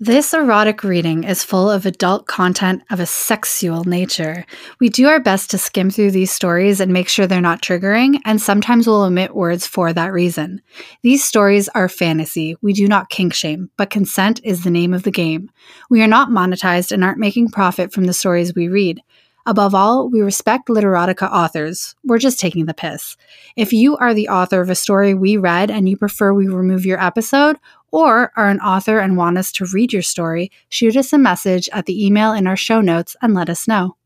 This 0.00 0.32
erotic 0.32 0.84
reading 0.84 1.24
is 1.24 1.42
full 1.42 1.68
of 1.68 1.84
adult 1.84 2.28
content 2.28 2.84
of 2.88 3.00
a 3.00 3.06
sexual 3.06 3.82
nature. 3.82 4.46
We 4.78 4.90
do 4.90 5.08
our 5.08 5.18
best 5.18 5.50
to 5.50 5.58
skim 5.58 5.90
through 5.90 6.12
these 6.12 6.30
stories 6.30 6.78
and 6.78 6.92
make 6.92 7.08
sure 7.08 7.26
they're 7.26 7.40
not 7.40 7.62
triggering, 7.62 8.20
and 8.24 8.40
sometimes 8.40 8.86
we'll 8.86 9.02
omit 9.02 9.34
words 9.34 9.66
for 9.66 9.92
that 9.92 10.12
reason. 10.12 10.62
These 11.02 11.24
stories 11.24 11.68
are 11.70 11.88
fantasy. 11.88 12.54
We 12.62 12.74
do 12.74 12.86
not 12.86 13.10
kink 13.10 13.34
shame, 13.34 13.70
but 13.76 13.90
consent 13.90 14.40
is 14.44 14.62
the 14.62 14.70
name 14.70 14.94
of 14.94 15.02
the 15.02 15.10
game. 15.10 15.50
We 15.90 16.00
are 16.00 16.06
not 16.06 16.28
monetized 16.28 16.92
and 16.92 17.02
aren't 17.02 17.18
making 17.18 17.48
profit 17.48 17.92
from 17.92 18.04
the 18.04 18.12
stories 18.12 18.54
we 18.54 18.68
read. 18.68 19.02
Above 19.48 19.74
all, 19.74 20.10
we 20.10 20.20
respect 20.20 20.68
literotica 20.68 21.26
authors. 21.32 21.94
We're 22.04 22.18
just 22.18 22.38
taking 22.38 22.66
the 22.66 22.74
piss. 22.74 23.16
If 23.56 23.72
you 23.72 23.96
are 23.96 24.12
the 24.12 24.28
author 24.28 24.60
of 24.60 24.68
a 24.68 24.74
story 24.74 25.14
we 25.14 25.38
read 25.38 25.70
and 25.70 25.88
you 25.88 25.96
prefer 25.96 26.34
we 26.34 26.46
remove 26.48 26.84
your 26.84 27.02
episode, 27.02 27.56
or 27.90 28.32
are 28.36 28.48
an 28.48 28.60
author 28.60 28.98
and 28.98 29.16
want 29.16 29.38
us 29.38 29.52
to 29.52 29.66
read 29.72 29.92
your 29.92 30.02
story, 30.02 30.50
shoot 30.68 30.96
us 30.96 31.12
a 31.12 31.18
message 31.18 31.68
at 31.72 31.86
the 31.86 32.06
email 32.06 32.32
in 32.32 32.46
our 32.46 32.56
show 32.56 32.80
notes 32.80 33.16
and 33.22 33.34
let 33.34 33.48
us 33.48 33.66
know. 33.68 33.96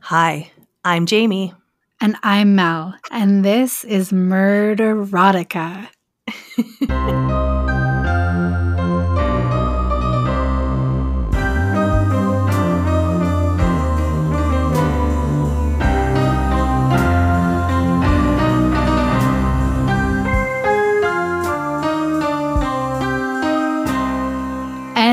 Hi, 0.00 0.50
I'm 0.84 1.06
Jamie. 1.06 1.54
And 2.00 2.16
I'm 2.22 2.54
Mel, 2.54 2.94
and 3.10 3.44
this 3.44 3.84
is 3.84 4.10
Murderotica. 4.10 5.88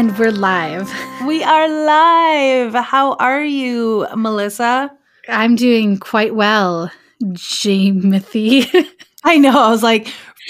And 0.08 0.18
we're 0.18 0.32
live. 0.32 0.90
We 1.28 1.44
are 1.44 1.68
live. 1.68 2.74
How 2.76 3.16
are 3.16 3.44
you, 3.44 4.08
Melissa? 4.16 4.90
I'm 5.28 5.58
doing 5.58 5.98
quite 5.98 6.34
well, 6.34 6.90
Jamie. 7.34 8.66
I 9.26 9.38
know. 9.38 9.60
I 9.60 9.70
was 9.70 9.84
like, 9.84 10.08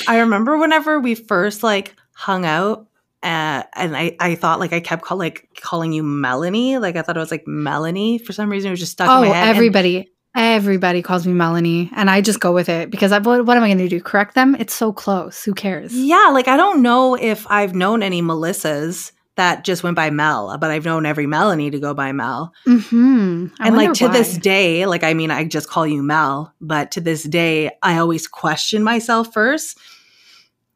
I 0.07 0.19
remember 0.19 0.59
whenever 0.59 0.99
we 0.99 1.15
first 1.15 1.63
like 1.63 1.95
hung 2.13 2.45
out, 2.45 2.81
uh, 3.23 3.63
and 3.73 3.97
I, 3.97 4.15
I 4.19 4.35
thought 4.35 4.59
like 4.59 4.73
I 4.73 4.79
kept 4.79 5.01
call, 5.03 5.17
like 5.17 5.49
calling 5.59 5.91
you 5.91 6.03
Melanie. 6.03 6.77
Like 6.77 6.95
I 6.95 7.01
thought 7.01 7.17
it 7.17 7.21
was 7.21 7.31
like 7.31 7.47
Melanie 7.47 8.19
for 8.19 8.33
some 8.33 8.51
reason. 8.51 8.67
It 8.67 8.73
was 8.73 8.79
just 8.81 8.91
stuck. 8.91 9.09
Oh, 9.09 9.23
in 9.23 9.29
my 9.29 9.35
head. 9.35 9.55
everybody. 9.55 9.97
And- 9.97 10.07
Everybody 10.35 11.01
calls 11.01 11.25
me 11.25 11.33
Melanie, 11.33 11.89
and 11.95 12.11
I 12.11 12.21
just 12.21 12.39
go 12.39 12.53
with 12.53 12.69
it 12.69 12.91
because 12.91 13.11
I, 13.11 13.17
what, 13.17 13.47
what 13.47 13.57
am 13.57 13.63
I 13.63 13.69
going 13.69 13.79
to 13.79 13.87
do? 13.89 13.99
Correct 13.99 14.35
them? 14.35 14.55
It's 14.59 14.75
so 14.75 14.93
close. 14.93 15.43
Who 15.43 15.55
cares? 15.55 15.95
yeah, 15.97 16.29
like 16.31 16.47
I 16.47 16.55
don't 16.57 16.83
know 16.83 17.15
if 17.15 17.47
I've 17.49 17.73
known 17.73 18.03
any 18.03 18.21
Melissas 18.21 19.13
that 19.37 19.63
just 19.63 19.83
went 19.83 19.95
by 19.95 20.09
Mel, 20.09 20.57
but 20.59 20.69
I've 20.71 20.85
known 20.85 21.05
every 21.05 21.27
Melanie 21.27 21.71
to 21.71 21.79
go 21.79 21.93
by 21.93 22.11
Mel. 22.11 22.53
Mm-hmm. 22.67 23.47
And 23.59 23.75
like 23.75 23.93
to 23.93 24.09
this 24.09 24.37
day, 24.37 24.85
like 24.85 25.03
I 25.03 25.13
mean, 25.13 25.31
I 25.31 25.45
just 25.45 25.69
call 25.69 25.87
you 25.87 26.03
Mel, 26.03 26.53
but 26.59 26.91
to 26.91 27.01
this 27.01 27.23
day, 27.23 27.71
I 27.81 27.97
always 27.99 28.27
question 28.27 28.83
myself 28.83 29.31
first, 29.31 29.77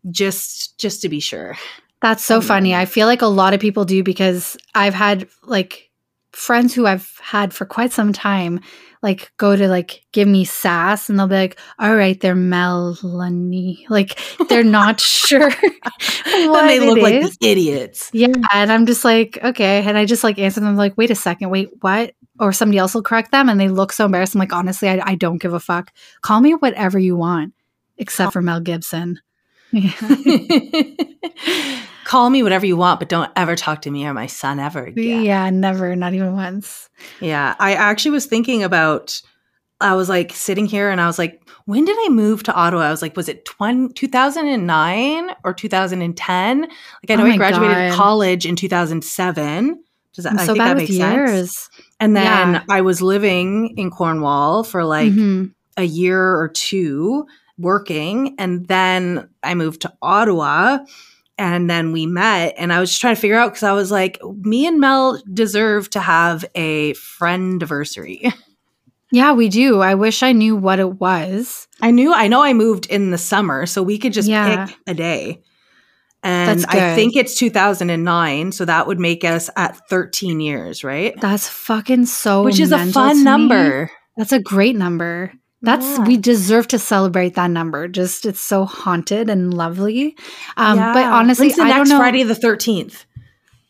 just 0.10 0.80
just 0.80 1.02
to 1.02 1.10
be 1.10 1.20
sure. 1.20 1.58
That's 2.02 2.24
so 2.24 2.38
Um, 2.38 2.42
funny. 2.42 2.74
I 2.74 2.86
feel 2.86 3.08
like 3.08 3.22
a 3.22 3.28
lot 3.28 3.54
of 3.54 3.60
people 3.60 3.86
do 3.86 4.04
because 4.04 4.58
I've 4.74 4.94
had 4.96 5.28
like 5.44 5.90
friends 6.32 6.74
who 6.74 6.88
I've 6.88 7.20
had 7.22 7.54
for 7.54 7.66
quite 7.66 7.92
some 7.92 8.14
time 8.14 8.62
like 9.02 9.32
go 9.38 9.56
to 9.56 9.68
like 9.68 10.06
give 10.12 10.28
me 10.28 10.46
sass 10.46 11.10
and 11.10 11.18
they'll 11.18 11.28
be 11.28 11.36
like, 11.36 11.60
all 11.80 11.96
right, 11.96 12.20
they're 12.20 12.36
Melanie. 12.36 13.86
Like 13.90 14.20
they're 14.48 14.64
not 14.64 15.02
sure 15.02 15.50
what 15.50 16.68
they 16.68 16.80
look 16.80 17.00
it 17.00 17.04
like 17.04 17.14
is. 17.16 17.38
the 17.38 17.50
idiots. 17.50 18.10
Yeah. 18.14 18.28
And 18.54 18.72
I'm 18.72 18.86
just 18.86 19.04
like, 19.04 19.40
okay. 19.44 19.84
And 19.84 19.98
I 19.98 20.06
just 20.06 20.24
like 20.24 20.38
answer 20.38 20.60
them 20.60 20.76
like, 20.76 20.98
wait 20.98 21.12
a 21.12 21.16
second, 21.16 21.50
wait, 21.50 21.70
what? 21.82 22.14
Or 22.40 22.54
somebody 22.54 22.78
else 22.78 22.94
will 22.94 23.04
correct 23.04 23.32
them 23.32 23.50
and 23.50 23.60
they 23.60 23.70
look 23.70 23.92
so 23.92 24.06
embarrassed. 24.06 24.36
I'm 24.36 24.40
like, 24.40 24.54
honestly, 24.54 24.90
I, 24.90 25.02
I 25.04 25.16
don't 25.16 25.42
give 25.42 25.54
a 25.54 25.60
fuck. 25.60 25.92
Call 26.22 26.42
me 26.42 26.54
whatever 26.54 27.00
you 27.00 27.16
want, 27.16 27.54
except 27.98 28.34
for 28.34 28.42
Mel 28.42 28.60
Gibson. 28.60 29.20
Yeah. 29.74 31.82
Call 32.04 32.30
me 32.30 32.44
whatever 32.44 32.66
you 32.66 32.76
want, 32.78 33.00
but 33.00 33.10
don't 33.10 33.32
ever 33.36 33.56
talk 33.56 33.82
to 33.84 33.92
me 33.92 34.06
or 34.06 34.14
my 34.14 34.28
son 34.28 34.60
ever 34.60 34.84
again. 34.86 35.24
yeah, 35.24 35.50
never, 35.50 35.96
not 35.96 36.14
even 36.14 36.34
once. 36.34 36.90
Yeah, 37.20 37.56
I 37.60 37.74
actually 37.74 38.12
was 38.12 38.26
thinking 38.26 38.64
about. 38.64 39.22
I 39.80 39.96
was 39.96 40.10
like 40.10 40.32
sitting 40.32 40.68
here 40.68 40.92
and 40.92 41.02
I 41.02 41.08
was 41.08 41.18
like, 41.18 41.42
when 41.66 41.86
did 41.86 41.98
I 42.02 42.10
move 42.10 42.44
to 42.44 42.54
Ottawa? 42.54 42.84
I 42.84 42.92
was 42.92 43.02
like, 43.02 43.18
was 43.18 43.28
it 43.28 43.46
20, 43.46 43.94
2009 43.94 45.32
or 45.44 45.54
2010? 45.56 46.62
Like, 46.62 46.70
I 47.10 47.14
Oh 47.14 47.18
know 47.18 47.24
my 47.24 47.34
I 47.34 47.38
graduated 47.38 47.90
God. 47.90 47.96
college 47.96 48.46
in 48.46 48.56
2007. 48.56 49.84
Does 50.14 50.24
that, 50.26 50.34
I'm 50.34 50.40
I 50.40 50.46
so 50.46 50.54
think 50.54 50.66
that 50.66 50.78
makes 50.78 50.96
sense. 50.96 51.70
And 52.00 52.16
then 52.16 52.54
Yeah. 52.54 52.64
I 52.70 52.82
was 52.82 53.02
living 53.02 53.74
in 53.76 53.90
Cornwall 53.90 54.64
for 54.64 54.84
like 54.84 55.14
Mhm. 55.14 55.52
a 55.78 55.84
year 55.84 56.36
or 56.36 56.48
two 56.50 57.26
working. 57.58 58.36
And 58.38 58.68
then 58.68 59.30
I 59.42 59.56
moved 59.56 59.82
to 59.82 59.94
Ottawa 60.02 60.80
and 61.42 61.68
then 61.70 61.92
we 61.92 62.06
met. 62.06 62.54
And 62.58 62.72
I 62.72 62.80
was 62.80 62.92
just 62.92 63.02
trying 63.02 63.16
to 63.16 63.22
figure 63.22 63.36
out 63.38 63.50
because 63.54 63.64
I 63.64 63.74
was 63.74 63.90
like, 63.92 64.20
me 64.24 64.68
and 64.68 64.80
Mel 64.80 65.22
deserve 65.34 65.90
to 65.92 66.00
have 66.00 66.46
a 66.56 66.94
friend 66.94 67.56
anniversary. 67.62 68.22
Yeah, 69.14 69.34
we 69.34 69.50
do. 69.50 69.82
I 69.82 69.96
wish 69.96 70.24
I 70.24 70.32
knew 70.32 70.56
what 70.56 70.80
it 70.80 71.02
was. 71.02 71.68
I 71.82 71.92
knew, 71.92 72.14
I 72.14 72.30
know 72.30 72.42
I 72.42 72.54
moved 72.54 72.86
in 72.86 73.12
the 73.12 73.18
summer, 73.18 73.66
so 73.66 73.84
we 73.84 73.98
could 73.98 74.14
just 74.14 74.30
Yeah. 74.30 74.68
pick 74.68 74.78
a 74.88 74.94
day. 74.94 75.42
And 76.24 76.62
That's 76.62 76.74
I 76.74 76.96
think 76.96 77.18
it's 77.18 77.36
2009. 77.36 78.54
So 78.54 78.64
that 78.64 78.88
would 78.88 79.02
make 79.02 79.26
us 79.26 79.50
at 79.58 79.76
13 79.90 80.40
years, 80.40 80.86
right? 80.86 81.14
That's 81.20 81.50
fucking 81.50 82.06
so 82.06 82.44
Which 82.44 82.62
is 82.62 82.72
a 82.72 82.78
fun 82.86 83.10
to 83.10 83.16
me. 83.18 83.24
number. 83.26 83.92
That's 84.16 84.32
a 84.32 84.40
great 84.40 84.78
number. 84.78 85.34
That's 85.62 85.86
Yeah. 85.86 86.06
we 86.06 86.18
deserve 86.18 86.68
to 86.70 86.80
celebrate 86.80 87.36
that 87.36 87.52
number. 87.52 87.88
Just 87.88 88.26
it's 88.26 88.40
so 88.42 88.66
haunted 88.66 89.30
and 89.30 89.54
lovely. 89.54 90.16
Um, 90.58 90.78
but 90.78 91.06
honestly, 91.06 91.54
I 91.54 91.68
next 91.68 91.76
don't 91.78 91.90
know. 91.90 91.98
Friday 92.00 92.24
the 92.24 92.34
13th. 92.34 93.06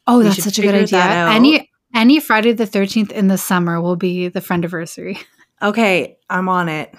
oh, 0.07 0.23
that's 0.23 0.43
such 0.43 0.59
a 0.59 0.61
good 0.61 0.75
idea. 0.75 0.99
Any 0.99 1.69
any 1.93 2.19
Friday 2.21 2.53
the 2.53 2.65
thirteenth 2.65 3.11
in 3.11 3.27
the 3.27 3.37
summer 3.37 3.81
will 3.81 3.97
be 3.97 4.29
the 4.29 4.41
friend 4.41 4.63
anniversary. 4.63 5.19
Okay, 5.61 6.17
I'm 6.29 6.49
on 6.49 6.69
it. 6.69 6.93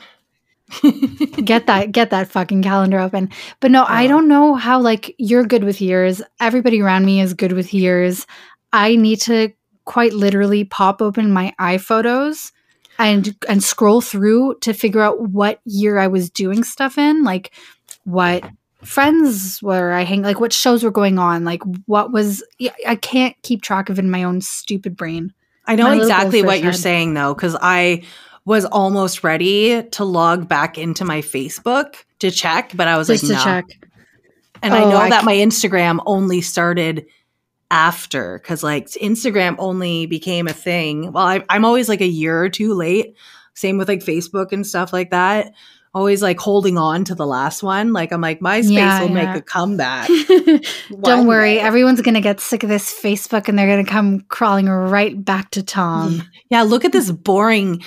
get 1.45 1.67
that 1.67 1.93
get 1.93 2.11
that 2.11 2.29
fucking 2.29 2.63
calendar 2.63 2.99
open 2.99 3.29
but 3.61 3.71
no 3.71 3.85
i 3.89 4.07
don't 4.07 4.27
know 4.27 4.55
how 4.55 4.81
like 4.81 5.15
you're 5.19 5.45
good 5.45 5.65
with 5.65 5.83
years 5.83 6.23
everybody 6.41 6.81
around 6.81 7.05
me 7.05 7.21
is 7.21 7.35
good 7.35 7.53
with 7.53 7.75
years 7.75 8.27
i 8.73 8.97
need 8.97 9.21
to 9.21 9.53
quite 9.85 10.15
literally 10.15 10.65
pop 10.65 11.03
open 11.03 11.31
my 11.31 11.53
iphotos 11.61 12.53
and 12.99 13.37
and 13.49 13.63
scroll 13.65 14.01
through 14.01 14.55
to 14.61 14.73
figure 14.73 15.01
out 15.01 15.21
what 15.31 15.61
year 15.65 15.99
i 15.99 16.07
was 16.07 16.31
doing 16.31 16.63
stuff 16.65 16.99
in 16.99 17.25
like 17.25 17.51
what 18.05 18.45
friends 18.83 19.63
were 19.63 19.93
i 19.93 20.03
hang 20.03 20.23
like 20.23 20.41
what 20.41 20.53
shows 20.53 20.83
were 20.85 20.91
going 20.91 21.19
on 21.19 21.45
like 21.45 21.63
what 21.87 22.13
was 22.13 22.43
i 22.87 22.95
can't 22.97 23.35
keep 23.43 23.63
track 23.63 23.89
of 23.89 23.99
it 23.99 24.05
in 24.05 24.11
my 24.11 24.23
own 24.25 24.41
stupid 24.41 24.97
brain 24.97 25.33
I 25.65 25.77
know 25.77 25.85
My 25.85 25.97
exactly 25.97 26.43
what 26.43 26.61
you're 26.61 26.73
head. 26.73 26.81
saying 26.81 27.15
though, 27.15 27.35
because 27.35 27.57
I 27.63 28.03
was 28.45 28.65
almost 28.65 29.23
ready 29.23 29.85
to 29.85 30.05
log 30.05 30.49
back 30.49 30.77
into 30.77 31.05
my 31.05 31.21
Facebook 31.23 31.95
to 32.19 32.33
check, 32.33 32.73
but 32.75 32.89
I 32.89 32.99
was 32.99 33.07
just 33.07 33.23
like, 33.23 33.31
to 33.31 33.37
no. 33.39 33.45
check 33.45 33.65
And 34.61 34.75
I 34.75 34.83
Oh, 34.83 34.91
know 34.91 34.97
I 34.97 35.11
that 35.11 35.25
my 35.25 35.35
Instagram 35.35 36.01
only 36.05 36.41
started 36.41 37.07
after 37.72 38.38
because 38.38 38.62
like 38.62 38.87
Instagram 38.91 39.56
only 39.59 40.06
became 40.06 40.47
a 40.47 40.53
thing. 40.53 41.10
Well, 41.10 41.27
I, 41.27 41.44
I'm 41.49 41.65
always 41.65 41.88
like 41.88 42.03
a 42.03 42.06
year 42.06 42.41
or 42.41 42.49
two 42.49 42.75
late. 42.75 43.16
Same 43.55 43.78
with 43.78 43.88
like 43.88 44.00
Facebook 44.00 44.53
and 44.53 44.65
stuff 44.66 44.93
like 44.93 45.10
that. 45.10 45.53
Always 45.94 46.22
like 46.22 46.38
holding 46.38 46.78
on 46.78 47.05
to 47.05 47.15
the 47.15 47.27
last 47.27 47.62
one. 47.62 47.93
Like 47.93 48.12
I'm 48.12 48.21
like, 48.21 48.41
MySpace 48.41 48.71
Yeah, 48.71 49.00
will 49.03 49.09
yeah. 49.11 49.15
make 49.32 49.37
a 49.37 49.43
comeback. 49.43 50.09
Don't 51.03 51.27
worry, 51.27 51.55
day. 51.55 51.61
everyone's 51.61 52.00
gonna 52.00 52.21
get 52.21 52.41
sick 52.41 52.62
of 52.62 52.69
this 52.69 52.93
Facebook 52.93 53.49
and 53.49 53.58
they're 53.58 53.67
gonna 53.67 53.85
come 53.88 54.20
crawling 54.29 54.69
right 54.69 55.23
back 55.23 55.50
to 55.50 55.62
Tom. 55.62 56.23
Yeah, 56.50 56.62
look 56.62 56.85
at 56.85 56.93
this 56.93 57.11
boring 57.11 57.82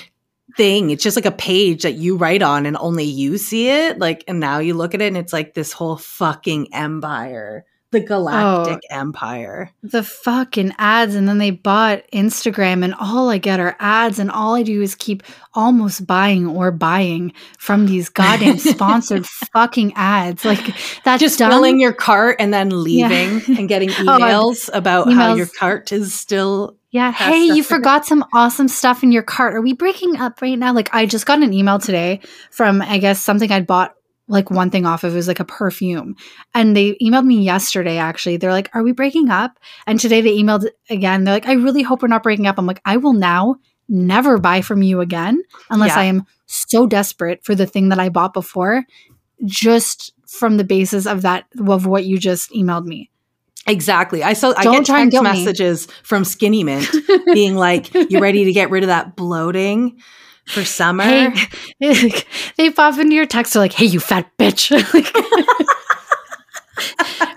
thing. 0.58 0.90
It's 0.90 1.04
just 1.04 1.16
like 1.16 1.26
a 1.26 1.32
page 1.32 1.84
that 1.84 1.96
you 1.96 2.18
write 2.18 2.42
on 2.42 2.66
and 2.66 2.78
only 2.78 3.04
you 3.04 3.38
see 3.38 3.70
it. 3.70 4.00
Like, 4.00 4.24
and 4.28 4.40
now 4.40 4.60
you 4.60 4.74
look 4.74 4.94
at 4.94 5.02
it 5.02 5.08
and 5.08 5.18
it's 5.18 5.34
like 5.34 5.54
this 5.54 5.72
whole 5.74 5.98
fucking 5.98 6.74
empire, 6.74 7.66
the 7.92 8.00
galactic 8.02 8.82
oh. 8.92 8.96
empire. 8.96 9.72
The 9.84 10.04
fucking 10.04 10.74
ads, 10.78 11.16
and 11.16 11.28
then 11.28 11.38
they 11.38 11.52
bought 11.52 12.04
Instagram, 12.12 12.84
and 12.84 12.94
all 13.00 13.30
I 13.30 13.38
get 13.38 13.60
are 13.60 13.76
ads, 13.80 14.20
and 14.20 14.30
all 14.30 14.56
I 14.56 14.64
do 14.64 14.82
is 14.82 14.96
keep 14.96 15.24
almost 15.54 16.06
buying 16.06 16.48
or 16.48 16.72
buying 16.72 17.34
from 17.58 17.86
these 17.86 18.10
goddamn 18.10 18.58
sponsored 18.60 19.26
fucking 19.26 19.94
ads. 19.96 20.44
Like 20.44 20.76
that's 21.04 21.22
Just 21.22 21.40
done. 21.40 21.52
filling 21.52 21.80
your 21.80 21.94
cart 21.94 22.38
and 22.40 22.54
then 22.54 22.84
leaving 22.84 23.42
and 23.58 23.70
getting 23.70 23.90
Oh, 24.00 24.08
I've- 24.08 24.24
emails 24.24 24.70
about 24.74 25.12
how 25.14 25.36
your 25.36 25.48
cart 25.48 25.92
is 25.92 26.14
still. 26.14 26.78
Yeah. 26.92 27.12
Hey, 27.12 27.44
you 27.44 27.62
forgot 27.62 28.06
some 28.06 28.24
awesome 28.34 28.70
stuff 28.70 29.04
in 29.04 29.12
your 29.12 29.24
cart. 29.24 29.54
Are 29.54 29.62
we 29.62 29.74
breaking 29.74 30.16
up 30.16 30.42
right 30.42 30.58
now? 30.58 30.74
Like, 30.74 30.96
I 30.96 31.06
just 31.06 31.26
got 31.26 31.44
an 31.44 31.52
email 31.52 31.78
today 31.78 32.22
from, 32.52 32.82
I 32.82 33.00
guess, 33.00 33.22
something 33.22 33.52
I'd 33.52 33.68
bought 33.68 33.96
like 34.28 34.50
one 34.50 34.70
thing 34.72 34.86
off 34.86 35.04
of 35.04 35.14
it 35.14 35.16
was 35.16 35.28
like 35.28 35.40
a 35.40 35.46
perfume. 35.46 36.16
And 36.54 36.76
they 36.76 36.96
emailed 37.02 37.26
me 37.26 37.42
yesterday 37.42 37.98
actually. 37.98 38.38
They're 38.38 38.52
like, 38.52 38.70
"Are 38.74 38.84
we 38.84 38.92
breaking 38.92 39.30
up?" 39.30 39.60
And 39.86 40.00
today 40.00 40.22
they 40.22 40.36
emailed 40.38 40.68
again. 40.90 41.24
They're 41.24 41.34
like, 41.36 41.48
"I 41.48 41.54
really 41.54 41.84
hope 41.84 42.02
we're 42.02 42.08
not 42.08 42.24
breaking 42.24 42.48
up." 42.48 42.58
I'm 42.58 42.66
like, 42.66 42.82
"I 42.86 42.98
will 42.98 43.14
now 43.14 43.58
never 43.88 44.38
buy 44.40 44.62
from 44.62 44.82
you 44.82 45.00
again 45.00 45.42
unless 45.70 45.92
Yeah. 45.92 46.00
I 46.00 46.04
am 46.06 46.26
so 46.48 46.88
desperate 46.88 47.44
for 47.46 47.54
the 47.54 47.68
thing 47.68 47.90
that 47.90 48.00
I 48.00 48.10
bought 48.10 48.34
before 48.34 48.84
just 49.46 50.14
from 50.28 50.58
the 50.58 50.64
basis 50.64 51.06
of 51.06 51.22
that 51.22 51.46
of 51.68 51.86
what 51.86 52.06
you 52.06 52.18
just 52.18 52.52
emailed 52.52 52.86
me." 52.86 53.12
Exactly. 53.68 54.24
I 54.24 54.34
saw 54.34 54.54
I 54.58 54.64
Don't 54.64 54.78
get 54.78 54.86
try 54.86 55.00
and 55.02 55.12
text 55.12 55.24
guilt 55.24 55.36
me. 55.36 55.44
messages 55.44 55.88
from 56.04 56.24
Skinny 56.24 56.64
Mint 56.64 56.88
being 57.34 57.56
like, 57.56 57.94
"You 57.94 58.20
ready 58.20 58.46
to 58.46 58.52
get 58.54 58.70
rid 58.70 58.84
of 58.84 58.88
that 58.88 59.16
bloating 59.16 60.00
for 60.48 60.64
summer?" 60.64 61.04
Hey, 61.04 61.34
they 62.58 62.70
pop 62.70 62.98
into 63.00 63.16
your 63.16 63.26
text. 63.26 63.54
They're 63.54 63.62
like, 63.64 63.74
"Hey, 63.74 63.86
you 63.86 64.00
fat 64.00 64.30
bitch! 64.38 64.72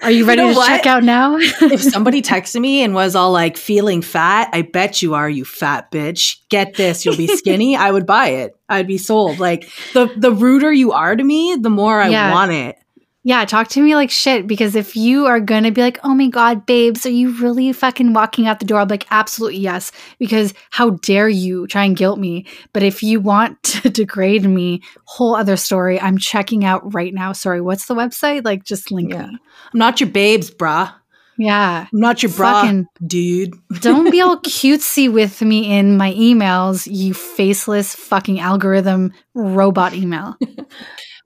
Are 0.03 0.11
you 0.11 0.25
ready 0.25 0.43
know 0.43 0.55
to 0.55 0.67
check 0.67 0.87
out 0.87 1.05
now?" 1.05 1.37
if 1.39 1.83
somebody 1.83 2.23
texted 2.23 2.61
me 2.61 2.83
and 2.83 2.95
was 2.95 3.15
all 3.15 3.31
like 3.33 3.57
feeling 3.57 4.03
fat, 4.03 4.49
I 4.53 4.63
bet 4.63 5.03
you 5.03 5.15
are, 5.15 5.29
you 5.29 5.45
fat 5.45 5.91
bitch. 5.93 6.37
Get 6.49 6.75
this, 6.75 7.05
you'll 7.05 7.17
be 7.17 7.27
skinny. 7.29 7.77
I 7.77 7.91
would 7.91 8.07
buy 8.07 8.29
it. 8.29 8.57
I'd 8.69 8.87
be 8.87 8.99
sold. 8.99 9.39
Like 9.39 9.69
the 9.95 10.11
the 10.17 10.33
ruder 10.33 10.73
you 10.73 10.93
are 10.93 11.15
to 11.15 11.23
me, 11.23 11.57
the 11.61 11.71
more 11.71 12.01
I 12.01 12.09
Yeah. 12.09 12.33
want 12.33 12.53
it. 12.53 12.77
Yeah, 13.25 13.45
talk 13.45 13.69
to 13.69 13.83
me 13.83 13.95
like 13.95 14.11
shit 14.11 14.47
because 14.47 14.75
if 14.75 14.97
you 14.97 15.27
are 15.27 15.41
gonna 15.41 15.71
be 15.73 15.81
like, 15.83 15.99
"Oh 16.05 16.15
my 16.15 16.29
god, 16.29 16.65
babes, 16.67 17.05
are 17.05 17.11
you 17.11 17.31
really 17.41 17.73
fucking 17.73 18.13
walking 18.13 18.47
out 18.47 18.59
the 18.61 18.65
door?" 18.67 18.81
I'm 18.81 18.89
like, 18.89 19.07
"Absolutely 19.11 19.59
yes," 19.61 19.93
because 20.19 20.55
how 20.71 20.91
dare 20.91 21.29
you 21.29 21.67
try 21.67 21.85
and 21.85 21.97
guilt 21.97 22.19
me? 22.19 22.47
But 22.73 22.83
if 22.83 23.03
you 23.03 23.21
want 23.21 23.63
to 23.83 23.91
degrade 23.91 24.45
me, 24.45 24.83
whole 25.05 25.35
other 25.35 25.57
story. 25.57 26.01
I'm 26.01 26.17
checking 26.19 26.65
out 26.65 26.95
right 26.95 27.13
now. 27.13 27.33
Sorry, 27.33 27.61
what's 27.61 27.87
the 27.87 27.95
website? 27.95 28.45
Like, 28.45 28.65
just 28.65 28.91
link 28.91 29.13
Yeah. 29.13 29.27
me. 29.27 29.39
I'm 29.75 29.79
not 29.79 30.01
your 30.01 30.11
babes, 30.11 30.51
bruh. 30.51 30.93
Yeah. 31.41 31.87
I'm 31.93 32.01
not 32.01 32.21
your 32.23 32.33
bra, 32.33 32.63
Fucking- 32.63 32.87
dude. 33.07 33.55
Don't 33.81 34.11
be 34.11 34.21
all 34.21 34.39
cutesy 34.43 35.13
with 35.13 35.41
me 35.41 35.77
in 35.79 35.97
my 35.97 36.13
emails, 36.15 36.89
you 36.91 37.15
faceless 37.15 37.95
fucking 37.95 38.41
algorithm 38.41 39.13
robot 39.35 39.95
email. 39.95 40.37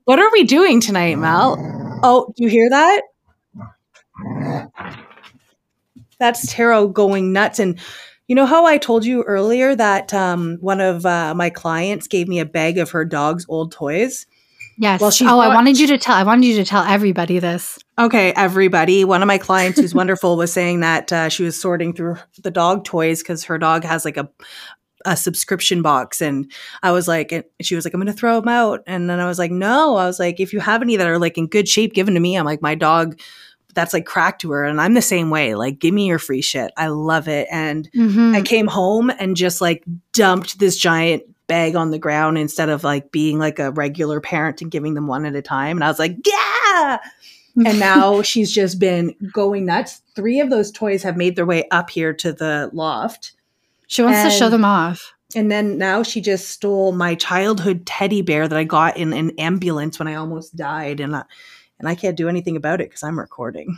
What 0.05 0.19
are 0.19 0.29
we 0.31 0.43
doing 0.43 0.81
tonight, 0.81 1.17
Mel? 1.17 1.57
Oh, 2.03 2.33
do 2.35 2.43
you 2.43 2.49
hear 2.49 2.69
that? 2.69 3.01
That's 6.19 6.51
Taro 6.51 6.87
going 6.87 7.31
nuts. 7.31 7.59
And 7.59 7.79
you 8.27 8.35
know 8.35 8.45
how 8.45 8.65
I 8.65 8.77
told 8.77 9.05
you 9.05 9.23
earlier 9.23 9.75
that 9.75 10.13
um, 10.13 10.57
one 10.59 10.81
of 10.81 11.05
uh, 11.05 11.33
my 11.35 11.49
clients 11.49 12.07
gave 12.07 12.27
me 12.27 12.39
a 12.39 12.45
bag 12.45 12.77
of 12.77 12.91
her 12.91 13.05
dog's 13.05 13.45
old 13.47 13.71
toys? 13.71 14.25
Yes. 14.77 14.99
Well, 14.99 15.11
she's 15.11 15.27
oh, 15.27 15.39
I 15.39 15.53
wanted 15.53 15.79
you 15.79 15.87
to 15.87 15.97
tell. 15.97 16.15
I 16.15 16.23
wanted 16.23 16.47
you 16.47 16.55
to 16.55 16.65
tell 16.65 16.83
everybody 16.83 17.39
this. 17.39 17.77
Okay, 17.97 18.33
everybody. 18.35 19.05
One 19.05 19.21
of 19.21 19.27
my 19.27 19.37
clients 19.37 19.79
who's 19.79 19.93
wonderful 19.93 20.35
was 20.35 20.51
saying 20.51 20.79
that 20.79 21.13
uh, 21.13 21.29
she 21.29 21.43
was 21.43 21.59
sorting 21.59 21.93
through 21.93 22.17
the 22.41 22.51
dog 22.51 22.83
toys 22.83 23.21
because 23.21 23.45
her 23.45 23.57
dog 23.57 23.83
has 23.83 24.03
like 24.03 24.17
a 24.17 24.29
a 25.05 25.15
subscription 25.17 25.81
box, 25.81 26.21
and 26.21 26.51
I 26.81 26.91
was 26.91 27.07
like, 27.07 27.31
and 27.31 27.43
she 27.61 27.75
was 27.75 27.85
like, 27.85 27.93
I'm 27.93 27.99
going 27.99 28.13
to 28.13 28.17
throw 28.17 28.39
them 28.39 28.49
out, 28.49 28.81
and 28.87 29.09
then 29.09 29.19
I 29.19 29.27
was 29.27 29.39
like, 29.39 29.51
no, 29.51 29.95
I 29.97 30.05
was 30.05 30.19
like, 30.19 30.39
if 30.39 30.53
you 30.53 30.59
have 30.59 30.81
any 30.81 30.95
that 30.97 31.07
are 31.07 31.19
like 31.19 31.37
in 31.37 31.47
good 31.47 31.67
shape, 31.67 31.93
given 31.93 32.13
to 32.13 32.19
me. 32.19 32.35
I'm 32.37 32.45
like, 32.45 32.61
my 32.61 32.75
dog, 32.75 33.19
that's 33.73 33.93
like 33.93 34.05
crack 34.05 34.39
to 34.39 34.51
her, 34.51 34.63
and 34.63 34.79
I'm 34.79 34.93
the 34.93 35.01
same 35.01 35.29
way. 35.29 35.55
Like, 35.55 35.79
give 35.79 35.93
me 35.93 36.07
your 36.07 36.19
free 36.19 36.41
shit. 36.41 36.71
I 36.77 36.87
love 36.87 37.27
it, 37.27 37.47
and 37.51 37.89
Mhm. 37.95 38.35
I 38.35 38.41
came 38.41 38.67
home 38.67 39.09
and 39.19 39.35
just 39.35 39.61
like 39.61 39.83
dumped 40.13 40.59
this 40.59 40.77
giant 40.77 41.23
bag 41.47 41.75
on 41.75 41.91
the 41.91 41.99
ground 41.99 42.37
instead 42.37 42.69
of 42.69 42.83
like 42.85 43.11
being 43.11 43.37
like 43.37 43.59
a 43.59 43.71
regular 43.71 44.21
parent 44.21 44.61
and 44.61 44.71
giving 44.71 44.93
them 44.93 45.07
one 45.07 45.25
at 45.25 45.35
a 45.35 45.41
time. 45.41 45.75
And 45.77 45.83
I 45.83 45.89
was 45.89 45.99
like, 45.99 46.15
yeah. 46.25 46.99
And 47.65 47.79
now 47.79 48.21
she's 48.21 48.51
just 48.51 48.79
been 48.79 49.13
going 49.33 49.65
nuts. 49.65 50.01
Three 50.15 50.39
of 50.39 50.49
those 50.49 50.71
toys 50.71 51.03
have 51.03 51.17
made 51.17 51.35
their 51.35 51.45
way 51.45 51.67
up 51.69 51.89
here 51.89 52.13
to 52.13 52.31
the 52.31 52.69
loft. 52.73 53.33
She 53.93 54.01
wants 54.01 54.23
to 54.23 54.31
show 54.31 54.49
them 54.49 54.65
off. 54.65 55.13
And 55.35 55.51
then 55.51 55.77
now 55.77 56.01
she 56.01 56.19
just 56.19 56.49
stole 56.49 56.93
my 56.93 57.13
childhood 57.13 57.85
teddy 57.85 58.23
bear 58.23 58.47
that 58.47 58.57
I 58.57 58.63
got 58.63 58.97
in 58.97 59.13
an 59.13 59.31
ambulance 59.37 59.99
when 59.99 60.07
I 60.07 60.15
almost 60.15 60.55
died. 60.55 60.99
And 60.99 61.15
I, 61.15 61.23
and 61.77 61.87
I 61.87 61.93
can't 61.93 62.17
do 62.17 62.27
anything 62.27 62.57
about 62.57 62.81
it 62.81 62.89
because 62.89 63.03
I'm 63.03 63.19
recording. 63.19 63.77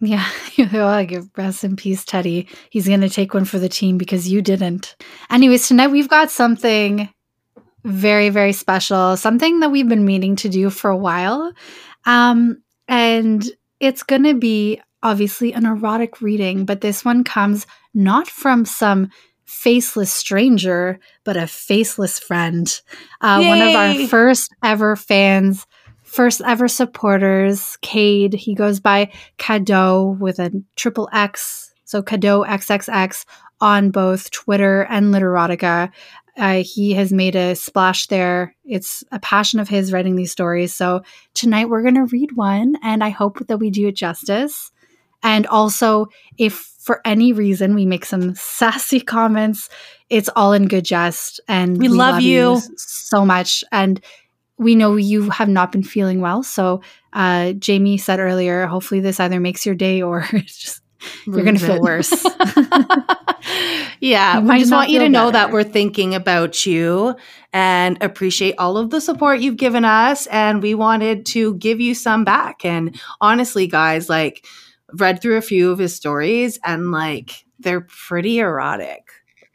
Yeah, 0.00 0.26
you're 0.54 0.68
like 0.84 1.14
rest 1.36 1.62
in 1.62 1.76
peace, 1.76 2.06
Teddy. 2.06 2.48
He's 2.70 2.88
gonna 2.88 3.10
take 3.10 3.34
one 3.34 3.44
for 3.44 3.58
the 3.58 3.68
team 3.68 3.98
because 3.98 4.32
you 4.32 4.40
didn't. 4.40 4.96
Anyways, 5.28 5.68
tonight 5.68 5.88
we've 5.88 6.08
got 6.08 6.30
something 6.30 7.12
very, 7.84 8.30
very 8.30 8.54
special, 8.54 9.18
something 9.18 9.60
that 9.60 9.70
we've 9.70 9.88
been 9.88 10.06
meaning 10.06 10.36
to 10.36 10.48
do 10.48 10.70
for 10.70 10.88
a 10.88 10.96
while. 10.96 11.52
Um, 12.06 12.62
and 12.88 13.44
it's 13.78 14.02
gonna 14.02 14.32
be 14.32 14.80
obviously 15.02 15.52
an 15.52 15.66
erotic 15.66 16.22
reading, 16.22 16.64
but 16.64 16.80
this 16.80 17.04
one 17.04 17.24
comes 17.24 17.66
not 17.92 18.26
from 18.26 18.64
some 18.64 19.10
faceless 19.50 20.12
stranger, 20.12 21.00
but 21.24 21.36
a 21.36 21.46
faceless 21.46 22.20
friend. 22.20 22.80
Uh, 23.20 23.44
one 23.44 23.60
of 23.60 23.74
our 23.74 24.06
first 24.06 24.54
ever 24.62 24.94
fans, 24.94 25.66
first 26.04 26.40
ever 26.46 26.68
supporters, 26.68 27.76
Cade. 27.82 28.32
He 28.32 28.54
goes 28.54 28.78
by 28.78 29.10
Cadeau 29.38 30.16
with 30.20 30.38
a 30.38 30.52
triple 30.76 31.08
X. 31.12 31.74
So 31.84 32.00
Cadeau 32.00 32.44
XXX 32.44 33.24
on 33.60 33.90
both 33.90 34.30
Twitter 34.30 34.82
and 34.88 35.12
Literotica. 35.12 35.90
Uh, 36.38 36.62
he 36.64 36.92
has 36.92 37.12
made 37.12 37.34
a 37.34 37.56
splash 37.56 38.06
there. 38.06 38.54
It's 38.64 39.02
a 39.10 39.18
passion 39.18 39.58
of 39.58 39.68
his 39.68 39.92
writing 39.92 40.14
these 40.14 40.30
stories. 40.30 40.72
So 40.72 41.02
tonight 41.34 41.68
we're 41.68 41.82
going 41.82 41.96
to 41.96 42.04
read 42.04 42.36
one, 42.36 42.76
and 42.84 43.02
I 43.02 43.08
hope 43.08 43.44
that 43.48 43.58
we 43.58 43.70
do 43.70 43.88
it 43.88 43.96
justice. 43.96 44.70
And 45.24 45.46
also, 45.48 46.06
if 46.38 46.69
for 46.80 47.00
any 47.04 47.32
reason 47.32 47.74
we 47.74 47.84
make 47.86 48.04
some 48.04 48.34
sassy 48.34 49.00
comments, 49.00 49.68
it's 50.08 50.30
all 50.34 50.52
in 50.52 50.66
good 50.66 50.84
jest. 50.84 51.40
And 51.46 51.78
We 51.78 51.88
love 51.88 52.20
you. 52.22 52.54
s- 52.56 52.68
so 52.76 53.24
much. 53.26 53.62
And 53.70 54.00
we 54.58 54.74
know 54.74 54.96
you 54.96 55.30
have 55.30 55.48
not 55.48 55.72
been 55.72 55.82
feeling 55.82 56.20
well. 56.20 56.42
So, 56.42 56.80
uh, 57.12 57.52
Jamie 57.52 57.98
said 57.98 58.18
earlier, 58.18 58.66
hopefully 58.66 59.00
this 59.00 59.20
either 59.20 59.40
makes 59.40 59.64
your 59.66 59.74
day 59.74 60.02
or 60.02 60.26
it's 60.32 60.56
just 60.58 60.82
you're 61.26 61.44
going 61.44 61.56
to 61.56 61.64
feel 61.64 61.80
worse. 61.80 62.12
yeah, 64.00 64.38
You 64.40 64.48
we 64.48 64.58
just 64.58 64.72
want 64.72 64.90
you 64.90 64.98
to 64.98 65.04
feel 65.06 65.10
know 65.12 65.30
that 65.30 65.50
we're 65.50 65.64
thinking 65.64 66.14
about 66.14 66.66
you 66.66 67.14
and 67.52 67.96
appreciate 68.02 68.54
all 68.58 68.76
of 68.76 68.90
the 68.90 69.00
support 69.00 69.40
you've 69.40 69.56
given 69.56 69.84
us. 69.84 70.26
And 70.28 70.62
we 70.62 70.74
wanted 70.74 71.26
to 71.26 71.54
give 71.54 71.80
you 71.80 71.94
some 71.94 72.24
back. 72.24 72.64
And 72.64 73.00
honestly, 73.20 73.66
guys, 73.66 74.08
like, 74.08 74.46
read 74.98 75.20
through 75.22 75.36
a 75.36 75.42
few 75.42 75.70
of 75.70 75.78
his 75.78 75.94
stories 75.94 76.58
and 76.64 76.90
like 76.90 77.44
they're 77.58 77.82
pretty 77.82 78.38
erotic. 78.38 79.04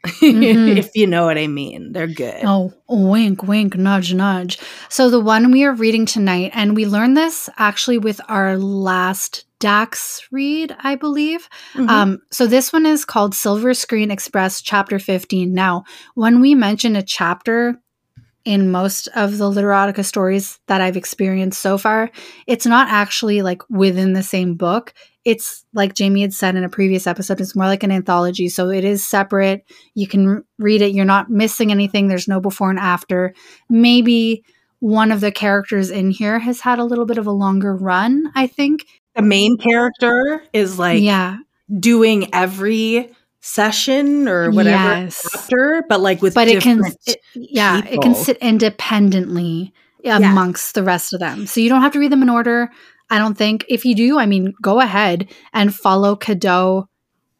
Mhm. 0.04 0.76
if 0.78 0.94
you 0.94 1.06
know 1.06 1.24
what 1.26 1.38
I 1.38 1.46
mean. 1.48 1.92
They're 1.92 2.06
good. 2.06 2.42
Oh, 2.44 2.72
wink, 2.88 3.42
wink, 3.42 3.76
nudge, 3.76 4.14
nudge. 4.14 4.58
So, 4.88 5.10
the 5.10 5.18
one 5.20 5.50
we 5.50 5.64
are 5.64 5.74
reading 5.74 6.06
tonight, 6.06 6.52
and 6.54 6.76
we 6.76 6.86
learned 6.86 7.16
this 7.16 7.48
actually 7.58 7.98
with 7.98 8.20
our 8.28 8.56
last 8.56 9.44
Dax 9.58 10.20
read, 10.30 10.76
I 10.80 10.94
believe. 10.96 11.48
Mhm. 11.74 11.88
Um, 11.88 12.18
so, 12.30 12.46
this 12.46 12.72
one 12.72 12.86
is 12.86 13.04
called 13.04 13.34
Silver 13.34 13.74
Screen 13.74 14.10
Express, 14.12 14.60
Chapter 14.62 14.98
15. 15.00 15.52
Now, 15.52 15.82
when 16.14 16.40
we 16.40 16.54
mention 16.54 16.94
a 16.94 17.02
chapter 17.02 17.76
in 18.44 18.70
most 18.70 19.08
of 19.16 19.38
the 19.38 19.50
Literotica 19.50 20.04
stories 20.04 20.60
that 20.68 20.80
I've 20.80 20.96
experienced 20.96 21.60
so 21.60 21.78
far, 21.78 22.10
it's 22.46 22.66
not 22.66 22.86
actually 22.88 23.42
like 23.42 23.62
within 23.68 24.12
the 24.12 24.22
same 24.22 24.54
book. 24.54 24.94
It's 25.26 25.64
like 25.74 25.94
Jamie 25.94 26.22
had 26.22 26.32
said 26.32 26.54
in 26.54 26.62
a 26.62 26.68
previous 26.68 27.06
episode, 27.06 27.40
it's 27.40 27.56
more 27.56 27.66
like 27.66 27.82
an 27.82 27.90
anthology. 27.90 28.48
So 28.48 28.70
it 28.70 28.84
is 28.84 29.04
separate. 29.04 29.64
You 29.94 30.06
can 30.06 30.44
read 30.58 30.82
it. 30.82 30.92
You're 30.94 31.04
not 31.04 31.28
missing 31.28 31.72
anything. 31.72 32.06
There's 32.06 32.28
no 32.28 32.40
before 32.40 32.70
and 32.70 32.78
after. 32.78 33.34
Maybe 33.68 34.44
one 34.78 35.10
of 35.10 35.20
the 35.20 35.32
characters 35.32 35.90
in 35.90 36.12
here 36.12 36.38
has 36.38 36.60
had 36.60 36.78
a 36.78 36.84
little 36.84 37.06
bit 37.06 37.18
of 37.18 37.26
a 37.26 37.32
longer 37.32 37.74
run, 37.74 38.30
I 38.36 38.46
think. 38.46 38.86
the 39.16 39.22
main 39.22 39.56
character 39.56 40.42
is 40.52 40.78
like 40.78 41.02
yeah. 41.02 41.38
doing 41.80 42.32
every 42.32 43.10
session 43.40 44.28
or 44.28 44.50
whatever 44.50 44.84
Yes. 45.02 45.26
chapter, 45.32 45.82
but 45.88 46.00
like 46.00 46.22
with 46.22 46.34
But 46.34 46.48
it 46.48 46.62
can, 46.62 46.82
it- 47.06 47.20
yeah, 47.34 47.82
it 47.84 48.00
can 48.00 48.14
sit 48.14 48.36
independently 48.38 49.72
amongst 50.04 50.74
the 50.74 50.82
rest 50.84 51.12
of 51.12 51.18
them. 51.20 51.46
So 51.46 51.60
you 51.60 51.68
don't 51.68 51.82
have 51.82 51.92
to 51.94 51.98
read 51.98 52.12
them 52.12 52.22
in 52.22 52.28
order. 52.30 52.70
I 53.10 53.18
don't 53.18 53.36
think. 53.36 53.64
If 53.68 53.84
you 53.84 53.94
do, 53.94 54.18
I 54.18 54.26
mean, 54.26 54.54
go 54.60 54.80
ahead 54.80 55.28
and 55.52 55.74
follow 55.74 56.16
Cadeau 56.16 56.88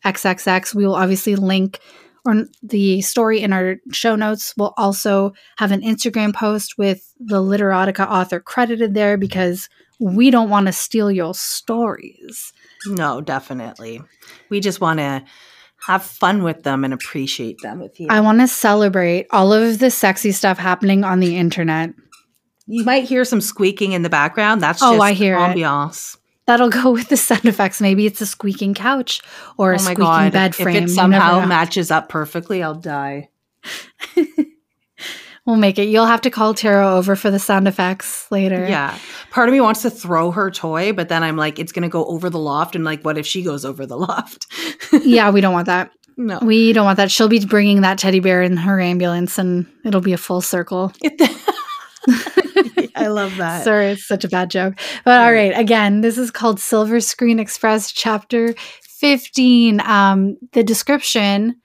XXX. 0.05 0.75
We 0.75 0.87
will 0.87 0.95
obviously 0.95 1.37
link 1.37 1.81
or 2.25 2.45
the 2.63 3.01
story 3.03 3.41
in 3.41 3.53
our 3.53 3.77
show 3.93 4.17
notes. 4.17 4.55
We'll 4.57 4.75
also 4.77 5.33
have 5.59 5.73
an 5.73 5.83
Instagram 5.83 6.35
post 6.35 6.77
with 6.77 7.13
the 7.19 7.41
Literotica 7.41 8.07
author 8.07 8.41
credited 8.41 8.95
there 8.95 9.17
because 9.17 9.69
we 10.01 10.31
don't 10.31 10.51
want 10.51 10.67
to 10.67 10.73
steal 10.73 11.11
your 11.11 11.35
stories. 11.35 12.53
No, 12.87 13.21
definitely. 13.21 14.03
We 14.51 14.61
just 14.61 14.81
want 14.81 14.99
to 14.99 15.25
have 15.87 16.03
fun 16.03 16.43
with 16.43 16.65
them 16.65 16.85
and 16.85 16.93
appreciate 16.93 17.61
them 17.63 17.79
with 17.79 17.99
you. 18.01 18.09
I 18.11 18.21
want 18.21 18.41
to 18.41 18.49
celebrate 18.49 19.27
all 19.31 19.53
of 19.53 19.79
the 19.79 19.91
sexy 19.91 20.33
stuff 20.33 20.59
happening 20.59 21.05
on 21.05 21.21
the 21.21 21.37
internet. 21.37 21.91
You 22.67 22.85
might 22.85 23.05
hear 23.05 23.25
some 23.25 23.41
squeaking 23.41 23.93
in 23.93 24.03
the 24.03 24.11
background. 24.11 24.61
That's 24.61 24.83
Oh, 24.83 24.93
just 24.95 25.03
I 25.03 25.13
hear 25.13 25.37
it. 25.37 25.39
ambiance. 25.39 26.17
That'll 26.47 26.71
go 26.83 26.91
with 26.93 27.09
the 27.09 27.17
sound 27.17 27.45
effects. 27.47 27.81
Maybe 27.81 28.07
it's 28.07 28.21
a 28.21 28.27
squeaking 28.27 28.75
couch 28.75 29.21
or 29.57 29.73
a 29.73 29.77
oh 29.81 29.83
my 29.85 29.93
squeaking 29.95 30.05
god! 30.05 30.33
bed 30.33 30.55
frame. 30.55 30.77
If 30.77 30.85
it 30.85 30.89
somehow 30.91 31.45
matches 31.47 31.91
up 31.91 32.09
perfectly, 32.09 32.63
I'll 32.63 32.75
die. 32.75 33.29
we'll 35.47 35.57
make 35.57 35.79
it. 35.79 35.85
You'll 35.89 36.07
have 36.07 36.21
to 36.23 36.31
call 36.31 36.55
Tara 36.55 36.89
over 36.97 37.15
for 37.17 37.31
the 37.31 37.39
sound 37.39 37.69
effects 37.69 38.31
later. 38.31 38.67
Yeah. 38.69 38.97
Part 39.31 39.49
of 39.49 39.53
me 39.53 39.61
wants 39.61 39.83
to 39.83 39.91
throw 39.91 40.31
her 40.33 40.51
toy, 40.51 40.93
but 40.93 41.09
then 41.09 41.23
I'm 41.23 41.37
like, 41.37 41.59
it's 41.59 41.73
gonna 41.73 41.89
go 41.89 42.05
over 42.07 42.31
the 42.31 42.39
loft, 42.39 42.75
and 42.75 42.85
like, 42.85 43.03
what 43.05 43.19
if 43.19 43.27
she 43.27 43.43
goes 43.43 43.65
over 43.65 43.87
the 43.87 43.97
loft? 43.99 44.47
yeah, 45.05 45.31
we 45.31 45.41
don't 45.41 45.53
want 45.53 45.67
that. 45.67 45.91
no. 46.17 46.39
We 46.43 46.73
don't 46.73 46.85
want 46.85 46.97
that. 46.97 47.11
She'll 47.11 47.29
be 47.29 47.45
bringing 47.45 47.83
that 47.83 47.99
teddy 47.99 48.21
bear 48.21 48.43
in 48.43 48.57
her 48.57 48.81
ambulance 48.81 49.39
and 49.39 49.67
it'll 49.85 50.01
be 50.01 50.13
a 50.13 50.19
full 50.19 50.41
circle. 50.41 50.93
I 52.97 53.09
love 53.09 53.37
that. 53.39 53.65
Sorry, 53.65 53.89
it's 53.89 54.07
such 54.07 54.25
a 54.25 54.29
bad 54.29 54.51
joke. 54.51 54.75
But 55.05 55.21
all 55.23 55.33
right, 55.33 55.57
again, 55.57 56.01
this 56.01 56.19
is 56.19 56.31
called 56.31 56.61
Silver 56.61 57.01
Screen 57.01 57.39
Express, 57.39 57.93
chapter 57.93 58.55
15. 58.83 59.81
Um, 59.81 60.37
the 60.53 60.65
description, 60.65 61.57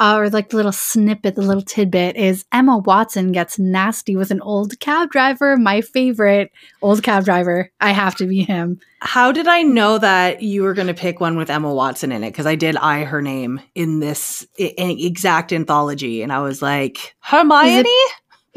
uh, 0.00 0.16
or 0.16 0.30
like 0.30 0.48
the 0.50 0.56
little 0.56 0.72
snippet, 0.72 1.34
the 1.34 1.42
little 1.42 1.62
tidbit 1.62 2.16
is 2.16 2.44
Emma 2.52 2.78
Watson 2.78 3.32
gets 3.32 3.58
nasty 3.58 4.16
with 4.16 4.30
an 4.30 4.40
old 4.40 4.78
cab 4.80 5.10
driver. 5.10 5.56
My 5.56 5.80
favorite 5.80 6.50
old 6.80 7.02
cab 7.02 7.24
driver. 7.24 7.70
I 7.80 7.90
have 7.90 8.14
to 8.16 8.26
be 8.26 8.42
him. 8.42 8.80
How 9.00 9.32
did 9.32 9.46
I 9.48 9.62
know 9.62 9.98
that 9.98 10.42
you 10.42 10.62
were 10.62 10.74
going 10.74 10.86
to 10.88 10.94
pick 10.94 11.20
one 11.20 11.36
with 11.36 11.50
Emma 11.50 11.72
Watson 11.72 12.10
in 12.12 12.24
it? 12.24 12.30
Because 12.30 12.46
I 12.46 12.54
did 12.54 12.76
eye 12.76 13.04
her 13.04 13.20
name 13.22 13.60
in 13.74 14.00
this 14.00 14.46
i- 14.58 14.74
i- 14.78 14.96
exact 14.98 15.52
anthology, 15.52 16.22
and 16.22 16.32
I 16.32 16.40
was 16.40 16.62
like, 16.62 17.14
Hermione. 17.20 17.84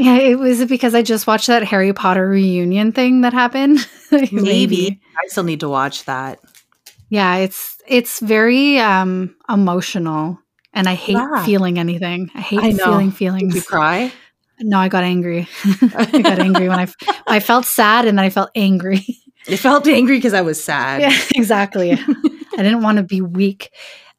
Yeah, 0.02 0.18
it 0.18 0.40
was 0.40 0.66
because 0.66 0.96
I 0.96 1.04
just 1.04 1.28
watched 1.28 1.48
that 1.48 1.64
Harry 1.64 1.94
Potter 1.94 2.28
reunion 2.28 2.92
thing 2.92 3.22
that 3.22 3.34
happened. 3.34 3.88
Maybe. 4.32 5.00
I 5.24 5.28
still 5.28 5.44
need 5.44 5.60
to 5.60 5.70
watch 5.70 6.06
that. 6.06 6.40
Yeah, 7.10 7.36
it's 7.36 7.78
it's 7.88 8.20
very 8.20 8.80
um 8.80 9.36
emotional 9.50 10.40
and 10.74 10.88
I 10.90 10.96
hate 10.96 11.14
Yeah. 11.18 11.46
feeling 11.46 11.78
anything. 11.78 12.32
I 12.34 12.42
hate 12.42 12.60
I 12.60 12.72
feeling 12.74 13.10
Did 13.10 13.16
feelings. 13.18 13.56
you 13.56 13.62
cry? 13.62 14.12
No, 14.60 14.80
I 14.80 14.88
got 14.90 15.04
angry. 15.04 15.48
I 15.96 16.22
got 16.22 16.40
angry 16.48 16.68
when 16.70 16.80
I 16.80 16.88
I 17.28 17.40
felt 17.40 17.66
sad 17.66 18.06
and 18.08 18.18
then 18.18 18.26
I 18.26 18.30
felt 18.30 18.50
angry. 18.56 19.06
I 19.48 19.56
felt 19.56 19.88
angry 19.88 20.18
because 20.18 20.34
I 20.34 20.42
was 20.42 20.64
sad. 20.64 21.02
yeah, 21.02 21.18
exactly. 21.36 21.92
I 21.92 22.58
didn't 22.58 22.82
want 22.84 22.98
to 22.98 23.04
be 23.04 23.22
weak. 23.22 23.72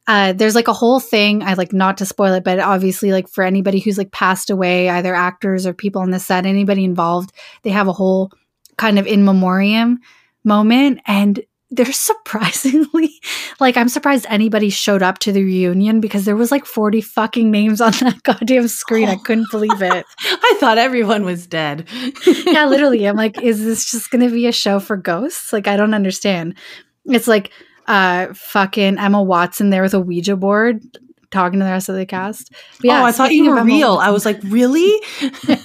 Uh, 0.06 0.32
there's 0.32 0.54
like 0.54 0.68
a 0.68 0.72
whole 0.72 1.00
thing. 1.00 1.42
I 1.42 1.54
like 1.54 1.72
not 1.72 1.98
to 1.98 2.06
spoil 2.06 2.34
it, 2.34 2.44
but 2.44 2.58
obviously, 2.58 3.12
like 3.12 3.28
for 3.28 3.44
anybody 3.44 3.78
who's 3.78 3.98
like 3.98 4.10
passed 4.10 4.50
away, 4.50 4.88
either 4.88 5.14
actors 5.14 5.66
or 5.66 5.72
people 5.72 6.02
on 6.02 6.10
the 6.10 6.18
set, 6.18 6.44
anybody 6.44 6.84
involved, 6.84 7.32
they 7.62 7.70
have 7.70 7.88
a 7.88 7.92
whole 7.92 8.32
kind 8.76 8.98
of 8.98 9.06
in 9.06 9.24
memoriam 9.24 10.00
moment, 10.44 11.00
and 11.06 11.40
they're 11.70 11.92
surprisingly 11.92 13.20
like 13.60 13.76
I'm 13.76 13.88
surprised 13.88 14.26
anybody 14.28 14.70
showed 14.70 15.02
up 15.02 15.18
to 15.20 15.32
the 15.32 15.42
reunion 15.42 16.00
because 16.00 16.24
there 16.24 16.36
was 16.36 16.50
like 16.50 16.66
40 16.66 17.00
fucking 17.00 17.50
names 17.50 17.80
on 17.80 17.92
that 18.00 18.22
goddamn 18.24 18.68
screen. 18.68 19.08
I 19.08 19.16
couldn't 19.16 19.50
believe 19.50 19.80
it. 19.80 20.04
I 20.20 20.56
thought 20.58 20.78
everyone 20.78 21.24
was 21.24 21.46
dead. 21.46 21.88
yeah, 22.26 22.66
literally. 22.66 23.06
I'm 23.06 23.16
like, 23.16 23.40
is 23.40 23.64
this 23.64 23.90
just 23.90 24.10
going 24.10 24.28
to 24.28 24.34
be 24.34 24.46
a 24.46 24.52
show 24.52 24.80
for 24.80 24.96
ghosts? 24.96 25.52
Like, 25.52 25.66
I 25.66 25.76
don't 25.76 25.94
understand. 25.94 26.58
It's 27.06 27.28
like 27.28 27.50
uh 27.86 28.28
fucking 28.34 28.98
Emma 28.98 29.22
Watson 29.22 29.70
there 29.70 29.82
with 29.82 29.94
a 29.94 30.00
Ouija 30.00 30.36
board 30.36 30.82
talking 31.30 31.58
to 31.60 31.64
the 31.64 31.70
rest 31.70 31.88
of 31.88 31.94
the 31.96 32.06
cast. 32.06 32.52
But 32.82 33.00
oh, 33.00 33.04
I 33.04 33.12
thought 33.12 33.32
you 33.32 33.48
were 33.50 33.58
Emma 33.58 33.64
real. 33.66 33.94
Watson- 33.96 34.08
I 34.08 34.10
was 34.12 34.24
like, 34.26 34.40
really? 34.44 34.92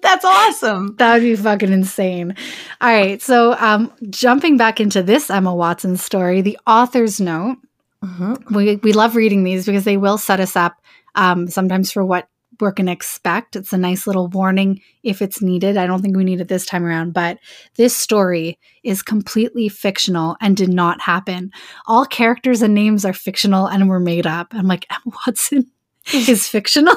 That's 0.00 0.24
awesome. 0.24 0.94
that 0.98 1.14
would 1.14 1.22
be 1.22 1.34
fucking 1.36 1.72
insane. 1.72 2.36
All 2.80 2.88
right, 2.88 3.20
so 3.20 3.56
um 3.58 3.92
jumping 4.10 4.56
back 4.56 4.80
into 4.80 5.02
this 5.02 5.28
Emma 5.30 5.54
Watson 5.54 5.96
story, 5.96 6.40
the 6.40 6.58
author's 6.66 7.20
note. 7.20 7.56
Mhm. 8.04 8.50
We 8.52 8.76
we 8.76 8.92
love 8.92 9.16
reading 9.16 9.42
these 9.44 9.66
because 9.66 9.84
they 9.84 9.96
will 9.96 10.18
set 10.18 10.40
us 10.40 10.56
up 10.56 10.76
um 11.14 11.48
sometimes 11.48 11.90
for 11.92 12.04
what 12.04 12.28
we're 12.62 12.72
going 12.72 12.86
to 12.86 12.92
expect. 12.92 13.56
It's 13.56 13.72
a 13.72 13.78
nice 13.78 14.06
little 14.06 14.28
warning 14.28 14.80
if 15.02 15.20
it's 15.20 15.42
needed. 15.42 15.76
I 15.76 15.86
don't 15.86 16.00
think 16.00 16.16
we 16.16 16.24
need 16.24 16.40
it 16.40 16.48
this 16.48 16.64
time 16.64 16.84
around, 16.84 17.12
but 17.12 17.38
this 17.74 17.94
story 17.94 18.58
is 18.84 19.02
completely 19.02 19.68
fictional 19.68 20.36
and 20.40 20.56
did 20.56 20.70
not 20.70 21.00
happen. 21.00 21.50
All 21.86 22.06
characters 22.06 22.62
and 22.62 22.72
names 22.72 23.04
are 23.04 23.12
fictional 23.12 23.66
and 23.66 23.88
were 23.88 24.00
made 24.00 24.26
up. 24.26 24.54
I'm 24.54 24.68
like, 24.68 24.86
Emma 24.90 25.16
Watson 25.26 25.70
is 26.14 26.48
fictional. 26.48 26.96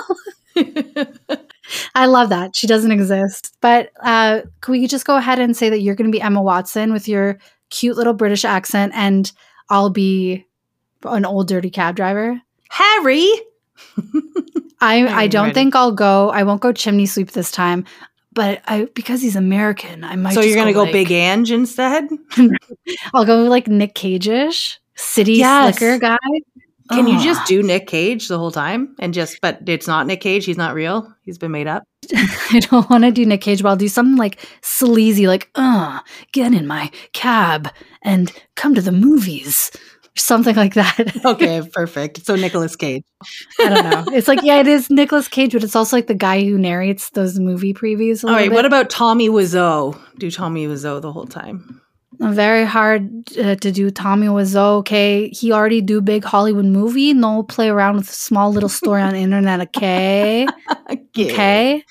I 1.96 2.06
love 2.06 2.30
that. 2.30 2.56
She 2.56 2.68
doesn't 2.68 2.92
exist. 2.92 3.58
But 3.60 3.90
uh, 4.04 4.42
can 4.62 4.72
we 4.72 4.88
just 4.88 5.08
go 5.08 5.18
ahead 5.18 5.40
and 5.40 5.58
say 5.58 5.70
that 5.70 5.82
you're 5.82 5.96
going 5.96 6.10
to 6.10 6.16
be 6.16 6.22
Emma 6.22 6.42
Watson 6.42 6.94
with 6.94 7.08
your 7.08 7.40
cute 7.72 7.98
little 7.98 8.14
British 8.14 8.46
accent 8.46 8.94
and 8.96 9.32
I'll 9.70 9.90
be 9.90 10.46
an 11.04 11.26
old 11.26 11.48
dirty 11.48 11.72
cab 11.72 11.96
driver? 11.96 12.40
Harry. 12.70 13.32
I 14.82 15.08
I 15.24 15.28
don't 15.28 15.46
ready. 15.46 15.54
think 15.54 15.76
I'll 15.76 15.92
go. 15.92 16.30
I 16.30 16.44
won't 16.44 16.62
go 16.62 16.72
chimney 16.72 17.06
sweep 17.06 17.32
this 17.32 17.52
time. 17.52 17.86
But 18.34 18.62
I 18.68 18.86
because 18.94 19.22
he's 19.22 19.36
American, 19.38 20.04
I 20.04 20.16
might. 20.18 20.34
so 20.34 20.42
you're 20.42 20.58
gonna 20.58 20.74
go 20.74 20.84
like- 20.84 20.92
Big 20.92 21.12
Ange 21.12 21.52
instead? 21.52 22.10
I'll 23.14 23.26
go 23.26 23.44
like 23.44 23.68
Nick 23.68 23.96
Cage-ish, 23.96 24.80
city 24.96 25.34
Yes. 25.36 25.78
slicker 25.78 25.98
guy. 26.00 26.18
Can 26.92 27.08
you 27.08 27.20
just 27.24 27.48
do 27.48 27.64
Nick 27.64 27.88
Cage 27.88 28.28
the 28.28 28.38
whole 28.38 28.52
time 28.52 28.96
and 29.00 29.12
just? 29.14 29.40
But 29.42 29.60
it's 29.68 29.88
not 29.88 30.06
Nick 30.06 30.22
Cage. 30.22 30.46
He's 30.46 30.58
not 30.58 30.76
real. 30.76 31.12
He's 31.24 31.38
been 31.40 31.52
made 31.52 31.66
up. 31.66 31.84
I 32.14 32.60
don't 32.70 32.88
want 32.92 33.06
to 33.06 33.12
do 33.12 33.26
Nick 33.26 33.42
Cage, 33.42 33.64
but 33.64 33.70
I'll 33.70 33.76
do 33.76 33.88
something 33.88 34.18
like 34.18 34.46
sleazy, 34.62 35.26
like, 35.26 35.50
uh, 35.56 36.00
get 36.32 36.54
in 36.54 36.68
my 36.68 36.92
cab 37.14 37.70
and 38.04 38.32
come 38.56 38.76
to 38.76 38.82
the 38.82 38.92
movies. 38.92 39.72
Something 40.18 40.56
like 40.56 40.76
that. 40.76 41.22
Okay, 41.26 41.62
perfect. 41.74 42.26
So 42.26 42.36
Nicolas 42.36 42.76
Cage. 42.76 43.04
I 43.60 43.70
don't 43.70 43.84
know. 43.84 44.14
It's 44.16 44.28
like, 44.28 44.44
yeah, 44.44 44.60
it 44.60 44.68
is 44.68 44.90
Nicolas 44.90 45.28
Cage, 45.28 45.52
but 45.54 45.64
it's 45.64 45.76
also 45.76 45.98
like 45.98 46.08
the 46.08 46.14
guy 46.16 46.44
who 46.44 46.58
narrates 46.58 47.10
those 47.12 47.40
movie 47.40 47.74
previews. 47.74 48.24
A 48.24 48.28
All 48.32 48.38
bit. 48.38 48.52
What 48.52 48.66
about 48.66 48.90
Tommy 48.90 49.28
Wiseau? 49.30 50.00
Do 50.18 50.32
Tommy 50.32 50.68
Wiseau 50.68 51.02
the 51.02 51.12
whole 51.12 51.26
time? 51.26 51.82
Very 52.20 52.64
hard 52.64 53.10
uh, 53.38 53.56
to 53.56 53.72
do 53.72 53.90
Tommy 53.90 54.28
Wiseau. 54.28 54.78
Okay, 54.80 55.30
he 55.30 55.52
already 55.52 55.82
do 55.82 56.00
big 56.00 56.24
Hollywood 56.24 56.66
movie. 56.66 57.14
No 57.14 57.44
play 57.44 57.68
around 57.68 57.98
with 57.98 58.10
a 58.10 58.14
small 58.14 58.52
little 58.54 58.70
story 58.70 59.02
on 59.02 59.14
the 59.14 59.20
internet. 59.20 59.60
Okay, 59.62 60.48
okay. 60.90 61.84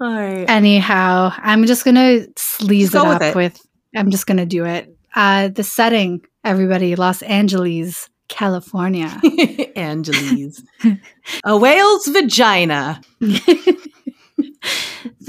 All 0.00 0.08
right. 0.12 0.50
Anyhow, 0.50 1.32
I'm 1.36 1.66
just 1.66 1.84
gonna 1.84 2.26
sleaze 2.34 2.90
Just 2.90 2.94
it 2.96 3.08
with 3.08 3.16
up 3.16 3.22
it. 3.22 3.34
with. 3.36 3.60
I'm 3.94 4.10
just 4.10 4.26
gonna 4.26 4.46
do 4.46 4.64
it. 4.64 4.92
Uh, 5.14 5.48
the 5.48 5.64
setting, 5.64 6.22
everybody, 6.44 6.96
Los 6.96 7.22
Angeles, 7.22 8.08
California. 8.28 9.20
Angeles. 9.76 10.62
A 11.44 11.56
whale's 11.56 12.06
vagina. 12.06 13.00
the 13.20 13.78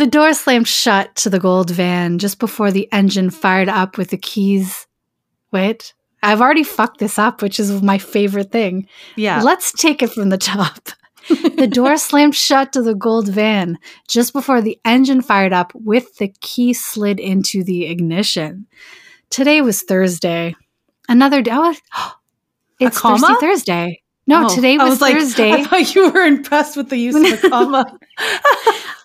door 0.10 0.34
slammed 0.34 0.68
shut 0.68 1.16
to 1.18 1.30
the 1.30 1.40
gold 1.40 1.70
van 1.70 2.18
just 2.18 2.40
before 2.40 2.72
the 2.72 2.92
engine 2.92 3.30
fired 3.30 3.70
up 3.70 3.98
with 3.98 4.10
the 4.10 4.18
keys. 4.18 4.88
Wait, 5.52 5.94
I've 6.24 6.42
already 6.42 6.64
fucked 6.64 7.00
this 7.00 7.20
up, 7.20 7.42
which 7.42 7.60
is 7.60 7.82
my 7.82 7.98
favorite 7.98 8.52
thing. 8.52 8.88
Yeah. 9.18 9.42
Let's 9.42 9.74
take 9.74 10.02
it 10.02 10.12
from 10.12 10.30
the 10.30 10.38
top. 10.38 10.90
the 11.28 11.70
door 11.72 11.98
slammed 11.98 12.36
shut 12.36 12.72
to 12.74 12.82
the 12.82 12.96
gold 12.96 13.28
van 13.28 13.78
just 14.08 14.32
before 14.32 14.62
the 14.62 14.80
engine 14.86 15.22
fired 15.22 15.54
up 15.54 15.74
with 15.76 16.18
the 16.18 16.34
key 16.40 16.74
slid 16.74 17.20
into 17.20 17.64
the 17.64 17.86
ignition. 17.86 18.68
Today 19.34 19.62
was 19.62 19.82
Thursday. 19.82 20.56
Another 21.10 21.42
day. 21.42 21.52
Oh, 21.54 21.76
it's? 22.80 23.02
Thirsty 23.02 23.34
Thursday. 23.40 24.04
No, 24.28 24.46
Oh, 24.46 24.56
today 24.56 24.78
I 24.78 24.88
was, 24.88 25.02
like, 25.02 25.16
Thursday. 25.18 25.52
I 25.52 25.64
thought 25.64 25.96
you 25.96 26.12
were 26.12 26.22
impressed 26.22 26.78
with 26.78 26.90
the 26.90 26.98
use 26.98 27.16
of 27.16 27.44
a 27.44 27.50
comma. 27.50 27.98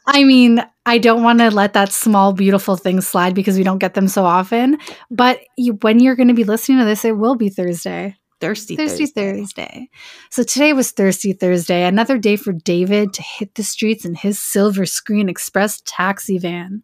I 0.06 0.25
mean, 0.25 0.62
I 0.85 0.99
don't 0.99 1.23
want 1.23 1.38
to 1.38 1.50
let 1.50 1.73
that 1.73 1.92
small, 1.92 2.35
beautiful 2.35 2.76
thing 2.76 3.00
slide 3.00 3.35
because 3.35 3.56
we 3.56 3.64
don't 3.64 3.78
get 3.78 3.94
them 3.94 4.06
so 4.06 4.26
often. 4.26 4.76
But 5.11 5.40
you, 5.56 5.78
when 5.80 5.99
you're 5.99 6.14
going 6.14 6.28
to 6.28 6.35
be 6.35 6.44
listening 6.44 6.78
to 6.80 6.85
this, 6.85 7.06
it 7.06 7.16
will 7.16 7.35
be 7.35 7.49
Thursday. 7.49 8.14
Thirsty, 8.40 8.76
Thursday. 8.76 9.06
Thirsty 9.06 9.06
Thursday. 9.06 9.62
Thursday. 9.62 9.90
So 10.30 10.42
today 10.42 10.73
was 10.75 10.92
Thirsty 10.92 11.32
Thursday, 11.32 11.85
another 11.85 12.18
day 12.18 12.37
for 12.37 12.52
David 12.52 13.14
to 13.14 13.23
hit 13.23 13.54
the 13.54 13.64
streets 13.64 14.04
in 14.04 14.14
his 14.14 14.38
Silver 14.38 14.85
Screen 14.85 15.28
Express 15.30 15.82
taxi 15.87 16.38
van. 16.38 16.82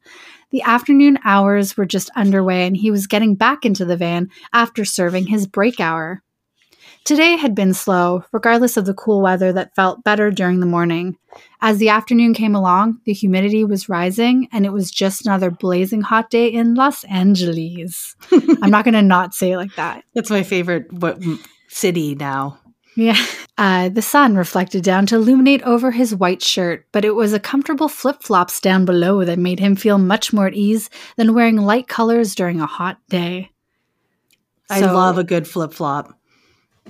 The 0.54 0.62
afternoon 0.62 1.18
hours 1.24 1.76
were 1.76 1.84
just 1.84 2.10
underway, 2.14 2.64
and 2.64 2.76
he 2.76 2.92
was 2.92 3.08
getting 3.08 3.34
back 3.34 3.66
into 3.66 3.84
the 3.84 3.96
van 3.96 4.30
after 4.52 4.84
serving 4.84 5.26
his 5.26 5.48
break 5.48 5.80
hour. 5.80 6.22
Today 7.02 7.36
had 7.36 7.56
been 7.56 7.74
slow, 7.74 8.22
regardless 8.30 8.76
of 8.76 8.86
the 8.86 8.94
cool 8.94 9.20
weather 9.20 9.52
that 9.52 9.74
felt 9.74 10.04
better 10.04 10.30
during 10.30 10.60
the 10.60 10.66
morning. 10.66 11.16
As 11.60 11.78
the 11.78 11.88
afternoon 11.88 12.34
came 12.34 12.54
along, 12.54 13.00
the 13.04 13.12
humidity 13.12 13.64
was 13.64 13.88
rising, 13.88 14.46
and 14.52 14.64
it 14.64 14.72
was 14.72 14.92
just 14.92 15.26
another 15.26 15.50
blazing 15.50 16.02
hot 16.02 16.30
day 16.30 16.46
in 16.46 16.76
Los 16.76 17.02
Angeles. 17.02 18.14
I'm 18.62 18.70
not 18.70 18.84
going 18.84 18.94
to 18.94 19.02
not 19.02 19.34
say 19.34 19.50
it 19.50 19.56
like 19.56 19.74
that. 19.74 20.04
That's 20.14 20.30
my 20.30 20.44
favorite 20.44 20.92
what, 20.92 21.20
city 21.66 22.14
now. 22.14 22.60
Yeah. 22.94 23.20
Uh, 23.56 23.88
the 23.88 24.02
sun 24.02 24.34
reflected 24.36 24.82
down 24.82 25.06
to 25.06 25.14
illuminate 25.14 25.62
over 25.62 25.92
his 25.92 26.12
white 26.14 26.42
shirt, 26.42 26.86
but 26.90 27.04
it 27.04 27.14
was 27.14 27.32
a 27.32 27.38
comfortable 27.38 27.88
flip 27.88 28.20
flops 28.20 28.60
down 28.60 28.84
below 28.84 29.24
that 29.24 29.38
made 29.38 29.60
him 29.60 29.76
feel 29.76 29.96
much 29.98 30.32
more 30.32 30.48
at 30.48 30.54
ease 30.54 30.90
than 31.16 31.34
wearing 31.34 31.56
light 31.58 31.86
colors 31.86 32.34
during 32.34 32.60
a 32.60 32.66
hot 32.66 32.98
day. 33.08 33.50
I 34.68 34.80
So- 34.80 34.92
love 34.94 35.18
a 35.18 35.24
good 35.24 35.46
flip 35.46 35.72
flop. 35.72 36.18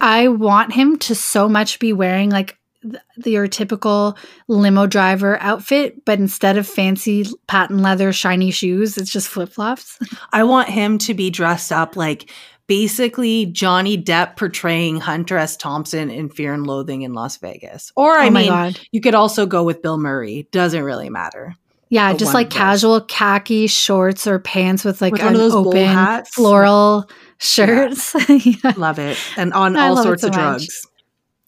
I 0.00 0.28
want 0.28 0.72
him 0.72 0.96
to 1.00 1.14
so 1.14 1.48
much 1.48 1.78
be 1.78 1.92
wearing 1.92 2.30
like 2.30 2.56
th- 2.82 2.96
your 3.26 3.46
typical 3.46 4.16
limo 4.48 4.86
driver 4.86 5.38
outfit, 5.40 6.04
but 6.04 6.18
instead 6.18 6.56
of 6.58 6.66
fancy 6.66 7.26
patent 7.46 7.80
leather 7.80 8.12
shiny 8.12 8.50
shoes, 8.50 8.96
it's 8.98 9.10
just 9.10 9.28
flip 9.28 9.50
flops. 9.52 9.98
I 10.32 10.44
want 10.44 10.68
him 10.68 10.98
to 10.98 11.14
be 11.14 11.30
dressed 11.30 11.70
up 11.72 11.94
like 11.94 12.30
basically 12.66 13.46
Johnny 13.46 13.96
Depp 13.96 14.36
portraying 14.36 14.98
Hunter 15.00 15.36
S. 15.36 15.56
Thompson 15.56 16.10
in 16.10 16.28
Fear 16.28 16.54
and 16.54 16.66
Loathing 16.66 17.02
in 17.02 17.12
Las 17.12 17.36
Vegas. 17.38 17.92
Or 17.96 18.16
I 18.16 18.28
oh 18.28 18.30
mean, 18.30 18.48
god. 18.48 18.80
you 18.92 19.00
could 19.00 19.14
also 19.14 19.46
go 19.46 19.62
with 19.62 19.82
Bill 19.82 19.98
Murray. 19.98 20.48
Doesn't 20.50 20.82
really 20.82 21.10
matter. 21.10 21.54
Yeah, 21.90 22.12
just 22.14 22.34
like 22.34 22.50
casual 22.50 23.00
khaki 23.02 23.66
shorts 23.68 24.26
or 24.26 24.38
pants 24.40 24.84
with 24.84 25.00
like 25.00 25.12
With 25.12 25.20
an 25.20 25.26
one 25.26 25.34
of 25.34 25.40
those 25.40 25.54
open 25.54 25.84
hats. 25.84 26.30
floral 26.34 27.08
shirts. 27.38 28.16
Yeah. 28.28 28.72
Love 28.76 28.98
it. 28.98 29.16
And 29.36 29.52
on 29.52 29.76
I 29.76 29.88
all 29.88 30.02
sorts 30.02 30.22
so 30.22 30.28
of 30.28 30.34
much. 30.34 30.40
drugs. 30.40 30.86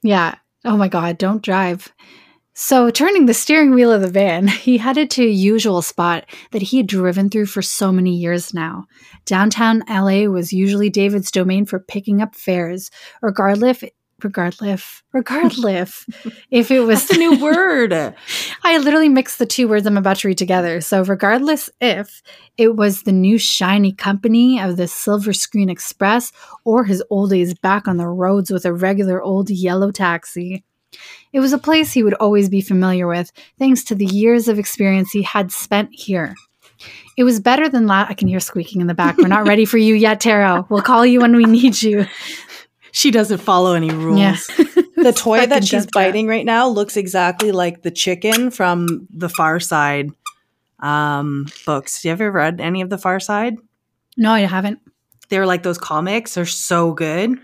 Yeah. 0.02 0.36
Oh 0.64 0.76
my 0.76 0.88
God, 0.88 1.18
don't 1.18 1.42
drive. 1.42 1.92
So, 2.58 2.88
turning 2.88 3.26
the 3.26 3.34
steering 3.34 3.72
wheel 3.74 3.92
of 3.92 4.00
the 4.00 4.08
van, 4.08 4.48
he 4.48 4.78
headed 4.78 5.10
to 5.10 5.22
a 5.22 5.30
usual 5.30 5.82
spot 5.82 6.24
that 6.52 6.62
he 6.62 6.78
had 6.78 6.86
driven 6.86 7.28
through 7.28 7.46
for 7.46 7.60
so 7.60 7.92
many 7.92 8.16
years 8.16 8.54
now. 8.54 8.86
Downtown 9.26 9.82
LA 9.90 10.22
was 10.22 10.54
usually 10.54 10.88
David's 10.88 11.30
domain 11.30 11.66
for 11.66 11.78
picking 11.78 12.22
up 12.22 12.34
fares, 12.34 12.90
regardless, 13.20 13.84
regardless, 14.24 15.02
regardless 15.12 16.06
if 16.50 16.70
it 16.70 16.80
was 16.80 17.10
a 17.10 17.18
new 17.18 17.38
word. 17.42 17.92
I 17.92 18.78
literally 18.78 19.10
mixed 19.10 19.38
the 19.38 19.44
two 19.44 19.68
words 19.68 19.86
I'm 19.86 19.98
about 19.98 20.16
to 20.18 20.28
read 20.28 20.38
together. 20.38 20.80
So, 20.80 21.04
regardless 21.04 21.68
if 21.82 22.22
it 22.56 22.74
was 22.74 23.02
the 23.02 23.12
new 23.12 23.36
shiny 23.36 23.92
company 23.92 24.58
of 24.58 24.78
the 24.78 24.88
Silver 24.88 25.34
Screen 25.34 25.68
Express 25.68 26.32
or 26.64 26.84
his 26.84 27.04
old 27.10 27.28
days 27.28 27.52
back 27.52 27.86
on 27.86 27.98
the 27.98 28.08
roads 28.08 28.50
with 28.50 28.64
a 28.64 28.72
regular 28.72 29.22
old 29.22 29.50
yellow 29.50 29.90
taxi, 29.90 30.64
it 31.32 31.40
was 31.40 31.52
a 31.52 31.58
place 31.58 31.92
he 31.92 32.02
would 32.02 32.14
always 32.14 32.48
be 32.48 32.60
familiar 32.60 33.06
with 33.06 33.32
thanks 33.58 33.84
to 33.84 33.94
the 33.94 34.06
years 34.06 34.48
of 34.48 34.58
experience 34.58 35.10
he 35.10 35.22
had 35.22 35.52
spent 35.52 35.90
here. 35.92 36.34
It 37.16 37.24
was 37.24 37.40
better 37.40 37.68
than 37.68 37.86
la- 37.86 38.06
I 38.08 38.14
can 38.14 38.28
hear 38.28 38.40
squeaking 38.40 38.80
in 38.80 38.86
the 38.86 38.94
back. 38.94 39.16
We're 39.16 39.28
not 39.28 39.46
ready 39.46 39.64
for 39.64 39.78
you 39.78 39.94
yet, 39.94 40.20
Taro. 40.20 40.66
We'll 40.68 40.82
call 40.82 41.06
you 41.06 41.20
when 41.20 41.34
we 41.36 41.44
need 41.44 41.80
you. 41.82 42.06
She 42.92 43.10
doesn't 43.10 43.42
follow 43.42 43.74
any 43.74 43.90
rules. 43.90 44.20
Yeah. 44.20 44.36
The 44.96 45.12
toy 45.12 45.46
that 45.46 45.62
she's 45.62 45.70
death 45.84 45.90
trap. 45.92 46.06
biting 46.06 46.26
right 46.26 46.46
now 46.46 46.66
looks 46.68 46.96
exactly 46.96 47.52
like 47.52 47.82
the 47.82 47.90
chicken 47.90 48.50
from 48.50 49.06
the 49.10 49.28
Far 49.28 49.60
Side 49.60 50.10
um, 50.80 51.46
books. 51.66 52.00
Do 52.00 52.08
you 52.08 52.12
ever 52.12 52.30
read 52.30 52.62
any 52.62 52.80
of 52.80 52.88
the 52.88 52.96
Far 52.96 53.20
Side? 53.20 53.56
No, 54.16 54.32
I 54.32 54.40
haven't. 54.40 54.80
They're 55.28 55.44
like 55.44 55.62
those 55.62 55.76
comics. 55.76 56.34
They're 56.34 56.46
so 56.46 56.92
good. 56.92 57.38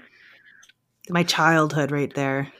My 1.10 1.22
childhood, 1.22 1.90
right 1.90 2.12
there. 2.14 2.50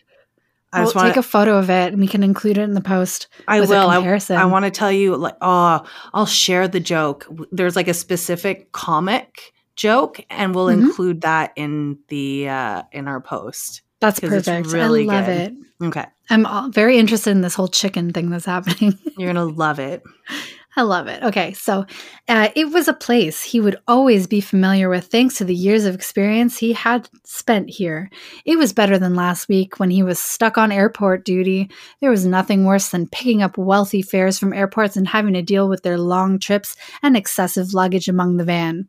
I 0.72 0.78
I'll 0.80 0.84
just 0.86 0.94
want 0.96 1.08
take 1.08 1.16
a 1.18 1.22
photo 1.22 1.58
of 1.58 1.68
it 1.70 1.92
and 1.92 2.00
we 2.00 2.08
can 2.08 2.22
include 2.22 2.56
it 2.58 2.62
in 2.62 2.74
the 2.74 2.80
post. 2.80 3.28
I 3.46 3.60
will. 3.60 3.88
I. 3.90 3.96
I 4.30 4.44
want 4.46 4.64
to 4.64 4.70
tell 4.70 4.90
you, 4.92 5.16
like, 5.16 5.36
oh, 5.42 5.84
I'll 6.14 6.26
share 6.26 6.66
the 6.68 6.80
joke. 6.80 7.26
There's 7.50 7.76
like 7.76 7.88
a 7.88 7.94
specific 7.94 8.72
comic 8.72 9.52
joke, 9.76 10.20
and 10.30 10.54
we'll 10.54 10.66
Mhm. 10.68 10.82
include 10.82 11.20
that 11.22 11.52
in 11.56 11.98
the 12.08 12.48
uh 12.48 12.82
in 12.92 13.08
our 13.08 13.20
post. 13.20 13.82
That's 14.00 14.18
perfect. 14.18 14.72
really 14.72 15.08
I 15.08 15.14
love 15.20 15.26
good. 15.26 15.36
it. 15.80 15.86
Okay, 15.86 16.04
I'm 16.30 16.44
all, 16.46 16.68
very 16.70 16.98
interested 16.98 17.30
in 17.30 17.40
this 17.42 17.54
whole 17.54 17.68
chicken 17.68 18.12
thing 18.12 18.30
that's 18.30 18.46
happening. 18.46 18.98
you're 19.18 19.28
gonna 19.32 19.44
love 19.44 19.78
it. 19.78 20.02
I 20.74 20.82
love 20.82 21.06
it. 21.06 21.22
Okay, 21.22 21.52
so 21.52 21.84
uh, 22.28 22.48
it 22.56 22.70
was 22.70 22.88
a 22.88 22.94
place 22.94 23.42
he 23.42 23.60
would 23.60 23.76
always 23.86 24.26
be 24.26 24.40
familiar 24.40 24.88
with 24.88 25.06
thanks 25.06 25.36
to 25.36 25.44
the 25.44 25.54
years 25.54 25.84
of 25.84 25.94
experience 25.94 26.56
he 26.56 26.72
had 26.72 27.10
spent 27.24 27.68
here. 27.68 28.08
It 28.46 28.56
was 28.56 28.72
better 28.72 28.98
than 28.98 29.14
last 29.14 29.50
week 29.50 29.78
when 29.78 29.90
he 29.90 30.02
was 30.02 30.18
stuck 30.18 30.56
on 30.56 30.72
airport 30.72 31.26
duty. 31.26 31.70
There 32.00 32.10
was 32.10 32.24
nothing 32.24 32.64
worse 32.64 32.88
than 32.88 33.06
picking 33.08 33.42
up 33.42 33.58
wealthy 33.58 34.00
fares 34.00 34.38
from 34.38 34.54
airports 34.54 34.96
and 34.96 35.06
having 35.06 35.34
to 35.34 35.42
deal 35.42 35.68
with 35.68 35.82
their 35.82 35.98
long 35.98 36.38
trips 36.38 36.74
and 37.02 37.18
excessive 37.18 37.74
luggage 37.74 38.08
among 38.08 38.38
the 38.38 38.44
van. 38.44 38.88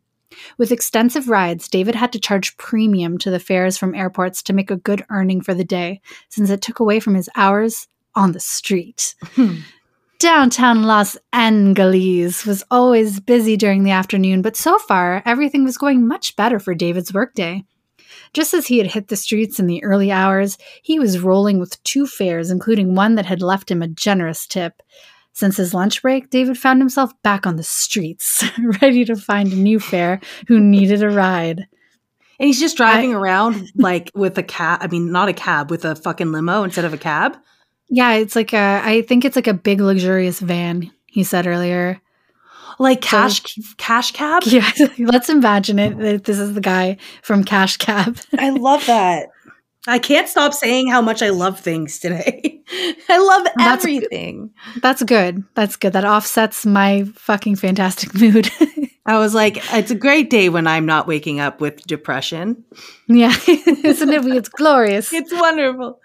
With 0.56 0.72
extensive 0.72 1.28
rides, 1.28 1.68
David 1.68 1.94
had 1.94 2.12
to 2.12 2.18
charge 2.18 2.56
premium 2.56 3.18
to 3.18 3.30
the 3.30 3.38
fares 3.38 3.76
from 3.76 3.94
airports 3.94 4.42
to 4.44 4.54
make 4.54 4.70
a 4.70 4.76
good 4.76 5.04
earning 5.10 5.42
for 5.42 5.52
the 5.52 5.64
day, 5.64 6.00
since 6.30 6.48
it 6.48 6.62
took 6.62 6.80
away 6.80 6.98
from 6.98 7.14
his 7.14 7.28
hours 7.36 7.88
on 8.14 8.32
the 8.32 8.40
street. 8.40 9.14
Downtown 10.24 10.84
Los 10.84 11.18
Angeles 11.34 12.46
was 12.46 12.64
always 12.70 13.20
busy 13.20 13.58
during 13.58 13.84
the 13.84 13.90
afternoon, 13.90 14.40
but 14.40 14.56
so 14.56 14.78
far, 14.78 15.22
everything 15.26 15.64
was 15.64 15.76
going 15.76 16.08
much 16.08 16.34
better 16.34 16.58
for 16.58 16.74
David's 16.74 17.12
workday. 17.12 17.62
Just 18.32 18.54
as 18.54 18.66
he 18.66 18.78
had 18.78 18.86
hit 18.86 19.08
the 19.08 19.16
streets 19.16 19.60
in 19.60 19.66
the 19.66 19.84
early 19.84 20.10
hours, 20.10 20.56
he 20.82 20.98
was 20.98 21.20
rolling 21.20 21.58
with 21.58 21.82
two 21.84 22.06
fares, 22.06 22.50
including 22.50 22.94
one 22.94 23.16
that 23.16 23.26
had 23.26 23.42
left 23.42 23.70
him 23.70 23.82
a 23.82 23.86
generous 23.86 24.46
tip. 24.46 24.80
Since 25.34 25.58
his 25.58 25.74
lunch 25.74 26.00
break, 26.00 26.30
David 26.30 26.56
found 26.56 26.80
himself 26.80 27.12
back 27.22 27.46
on 27.46 27.56
the 27.56 27.62
streets, 27.62 28.42
ready 28.80 29.04
to 29.04 29.16
find 29.16 29.52
a 29.52 29.56
new 29.56 29.78
fare 29.78 30.20
who 30.48 30.58
needed 30.58 31.02
a 31.02 31.10
ride. 31.10 31.68
And 32.40 32.46
he's 32.46 32.60
just 32.60 32.78
driving 32.78 33.12
around 33.12 33.70
like 33.76 34.10
with 34.14 34.38
a 34.38 34.42
cab. 34.42 34.78
I 34.80 34.86
mean, 34.86 35.12
not 35.12 35.28
a 35.28 35.34
cab, 35.34 35.70
with 35.70 35.84
a 35.84 35.94
fucking 35.94 36.32
limo 36.32 36.62
instead 36.62 36.86
of 36.86 36.94
a 36.94 36.98
cab. 36.98 37.36
Yeah, 37.88 38.12
it's 38.14 38.34
like 38.36 38.52
a, 38.52 38.80
I 38.84 39.02
think 39.02 39.24
it's 39.24 39.36
like 39.36 39.46
a 39.46 39.54
big 39.54 39.80
luxurious 39.80 40.40
van, 40.40 40.90
he 41.06 41.22
said 41.24 41.46
earlier. 41.46 42.00
Like 42.78 43.04
So- 43.04 43.10
cash, 43.10 43.42
cash 43.76 44.12
cab. 44.12 44.42
Yeah, 44.46 44.68
let's 44.98 45.28
imagine 45.28 45.78
it. 45.78 45.96
that 45.98 46.24
This 46.24 46.38
is 46.38 46.54
the 46.54 46.60
guy 46.60 46.96
from 47.22 47.44
Cash 47.44 47.76
Cab. 47.76 48.18
I 48.38 48.50
love 48.50 48.84
that. 48.86 49.28
I 49.86 49.98
can't 49.98 50.28
stop 50.28 50.54
saying 50.54 50.88
how 50.88 51.02
much 51.02 51.22
I 51.22 51.28
love 51.28 51.60
things 51.60 51.98
today. 51.98 52.62
I 53.08 53.18
love 53.18 53.44
That's- 53.44 53.84
everything. 53.84 54.50
That's 54.80 55.02
good. 55.02 55.44
That's 55.54 55.76
good. 55.76 55.92
That 55.92 56.06
offsets 56.06 56.64
my 56.64 57.04
fucking 57.14 57.56
fantastic 57.56 58.14
mood. 58.14 58.50
I 59.06 59.18
was 59.18 59.34
like, 59.34 59.58
it's 59.74 59.90
a 59.90 59.94
great 59.94 60.30
day 60.30 60.48
when 60.48 60.66
I'm 60.66 60.86
not 60.86 61.06
waking 61.06 61.38
up 61.38 61.60
with 61.60 61.86
depression. 61.86 62.64
yeah, 63.08 63.34
isn't 63.46 64.08
it? 64.10 64.24
It's 64.24 64.48
glorious. 64.48 65.12
It's 65.12 65.30
wonderful. 65.32 66.00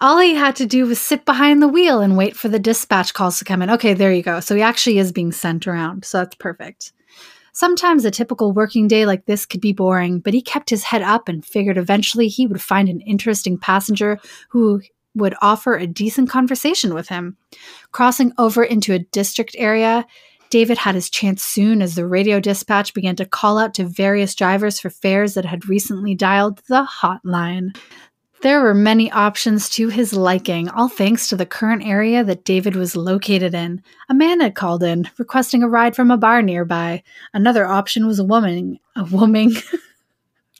All 0.00 0.18
he 0.18 0.34
had 0.34 0.56
to 0.56 0.66
do 0.66 0.86
was 0.86 1.00
sit 1.00 1.24
behind 1.24 1.62
the 1.62 1.68
wheel 1.68 2.00
and 2.00 2.16
wait 2.16 2.36
for 2.36 2.48
the 2.48 2.58
dispatch 2.58 3.14
calls 3.14 3.38
to 3.38 3.44
come 3.44 3.62
in. 3.62 3.70
Okay, 3.70 3.94
there 3.94 4.12
you 4.12 4.22
go. 4.22 4.40
So 4.40 4.54
he 4.54 4.62
actually 4.62 4.98
is 4.98 5.12
being 5.12 5.32
sent 5.32 5.66
around. 5.66 6.04
So 6.04 6.18
that's 6.18 6.34
perfect. 6.36 6.92
Sometimes 7.52 8.04
a 8.04 8.10
typical 8.10 8.52
working 8.52 8.88
day 8.88 9.06
like 9.06 9.26
this 9.26 9.46
could 9.46 9.60
be 9.60 9.72
boring, 9.72 10.18
but 10.18 10.34
he 10.34 10.42
kept 10.42 10.70
his 10.70 10.82
head 10.82 11.02
up 11.02 11.28
and 11.28 11.46
figured 11.46 11.78
eventually 11.78 12.26
he 12.26 12.48
would 12.48 12.60
find 12.60 12.88
an 12.88 13.00
interesting 13.02 13.56
passenger 13.56 14.18
who 14.48 14.82
would 15.14 15.36
offer 15.40 15.76
a 15.76 15.86
decent 15.86 16.28
conversation 16.28 16.92
with 16.92 17.08
him. 17.08 17.36
Crossing 17.92 18.32
over 18.38 18.64
into 18.64 18.92
a 18.92 18.98
district 18.98 19.54
area, 19.56 20.04
David 20.50 20.78
had 20.78 20.96
his 20.96 21.08
chance 21.08 21.42
soon 21.42 21.80
as 21.80 21.94
the 21.94 22.06
radio 22.06 22.40
dispatch 22.40 22.92
began 22.92 23.16
to 23.16 23.24
call 23.24 23.58
out 23.58 23.74
to 23.74 23.84
various 23.84 24.34
drivers 24.34 24.80
for 24.80 24.90
fares 24.90 25.34
that 25.34 25.44
had 25.44 25.68
recently 25.68 26.16
dialed 26.16 26.60
the 26.68 26.84
hotline. 26.84 27.76
There 28.44 28.60
were 28.60 28.74
many 28.74 29.10
options 29.10 29.70
to 29.70 29.88
his 29.88 30.12
liking, 30.12 30.68
all 30.68 30.90
thanks 30.90 31.30
to 31.30 31.36
the 31.36 31.46
current 31.46 31.82
area 31.82 32.22
that 32.22 32.44
David 32.44 32.76
was 32.76 32.94
located 32.94 33.54
in. 33.54 33.82
A 34.10 34.14
man 34.14 34.40
had 34.40 34.54
called 34.54 34.82
in, 34.82 35.08
requesting 35.16 35.62
a 35.62 35.68
ride 35.68 35.96
from 35.96 36.10
a 36.10 36.18
bar 36.18 36.42
nearby. 36.42 37.02
Another 37.32 37.64
option 37.64 38.06
was 38.06 38.18
a 38.18 38.24
woman. 38.24 38.78
A 38.96 39.04
woman. 39.04 39.54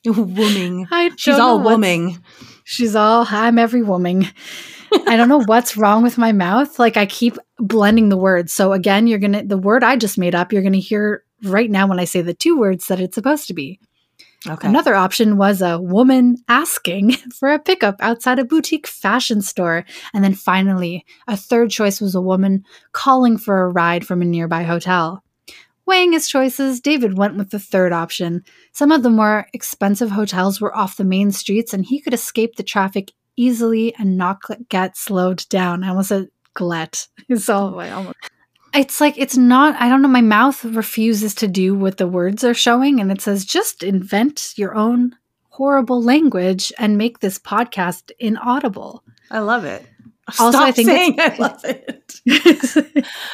Wooming. 0.07 0.87
I 0.90 1.11
She's 1.18 1.38
all 1.38 1.61
wooming. 1.61 2.25
She's 2.64 2.97
all, 2.97 3.27
I'm 3.29 3.59
every 3.59 3.83
woman. 3.83 4.29
I 5.07 5.18
don't 5.18 5.29
know 5.29 5.44
what's 5.44 5.77
wrong 5.77 6.03
with 6.03 6.16
my 6.16 6.33
mouth. 6.33 6.79
Like 6.79 6.97
I 6.97 7.05
keep 7.05 7.37
blending 7.59 8.09
the 8.09 8.16
words. 8.16 8.55
So 8.55 8.73
again, 8.73 9.07
you're 9.07 9.18
going 9.18 9.33
to, 9.33 9.42
the 9.42 9.59
word 9.59 9.85
I 9.85 9.97
just 9.97 10.16
made 10.16 10.35
up, 10.35 10.55
you're 10.55 10.62
going 10.62 10.73
to 10.73 10.81
hear 10.81 11.23
right 11.42 11.70
now 11.70 11.87
when 11.87 12.01
I 12.01 12.07
say 12.07 12.23
the 12.23 12.33
two 12.33 12.59
words 12.59 12.87
that 12.87 12.99
it's 12.99 13.14
supposed 13.14 13.47
to 13.49 13.53
be. 13.53 13.79
Okay. 14.47 14.69
Another 14.69 14.95
option 14.95 15.37
was 15.37 15.63
a 15.63 15.81
woman 15.81 16.37
asking 16.49 17.13
for 17.39 17.53
a 17.53 17.59
pickup 17.59 17.97
outside 18.01 18.39
a 18.39 18.45
boutique 18.45 18.87
fashion 18.87 19.41
store. 19.41 19.85
And 20.13 20.23
then 20.23 20.35
finally, 20.35 21.05
a 21.27 21.37
third 21.37 21.71
choice 21.71 22.01
was 22.01 22.15
a 22.15 22.21
woman 22.21 22.65
calling 22.93 23.39
for 23.39 23.63
a 23.63 23.69
ride 23.69 24.07
from 24.07 24.23
a 24.23 24.27
nearby 24.27 24.65
hotel. 24.65 25.23
Weighing 25.87 26.13
his 26.13 26.29
choices, 26.29 26.81
David 26.81 27.19
went 27.19 27.37
with 27.37 27.51
the 27.51 27.59
third 27.59 27.93
option. 27.93 28.43
Some 28.73 28.91
of 28.91 29.03
the 29.03 29.11
more 29.11 29.47
expensive 29.53 30.11
hotels 30.11 30.61
were 30.61 30.75
off 30.75 30.97
the 30.97 31.05
main 31.05 31.31
streets, 31.31 31.75
and 31.75 31.85
he 31.85 32.01
could 32.01 32.15
escape 32.15 32.57
the 32.57 32.63
traffic 32.63 33.13
easily 33.37 33.95
and 33.97 34.17
not 34.17 34.41
get 34.71 34.97
slowed 34.97 35.47
down. 35.51 35.85
I 35.85 35.89
almost 35.89 36.09
said 36.09 36.29
glet. 36.55 37.09
It's 37.29 37.49
all 37.49 37.79
I 37.79 37.91
almost. 37.91 38.17
It's 38.75 39.01
like 39.01 39.15
it's 39.17 39.37
not. 39.37 39.75
I 39.81 39.89
don't 39.89 40.03
know. 40.03 40.09
My 40.09 40.21
mouth 40.21 40.65
refuses 40.65 41.35
to 41.37 41.49
do 41.49 41.75
what 41.75 41.97
the 41.99 42.09
words 42.09 42.43
are 42.45 42.55
showing, 42.55 43.01
and 43.01 43.11
it 43.13 43.21
says 43.21 43.45
just 43.45 43.83
invent 43.83 44.55
your 44.57 44.75
own 44.75 45.15
horrible 45.49 46.03
language 46.03 46.73
and 46.79 46.99
make 46.99 47.21
this 47.21 47.39
podcast 47.39 48.11
inaudible. 48.19 49.05
I 49.31 49.39
love 49.39 49.65
it. 49.65 49.87
Also, 50.41 50.51
Stop 50.53 50.63
I 50.69 50.73
think 50.73 50.89
saying 50.89 51.17
I 51.21 51.37
love 51.39 51.61
it. 51.65 52.21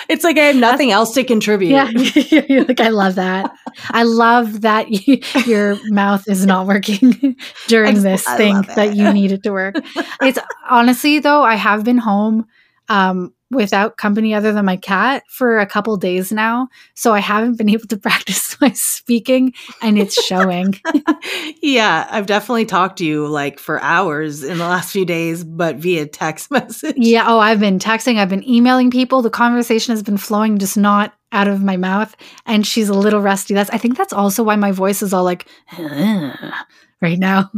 It's 0.09 0.25
like 0.25 0.37
I 0.39 0.43
have 0.47 0.57
nothing 0.57 0.91
else 0.91 1.15
to 1.15 1.23
contribute. 1.25 1.71
yeah, 1.71 1.89
you're 2.49 2.65
like 2.65 2.81
I 2.81 2.89
love 2.89 3.15
that. 3.15 3.51
I 3.91 4.03
love 4.03 4.63
that 4.63 4.91
you, 4.91 5.21
your 5.47 5.79
mouth 5.91 6.25
is 6.29 6.45
not 6.45 6.67
working 6.67 7.37
during 7.69 7.97
I- 7.97 8.01
this 8.01 8.27
I 8.27 8.37
thing 8.37 8.63
that 8.75 8.97
you 8.97 9.13
need 9.13 9.31
it 9.33 9.45
to 9.45 9.53
work. 9.53 9.77
It's 10.21 10.39
honestly 10.69 11.21
though, 11.21 11.43
I 11.43 11.55
have 11.55 11.85
been 11.85 11.99
home 11.99 12.47
um, 12.89 13.33
without 13.51 13.97
company 13.97 14.35
other 14.35 14.53
than 14.53 14.65
my 14.65 14.77
cat 14.77 15.25
for 15.29 15.59
a 15.59 15.67
couple 15.67 15.97
days 15.97 16.31
now, 16.31 16.69
so 16.95 17.13
I 17.13 17.21
haven't 17.21 17.59
been 17.59 17.69
able 17.69 17.87
to 17.89 17.97
practice 17.99 18.61
my 18.61 18.71
speaking, 18.73 19.55
and 19.83 19.99
it's 19.99 20.23
showing. 20.25 20.81
yeah, 21.63 22.07
I've 22.11 22.27
definitely 22.27 22.67
talked 22.67 22.99
to 22.99 23.05
you 23.05 23.27
like 23.27 23.59
for 23.59 23.81
hours 23.81 24.43
in 24.43 24.59
the 24.59 24.65
last 24.65 24.93
few 24.93 25.05
days, 25.05 25.45
but 25.45 25.77
via 25.77 26.07
text 26.07 26.51
message. 26.51 26.97
Yeah. 26.97 27.25
Oh, 27.27 27.39
I've 27.39 27.61
been 27.61 27.79
texting, 27.79 28.19
I've 28.19 28.29
been 28.29 28.49
emailing 28.49 28.91
people. 28.91 29.23
The 29.23 29.31
conversation 29.31 29.93
has 29.93 30.03
been 30.03 30.17
flowing, 30.17 30.59
just 30.59 30.77
not 30.77 31.15
out 31.33 31.49
of 31.49 31.63
my 31.63 31.77
mouth. 31.77 32.17
And 32.47 32.67
she's 32.67 32.89
a 32.89 32.95
little 32.95 33.21
rusty. 33.21 33.55
That's 33.55 33.71
I 33.71 33.79
think 33.79 33.97
that's 33.97 34.13
also 34.13 34.43
why 34.43 34.57
my 34.57 34.73
voice 34.73 35.03
is 35.03 35.13
all 35.13 35.25
like 35.25 35.47
right 35.79 37.19
now. 37.19 37.51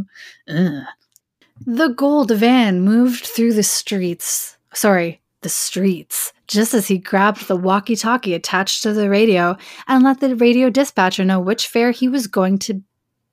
Ugh. 0.48 0.84
The 1.64 1.88
gold 1.88 2.32
van 2.32 2.80
moved 2.80 3.24
through 3.24 3.54
the 3.54 3.62
streets. 3.62 4.56
Sorry, 4.74 5.21
the 5.42 5.48
streets. 5.48 6.32
Just 6.46 6.74
as 6.74 6.88
he 6.88 6.98
grabbed 6.98 7.48
the 7.48 7.56
walkie-talkie 7.56 8.34
attached 8.34 8.82
to 8.82 8.92
the 8.92 9.08
radio 9.08 9.56
and 9.88 10.02
let 10.02 10.20
the 10.20 10.36
radio 10.36 10.70
dispatcher 10.70 11.24
know 11.24 11.40
which 11.40 11.68
fare 11.68 11.90
he 11.90 12.08
was 12.08 12.26
going 12.26 12.58
to 12.60 12.82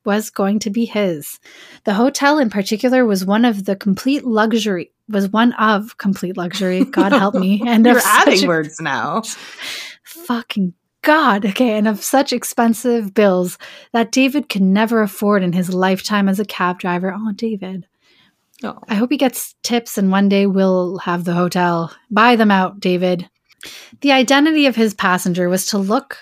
was 0.05 0.29
going 0.29 0.59
to 0.59 0.69
be 0.69 0.85
his. 0.85 1.39
The 1.83 1.93
hotel 1.93 2.39
in 2.39 2.49
particular 2.49 3.05
was 3.05 3.25
one 3.25 3.43
of 3.45 3.65
the 3.65 3.75
complete 3.75 4.25
luxury 4.25 4.91
was 5.09 5.29
one 5.29 5.53
of 5.53 5.97
complete 5.97 6.37
luxury. 6.37 6.85
God 6.85 7.11
help 7.11 7.35
me. 7.35 7.61
And 7.67 7.85
You're 7.85 7.99
adding 8.03 8.47
words 8.47 8.79
now. 8.79 9.23
Fucking 10.03 10.73
God. 11.01 11.45
Okay. 11.45 11.77
And 11.77 11.87
of 11.87 12.03
such 12.03 12.31
expensive 12.31 13.13
bills 13.13 13.57
that 13.91 14.11
David 14.11 14.49
could 14.49 14.61
never 14.61 15.01
afford 15.01 15.43
in 15.43 15.53
his 15.53 15.73
lifetime 15.73 16.29
as 16.29 16.39
a 16.39 16.45
cab 16.45 16.79
driver. 16.79 17.13
Oh, 17.15 17.31
David. 17.33 17.87
Oh. 18.63 18.79
I 18.87 18.95
hope 18.95 19.11
he 19.11 19.17
gets 19.17 19.55
tips 19.63 19.97
and 19.97 20.11
one 20.11 20.29
day 20.29 20.45
we'll 20.45 20.97
have 20.99 21.23
the 21.23 21.33
hotel. 21.33 21.93
Buy 22.11 22.35
them 22.35 22.51
out, 22.51 22.79
David. 22.79 23.29
The 24.01 24.11
identity 24.11 24.65
of 24.65 24.75
his 24.75 24.93
passenger 24.93 25.49
was 25.49 25.65
to 25.67 25.77
look. 25.77 26.17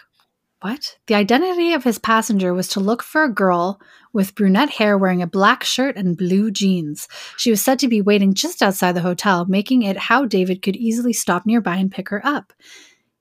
What? 0.62 0.98
The 1.08 1.16
identity 1.16 1.74
of 1.74 1.84
his 1.84 2.00
passenger 2.00 2.54
was 2.54 2.68
to 2.70 2.80
look 2.80 3.04
for 3.04 3.24
a 3.24 3.32
girl 3.32 3.80
with 4.12 4.34
brunette 4.34 4.72
hair 4.72 4.98
wearing 4.98 5.22
a 5.22 5.28
black 5.28 5.64
shirt 5.64 5.96
and 5.96 6.18
blue 6.18 6.50
jeans. 6.50 7.08
She 7.38 7.52
was 7.52 7.62
said 7.62 7.78
to 7.80 7.88
be 7.88 8.02
waiting 8.02 8.34
just 8.34 8.64
outside 8.64 8.94
the 8.94 9.02
hotel, 9.02 9.46
making 9.46 9.84
it 9.84 9.98
how 9.98 10.26
David 10.26 10.64
could 10.64 10.76
easily 10.76 11.14
stop 11.14 11.46
nearby 11.46 11.76
and 11.76 11.92
pick 11.92 12.10
her 12.10 12.26
up. 12.26 12.54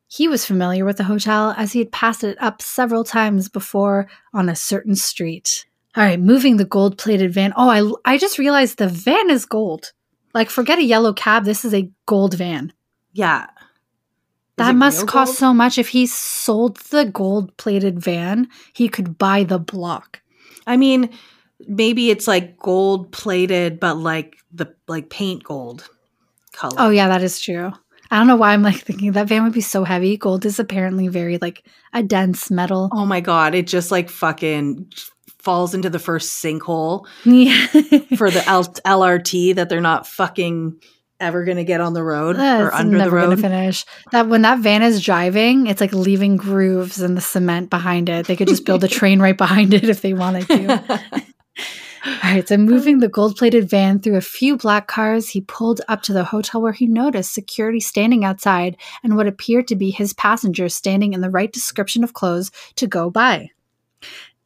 He 0.08 0.28
was 0.28 0.46
familiar 0.46 0.84
with 0.84 0.96
the 0.96 1.04
hotel 1.04 1.52
as 1.56 1.72
he 1.72 1.80
had 1.80 1.92
passed 1.92 2.24
it 2.24 2.38
up 2.40 2.62
several 2.62 3.04
times 3.04 3.48
before 3.48 4.08
on 4.32 4.48
a 4.48 4.56
certain 4.56 4.94
street. 4.94 5.66
All 5.96 6.04
right, 6.04 6.20
moving 6.20 6.58
the 6.58 6.64
gold 6.66 6.98
plated 6.98 7.32
van. 7.32 7.54
Oh, 7.56 7.70
I, 8.04 8.12
I 8.12 8.18
just 8.18 8.38
realized 8.38 8.76
the 8.76 8.88
van 8.88 9.30
is 9.30 9.46
gold. 9.46 9.92
Like, 10.34 10.50
forget 10.50 10.78
a 10.78 10.84
yellow 10.84 11.14
cab. 11.14 11.44
This 11.44 11.64
is 11.64 11.72
a 11.72 11.90
gold 12.04 12.34
van. 12.34 12.74
Yeah. 13.14 13.44
Is 13.44 13.48
That 14.58 14.74
must 14.74 15.06
cost 15.06 15.30
gold? 15.30 15.38
so 15.38 15.54
much. 15.54 15.78
If 15.78 15.88
he 15.88 16.06
sold 16.06 16.76
the 16.76 17.06
gold 17.06 17.56
plated 17.56 17.98
van, 17.98 18.48
he 18.74 18.88
could 18.88 19.16
buy 19.16 19.44
the 19.44 19.58
block. 19.58 20.20
I 20.66 20.76
mean, 20.76 21.10
maybe 21.66 22.10
it's 22.10 22.28
like 22.28 22.58
gold 22.58 23.10
plated, 23.12 23.80
but 23.80 23.96
like 23.96 24.36
the 24.52 24.74
like 24.88 25.08
paint 25.08 25.44
gold 25.44 25.88
color. 26.52 26.74
Oh, 26.76 26.90
yeah, 26.90 27.08
that 27.08 27.22
is 27.22 27.40
true. 27.40 27.72
I 28.10 28.18
don't 28.18 28.26
know 28.26 28.36
why 28.36 28.52
I'm 28.52 28.62
like 28.62 28.76
thinking 28.82 29.12
that 29.12 29.28
van 29.28 29.44
would 29.44 29.52
be 29.52 29.60
so 29.60 29.82
heavy. 29.84 30.16
Gold 30.16 30.44
is 30.44 30.58
apparently 30.58 31.08
very 31.08 31.38
like 31.38 31.66
a 31.92 32.02
dense 32.02 32.50
metal. 32.50 32.88
Oh 32.92 33.04
my 33.04 33.20
god! 33.20 33.54
It 33.54 33.66
just 33.66 33.90
like 33.90 34.08
fucking 34.08 34.92
falls 35.46 35.72
into 35.74 35.88
the 35.88 35.98
first 36.00 36.42
sinkhole 36.42 37.06
Yeah. 37.24 37.66
for 38.16 38.30
the 38.30 38.42
L- 38.48 38.64
LRT 38.64 39.54
that 39.54 39.68
they're 39.68 39.80
not 39.80 40.06
fucking 40.08 40.82
ever 41.20 41.44
gonna 41.44 41.62
get 41.64 41.80
on 41.80 41.94
the 41.94 42.02
road 42.02 42.34
or 42.36 42.38
That's 42.40 42.74
under 42.74 42.98
the 42.98 43.10
road. 43.10 43.40
finish. 43.40 43.84
That 44.12 44.26
when 44.28 44.42
that 44.42 44.58
van 44.58 44.82
is 44.82 45.00
driving, 45.02 45.68
it's 45.68 45.80
like 45.80 45.92
leaving 45.94 46.36
grooves 46.36 47.00
in 47.00 47.14
the 47.14 47.20
cement 47.20 47.70
behind 47.70 48.08
it. 48.08 48.26
They 48.26 48.34
could 48.36 48.48
just 48.48 48.66
build 48.66 48.82
a 48.84 48.88
train 48.98 49.20
right 49.22 49.36
behind 49.38 49.72
it 49.72 49.84
if 49.88 50.02
they 50.02 50.12
wanted 50.12 50.48
to. 50.48 51.02
All 52.06 52.12
right, 52.32 52.46
so 52.46 52.56
moving 52.56 52.98
the 52.98 53.08
gold 53.08 53.36
plated 53.36 53.68
van 53.70 53.98
through 54.00 54.16
a 54.16 54.20
few 54.20 54.56
black 54.56 54.88
cars, 54.88 55.28
he 55.30 55.40
pulled 55.40 55.80
up 55.88 56.02
to 56.02 56.12
the 56.12 56.22
hotel 56.24 56.60
where 56.60 56.72
he 56.72 56.86
noticed 56.86 57.32
security 57.32 57.80
standing 57.80 58.24
outside 58.24 58.76
and 59.02 59.16
what 59.16 59.26
appeared 59.26 59.66
to 59.68 59.76
be 59.76 59.90
his 59.90 60.12
passenger 60.12 60.68
standing 60.68 61.14
in 61.14 61.20
the 61.20 61.30
right 61.30 61.52
description 61.52 62.04
of 62.04 62.12
clothes 62.14 62.50
to 62.76 62.86
go 62.86 63.10
by. 63.10 63.48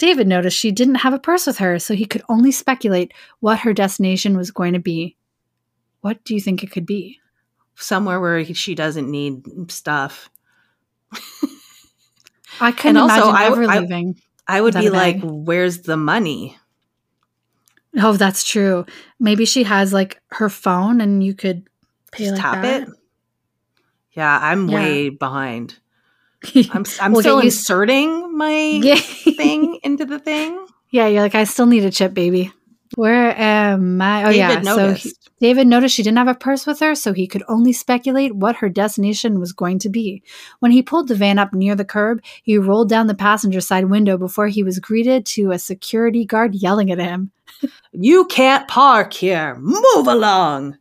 David 0.01 0.27
noticed 0.27 0.57
she 0.59 0.73
didn't 0.73 0.95
have 0.97 1.13
a 1.13 1.19
purse 1.19 1.47
with 1.47 1.59
her, 1.59 1.79
so 1.79 1.95
he 1.95 2.07
could 2.07 2.23
only 2.31 2.51
speculate 2.51 3.13
what 3.41 3.59
her 3.61 3.75
destination 3.75 4.35
was 4.37 4.51
going 4.51 4.73
to 4.73 4.79
be. 4.79 5.15
What 6.01 6.25
do 6.25 6.35
you 6.35 6.41
think 6.41 6.65
it 6.65 6.71
could 6.71 6.87
be? 6.87 7.21
Somewhere 7.75 8.19
where 8.19 8.43
she 8.47 8.75
doesn't 8.75 9.11
need 9.11 9.43
stuff. 9.71 10.31
I 12.61 12.73
couldn't 12.73 12.97
And 12.97 13.11
also, 13.11 13.29
imagine 13.29 13.37
I 13.37 13.45
w- 13.49 13.63
ever 13.65 13.73
I- 13.73 13.79
leaving. 13.81 14.21
I 14.49 14.61
would 14.61 14.75
be 14.75 14.91
like. 14.91 15.19
"Where's 15.23 15.83
the 15.83 15.97
money?" 15.97 16.57
Oh, 17.97 18.15
that's 18.17 18.43
true. 18.43 18.87
Maybe 19.19 19.45
she 19.45 19.63
has 19.65 19.93
like 19.93 20.21
her 20.31 20.49
phone 20.49 21.01
and 21.01 21.23
you 21.23 21.35
could 21.35 21.69
pay 22.13 22.25
Just 22.25 22.35
like 22.37 22.43
tap 22.43 22.63
that. 22.63 22.83
it. 22.83 22.89
Yeah, 24.13 24.39
I'm 24.43 24.69
Yeah. 24.69 24.75
way 24.77 25.09
behind. 25.11 25.79
I'm 26.73 26.85
I'm 27.01 27.13
We'll 27.13 27.23
still 27.23 27.41
inserting 27.41 28.37
my 28.37 28.53
yeah. 28.83 28.95
thing 28.97 29.79
into 29.83 30.05
the 30.05 30.19
thing. 30.19 30.67
yeah, 30.91 31.07
you're 31.07 31.23
like, 31.23 31.35
I 31.35 31.45
still 31.45 31.67
need 31.67 31.85
a 31.85 31.91
chip, 31.91 32.15
baby. 32.15 32.53
Where 32.97 33.39
am 33.39 34.03
I? 34.03 34.25
Oh, 34.25 34.33
David 34.33 34.65
yeah. 34.65 34.75
So 34.75 34.93
he- 34.95 35.13
David 35.41 35.69
noticed 35.69 35.95
she 35.95 36.03
didn't 36.03 36.19
have 36.19 36.29
a 36.29 36.35
purse 36.35 36.67
with 36.67 36.81
her, 36.81 36.95
so 36.95 37.13
he 37.15 37.27
could 37.27 37.43
only 37.49 37.73
speculate 37.73 38.35
what 38.35 38.57
her 38.57 38.69
destination 38.69 39.39
was 39.39 39.53
going 39.53 39.79
to 39.79 39.89
be. 39.89 40.23
When 40.59 40.71
he 40.73 40.83
pulled 40.83 41.09
the 41.09 41.15
van 41.15 41.39
up 41.39 41.55
near 41.55 41.75
the 41.75 41.85
curb, 41.85 42.21
he 42.43 42.59
rolled 42.59 42.89
down 42.91 43.07
the 43.07 43.15
passenger 43.15 43.61
side 43.61 43.87
window 43.87 44.19
before 44.19 44.49
he 44.49 44.63
was 44.63 44.79
greeted 44.81 45.25
to 45.27 45.51
a 45.53 45.59
security 45.59 46.27
guard 46.27 46.55
yelling 46.57 46.91
at 46.91 46.99
him. 46.99 47.31
you 47.93 48.25
can't 48.27 48.67
park 48.69 49.13
here. 49.15 49.55
Move 49.61 50.07
along. 50.09 50.77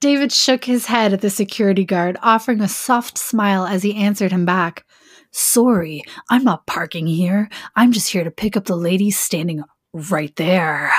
David 0.00 0.32
shook 0.32 0.64
his 0.64 0.84
head 0.84 1.14
at 1.14 1.22
the 1.22 1.30
security 1.30 1.84
guard, 1.84 2.18
offering 2.20 2.60
a 2.60 2.68
soft 2.68 3.16
smile 3.16 3.64
as 3.64 3.82
he 3.82 3.94
answered 3.94 4.32
him 4.32 4.44
back. 4.44 4.84
Sorry, 5.36 6.04
I'm 6.30 6.44
not 6.44 6.64
parking 6.64 7.08
here. 7.08 7.48
I'm 7.74 7.90
just 7.90 8.08
here 8.08 8.22
to 8.22 8.30
pick 8.30 8.56
up 8.56 8.66
the 8.66 8.76
lady 8.76 9.10
standing 9.10 9.64
right 9.92 10.34
there. 10.36 10.92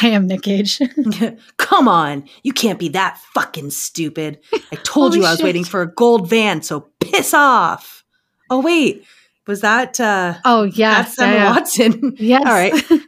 I 0.00 0.10
am 0.10 0.28
Nick 0.28 0.42
Cage. 0.42 0.80
Come 1.56 1.88
on, 1.88 2.24
you 2.44 2.52
can't 2.52 2.78
be 2.78 2.88
that 2.90 3.18
fucking 3.34 3.70
stupid. 3.70 4.38
I 4.70 4.76
told 4.84 5.16
you 5.16 5.24
I 5.24 5.30
was 5.30 5.38
shit. 5.38 5.44
waiting 5.44 5.64
for 5.64 5.82
a 5.82 5.92
gold 5.92 6.30
van, 6.30 6.62
so 6.62 6.88
piss 7.00 7.34
off. 7.34 8.04
Oh 8.48 8.60
wait, 8.60 9.04
was 9.48 9.60
that 9.62 9.98
uh 9.98 10.34
oh, 10.44 10.62
yeah. 10.62 11.02
that's 11.02 11.18
Emma 11.18 11.34
yeah. 11.34 11.50
Watson? 11.50 12.14
Yes. 12.20 12.46
All 12.46 12.52
right. 12.52 13.00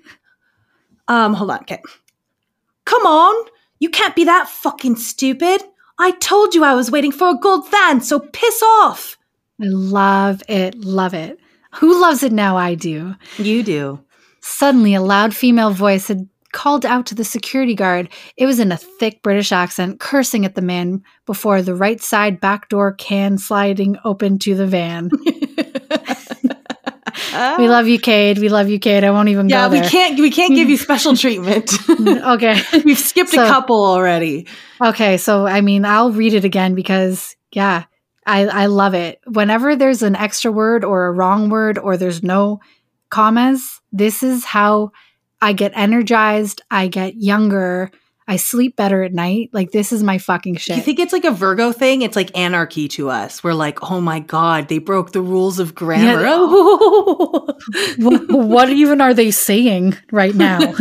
Um, 1.07 1.35
hold 1.35 1.53
on. 1.53 1.61
Okay. 1.61 1.81
Come 2.87 3.07
on, 3.07 3.47
you 3.79 3.89
can't 3.89 4.17
be 4.17 4.25
that 4.25 4.49
fucking 4.49 4.97
stupid. 4.97 5.63
I 5.97 6.11
told 6.11 6.57
you 6.57 6.65
I 6.65 6.75
was 6.75 6.91
waiting 6.91 7.13
for 7.13 7.29
a 7.29 7.39
gold 7.39 7.71
van, 7.71 8.01
so 8.01 8.19
piss 8.19 8.61
off. 8.65 9.17
I 9.61 9.67
love 9.69 10.43
it. 10.49 10.75
Love 10.77 11.15
it. 11.15 11.39
Who 11.77 12.01
loves 12.01 12.23
it 12.23 12.33
now? 12.33 12.57
I 12.57 12.75
do. 12.75 13.15
You 13.39 13.63
do. 13.63 14.01
Suddenly, 14.41 14.95
a 14.95 15.01
loud 15.03 15.35
female 15.35 15.71
voice 15.71 16.09
had 16.09 16.29
called 16.53 16.87
out 16.87 17.05
to 17.07 17.15
the 17.15 17.25
security 17.25 17.75
guard. 17.75 18.09
It 18.37 18.47
was 18.47 18.61
in 18.61 18.73
a 18.73 18.77
thick 18.77 19.23
British 19.23 19.53
accent, 19.53 20.01
cursing 20.01 20.45
at 20.47 20.55
the 20.55 20.63
man 20.63 21.03
before 21.27 21.61
the 21.63 21.75
right 21.75 22.01
side 22.01 22.41
back 22.41 22.69
door 22.69 22.93
can 22.93 23.37
sliding 23.39 23.99
open 24.05 24.39
to 24.41 24.55
the 24.55 24.67
van. 24.67 25.11
We 27.59 27.69
love 27.69 27.87
you, 27.87 27.99
Cade. 27.99 28.39
We 28.39 28.49
love 28.49 28.69
you, 28.69 28.79
Cade. 28.79 29.05
I 29.05 29.11
won't 29.11 29.29
even 29.29 29.49
Yeah, 29.49 29.69
go 29.69 29.73
we 29.73 29.81
can't 29.87 30.19
we 30.19 30.31
can't 30.31 30.55
give 30.55 30.69
you 30.71 30.77
special 30.89 31.17
treatment. 31.17 31.67
Mm, 31.67 32.35
okay. 32.37 32.63
We've 32.85 32.99
skipped 32.99 33.31
So- 33.31 33.45
a 33.45 33.49
couple 33.49 33.85
already. 33.85 34.47
Okay. 34.83 35.17
So, 35.19 35.47
I 35.47 35.61
mean, 35.61 35.85
I'll 35.85 36.13
read 36.13 36.35
it 36.35 36.45
again 36.45 36.75
because, 36.75 37.37
yeah, 37.53 37.85
I, 38.27 38.47
I 38.47 38.67
love 38.67 38.95
it. 38.95 39.21
Whenever 39.27 39.77
there's 39.77 40.03
an 40.03 40.17
extra 40.17 40.51
word 40.51 40.85
or 40.85 41.07
a 41.07 41.13
wrong 41.13 41.49
word 41.49 41.79
or 41.79 41.97
there's 41.97 42.23
no 42.23 42.61
commas, 43.09 43.81
this 43.93 44.23
is 44.23 44.45
how 44.45 44.91
I 45.41 45.53
get 45.53 45.73
energized. 45.75 46.61
I 46.71 46.89
get 46.89 47.15
younger. 47.17 47.91
I 48.29 48.37
sleep 48.37 48.75
better 48.75 49.03
at 49.03 49.13
night. 49.13 49.51
Like 49.53 49.71
this 49.71 49.93
is 49.93 50.03
my 50.03 50.19
fucking 50.19 50.57
shit. 50.57 50.77
you 50.77 50.83
think 50.83 50.99
it's 50.99 51.13
like 51.13 51.25
a 51.25 51.31
Virgo 51.31 51.71
thing? 51.71 52.03
It's 52.03 52.17
like 52.17 52.37
anarchy 52.37 52.89
to 52.89 53.09
us. 53.09 53.45
We're 53.45 53.55
like, 53.55 53.91
oh 53.91 54.01
my 54.01 54.19
god, 54.19 54.69
they 54.69 54.79
broke 54.79 55.13
the 55.13 55.21
rules 55.21 55.59
of 55.59 55.75
grammar. 55.75 56.23
Yeah. 56.23 56.37
Oh. 56.39 57.55
what, 57.99 58.29
what 58.29 58.71
even 58.71 59.01
are 59.01 59.15
they 59.15 59.31
saying 59.31 59.97
right 60.13 60.35
now? 60.35 60.59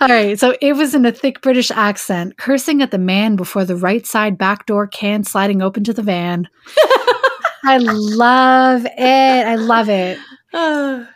All 0.00 0.08
right, 0.08 0.38
so 0.38 0.54
it 0.60 0.74
was 0.74 0.94
in 0.94 1.06
a 1.06 1.12
thick 1.12 1.40
British 1.40 1.70
accent, 1.70 2.36
cursing 2.36 2.82
at 2.82 2.90
the 2.90 2.98
man 2.98 3.36
before 3.36 3.64
the 3.64 3.76
right 3.76 4.06
side 4.06 4.36
back 4.36 4.66
door 4.66 4.86
can 4.86 5.24
sliding 5.24 5.62
open 5.62 5.84
to 5.84 5.92
the 5.92 6.02
van. 6.02 6.48
I 7.64 7.78
love 7.78 8.84
it. 8.84 9.46
I 9.46 9.54
love 9.56 9.88
it. 9.88 10.18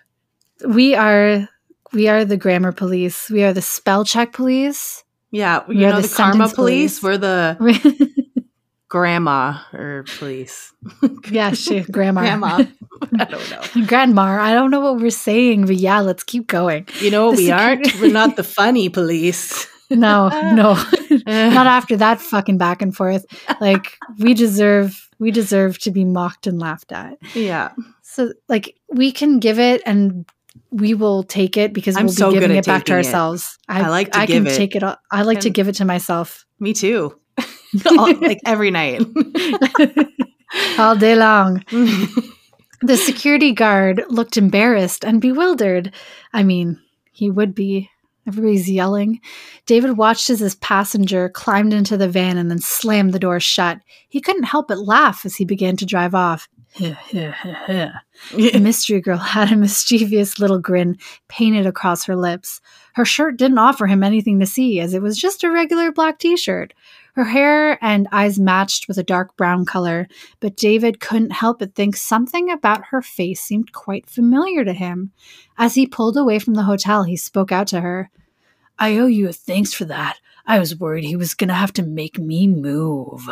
We 0.67 0.95
are 0.95 1.49
we 1.93 2.09
are 2.09 2.25
the 2.25 2.37
grammar 2.37 2.73
police. 2.73 3.29
We 3.31 3.43
are 3.45 3.53
the 3.53 3.63
spell 3.63 4.05
check 4.05 4.33
police. 4.33 5.05
yeah, 5.31 5.63
you 5.69 5.79
We 5.79 5.85
are 5.87 5.91
know 5.91 6.01
the 6.01 6.09
the, 6.09 6.15
karma 6.15 6.49
police. 6.49 7.01
police. 7.01 7.03
We're 7.03 7.19
the 7.19 8.25
grandma 8.89 9.59
or 9.73 10.05
police. 10.19 10.73
yeah, 11.31 11.53
she, 11.53 11.81
grandma. 11.81 12.21
Grandma. 12.23 12.65
I 13.19 13.25
don't 13.25 13.51
know. 13.51 13.87
Grandma. 13.87 14.23
I 14.43 14.53
don't 14.53 14.71
know 14.71 14.81
what 14.81 15.01
we're 15.01 15.11
saying, 15.11 15.67
but 15.67 15.77
yeah, 15.77 16.01
let's 16.01 16.25
keep 16.25 16.47
going. 16.47 16.87
You 17.01 17.11
know 17.11 17.27
what 17.29 17.37
The 17.37 17.45
we 17.45 17.51
aren't? 17.51 18.01
We're 18.01 18.13
not 18.13 18.37
the 18.37 18.45
funny 18.45 18.89
police. 18.89 19.67
No, 19.91 20.29
no. 20.55 20.81
Eh. 21.27 21.51
not 21.53 21.67
after 21.67 21.97
that 21.97 22.21
fucking 22.21 22.59
back 22.59 22.81
and 22.81 22.95
forth. 22.95 23.27
Like 23.61 23.99
we 24.19 24.35
deserve 24.35 25.09
we 25.19 25.31
deserve 25.33 25.79
to 25.81 25.91
be 25.91 26.05
mocked 26.05 26.47
and 26.47 26.61
laughed 26.61 26.93
at. 26.93 27.19
yeah. 27.35 27.73
So 28.03 28.33
like 28.49 28.77
we 28.89 29.11
can 29.13 29.41
give 29.41 29.59
it 29.59 29.83
and 29.87 30.25
we 30.71 30.95
will 30.95 31.23
take 31.25 31.57
it 31.57 31.73
because 31.73 31.97
I'm 31.97 32.07
we'll 32.07 32.15
so 32.15 32.31
be 32.31 32.39
giving 32.41 32.57
it 32.57 32.65
back 32.67 32.85
to 32.85 32.93
taking 32.93 32.95
it. 32.95 33.07
ourselves. 33.07 33.59
I 33.69 33.89
like 33.89 34.13
to 34.13 34.21
I 34.21 34.27
give 34.27 34.45
can 34.45 34.53
it. 34.53 34.57
take 34.57 34.77
it. 34.77 34.83
all- 34.83 34.97
I 35.11 35.23
like 35.23 35.41
to 35.41 35.51
give 35.51 35.69
it 35.69 35.75
to 35.77 35.85
myself 35.85 36.45
Me 36.59 36.73
too. 36.73 37.19
All- 37.87 38.17
like 38.21 38.41
every 38.47 38.71
night. 38.71 39.03
all 40.79 40.97
day 40.97 41.15
long. 41.17 41.65
The 42.83 42.97
security 42.97 43.53
guard 43.53 44.03
looked 44.09 44.39
embarrassed 44.39 45.05
and 45.05 45.21
bewildered. 45.21 45.93
I 46.33 46.43
mean, 46.43 46.81
he 47.13 47.29
would 47.31 47.55
be. 47.55 47.91
Everybody's 48.27 48.71
yelling. 48.71 49.21
David 49.67 49.99
watched 49.99 50.31
as 50.31 50.41
his 50.41 50.55
passenger 50.55 51.29
climbed 51.29 51.75
into 51.75 51.99
the 51.99 52.09
van 52.09 52.39
and 52.39 52.51
then 52.51 52.59
slammed 52.59 53.13
the 53.13 53.19
door 53.19 53.39
shut. 53.39 53.81
He 54.09 54.23
couldn't 54.23 54.45
help 54.45 54.69
but 54.69 54.79
laugh 54.79 55.27
as 55.27 55.37
he 55.37 55.45
began 55.45 55.77
to 55.77 55.85
drive 55.85 56.15
off. 56.15 56.49
the 56.79 58.61
mystery 58.61 59.01
girl 59.01 59.19
had 59.19 59.51
a 59.51 59.57
mischievous 59.57 60.39
little 60.39 60.59
grin 60.59 60.97
painted 61.29 61.67
across 61.67 62.05
her 62.05 62.17
lips. 62.17 62.61
Her 62.95 63.05
shirt 63.05 63.37
didn't 63.37 63.59
offer 63.59 63.87
him 63.87 64.03
anything 64.03 64.39
to 64.41 64.47
see, 64.47 64.81
as 64.81 64.95
it 64.95 65.03
was 65.03 65.19
just 65.19 65.43
a 65.43 65.51
regular 65.51 65.91
black 65.91 66.19
t 66.19 66.37
shirt. 66.37 66.73
Her 67.15 67.25
hair 67.25 67.77
and 67.85 68.07
eyes 68.13 68.39
matched 68.39 68.87
with 68.87 68.97
a 68.97 69.03
dark 69.03 69.37
brown 69.37 69.65
color, 69.65 70.07
but 70.39 70.57
David 70.57 71.01
couldn't 71.01 71.33
help 71.33 71.59
but 71.59 71.75
think 71.75 71.97
something 71.97 72.51
about 72.51 72.87
her 72.91 73.03
face 73.03 73.41
seemed 73.41 73.73
quite 73.73 74.09
familiar 74.09 74.65
to 74.65 74.73
him. 74.73 75.11
As 75.59 75.75
he 75.75 75.87
pulled 75.87 76.17
away 76.17 76.39
from 76.39 76.55
the 76.55 76.63
hotel, 76.63 77.03
he 77.03 77.17
spoke 77.17 77.51
out 77.51 77.67
to 77.69 77.81
her. 77.81 78.11
I 78.79 78.97
owe 78.97 79.07
you 79.07 79.29
a 79.29 79.33
thanks 79.33 79.75
for 79.75 79.85
that. 79.87 80.21
I 80.47 80.59
was 80.59 80.79
worried 80.79 81.05
he 81.05 81.17
was 81.17 81.35
going 81.35 81.49
to 81.49 81.55
have 81.55 81.73
to 81.75 81.83
make 81.83 82.19
me 82.19 82.47
move. 82.47 83.29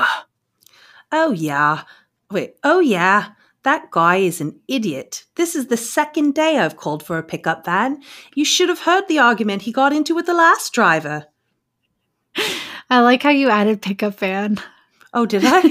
oh, 1.12 1.30
yeah. 1.30 1.82
Wait. 2.30 2.56
Oh, 2.64 2.80
yeah. 2.80 3.30
That 3.64 3.90
guy 3.90 4.16
is 4.16 4.40
an 4.40 4.58
idiot. 4.68 5.24
This 5.34 5.54
is 5.54 5.66
the 5.66 5.76
second 5.76 6.34
day 6.34 6.58
I've 6.58 6.76
called 6.76 7.02
for 7.02 7.18
a 7.18 7.22
pickup 7.22 7.64
van. 7.64 8.00
You 8.34 8.44
should 8.44 8.68
have 8.68 8.80
heard 8.80 9.08
the 9.08 9.18
argument 9.18 9.62
he 9.62 9.72
got 9.72 9.92
into 9.92 10.14
with 10.14 10.26
the 10.26 10.34
last 10.34 10.72
driver. 10.72 11.26
I 12.90 13.00
like 13.00 13.22
how 13.22 13.30
you 13.30 13.50
added 13.50 13.82
pickup 13.82 14.18
van. 14.18 14.58
Oh, 15.12 15.26
did 15.26 15.42
I? 15.44 15.62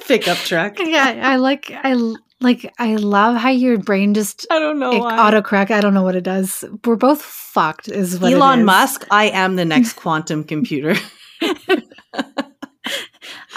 pickup 0.06 0.38
truck. 0.38 0.78
Yeah, 0.78 1.20
I 1.22 1.36
like 1.36 1.70
I 1.72 1.94
like 2.40 2.72
I 2.78 2.96
love 2.96 3.36
how 3.36 3.50
your 3.50 3.78
brain 3.78 4.14
just 4.14 4.46
I 4.50 4.58
don't 4.58 4.78
know 4.78 4.92
it 4.92 5.00
autocorrect. 5.00 5.70
I 5.70 5.80
don't 5.80 5.94
know 5.94 6.02
what 6.02 6.16
it 6.16 6.24
does. 6.24 6.64
We're 6.84 6.96
both 6.96 7.22
fucked. 7.22 7.88
Is 7.88 8.18
what 8.18 8.32
Elon 8.32 8.60
is. 8.60 8.64
Musk, 8.64 9.06
I 9.10 9.26
am 9.26 9.56
the 9.56 9.64
next 9.64 9.94
quantum 9.94 10.44
computer. 10.44 10.96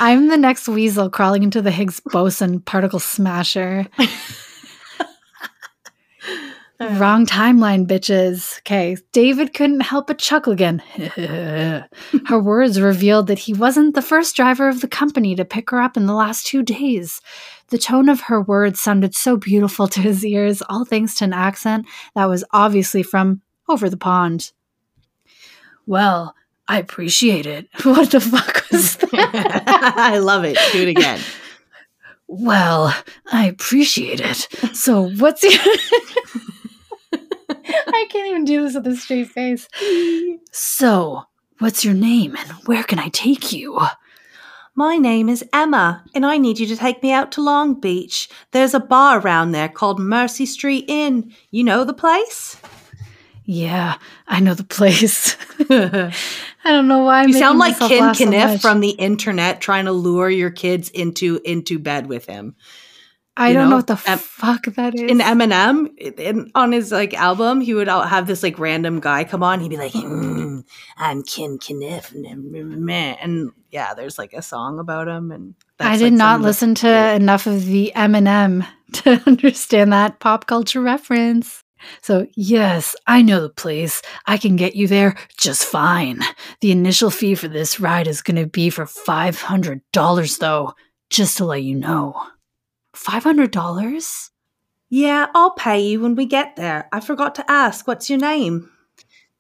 I'm 0.02 0.30
the 0.30 0.38
next 0.38 0.70
weasel 0.70 1.10
crawling 1.10 1.44
into 1.44 1.62
the 1.62 1.72
Higgs 1.72 2.00
boson 2.00 2.62
particle 2.62 3.00
smasher. 3.00 3.86
Wrong 6.80 7.26
timeline, 7.26 7.86
bitches. 7.86 8.60
Okay, 8.60 8.96
David 9.12 9.54
couldn't 9.54 9.82
help 9.82 10.08
but 10.08 10.18
chuckle 10.18 10.54
again. 10.54 10.80
her 12.28 12.40
words 12.40 12.80
revealed 12.80 13.28
that 13.28 13.40
he 13.40 13.54
wasn't 13.54 13.94
the 13.94 14.02
first 14.02 14.38
driver 14.38 14.70
of 14.70 14.80
the 14.80 14.88
company 14.88 15.36
to 15.36 15.44
pick 15.44 15.70
her 15.72 15.82
up 15.82 15.98
in 15.98 16.06
the 16.06 16.14
last 16.14 16.48
two 16.48 16.64
days. 16.64 17.20
The 17.68 17.78
tone 17.78 18.08
of 18.08 18.22
her 18.22 18.42
words 18.42 18.80
sounded 18.80 19.14
so 19.16 19.36
beautiful 19.36 19.90
to 19.90 20.00
his 20.00 20.26
ears, 20.26 20.64
all 20.70 20.86
thanks 20.86 21.16
to 21.16 21.26
an 21.26 21.34
accent 21.34 21.86
that 22.16 22.30
was 22.30 22.46
obviously 22.54 23.04
from 23.04 23.42
over 23.68 23.90
the 23.90 23.98
pond. 23.98 24.54
Well, 25.86 26.34
I 26.70 26.78
appreciate 26.78 27.46
it. 27.48 27.68
What 27.84 28.12
the 28.12 28.20
fuck 28.22 28.64
was 28.72 28.96
that? 29.12 29.64
I 29.98 30.20
love 30.20 30.46
it. 30.46 30.58
Do 30.72 30.84
it 30.84 30.88
again. 30.90 31.20
Well, 32.28 32.96
I 33.32 33.48
appreciate 33.48 34.22
it. 34.22 34.48
So, 34.76 35.10
what's 35.10 35.44
your. 35.44 35.52
I 37.12 38.08
can't 38.12 38.30
even 38.30 38.46
do 38.46 38.62
this 38.62 38.76
with 38.76 38.86
a 38.86 38.96
straight 38.96 39.30
face. 39.30 39.68
So, 40.52 41.24
what's 41.58 41.84
your 41.84 41.96
name 41.96 42.36
and 42.38 42.52
where 42.68 42.84
can 42.84 43.00
I 43.00 43.10
take 43.10 43.52
you? 43.52 43.80
My 44.76 44.98
name 44.98 45.28
is 45.28 45.44
Emma, 45.52 46.06
and 46.14 46.24
I 46.26 46.38
need 46.38 46.60
you 46.60 46.68
to 46.68 46.78
take 46.78 47.02
me 47.02 47.12
out 47.12 47.32
to 47.34 47.42
Long 47.42 47.80
Beach. 47.80 48.30
There's 48.52 48.76
a 48.76 48.80
bar 48.80 49.20
around 49.20 49.52
there 49.52 49.68
called 49.68 50.00
Mercy 50.00 50.46
Street 50.46 50.86
Inn. 50.88 51.34
You 51.50 51.64
know 51.64 51.84
the 51.84 51.94
place? 51.96 52.62
Yeah, 53.52 53.98
I 54.28 54.42
know 54.42 54.54
the 54.54 54.64
place. 54.64 55.36
I 55.60 56.12
don't 56.66 56.88
know 56.88 57.00
why 57.00 57.22
I'm 57.22 57.26
making 57.26 57.40
sound 57.42 57.58
like 57.58 57.80
Ken 57.80 58.30
laugh 58.30 58.52
so 58.52 58.58
from 58.60 58.80
the 58.80 58.92
internet 58.92 59.60
trying 59.60 59.86
to 59.86 59.92
lure 59.92 60.30
your 60.30 60.52
kids 60.52 60.92
into 60.92 61.42
into 61.44 61.80
bed 61.80 62.06
with 62.06 62.28
him. 62.28 62.56
I 63.36 63.48
you 63.48 63.54
don't 63.56 63.64
know, 63.64 63.70
know 63.72 63.76
what 63.78 63.88
the 63.88 63.98
fuck 63.98 64.66
that 64.76 64.94
is. 64.94 65.02
In 65.02 65.18
Eminem, 65.18 65.98
in, 65.98 66.52
on 66.54 66.72
his 66.72 66.92
like 66.92 67.16
album, 67.16 67.60
he 67.60 67.74
would 67.74 67.88
have 67.88 68.28
this 68.28 68.44
like 68.44 68.60
random 68.60 69.00
guy 69.00 69.24
come 69.24 69.42
on. 69.42 69.62
He'd 69.62 69.70
be 69.70 69.78
like, 69.78 69.94
"Mm, 69.94 70.64
"I'm 70.98 71.24
Ken 71.24 71.58
Kaniff," 71.58 72.14
and, 72.14 73.52
yeah, 73.72 73.96
there's 73.96 74.20
like 74.20 74.34
a 74.34 74.44
song 74.44 74.78
about 74.78 75.08
him. 75.08 75.32
And 75.32 75.56
I 75.80 75.98
did 75.98 76.04
like, 76.04 76.14
not 76.14 76.34
some 76.34 76.36
of 76.36 76.42
the- 76.42 76.48
listen 76.50 76.76
to 76.76 77.14
enough 77.16 77.48
of 77.48 77.66
the 77.66 77.94
Eminem 77.96 78.68
to 78.94 79.24
understand 79.26 79.92
that 79.92 80.20
pop 80.20 80.46
culture 80.46 80.82
reference. 80.82 81.59
So, 82.02 82.28
yes, 82.36 82.96
I 83.08 83.22
know 83.22 83.42
the 83.42 83.50
place. 83.50 84.02
I 84.26 84.38
can 84.38 84.56
get 84.56 84.76
you 84.76 84.88
there 84.88 85.16
just 85.38 85.66
fine. 85.66 86.22
The 86.62 86.72
initial 86.72 87.10
fee 87.10 87.36
for 87.36 87.48
this 87.48 87.80
ride 87.80 88.08
is 88.08 88.22
going 88.22 88.38
to 88.38 88.46
be 88.46 88.70
for 88.70 88.86
$500, 88.86 90.40
though, 90.40 90.74
just 91.10 91.38
to 91.38 91.46
let 91.46 91.64
you 91.64 91.76
know. 91.76 92.22
$500? 92.96 94.30
Yeah, 94.90 95.28
I'll 95.36 95.52
pay 95.52 95.82
you 95.82 96.02
when 96.02 96.16
we 96.16 96.26
get 96.26 96.56
there. 96.56 96.90
I 96.92 97.00
forgot 97.00 97.36
to 97.36 97.52
ask, 97.52 97.88
what's 97.88 98.10
your 98.10 98.20
name? 98.20 98.72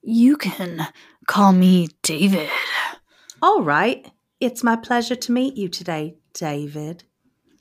You 0.02 0.38
can 0.38 0.88
call 1.28 1.52
me 1.52 1.90
David. 2.04 2.50
All 3.42 3.62
right. 3.62 4.10
It's 4.40 4.64
my 4.64 4.76
pleasure 4.76 5.16
to 5.16 5.32
meet 5.32 5.58
you 5.58 5.68
today, 5.68 6.18
David. 6.34 7.04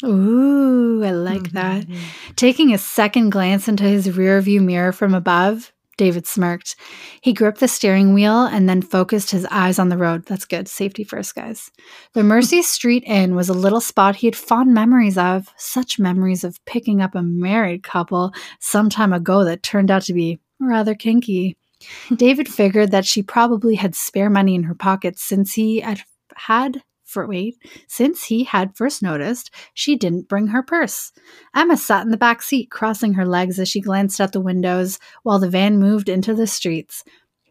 Ooh, 0.05 1.03
I 1.05 1.11
like 1.11 1.43
mm-hmm, 1.43 1.57
that. 1.57 1.87
Mm-hmm. 1.87 2.33
Taking 2.37 2.73
a 2.73 2.79
second 2.79 3.31
glance 3.31 3.69
into 3.69 3.85
his 3.85 4.09
rearview 4.09 4.63
mirror 4.63 4.93
from 4.93 5.15
above, 5.15 5.73
David 5.99 6.27
smirked. 6.27 6.77
He 7.21 7.33
gripped 7.33 7.59
the 7.59 7.67
steering 7.69 8.15
wheel 8.15 8.45
and 8.45 8.69
then 8.69 8.81
focused 8.81 9.33
his 9.33 9.45
eyes 9.51 9.81
on 9.81 9.89
the 9.89 9.99
road. 9.99 10.25
That's 10.27 10.45
good. 10.45 10.69
Safety 10.69 11.03
first, 11.03 11.35
guys. 11.35 11.71
The 12.15 12.23
Mercy 12.25 12.63
Street 12.63 13.03
Inn 13.07 13.35
was 13.35 13.49
a 13.49 13.55
little 13.55 13.81
spot 13.81 14.17
he 14.17 14.29
had 14.29 14.37
fond 14.37 14.73
memories 14.73 15.19
of, 15.19 15.53
such 15.57 15.99
memories 15.99 16.45
of 16.45 16.65
picking 16.65 17.03
up 17.03 17.15
a 17.15 17.23
married 17.23 17.83
couple 17.83 18.33
some 18.61 18.89
time 18.89 19.13
ago 19.13 19.45
that 19.45 19.65
turned 19.65 19.91
out 19.91 20.03
to 20.03 20.15
be 20.15 20.39
rather 20.61 20.95
kinky. 20.95 21.57
David 22.17 22.49
figured 22.49 22.93
that 22.93 23.05
she 23.05 23.23
probably 23.23 23.75
had 23.75 23.95
spare 23.95 24.31
money 24.31 24.55
in 24.55 24.63
her 24.65 24.75
pocket 24.75 25.19
since 25.19 25.53
he 25.55 25.81
had 25.81 26.01
had 26.37 26.83
for 27.09 27.27
wait, 27.27 27.57
since 27.87 28.25
he 28.25 28.45
had 28.45 28.77
first 28.77 29.03
noticed 29.03 29.51
she 29.75 29.97
didn't 29.97 30.29
bring 30.29 30.49
her 30.49 30.63
purse. 30.63 31.13
Emma 31.55 31.77
sat 31.77 32.05
in 32.05 32.11
the 32.11 32.17
back 32.17 32.43
seat, 32.43 32.71
crossing 32.71 33.15
her 33.15 33.27
legs 33.27 33.59
as 33.59 33.69
she 33.69 33.81
glanced 33.81 34.21
out 34.21 34.33
the 34.33 34.41
windows 34.41 34.99
while 35.23 35.39
the 35.39 35.49
van 35.49 35.79
moved 35.79 36.09
into 36.09 36.35
the 36.35 36.47
streets. 36.47 37.05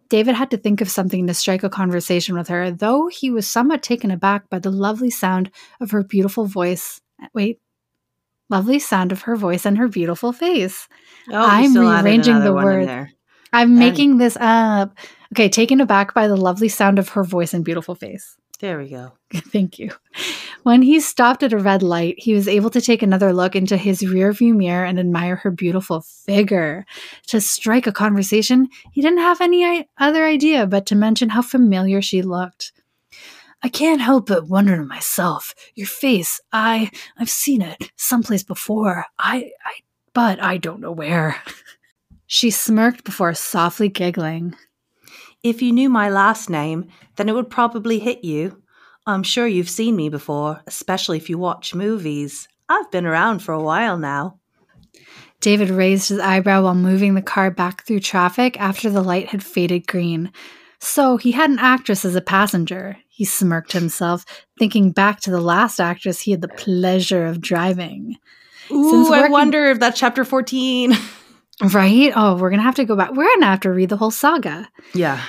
David 0.10 0.36
had 0.36 0.52
to 0.52 0.58
think 0.58 0.80
of 0.80 0.90
something 0.90 1.28
to 1.28 1.34
strike 1.34 1.64
a 1.64 1.70
conversation 1.70 2.36
with 2.36 2.48
her, 2.48 2.72
though 2.72 3.08
he 3.08 3.30
was 3.30 3.50
somewhat 3.50 3.84
taken 3.84 4.12
aback 4.12 4.50
by 4.50 4.60
the 4.60 4.72
lovely 4.72 5.10
sound 5.10 5.52
of 5.82 5.92
her 5.92 6.04
beautiful 6.04 6.46
voice. 6.46 7.02
Wait, 7.34 7.60
lovely 8.50 8.80
sound 8.80 9.12
of 9.12 9.24
her 9.24 9.36
voice 9.36 9.66
and 9.66 9.78
her 9.78 9.88
beautiful 9.88 10.32
face. 10.32 10.88
Oh, 11.30 11.36
I'm 11.36 11.74
rearranging 11.76 12.40
the 12.40 12.54
word. 12.54 12.88
there. 12.88 13.12
I'm 13.54 13.80
making 13.80 14.18
this 14.18 14.38
up. 14.40 14.96
Okay, 15.34 15.50
taken 15.50 15.82
aback 15.82 16.14
by 16.14 16.28
the 16.28 16.38
lovely 16.38 16.70
sound 16.70 17.00
of 17.00 17.10
her 17.10 17.24
voice 17.24 17.54
and 17.54 17.66
beautiful 17.66 17.96
face. 17.96 18.38
There 18.60 18.80
we 18.80 18.90
go. 18.90 19.12
Thank 19.34 19.78
you. 19.78 19.92
When 20.64 20.82
he 20.82 21.00
stopped 21.00 21.44
at 21.44 21.54
a 21.54 21.60
red 21.60 21.84
light, 21.84 22.16
he 22.18 22.34
was 22.34 22.48
able 22.48 22.70
to 22.72 22.82
take 22.82 23.04
another 23.04 23.32
look 23.32 23.56
into 23.56 23.78
his 23.78 24.02
rearview 24.02 24.56
mirror 24.56 24.84
and 24.84 25.00
admire 25.00 25.36
her 25.38 25.52
beautiful 25.52 26.02
figure. 26.02 26.86
To 27.28 27.40
strike 27.40 27.88
a 27.88 27.92
conversation, 27.92 28.68
he 28.92 29.02
didn't 29.02 29.20
have 29.20 29.42
any 29.42 29.88
other 29.98 30.26
idea 30.26 30.66
but 30.66 30.86
to 30.88 30.96
mention 30.96 31.30
how 31.30 31.42
familiar 31.44 32.02
she 32.02 32.22
looked. 32.22 32.74
I 33.64 33.70
can't 33.70 34.02
help 34.02 34.28
but 34.28 34.48
wonder 34.48 34.76
to 34.76 34.84
myself, 34.84 35.56
your 35.76 35.88
face, 35.88 36.40
I 36.52 36.92
I've 37.18 37.30
seen 37.30 37.62
it 37.62 37.92
someplace 37.96 38.44
before. 38.44 39.06
I 39.18 39.52
I 39.66 39.74
but 40.14 40.42
I 40.42 40.58
don't 40.58 40.82
know 40.82 40.92
where. 40.92 41.42
she 42.28 42.50
smirked 42.52 43.04
before 43.04 43.34
softly 43.34 43.90
giggling. 43.90 44.56
If 45.44 45.62
you 45.62 45.72
knew 45.72 45.90
my 45.90 46.10
last 46.10 46.50
name, 46.50 46.88
then 47.16 47.30
it 47.30 47.34
would 47.34 47.50
probably 47.50 48.00
hit 48.00 48.24
you. 48.24 48.62
I'm 49.06 49.24
sure 49.24 49.48
you've 49.48 49.70
seen 49.70 49.96
me 49.96 50.10
before, 50.10 50.62
especially 50.68 51.18
if 51.18 51.30
you 51.30 51.38
watch 51.38 51.74
movies. 51.74 52.48
I've 52.68 52.92
been 52.92 53.06
around 53.06 53.40
for 53.40 53.54
a 53.54 53.64
while 53.64 53.98
now. 53.98 54.40
David 55.40 55.70
raised 55.70 56.10
his 56.10 56.20
eyebrow 56.20 56.64
while 56.64 56.76
moving 56.76 57.14
the 57.14 57.22
car 57.22 57.52
back 57.52 57.86
through 57.86 58.00
traffic 58.00 58.60
after 58.60 58.90
the 58.90 59.04
light 59.04 59.30
had 59.30 59.44
faded 59.44 59.88
green. 59.88 60.32
So 60.80 61.18
he 61.18 61.32
had 61.32 61.50
an 61.50 61.60
actress 61.60 62.04
as 62.04 62.16
a 62.16 62.22
passenger. 62.22 62.98
He 63.08 63.26
smirked 63.26 63.72
himself, 63.72 64.26
thinking 64.60 64.92
back 64.92 65.22
to 65.22 65.32
the 65.32 65.42
last 65.42 65.80
actress 65.80 66.22
he 66.22 66.32
had 66.32 66.42
the 66.42 66.48
pleasure 66.48 67.26
of 67.26 67.42
driving. 67.42 68.16
Ooh, 68.72 69.14
I 69.14 69.30
wonder 69.30 69.66
if 69.66 69.80
that's 69.80 70.00
chapter 70.00 70.26
14. 70.26 70.94
Right? 71.62 72.12
Oh, 72.16 72.36
we're 72.36 72.50
going 72.50 72.60
to 72.60 72.64
have 72.64 72.76
to 72.76 72.86
go 72.86 72.96
back. 72.96 73.12
We're 73.12 73.26
going 73.26 73.42
to 73.42 73.48
have 73.48 73.62
to 73.62 73.72
read 73.72 73.90
the 73.90 73.98
whole 73.98 74.12
saga. 74.12 74.70
Yeah. 74.94 75.24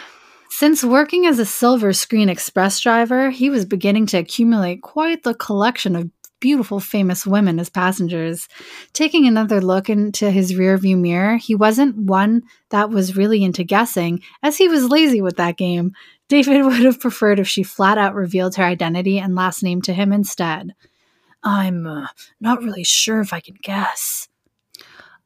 Since 0.51 0.85
working 0.85 1.27
as 1.27 1.39
a 1.39 1.47
Silver 1.47 1.93
Screen 1.93 2.29
Express 2.29 2.81
driver, 2.81 3.31
he 3.31 3.49
was 3.49 3.65
beginning 3.65 4.07
to 4.07 4.19
accumulate 4.19 4.83
quite 4.83 5.23
the 5.23 5.35
collection 5.35 5.95
of 5.97 6.11
beautiful, 6.41 6.81
famous 6.81 7.27
women 7.27 7.59
as 7.59 7.71
passengers. 7.71 8.49
Taking 8.93 9.27
another 9.27 9.61
look 9.61 9.89
into 9.89 10.31
his 10.31 10.53
rearview 10.53 10.99
mirror, 10.99 11.37
he 11.37 11.55
wasn't 11.55 11.97
one 11.97 12.43
that 12.71 12.91
was 12.91 13.17
really 13.17 13.43
into 13.43 13.65
guessing, 13.65 14.23
as 14.43 14.57
he 14.57 14.69
was 14.69 14.89
lazy 14.89 15.21
with 15.21 15.37
that 15.37 15.57
game. 15.57 15.93
David 16.29 16.63
would 16.65 16.85
have 16.85 17.01
preferred 17.01 17.41
if 17.41 17.49
she 17.49 17.63
flat 17.63 17.99
out 17.99 18.15
revealed 18.15 18.57
her 18.57 18.65
identity 18.65 19.19
and 19.19 19.35
last 19.35 19.63
name 19.63 19.83
to 19.83 19.93
him 19.93 20.13
instead. 20.13 20.75
I'm 21.43 21.87
uh, 21.87 22.09
not 22.41 22.63
really 22.63 22.85
sure 22.85 23.21
if 23.21 23.33
I 23.33 23.41
can 23.41 23.57
guess. 23.63 24.28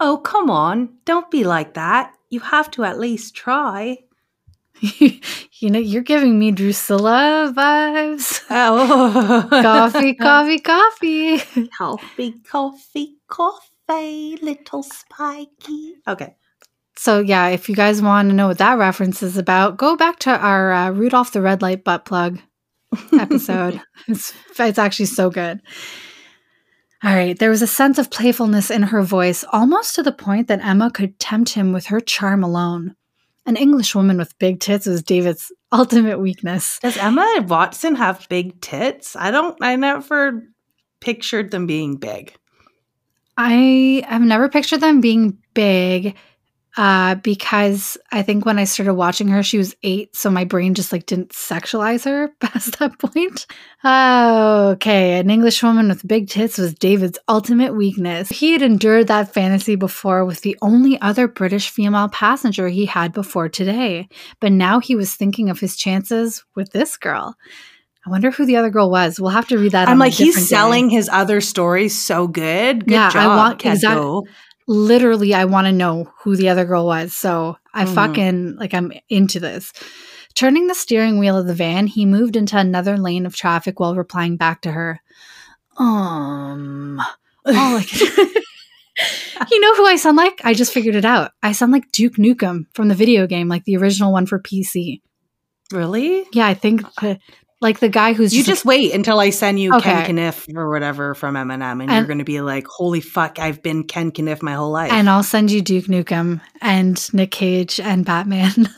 Oh, 0.05 0.17
come 0.17 0.51
on. 0.51 0.89
Don't 1.05 1.31
be 1.31 1.45
like 1.45 1.75
that. 1.75 2.13
You 2.29 2.41
have 2.41 2.73
to 2.73 2.83
at 2.83 2.99
least 2.99 3.37
try. 3.37 3.99
you 4.81 5.71
know, 5.71 5.79
you're 5.79 6.03
giving 6.03 6.41
me 6.41 6.51
Drusilla 6.51 7.53
vibes. 7.57 8.43
Oh. 8.51 9.47
coffee, 9.49 10.15
coffee, 10.21 10.59
coffee. 10.59 11.39
Coffee, 11.79 12.33
coffee, 12.41 13.19
coffee, 13.29 14.39
little 14.43 14.83
spiky. 14.83 15.95
Okay. 16.09 16.35
So, 16.97 17.21
yeah, 17.21 17.51
if 17.51 17.69
you 17.69 17.77
guys 17.77 18.03
want 18.03 18.29
to 18.29 18.35
know 18.35 18.49
what 18.49 18.59
that 18.59 18.79
reference 18.79 19.23
is 19.23 19.37
about, 19.37 19.77
go 19.77 19.97
back 19.97 20.19
to 20.21 20.31
our 20.31 20.73
uh, 20.73 20.91
Rudolph 20.91 21.31
the 21.31 21.41
Red 21.41 21.63
Light 21.63 21.85
butt 21.85 22.07
plug 22.07 22.41
episode. 23.21 23.81
it's, 24.09 24.35
it's 24.59 24.79
actually 24.81 25.07
so 25.07 25.31
good. 25.31 25.63
All 27.05 27.13
right, 27.13 27.37
there 27.37 27.51
was 27.51 27.63
a 27.63 27.67
sense 27.67 27.99
of 27.99 28.11
playfulness 28.11 28.71
in 28.71 28.85
her 28.85 29.03
voice, 29.03 29.45
almost 29.53 29.97
to 29.97 30.05
the 30.05 30.13
point 30.13 30.47
that 30.47 30.65
Emma 30.65 30.89
could 30.89 31.19
tempt 31.19 31.51
him 31.51 31.73
with 31.73 31.87
her 31.87 32.01
charm 32.01 32.45
alone. 32.45 32.95
An 33.45 33.57
English 33.57 33.97
woman 33.97 34.19
with 34.19 34.39
big 34.39 34.61
tits 34.61 34.87
was 34.87 35.03
David's 35.03 35.51
ultimate 35.73 36.21
weakness. 36.21 36.79
Does 36.79 36.97
Emma 36.97 37.45
Watson 37.49 37.97
have 37.97 38.29
big 38.29 38.61
tits? 38.61 39.17
I 39.17 39.33
don't, 39.33 39.57
I 39.61 39.75
never 39.75 40.45
pictured 41.01 41.51
them 41.51 41.67
being 41.67 41.97
big. 41.97 42.37
I 43.37 44.05
have 44.07 44.23
never 44.23 44.49
pictured 44.49 44.81
them 44.81 45.01
being 45.01 45.39
big 45.55 46.17
uh, 46.77 47.17
because 47.17 47.99
I 48.13 48.23
think 48.23 48.47
when 48.47 48.59
I 48.59 48.65
started 48.65 48.95
watching 48.95 49.29
her, 49.29 49.43
she 49.43 49.59
was 49.59 49.77
eight, 49.83 50.17
so 50.17 50.31
my 50.31 50.45
brain 50.45 50.73
just 50.73 50.91
like 50.91 51.05
didn't 51.05 51.31
sexualize 51.31 52.07
her 52.07 52.29
past 52.41 52.79
that 52.79 52.99
point. 52.99 53.47
okay, 53.85 55.19
an 55.19 55.29
English 55.29 55.63
woman 55.63 55.89
with 55.89 56.07
big 56.07 56.29
tits 56.29 56.57
was 56.57 56.75
David's 56.75 57.19
ultimate 57.29 57.75
weakness. 57.75 58.31
He 58.31 58.53
had 58.53 58.63
endured 58.63 59.09
that 59.09 59.35
fantasy 59.35 59.77
before 59.77 60.25
with 60.25 60.41
the 60.41 60.57
only 60.63 60.99
other 61.03 61.29
British 61.29 61.69
female 61.69 62.09
passenger 62.09 62.69
he 62.69 62.87
had 62.87 63.13
before 63.13 63.51
today, 63.51 64.09
but 64.41 64.53
now 64.53 64.81
he 64.81 64.95
was 64.95 65.15
thinking 65.15 65.51
of 65.51 65.61
his 65.61 65.77
chances 65.77 66.43
with 66.55 66.73
this 66.73 66.97
girl. 66.97 67.37
I 68.05 68.11
wonder 68.11 68.33
who 68.33 68.47
the 68.47 68.57
other 68.57 68.71
girl 68.71 68.91
was. 68.91 69.21
We'll 69.21 69.31
have 69.31 69.47
to 69.49 69.59
read 69.59 69.73
that. 69.73 69.89
I'm 69.89 69.99
like, 69.99 70.13
he's 70.13 70.49
selling 70.49 70.89
day. 70.89 70.97
his 70.97 71.09
other 71.09 71.41
stories 71.41 71.97
so 72.01 72.27
good. 72.27 72.87
Good 72.87 72.93
yeah, 72.93 73.11
job, 73.11 73.31
I 73.31 73.37
want 73.37 73.65
exactly 73.65 74.23
literally 74.67 75.35
I 75.35 75.45
want 75.45 75.67
to 75.67 75.73
know 75.73 76.13
who 76.23 76.37
the 76.37 76.49
other 76.49 76.65
girl 76.65 76.87
was. 76.87 77.15
So 77.15 77.57
I 77.75 77.85
mm-hmm. 77.85 77.95
fucking 77.95 78.57
like 78.57 78.75
I'm 78.75 78.93
into 79.09 79.41
this. 79.41 79.73
Turning 80.35 80.67
the 80.67 80.75
steering 80.75 81.19
wheel 81.19 81.37
of 81.37 81.47
the 81.47 81.55
van, 81.55 81.87
he 81.87 82.07
moved 82.07 82.37
into 82.37 82.57
another 82.57 82.97
lane 82.97 83.27
of 83.27 83.37
traffic 83.37 83.79
while 83.79 83.95
replying 83.95 84.37
back 84.37 84.63
to 84.63 84.73
her. 84.73 85.01
Um 85.79 87.01
oh 87.47 87.81
like 87.81 88.33
You 89.51 89.61
know 89.61 89.75
who 89.75 89.87
I 89.87 89.97
sound 89.97 90.17
like? 90.17 90.41
I 90.45 90.55
just 90.55 90.73
figured 90.73 90.95
it 90.95 91.05
out. 91.05 91.33
I 91.43 91.53
sound 91.53 91.73
like 91.73 91.91
Duke 91.93 92.15
Nukem 92.15 92.67
from 92.75 92.89
the 92.89 92.95
video 92.95 93.27
game, 93.27 93.49
like 93.49 93.65
the 93.65 93.77
original 93.77 94.13
one 94.13 94.27
for 94.27 94.39
PC. 94.39 95.01
Really? 95.73 96.25
Yeah, 96.33 96.47
I 96.47 96.55
think 96.55 96.83
the, 96.97 97.19
like 97.63 97.79
the 97.79 97.89
guy 97.89 98.13
who's 98.13 98.35
you 98.35 98.41
just, 98.41 98.49
just 98.49 98.65
wait 98.65 98.93
until 98.93 99.21
I 99.21 99.31
send 99.31 99.61
you 99.61 99.73
okay. 99.77 100.05
Ken 100.05 100.17
Kaniff 100.17 100.55
or 100.55 100.69
whatever 100.69 101.15
from 101.15 101.37
Eminem, 101.37 101.81
and, 101.81 101.83
and 101.83 101.93
you're 101.93 102.05
going 102.05 102.19
to 102.19 102.25
be 102.25 102.41
like, 102.41 102.67
"Holy 102.67 103.01
fuck, 103.01 103.39
I've 103.39 103.63
been 103.63 103.85
Ken 103.85 104.11
Kaniff 104.11 104.43
my 104.43 104.55
whole 104.55 104.73
life." 104.73 104.93
And 104.93 105.09
I'll 105.09 105.23
send 105.23 105.51
you 105.51 105.63
Duke 105.63 105.87
Nukem 105.87 106.41
and 106.61 107.15
Nick 107.15 107.31
Cage 107.31 107.79
and 107.79 108.05
Batman, 108.05 108.69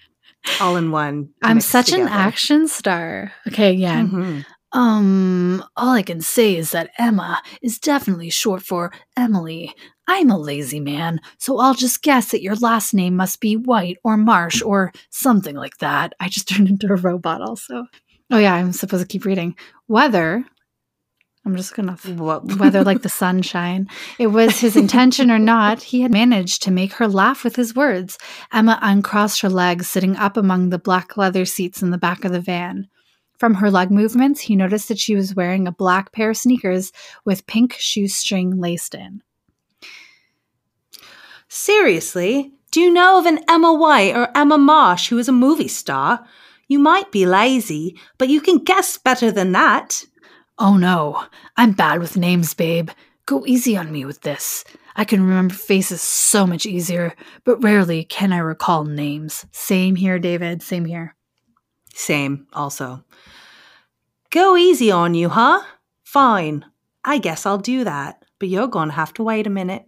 all 0.60 0.76
in 0.76 0.90
one. 0.90 1.30
I'm 1.42 1.60
such 1.60 1.86
together. 1.86 2.02
an 2.02 2.08
action 2.08 2.68
star. 2.68 3.32
Okay, 3.48 3.72
yeah. 3.72 4.02
Mm-hmm. 4.02 4.40
Um, 4.74 5.64
all 5.76 5.94
I 5.94 6.02
can 6.02 6.20
say 6.20 6.56
is 6.56 6.72
that 6.72 6.90
Emma 6.98 7.40
is 7.62 7.78
definitely 7.78 8.28
short 8.28 8.62
for 8.62 8.92
Emily. 9.16 9.72
I'm 10.06 10.30
a 10.30 10.36
lazy 10.36 10.80
man, 10.80 11.20
so 11.38 11.58
I'll 11.60 11.74
just 11.74 12.02
guess 12.02 12.32
that 12.32 12.42
your 12.42 12.56
last 12.56 12.92
name 12.92 13.16
must 13.16 13.40
be 13.40 13.56
White 13.56 13.98
or 14.04 14.16
Marsh 14.16 14.60
or 14.60 14.92
something 15.10 15.54
like 15.54 15.78
that. 15.78 16.12
I 16.20 16.28
just 16.28 16.48
turned 16.54 16.68
into 16.68 16.92
a 16.92 16.96
robot 16.96 17.40
also. 17.40 17.86
Oh 18.30 18.38
yeah, 18.38 18.54
I'm 18.54 18.72
supposed 18.72 19.02
to 19.02 19.08
keep 19.08 19.24
reading. 19.24 19.56
Weather. 19.88 20.44
I'm 21.46 21.56
just 21.56 21.74
gonna 21.74 21.98
weather 22.58 22.82
like 22.82 23.02
the 23.02 23.08
sunshine. 23.08 23.88
It 24.18 24.28
was 24.28 24.58
his 24.58 24.76
intention 24.76 25.30
or 25.30 25.38
not, 25.38 25.82
he 25.82 26.00
had 26.00 26.10
managed 26.10 26.62
to 26.62 26.70
make 26.70 26.94
her 26.94 27.06
laugh 27.06 27.44
with 27.44 27.56
his 27.56 27.74
words. 27.74 28.18
Emma 28.52 28.78
uncrossed 28.80 29.42
her 29.42 29.50
legs, 29.50 29.88
sitting 29.88 30.16
up 30.16 30.36
among 30.36 30.70
the 30.70 30.78
black 30.78 31.16
leather 31.16 31.44
seats 31.44 31.82
in 31.82 31.90
the 31.90 31.98
back 31.98 32.24
of 32.24 32.32
the 32.32 32.40
van. 32.40 32.88
From 33.38 33.54
her 33.54 33.70
leg 33.70 33.90
movements, 33.90 34.40
he 34.40 34.56
noticed 34.56 34.88
that 34.88 34.98
she 34.98 35.14
was 35.14 35.34
wearing 35.34 35.66
a 35.66 35.72
black 35.72 36.12
pair 36.12 36.30
of 36.30 36.36
sneakers 36.36 36.92
with 37.24 37.46
pink 37.46 37.74
shoestring 37.78 38.58
laced 38.58 38.94
in. 38.94 39.22
Seriously, 41.48 42.52
do 42.70 42.80
you 42.80 42.92
know 42.92 43.18
of 43.18 43.26
an 43.26 43.40
Emma 43.48 43.72
White 43.72 44.16
or 44.16 44.30
Emma 44.34 44.56
Marsh 44.56 45.08
who 45.08 45.18
is 45.18 45.28
a 45.28 45.32
movie 45.32 45.68
star? 45.68 46.26
You 46.68 46.78
might 46.78 47.12
be 47.12 47.26
lazy, 47.26 47.98
but 48.18 48.28
you 48.28 48.40
can 48.40 48.58
guess 48.58 48.98
better 48.98 49.30
than 49.30 49.52
that. 49.52 50.04
Oh 50.58 50.76
no, 50.76 51.24
I'm 51.56 51.72
bad 51.72 51.98
with 51.98 52.16
names, 52.16 52.54
babe. 52.54 52.90
Go 53.26 53.44
easy 53.46 53.76
on 53.76 53.90
me 53.90 54.04
with 54.04 54.20
this. 54.20 54.64
I 54.96 55.04
can 55.04 55.26
remember 55.26 55.54
faces 55.54 56.02
so 56.02 56.46
much 56.46 56.66
easier, 56.66 57.14
but 57.44 57.62
rarely 57.62 58.04
can 58.04 58.32
I 58.32 58.38
recall 58.38 58.84
names. 58.84 59.46
Same 59.50 59.96
here, 59.96 60.18
David. 60.18 60.62
Same 60.62 60.84
here. 60.84 61.16
Same, 61.94 62.46
also. 62.52 63.04
Go 64.30 64.56
easy 64.56 64.90
on 64.90 65.14
you, 65.14 65.28
huh? 65.28 65.62
Fine. 66.04 66.64
I 67.04 67.18
guess 67.18 67.46
I'll 67.46 67.58
do 67.58 67.84
that, 67.84 68.24
but 68.38 68.48
you're 68.48 68.68
gonna 68.68 68.92
have 68.92 69.12
to 69.14 69.22
wait 69.22 69.46
a 69.46 69.50
minute. 69.50 69.86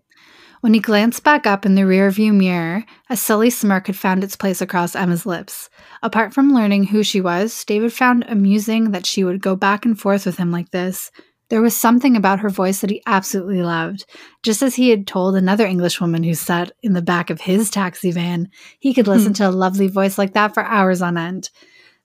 When 0.66 0.74
he 0.74 0.80
glanced 0.80 1.22
back 1.22 1.46
up 1.46 1.64
in 1.64 1.76
the 1.76 1.82
rearview 1.82 2.34
mirror, 2.34 2.84
a 3.08 3.16
silly 3.16 3.50
smirk 3.50 3.86
had 3.86 3.94
found 3.94 4.24
its 4.24 4.34
place 4.34 4.60
across 4.60 4.96
Emma's 4.96 5.24
lips. 5.24 5.70
Apart 6.02 6.34
from 6.34 6.52
learning 6.52 6.88
who 6.88 7.04
she 7.04 7.20
was, 7.20 7.64
David 7.64 7.92
found 7.92 8.24
amusing 8.26 8.90
that 8.90 9.06
she 9.06 9.22
would 9.22 9.40
go 9.40 9.54
back 9.54 9.84
and 9.84 9.96
forth 9.96 10.26
with 10.26 10.38
him 10.38 10.50
like 10.50 10.72
this. 10.72 11.12
There 11.50 11.62
was 11.62 11.76
something 11.76 12.16
about 12.16 12.40
her 12.40 12.50
voice 12.50 12.80
that 12.80 12.90
he 12.90 13.00
absolutely 13.06 13.62
loved. 13.62 14.06
Just 14.42 14.60
as 14.60 14.74
he 14.74 14.90
had 14.90 15.06
told 15.06 15.36
another 15.36 15.64
Englishwoman 15.64 16.24
who 16.24 16.34
sat 16.34 16.72
in 16.82 16.94
the 16.94 17.00
back 17.00 17.30
of 17.30 17.42
his 17.42 17.70
taxi 17.70 18.10
van, 18.10 18.48
he 18.80 18.92
could 18.92 19.06
listen 19.06 19.28
hmm. 19.28 19.34
to 19.34 19.48
a 19.48 19.50
lovely 19.50 19.86
voice 19.86 20.18
like 20.18 20.32
that 20.32 20.52
for 20.52 20.64
hours 20.64 21.00
on 21.00 21.16
end. 21.16 21.48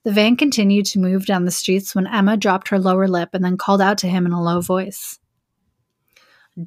The 0.04 0.12
van 0.12 0.36
continued 0.36 0.86
to 0.86 1.00
move 1.00 1.26
down 1.26 1.46
the 1.46 1.50
streets 1.50 1.96
when 1.96 2.06
Emma 2.06 2.36
dropped 2.36 2.68
her 2.68 2.78
lower 2.78 3.08
lip 3.08 3.30
and 3.32 3.44
then 3.44 3.56
called 3.56 3.80
out 3.80 3.98
to 3.98 4.08
him 4.08 4.24
in 4.24 4.30
a 4.30 4.40
low 4.40 4.60
voice. 4.60 5.18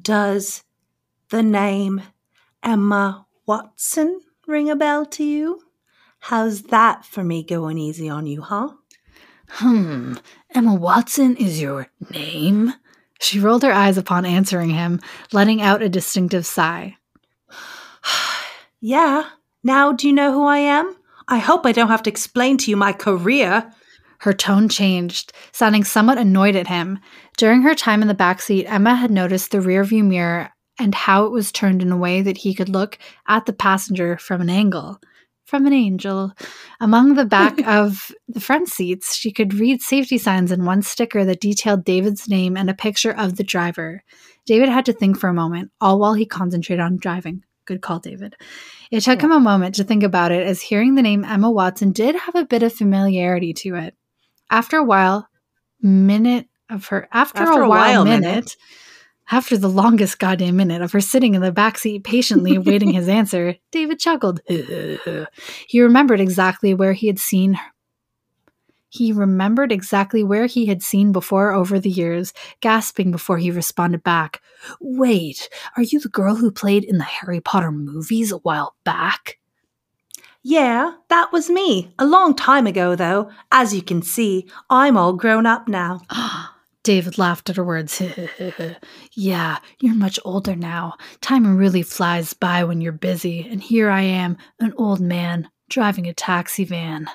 Does 0.02 0.62
the 1.30 1.42
name 1.42 2.02
Emma 2.62 3.26
Watson 3.46 4.20
ring 4.46 4.70
a 4.70 4.76
bell 4.76 5.04
to 5.06 5.24
you? 5.24 5.62
How's 6.20 6.62
that 6.62 7.04
for 7.04 7.22
me 7.22 7.42
going 7.42 7.78
easy 7.78 8.08
on 8.08 8.26
you, 8.26 8.42
huh? 8.42 8.70
Hmm, 9.48 10.14
Emma 10.54 10.74
Watson 10.74 11.36
is 11.36 11.60
your 11.60 11.88
name? 12.10 12.74
She 13.20 13.40
rolled 13.40 13.62
her 13.62 13.72
eyes 13.72 13.96
upon 13.96 14.24
answering 14.24 14.70
him, 14.70 15.00
letting 15.32 15.62
out 15.62 15.82
a 15.82 15.88
distinctive 15.88 16.46
sigh. 16.46 16.96
yeah. 18.80 19.30
Now 19.62 19.92
do 19.92 20.06
you 20.06 20.12
know 20.12 20.32
who 20.32 20.44
I 20.44 20.58
am? 20.58 20.96
I 21.28 21.38
hope 21.38 21.66
I 21.66 21.72
don't 21.72 21.88
have 21.88 22.02
to 22.04 22.10
explain 22.10 22.56
to 22.58 22.70
you 22.70 22.76
my 22.76 22.92
career. 22.92 23.72
Her 24.20 24.32
tone 24.32 24.68
changed, 24.68 25.32
sounding 25.52 25.84
somewhat 25.84 26.18
annoyed 26.18 26.56
at 26.56 26.68
him. 26.68 26.98
During 27.36 27.62
her 27.62 27.74
time 27.74 28.00
in 28.00 28.08
the 28.08 28.14
back 28.14 28.40
seat, 28.40 28.66
Emma 28.66 28.94
had 28.94 29.10
noticed 29.10 29.50
the 29.50 29.58
rearview 29.58 30.04
mirror 30.04 30.50
and 30.78 30.94
how 30.94 31.24
it 31.24 31.32
was 31.32 31.52
turned 31.52 31.82
in 31.82 31.92
a 31.92 31.96
way 31.96 32.22
that 32.22 32.38
he 32.38 32.54
could 32.54 32.68
look 32.68 32.98
at 33.26 33.46
the 33.46 33.52
passenger 33.52 34.16
from 34.18 34.40
an 34.40 34.50
angle 34.50 35.00
from 35.46 35.64
an 35.64 35.72
angel. 35.72 36.32
Among 36.80 37.14
the 37.14 37.24
back 37.24 37.58
of 37.66 38.12
the 38.28 38.40
front 38.40 38.68
seats, 38.68 39.16
she 39.16 39.32
could 39.32 39.54
read 39.54 39.80
safety 39.80 40.18
signs 40.18 40.50
and 40.50 40.66
one 40.66 40.82
sticker 40.82 41.24
that 41.24 41.40
detailed 41.40 41.84
David's 41.84 42.28
name 42.28 42.56
and 42.56 42.68
a 42.68 42.74
picture 42.74 43.12
of 43.12 43.36
the 43.36 43.44
driver. 43.44 44.02
David 44.44 44.68
had 44.68 44.84
to 44.86 44.92
think 44.92 45.18
for 45.18 45.28
a 45.28 45.34
moment, 45.34 45.70
all 45.80 45.98
while 45.98 46.14
he 46.14 46.26
concentrated 46.26 46.82
on 46.82 46.98
driving. 46.98 47.42
Good 47.64 47.80
call, 47.80 47.98
David. 47.98 48.36
It 48.90 49.00
took 49.00 49.20
yeah. 49.20 49.26
him 49.26 49.32
a 49.32 49.40
moment 49.40 49.76
to 49.76 49.84
think 49.84 50.02
about 50.02 50.30
it, 50.30 50.46
as 50.46 50.60
hearing 50.60 50.94
the 50.94 51.02
name 51.02 51.24
Emma 51.24 51.50
Watson 51.50 51.90
did 51.92 52.14
have 52.14 52.34
a 52.34 52.44
bit 52.44 52.62
of 52.62 52.72
familiarity 52.72 53.52
to 53.54 53.74
it. 53.76 53.94
After 54.50 54.76
a 54.76 54.84
while, 54.84 55.28
minute 55.80 56.46
of 56.70 56.86
her 56.88 57.08
after, 57.12 57.42
after 57.42 57.62
a, 57.62 57.68
while, 57.68 58.04
while 58.04 58.04
minute, 58.04 58.20
minute 58.22 58.56
after 59.30 59.56
the 59.56 59.68
longest 59.68 60.18
goddamn 60.18 60.56
minute 60.56 60.82
of 60.82 60.92
her 60.92 61.00
sitting 61.00 61.34
in 61.34 61.42
the 61.42 61.52
back 61.52 61.78
seat 61.78 62.04
patiently 62.04 62.54
awaiting 62.56 62.92
his 62.92 63.08
answer, 63.08 63.56
David 63.72 63.98
chuckled. 63.98 64.40
he 64.46 65.80
remembered 65.80 66.20
exactly 66.20 66.74
where 66.74 66.92
he 66.92 67.06
had 67.06 67.18
seen 67.18 67.54
her. 67.54 67.72
He 68.88 69.12
remembered 69.12 69.72
exactly 69.72 70.22
where 70.24 70.46
he 70.46 70.66
had 70.66 70.82
seen 70.82 71.12
before 71.12 71.52
over 71.52 71.78
the 71.78 71.90
years, 71.90 72.32
gasping 72.60 73.10
before 73.10 73.36
he 73.36 73.50
responded 73.50 74.02
back. 74.02 74.40
Wait, 74.80 75.50
are 75.76 75.82
you 75.82 76.00
the 76.00 76.08
girl 76.08 76.36
who 76.36 76.50
played 76.50 76.84
in 76.84 76.96
the 76.96 77.04
Harry 77.04 77.40
Potter 77.40 77.72
movies 77.72 78.32
a 78.32 78.38
while 78.38 78.74
back? 78.84 79.38
Yeah, 80.42 80.92
that 81.08 81.32
was 81.32 81.50
me. 81.50 81.92
A 81.98 82.06
long 82.06 82.34
time 82.34 82.66
ago, 82.66 82.94
though. 82.94 83.30
As 83.50 83.74
you 83.74 83.82
can 83.82 84.00
see, 84.00 84.48
I'm 84.70 84.96
all 84.96 85.12
grown 85.12 85.44
up 85.44 85.66
now. 85.66 86.00
David 86.86 87.18
laughed 87.18 87.50
at 87.50 87.56
her 87.56 87.64
words. 87.64 88.00
yeah, 89.12 89.58
you're 89.80 89.92
much 89.92 90.20
older 90.24 90.54
now. 90.54 90.94
Time 91.20 91.56
really 91.56 91.82
flies 91.82 92.32
by 92.32 92.62
when 92.62 92.80
you're 92.80 92.92
busy, 92.92 93.44
and 93.50 93.60
here 93.60 93.90
I 93.90 94.02
am, 94.02 94.36
an 94.60 94.72
old 94.76 95.00
man, 95.00 95.50
driving 95.68 96.06
a 96.06 96.14
taxi 96.14 96.62
van. 96.62 97.08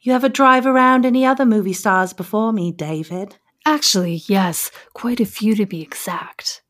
You 0.00 0.12
ever 0.14 0.28
drive 0.28 0.66
around 0.66 1.06
any 1.06 1.24
other 1.24 1.46
movie 1.46 1.72
stars 1.72 2.12
before 2.12 2.52
me, 2.52 2.72
David? 2.72 3.36
Actually, 3.64 4.24
yes, 4.26 4.72
quite 4.92 5.20
a 5.20 5.24
few 5.24 5.54
to 5.54 5.64
be 5.64 5.80
exact. 5.80 6.64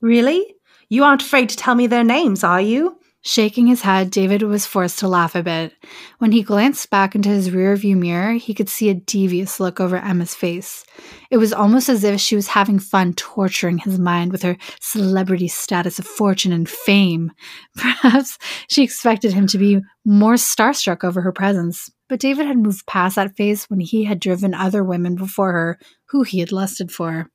Really? 0.00 0.54
You 0.88 1.02
aren't 1.02 1.22
afraid 1.22 1.48
to 1.48 1.56
tell 1.56 1.74
me 1.74 1.88
their 1.88 2.04
names, 2.04 2.44
are 2.44 2.60
you? 2.60 3.00
Shaking 3.26 3.66
his 3.66 3.82
head, 3.82 4.12
David 4.12 4.42
was 4.42 4.66
forced 4.66 5.00
to 5.00 5.08
laugh 5.08 5.34
a 5.34 5.42
bit. 5.42 5.72
When 6.18 6.30
he 6.30 6.44
glanced 6.44 6.90
back 6.90 7.16
into 7.16 7.28
his 7.28 7.50
rearview 7.50 7.96
mirror, 7.96 8.34
he 8.34 8.54
could 8.54 8.68
see 8.68 8.88
a 8.88 8.94
devious 8.94 9.58
look 9.58 9.80
over 9.80 9.96
Emma's 9.96 10.32
face. 10.32 10.84
It 11.28 11.38
was 11.38 11.52
almost 11.52 11.88
as 11.88 12.04
if 12.04 12.20
she 12.20 12.36
was 12.36 12.46
having 12.46 12.78
fun 12.78 13.14
torturing 13.14 13.78
his 13.78 13.98
mind 13.98 14.30
with 14.30 14.42
her 14.42 14.56
celebrity 14.80 15.48
status 15.48 15.98
of 15.98 16.06
fortune 16.06 16.52
and 16.52 16.68
fame. 16.68 17.32
Perhaps 17.76 18.38
she 18.68 18.84
expected 18.84 19.32
him 19.32 19.48
to 19.48 19.58
be 19.58 19.80
more 20.04 20.34
starstruck 20.34 21.02
over 21.02 21.20
her 21.20 21.32
presence, 21.32 21.90
but 22.08 22.20
David 22.20 22.46
had 22.46 22.58
moved 22.58 22.86
past 22.86 23.16
that 23.16 23.34
phase 23.34 23.64
when 23.64 23.80
he 23.80 24.04
had 24.04 24.20
driven 24.20 24.54
other 24.54 24.84
women 24.84 25.16
before 25.16 25.50
her 25.50 25.80
who 26.10 26.22
he 26.22 26.38
had 26.38 26.52
lusted 26.52 26.92
for. 26.92 27.28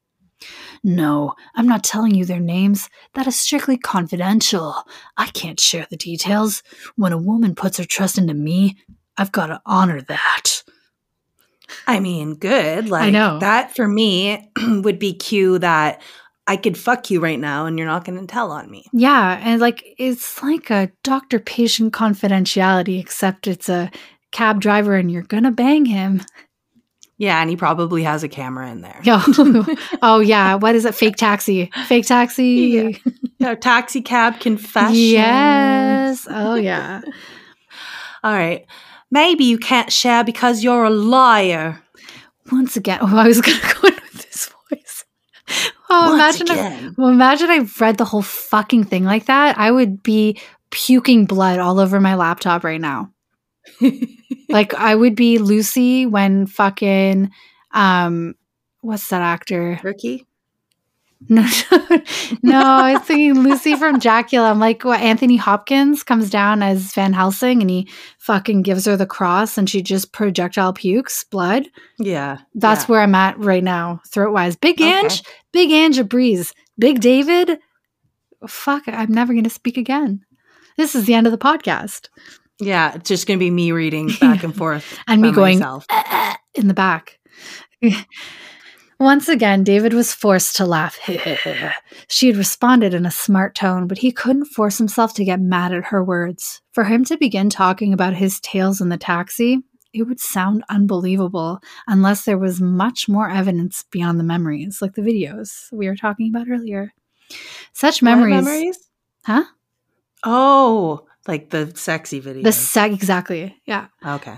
No, 0.84 1.36
I'm 1.56 1.68
not 1.68 1.84
telling 1.84 2.16
you 2.16 2.26
their 2.26 2.40
names. 2.40 2.90
That 3.14 3.28
is 3.28 3.36
strictly 3.40 3.78
confidential. 3.78 4.76
I 5.18 5.28
can't 5.28 5.60
share 5.60 5.88
the 5.90 5.98
details. 5.98 6.64
When 6.96 7.14
a 7.14 7.18
woman 7.18 7.56
puts 7.56 7.78
her 7.78 7.86
trust 7.86 8.18
into 8.18 8.34
me, 8.34 8.78
I've 9.18 9.32
got 9.32 9.48
to 9.48 9.62
honor 9.66 10.02
that. 10.02 10.64
I 11.88 12.00
mean, 12.00 12.36
good. 12.36 12.90
Like 12.90 13.04
I 13.04 13.10
know. 13.12 13.40
that 13.40 13.76
for 13.76 13.88
me 13.88 14.50
would 14.68 15.00
be 15.00 15.14
cue 15.14 15.60
that 15.60 16.02
I 16.48 16.58
could 16.58 16.78
fuck 16.78 17.10
you 17.10 17.20
right 17.20 17.40
now 17.40 17.66
and 17.66 17.78
you're 17.78 17.88
not 17.88 18.04
going 18.04 18.20
to 18.20 18.28
tell 18.28 18.52
on 18.52 18.70
me. 18.70 18.86
Yeah, 18.92 19.40
and 19.42 19.62
like 19.62 19.84
it's 19.98 20.42
like 20.42 20.70
a 20.70 20.92
doctor 21.04 21.40
patient 21.40 21.94
confidentiality 21.94 23.00
except 23.00 23.48
it's 23.48 23.70
a 23.70 23.92
cab 24.32 24.60
driver 24.60 24.96
and 24.96 25.12
you're 25.12 25.22
going 25.22 25.44
to 25.44 25.52
bang 25.52 25.86
him. 25.86 26.24
Yeah, 27.22 27.40
and 27.40 27.52
he 27.52 27.56
probably 27.56 28.02
has 28.02 28.24
a 28.24 28.28
camera 28.28 28.72
in 28.72 28.82
there. 28.82 29.00
oh, 29.06 29.76
oh 30.02 30.20
yeah. 30.22 30.56
What 30.56 30.74
is 30.74 30.86
it? 30.86 30.96
Fake 30.96 31.18
taxi. 31.18 31.70
Fake 31.86 32.08
taxi. 32.08 32.48
Yeah. 32.48 33.12
yeah 33.38 33.54
taxi 33.54 34.02
cab 34.02 34.40
confession. 34.40 34.96
Yes. 34.96 36.26
Oh 36.28 36.56
yeah. 36.56 37.02
All 38.24 38.34
right. 38.34 38.66
Maybe 39.12 39.44
you 39.44 39.60
can't 39.60 39.92
share 39.92 40.24
because 40.24 40.64
you're 40.64 40.86
a 40.86 40.90
liar. 40.90 41.80
Once 42.52 42.76
again, 42.76 42.98
oh, 43.04 43.16
I 43.16 43.28
was 43.28 43.40
gonna 43.40 43.60
go 43.62 43.88
in 43.90 43.94
with 43.94 44.24
this 44.24 44.52
voice. 44.72 45.06
Oh, 45.92 46.18
Once 46.18 46.40
imagine 46.40 46.58
again. 46.58 46.88
I, 46.88 46.92
well, 47.00 47.10
imagine 47.12 47.52
I 47.52 47.68
read 47.80 48.00
the 48.00 48.06
whole 48.06 48.24
fucking 48.24 48.86
thing 48.86 49.04
like 49.04 49.28
that. 49.28 49.60
I 49.60 49.70
would 49.70 50.02
be 50.02 50.40
puking 50.72 51.26
blood 51.26 51.60
all 51.60 51.80
over 51.80 52.02
my 52.02 52.16
laptop 52.16 52.64
right 52.64 52.82
now 52.82 53.12
like 54.50 54.74
I 54.74 54.96
would 54.96 55.16
be 55.16 55.38
Lucy 55.38 56.06
when 56.06 56.48
fucking 56.48 57.32
um 57.72 58.36
what's 58.82 59.10
that 59.10 59.22
actor? 59.22 59.80
Ricky? 59.84 60.28
No, 61.30 61.48
no, 62.42 62.60
I 62.60 62.94
was 62.94 63.04
thinking 63.04 63.44
Lucy 63.44 63.76
from 63.76 64.00
Dracula. 64.00 64.50
I'm 64.50 64.60
like, 64.60 64.84
what? 64.84 65.02
Anthony 65.02 65.38
Hopkins 65.38 66.02
comes 66.02 66.32
down 66.32 66.64
as 66.64 66.94
Van 66.94 67.14
Helsing, 67.14 67.62
and 67.62 67.70
he 67.70 67.88
fucking 68.18 68.64
gives 68.64 68.86
her 68.86 68.98
the 68.98 69.06
cross, 69.06 69.56
and 69.56 69.70
she 69.70 69.84
just 69.84 70.14
projectile 70.14 70.74
pukes 70.74 71.24
blood. 71.24 71.68
Yeah, 72.00 72.40
that's 72.56 72.84
yeah. 72.84 72.88
where 72.88 73.02
I'm 73.02 73.14
at 73.14 73.38
right 73.38 73.64
now, 73.64 74.02
throat 74.08 74.34
wise. 74.34 74.56
Big 74.56 74.82
okay. 74.82 75.00
Ange, 75.00 75.22
Big 75.52 75.70
Ange 75.70 76.00
a 76.00 76.04
breeze. 76.04 76.56
Big 76.80 77.02
David. 77.02 77.60
Fuck, 78.48 78.84
I'm 78.88 79.12
never 79.12 79.36
gonna 79.36 79.52
speak 79.52 79.78
again. 79.78 80.26
This 80.76 80.96
is 80.96 81.06
the 81.06 81.14
end 81.14 81.28
of 81.28 81.32
the 81.32 81.38
podcast. 81.38 82.10
Yeah, 82.62 82.94
it's 82.94 83.10
just 83.10 83.28
going 83.28 83.40
to 83.40 83.44
be 83.44 83.50
me 83.50 83.72
reading 83.72 84.12
back 84.20 84.44
and 84.44 84.56
forth 84.58 84.98
and 85.08 85.22
me 85.22 85.32
going 85.32 85.64
uh, 85.64 85.80
uh, 85.90 86.36
in 86.54 86.68
the 86.68 86.74
back. 86.74 87.20
Once 89.00 89.28
again, 89.28 89.64
David 89.64 89.94
was 89.94 90.14
forced 90.14 90.56
to 90.58 90.66
laugh. 90.66 91.00
she 92.08 92.28
had 92.28 92.38
responded 92.38 92.94
in 92.94 93.04
a 93.04 93.12
smart 93.12 93.56
tone, 93.56 93.88
but 93.88 93.98
he 93.98 94.12
couldn't 94.12 94.46
force 94.46 94.78
himself 94.78 95.16
to 95.16 95.26
get 95.26 95.42
mad 95.42 95.74
at 95.74 95.86
her 95.86 96.04
words. 96.04 96.62
For 96.72 96.84
him 96.84 97.04
to 97.06 97.18
begin 97.18 97.50
talking 97.50 97.94
about 97.94 98.14
his 98.14 98.40
tales 98.42 98.80
in 98.80 98.90
the 98.90 98.98
taxi, 98.98 99.64
it 99.92 100.04
would 100.04 100.20
sound 100.20 100.64
unbelievable 100.70 101.62
unless 101.88 102.26
there 102.26 102.38
was 102.38 102.62
much 102.62 103.10
more 103.10 103.28
evidence 103.28 103.86
beyond 103.90 104.20
the 104.20 104.24
memories, 104.24 104.84
like 104.84 104.94
the 104.94 105.02
videos 105.02 105.72
we 105.72 105.88
were 105.88 105.96
talking 105.96 106.30
about 106.30 106.48
earlier. 106.48 106.94
Such 107.74 108.04
memories. 108.04 108.36
memories? 108.36 108.80
Huh? 109.26 109.46
Oh, 110.24 111.08
like 111.28 111.50
the 111.50 111.72
sexy 111.76 112.20
video. 112.20 112.44
The 112.44 112.52
sex, 112.52 112.94
exactly. 112.94 113.56
Yeah. 113.66 113.88
Okay. 114.06 114.38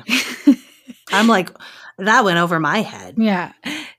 I'm 1.11 1.27
like, 1.27 1.49
that 1.97 2.23
went 2.23 2.39
over 2.39 2.59
my 2.59 2.81
head. 2.81 3.15
Yeah. 3.17 3.53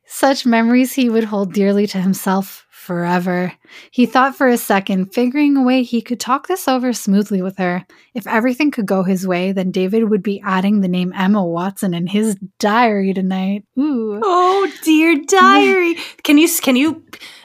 Such 0.06 0.46
memories 0.46 0.92
he 0.92 1.08
would 1.08 1.24
hold 1.24 1.52
dearly 1.52 1.86
to 1.88 2.00
himself 2.00 2.66
forever. 2.70 3.52
He 3.90 4.04
thought 4.04 4.36
for 4.36 4.46
a 4.46 4.58
second, 4.58 5.14
figuring 5.14 5.56
a 5.56 5.62
way 5.62 5.82
he 5.82 6.02
could 6.02 6.20
talk 6.20 6.46
this 6.46 6.68
over 6.68 6.92
smoothly 6.92 7.40
with 7.40 7.56
her. 7.56 7.86
If 8.12 8.26
everything 8.26 8.70
could 8.70 8.86
go 8.86 9.02
his 9.02 9.26
way, 9.26 9.52
then 9.52 9.70
David 9.70 10.10
would 10.10 10.22
be 10.22 10.42
adding 10.44 10.80
the 10.80 10.88
name 10.88 11.12
Emma 11.16 11.44
Watson 11.44 11.94
in 11.94 12.06
his 12.06 12.36
diary 12.58 13.14
tonight. 13.14 13.64
Ooh. 13.78 14.20
Oh, 14.22 14.70
dear 14.82 15.16
diary. 15.26 15.96
can 16.22 16.36
you 16.36 16.48
can 16.60 16.76
you 16.76 17.02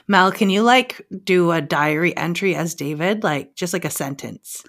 Mel, 0.09 0.31
can 0.31 0.49
you 0.49 0.63
like 0.63 1.05
do 1.23 1.51
a 1.51 1.61
diary 1.61 2.17
entry 2.17 2.55
as 2.55 2.73
David? 2.73 3.23
Like 3.23 3.55
just 3.55 3.73
like 3.73 3.85
a 3.85 3.91
sentence. 3.91 4.63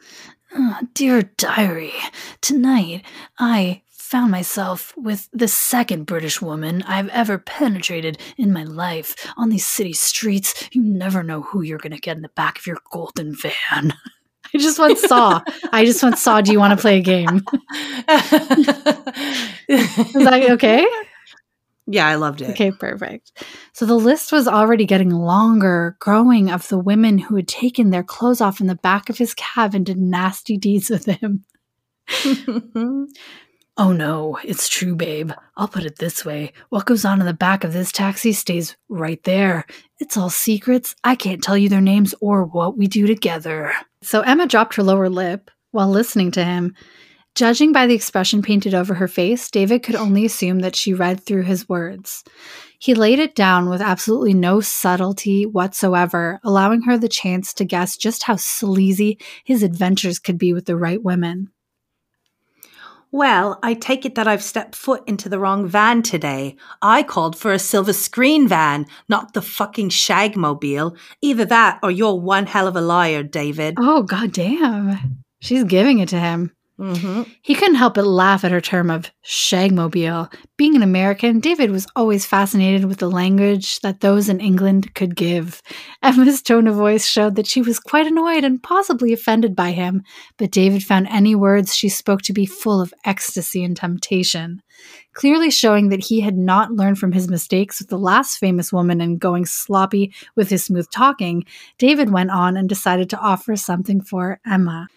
Oh, 0.53 0.81
dear 0.95 1.23
diary, 1.23 1.93
tonight 2.41 3.05
I 3.39 3.83
found 3.89 4.33
myself 4.33 4.93
with 4.97 5.29
the 5.33 5.47
second 5.47 6.07
British 6.07 6.43
woman 6.43 6.83
I've 6.83 7.09
ever 7.11 7.39
penetrated 7.39 8.19
in 8.37 8.53
my 8.53 8.65
life. 8.65 9.15
On 9.37 9.49
these 9.49 9.65
city 9.65 9.93
streets, 9.93 10.69
you 10.73 10.83
never 10.83 11.23
know 11.23 11.43
who 11.43 11.63
you're 11.63 11.79
going 11.79 11.93
to 11.93 12.01
get 12.01 12.17
in 12.17 12.23
the 12.23 12.31
back 12.31 12.59
of 12.59 12.67
your 12.67 12.79
golden 12.91 13.37
van. 13.37 13.93
I 14.55 14.59
just 14.59 14.81
once 14.81 15.01
saw. 15.03 15.41
I 15.71 15.85
just 15.85 16.03
once 16.03 16.21
saw. 16.21 16.41
Do 16.41 16.51
you 16.51 16.59
want 16.59 16.77
to 16.77 16.83
play 16.83 16.99
a 16.99 17.03
game? 17.03 17.37
Is 19.69 20.25
that 20.25 20.47
okay? 20.51 20.85
Yeah, 21.91 22.07
I 22.07 22.15
loved 22.15 22.41
it. 22.41 22.51
Okay, 22.51 22.71
perfect. 22.71 23.33
So 23.73 23.85
the 23.85 23.97
list 23.97 24.33
was 24.33 24.47
already 24.47 24.87
getting 24.87 25.11
longer, 25.11 25.97
growing 25.99 26.51
of 26.51 26.69
the 26.69 26.79
women 26.79 27.19
who 27.19 27.37
had 27.37 27.49
taken 27.49 27.91
their 27.91 28.05
clothes 28.05 28.41
off 28.41 28.61
in 28.61 28.67
the 28.67 28.75
back 28.77 29.09
of 29.09 29.19
his 29.19 29.35
cab 29.35 29.75
and 29.75 29.85
did 29.85 29.99
nasty 29.99 30.57
deeds 30.57 30.91
with 30.91 31.07
him. 31.07 31.45
Oh 33.81 33.93
no, 33.93 34.39
it's 34.45 34.69
true, 34.69 34.95
babe. 34.95 35.33
I'll 35.57 35.67
put 35.67 35.85
it 35.87 35.97
this 35.97 36.23
way 36.23 36.53
what 36.69 36.85
goes 36.85 37.07
on 37.07 37.19
in 37.19 37.25
the 37.25 37.33
back 37.33 37.65
of 37.65 37.73
this 37.73 37.91
taxi 37.91 38.35
stays 38.35 38.77
right 38.91 39.23
there. 39.23 39.65
It's 39.99 40.19
all 40.19 40.29
secrets. 40.29 40.95
I 41.03 41.15
can't 41.15 41.43
tell 41.43 41.57
you 41.57 41.71
their 41.71 41.81
names 41.81 42.15
or 42.21 42.45
what 42.45 42.77
we 42.77 42.89
do 42.89 43.07
together. 43.07 43.73
So 44.03 44.21
Emma 44.21 44.47
dropped 44.47 44.75
her 44.75 44.83
lower 44.83 45.09
lip 45.09 45.51
while 45.71 45.89
listening 45.89 46.31
to 46.33 46.45
him. 46.45 46.75
Judging 47.41 47.73
by 47.73 47.87
the 47.87 47.95
expression 47.95 48.43
painted 48.43 48.75
over 48.75 48.93
her 48.93 49.09
face, 49.09 49.51
David 49.51 49.83
could 49.83 49.95
only 49.95 50.27
assume 50.27 50.59
that 50.59 50.77
she 50.77 50.93
read 50.93 51.25
through 51.25 51.45
his 51.45 51.67
words. 51.67 52.23
He 52.79 52.93
laid 52.93 53.19
it 53.19 53.35
down 53.35 53.71
with 53.71 53.81
absolutely 53.81 54.35
no 54.35 54.61
subtlety 54.61 55.47
whatsoever, 55.47 56.39
allowing 56.45 56.83
her 56.83 56.99
the 56.99 57.09
chance 57.09 57.55
to 57.55 57.65
guess 57.65 57.97
just 57.97 58.25
how 58.25 58.37
sleazy 58.37 59.19
his 59.43 59.63
adventures 59.63 60.19
could 60.19 60.37
be 60.37 60.53
with 60.53 60.67
the 60.67 60.77
right 60.77 61.03
women. 61.03 61.49
Well, 63.11 63.59
I 63.63 63.73
take 63.73 64.05
it 64.05 64.17
that 64.17 64.29
I've 64.29 64.43
stepped 64.43 64.77
foot 64.77 65.03
into 65.07 65.31
the 65.31 65.39
wrong 65.39 65.67
van 65.67 66.03
today. 66.03 66.57
I 66.83 67.03
called 67.03 67.39
for 67.39 67.55
a 67.55 67.59
silver 67.59 67.95
screen 67.95 68.49
van, 68.49 68.85
not 69.09 69.33
the 69.33 69.41
fucking 69.41 69.89
shagmobile. 69.89 70.95
Either 71.23 71.47
that 71.47 71.79
or 71.83 71.91
you're 71.91 72.21
one 72.21 72.45
hell 72.45 72.67
of 72.67 72.77
a 72.77 72.83
liar, 72.83 73.23
David. 73.23 73.77
Oh, 73.79 74.03
goddamn. 74.03 75.25
She's 75.41 75.65
giving 75.65 76.01
it 76.01 76.11
to 76.11 76.21
him. 76.21 76.53
Mm-hmm. 76.81 77.25
He 77.43 77.55
couldn't 77.55 77.75
help 77.75 77.95
but 77.95 78.07
laugh 78.07 78.43
at 78.43 78.53
her 78.53 78.61
term 78.61 78.91
of 78.91 79.11
shagmobile. 79.23 80.33
Being 80.57 80.77
an 80.77 80.83
American, 80.83 81.39
David 81.39 81.71
was 81.71 81.87
always 81.95 82.25
fascinated 82.25 82.87
with 82.87 82.99
the 82.99 83.11
language 83.11 83.81
that 83.81 84.01
those 84.01 84.31
in 84.31 84.41
England 84.41 84.95
could 84.95 85.15
give. 85.15 85.61
Emma's 86.03 86.41
tone 86.41 86.67
of 86.67 86.77
voice 86.77 87.07
showed 87.07 87.37
that 87.37 87.47
she 87.47 87.61
was 87.61 87.79
quite 87.79 88.07
annoyed 88.07 88.45
and 88.45 88.63
possibly 88.63 89.13
offended 89.13 89.55
by 89.55 89.73
him, 89.73 90.03
but 90.39 90.51
David 90.51 90.83
found 90.83 91.07
any 91.09 91.35
words 91.35 91.77
she 91.77 91.91
spoke 91.91 92.23
to 92.23 92.33
be 92.33 92.47
full 92.47 92.81
of 92.81 92.95
ecstasy 93.05 93.63
and 93.63 93.77
temptation. 93.77 94.63
Clearly 95.13 95.51
showing 95.51 95.91
that 95.91 96.05
he 96.05 96.21
had 96.21 96.39
not 96.39 96.73
learned 96.73 96.99
from 96.99 97.13
his 97.13 97.29
mistakes 97.29 97.79
with 97.79 97.91
the 97.91 97.99
last 97.99 98.39
famous 98.39 98.73
woman 98.73 99.03
and 99.03 99.21
going 99.21 99.45
sloppy 99.45 100.15
with 100.35 100.49
his 100.49 100.65
smooth 100.65 100.91
talking, 100.91 101.45
David 101.77 102.11
went 102.11 102.31
on 102.31 102.57
and 102.57 102.71
decided 102.71 103.11
to 103.11 103.19
offer 103.19 103.55
something 103.55 104.01
for 104.01 104.41
Emma. 104.47 104.89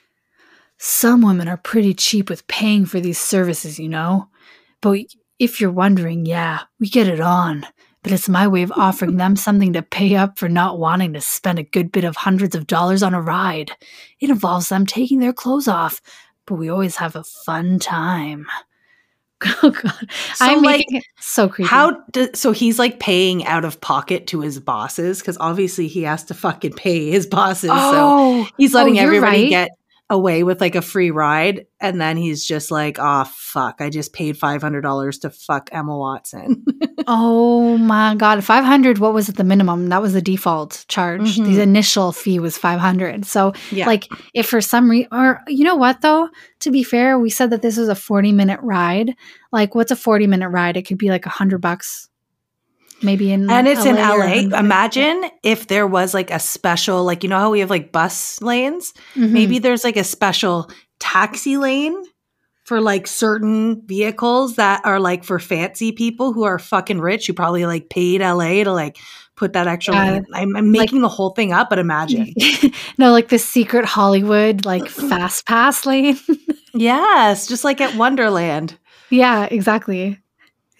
Some 0.86 1.22
women 1.22 1.48
are 1.48 1.56
pretty 1.56 1.94
cheap 1.94 2.30
with 2.30 2.46
paying 2.48 2.86
for 2.86 3.00
these 3.00 3.18
services, 3.18 3.80
you 3.80 3.88
know. 3.88 4.28
But 4.82 5.00
if 5.40 5.62
you're 5.62 5.72
wondering, 5.72 6.26
yeah, 6.26 6.64
we 6.78 6.90
get 6.90 7.08
it 7.08 7.22
on. 7.22 7.66
But 8.02 8.12
it's 8.12 8.28
my 8.28 8.50
way 8.50 8.64
of 8.64 8.74
offering 8.74 9.16
them 9.16 9.36
something 9.38 9.72
to 9.72 9.82
pay 9.82 10.18
up 10.18 10.38
for 10.38 10.50
not 10.50 10.80
wanting 10.80 11.14
to 11.14 11.22
spend 11.22 11.58
a 11.58 11.64
good 11.64 11.90
bit 11.90 12.04
of 12.04 12.18
hundreds 12.18 12.54
of 12.54 12.68
dollars 12.68 13.02
on 13.02 13.14
a 13.14 13.22
ride. 13.22 13.72
It 14.20 14.30
involves 14.30 14.68
them 14.68 14.86
taking 14.86 15.20
their 15.20 15.32
clothes 15.32 15.70
off, 15.70 16.02
but 16.46 16.56
we 16.56 16.68
always 16.68 16.98
have 16.98 17.16
a 17.16 17.24
fun 17.24 17.80
time. 17.80 18.46
Oh 19.62 19.72
god, 19.72 20.10
So, 20.36 20.46
I'm 20.46 20.62
like, 20.62 20.88
so 21.20 21.50
creepy. 21.50 21.68
How 21.68 22.02
do, 22.14 22.30
so 22.34 22.54
he's 22.54 22.80
like 22.80 23.02
paying 23.02 23.46
out 23.46 23.66
of 23.66 23.82
pocket 23.82 24.28
to 24.28 24.40
his 24.40 24.58
bosses 24.58 25.20
because 25.20 25.38
obviously 25.38 25.90
he 25.90 26.04
has 26.04 26.24
to 26.26 26.34
fucking 26.34 26.72
pay 26.74 27.12
his 27.12 27.28
bosses. 27.28 27.70
So 27.70 27.74
Oh, 27.76 28.48
he's 28.58 28.74
letting 28.74 29.00
oh, 29.00 29.02
everybody 29.02 29.42
right. 29.42 29.50
get 29.50 29.72
away 30.14 30.44
with 30.44 30.62
like 30.62 30.76
a 30.76 30.82
free 30.82 31.12
ride, 31.12 31.66
and 31.82 32.00
then 32.00 32.16
he's 32.16 32.46
just 32.46 32.72
like, 32.72 32.98
"Oh 33.00 33.26
fuck! 33.26 33.82
I 33.82 33.90
just 33.90 34.14
paid 34.14 34.38
five 34.38 34.62
hundred 34.62 34.82
dollars 34.82 35.20
to 35.20 35.30
fuck 35.30 35.70
Emma 35.74 35.98
Watson." 35.98 36.64
Oh 37.06 37.78
my 37.78 38.16
god, 38.16 38.42
500 38.46 38.98
what 38.98 39.14
was 39.14 39.28
it 39.28 39.36
the 39.36 39.44
minimum? 39.44 39.90
That 39.90 40.02
was 40.02 40.14
the 40.14 40.22
default 40.22 40.86
charge. 40.88 41.36
Mhm. 41.36 41.46
The 41.54 41.62
initial 41.62 42.14
fee 42.14 42.40
was 42.40 42.58
500. 42.58 43.26
So 43.26 43.52
yeah, 43.72 43.88
like 43.88 44.08
if 44.34 44.48
for 44.48 44.62
some 44.62 44.90
reason 44.90 45.10
or 45.12 45.42
you 45.48 45.66
know 45.66 45.76
what 45.76 46.00
though, 46.00 46.30
to 46.62 46.72
be 46.72 46.82
fair, 46.82 47.20
we 47.20 47.30
said 47.30 47.50
that 47.50 47.62
this 47.62 47.76
was 47.76 47.90
a 47.90 47.96
40 47.96 48.32
minute 48.32 48.62
ride. 48.64 49.16
Like 49.52 49.76
what's 49.76 49.92
a 49.92 49.98
40 49.98 50.28
minute 50.28 50.48
ride? 50.48 50.78
It 50.78 50.84
could 50.84 50.98
be 50.98 51.10
like 51.10 51.26
a 51.26 51.30
100 51.30 51.60
bucks. 51.60 52.08
Maybe 53.02 53.32
in 53.32 53.50
and 53.50 53.68
it's 53.68 53.86
in 53.86 53.96
LA. 53.96 54.58
Imagine 54.58 55.30
if 55.44 55.68
there 55.68 55.88
was 55.88 56.14
like 56.14 56.32
a 56.32 56.40
special, 56.40 57.04
like 57.04 57.24
you 57.24 57.30
know 57.30 57.40
how 57.40 57.52
we 57.52 57.60
have 57.60 57.70
like 57.70 57.92
bus 57.92 58.42
lanes. 58.42 58.94
Mhm. 59.16 59.32
Maybe 59.32 59.60
there's 59.60 59.84
like 59.84 59.98
a 59.98 60.04
special 60.04 60.70
taxi 61.00 61.58
lane 61.58 62.02
for 62.64 62.80
like 62.80 63.08
certain 63.08 63.86
vehicles 63.86 64.56
that 64.56 64.82
are 64.86 65.00
like 65.00 65.24
for 65.24 65.38
fancy 65.38 65.92
people 65.92 66.32
who 66.32 66.44
are 66.44 66.58
fucking 66.58 67.02
rich 67.02 67.28
who 67.28 67.34
probably 67.34 67.66
like 67.66 67.90
paid 67.90 68.22
LA 68.22 68.64
to 68.64 68.72
like 68.72 68.98
put 69.36 69.54
that 69.54 69.68
extra 69.68 69.94
Yeah. 69.96 70.22
I'm, 70.34 70.56
I'm 70.56 70.72
making 70.72 71.02
the 71.02 71.10
whole 71.10 71.32
thing 71.32 71.52
up, 71.52 71.70
but 71.70 71.80
imagine. 71.80 72.34
no, 72.98 73.12
like 73.12 73.30
the 73.30 73.40
secret 73.40 73.86
Hollywood 73.86 74.66
like 74.66 74.88
fast 75.10 75.46
pass 75.46 75.86
lane. 75.86 76.18
yes, 76.74 77.48
just 77.48 77.64
like 77.64 77.82
at 77.82 77.96
Wonderland, 77.96 78.78
yeah, 79.10 79.46
exactly. 79.52 80.20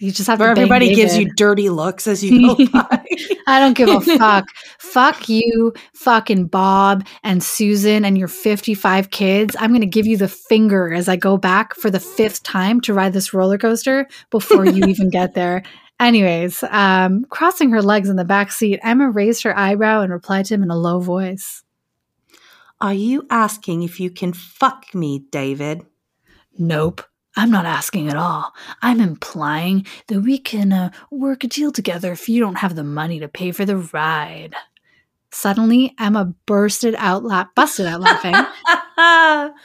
You 0.04 0.12
just 0.12 0.26
have 0.26 0.38
where 0.38 0.50
everybody 0.50 0.94
gives 0.94 1.16
you 1.16 1.32
dirty 1.34 1.70
looks 1.70 2.06
as 2.06 2.22
you 2.22 2.54
go 2.54 2.66
by. 2.72 3.02
I 3.46 3.58
don't 3.58 3.72
give 3.72 3.88
a 3.88 4.00
fuck. 4.18 4.44
fuck 4.78 5.30
you, 5.30 5.72
fucking 5.94 6.48
Bob 6.48 7.06
and 7.22 7.42
Susan 7.42 8.04
and 8.04 8.18
your 8.18 8.28
55 8.28 9.08
kids. 9.08 9.56
I'm 9.58 9.70
going 9.70 9.80
to 9.80 9.86
give 9.86 10.06
you 10.06 10.18
the 10.18 10.28
finger 10.28 10.92
as 10.92 11.08
I 11.08 11.16
go 11.16 11.38
back 11.38 11.74
for 11.74 11.88
the 11.88 12.00
fifth 12.00 12.42
time 12.42 12.82
to 12.82 12.92
ride 12.92 13.14
this 13.14 13.32
roller 13.32 13.56
coaster 13.56 14.06
before 14.28 14.66
you 14.66 14.84
even 14.84 15.08
get 15.08 15.32
there. 15.32 15.62
Anyways, 15.98 16.62
um, 16.64 17.24
crossing 17.30 17.70
her 17.70 17.80
legs 17.80 18.10
in 18.10 18.16
the 18.16 18.26
back 18.26 18.52
seat, 18.52 18.80
Emma 18.82 19.10
raised 19.10 19.42
her 19.44 19.56
eyebrow 19.56 20.02
and 20.02 20.12
replied 20.12 20.44
to 20.46 20.54
him 20.54 20.62
in 20.62 20.70
a 20.70 20.76
low 20.76 21.00
voice. 21.00 21.62
Are 22.78 22.92
you 22.92 23.26
asking 23.30 23.84
if 23.84 23.98
you 24.00 24.10
can 24.10 24.34
fuck 24.34 24.94
me, 24.94 25.24
David? 25.30 25.86
Nope. 26.58 27.04
I'm 27.36 27.50
not 27.50 27.66
asking 27.66 28.08
at 28.08 28.16
all. 28.16 28.52
I'm 28.80 29.00
implying 29.00 29.86
that 30.06 30.20
we 30.20 30.38
can 30.38 30.72
uh, 30.72 30.90
work 31.10 31.42
a 31.44 31.48
deal 31.48 31.72
together 31.72 32.12
if 32.12 32.28
you 32.28 32.40
don't 32.40 32.58
have 32.58 32.76
the 32.76 32.84
money 32.84 33.18
to 33.20 33.28
pay 33.28 33.50
for 33.50 33.64
the 33.64 33.76
ride. 33.76 34.54
Suddenly, 35.34 35.92
Emma 35.98 36.32
bursted 36.46 36.94
out, 36.96 37.24
la- 37.24 37.46
busted 37.56 37.86
out 37.86 38.00
laughing. 38.00 38.36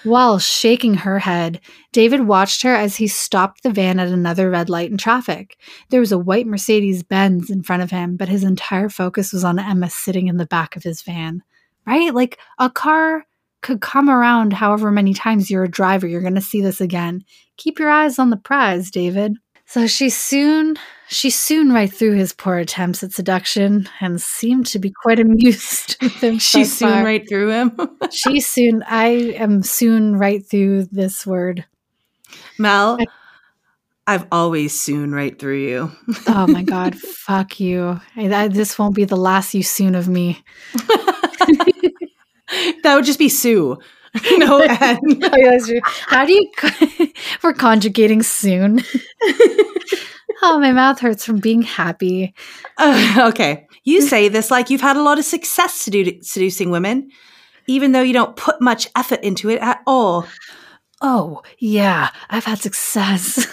While 0.03 0.39
shaking 0.39 0.95
her 0.95 1.19
head, 1.19 1.61
David 1.91 2.21
watched 2.21 2.63
her 2.63 2.73
as 2.73 2.95
he 2.95 3.07
stopped 3.07 3.61
the 3.61 3.69
van 3.69 3.99
at 3.99 4.07
another 4.07 4.49
red 4.49 4.67
light 4.67 4.89
in 4.89 4.97
traffic. 4.97 5.57
There 5.89 5.99
was 5.99 6.11
a 6.11 6.17
white 6.17 6.47
Mercedes 6.47 7.03
Benz 7.03 7.51
in 7.51 7.61
front 7.61 7.83
of 7.83 7.91
him, 7.91 8.17
but 8.17 8.29
his 8.29 8.43
entire 8.43 8.89
focus 8.89 9.31
was 9.31 9.43
on 9.43 9.59
Emma 9.59 9.91
sitting 9.91 10.27
in 10.27 10.37
the 10.37 10.47
back 10.47 10.75
of 10.75 10.81
his 10.81 11.03
van. 11.03 11.43
Right? 11.85 12.15
Like 12.15 12.39
a 12.57 12.71
car 12.71 13.27
could 13.61 13.81
come 13.81 14.09
around 14.09 14.53
however 14.53 14.91
many 14.91 15.13
times 15.13 15.49
you're 15.49 15.63
a 15.63 15.69
driver. 15.69 16.07
You're 16.07 16.21
going 16.21 16.35
to 16.35 16.41
see 16.41 16.61
this 16.61 16.79
again. 16.81 17.23
Keep 17.57 17.79
your 17.79 17.89
eyes 17.89 18.17
on 18.19 18.29
the 18.29 18.37
prize, 18.37 18.89
David. 18.91 19.33
So 19.65 19.85
she 19.85 20.09
soon 20.09 20.77
she 21.09 21.29
soon 21.29 21.71
right 21.71 21.91
through 21.91 22.13
his 22.15 22.33
poor 22.33 22.57
attempts 22.57 23.03
at 23.03 23.11
seduction 23.11 23.87
and 23.99 24.21
seemed 24.21 24.65
to 24.67 24.79
be 24.79 24.91
quite 25.03 25.19
amused 25.25 25.97
with 26.01 26.13
him. 26.23 26.37
she 26.39 26.63
so 26.65 26.87
soon 26.87 27.03
right 27.03 27.27
through 27.27 27.49
him. 27.49 27.71
she 28.11 28.39
soon 28.39 28.83
i 28.87 29.07
am 29.07 29.61
soon 29.63 30.15
right 30.17 30.43
through 30.47 30.85
this 30.85 31.25
word 31.25 31.65
Mel, 32.57 32.97
I've 34.07 34.25
always 34.31 34.79
soon 34.79 35.11
right 35.13 35.37
through 35.37 35.59
you. 35.67 35.91
oh 36.27 36.47
my 36.47 36.63
god 36.75 36.95
fuck 36.95 37.59
you 37.59 37.99
I, 38.15 38.33
I- 38.43 38.47
this 38.47 38.77
won't 38.79 38.95
be 38.95 39.05
the 39.05 39.17
last 39.17 39.53
you 39.53 39.61
soon 39.63 39.93
of 39.95 40.07
me 40.07 40.43
that 42.83 42.95
would 42.95 43.05
just 43.05 43.19
be 43.19 43.29
Sue. 43.29 43.77
no. 44.37 44.59
Oh, 44.61 44.63
yeah, 44.63 44.97
that's 45.51 45.67
true. 45.67 45.79
how 45.83 46.25
do 46.25 46.33
you 46.33 46.49
we're 47.43 47.53
conjugating 47.53 48.23
soon 48.23 48.81
oh 50.41 50.59
my 50.59 50.71
mouth 50.71 50.99
hurts 50.99 51.23
from 51.25 51.37
being 51.39 51.61
happy 51.61 52.33
Uh, 52.77 53.27
okay. 53.29 53.67
You 53.83 54.01
say 54.01 54.27
this 54.29 54.49
like 54.51 54.69
you've 54.69 54.81
had 54.81 54.97
a 54.97 55.01
lot 55.03 55.19
of 55.19 55.25
success 55.25 55.85
sedu- 55.87 56.23
seducing 56.23 56.69
women, 56.71 57.09
even 57.67 57.91
though 57.91 58.01
you 58.01 58.13
don't 58.13 58.35
put 58.35 58.61
much 58.61 58.87
effort 58.95 59.19
into 59.23 59.49
it 59.49 59.59
at 59.61 59.81
all. 59.87 60.25
oh 61.01 61.41
yeah 61.59 62.09
i've 62.29 62.45
had 62.45 62.59
success 62.59 63.47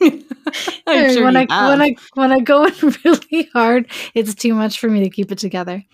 sure 0.00 1.24
when 1.24 1.36
I 1.36 1.46
have. 1.48 1.68
when 1.68 1.82
I 1.82 1.96
when 2.14 2.32
I 2.32 2.40
go 2.40 2.64
in 2.64 2.74
really 3.04 3.48
hard, 3.52 3.86
it's 4.14 4.34
too 4.34 4.54
much 4.54 4.78
for 4.78 4.88
me 4.88 5.02
to 5.04 5.10
keep 5.10 5.32
it 5.32 5.38
together. 5.38 5.84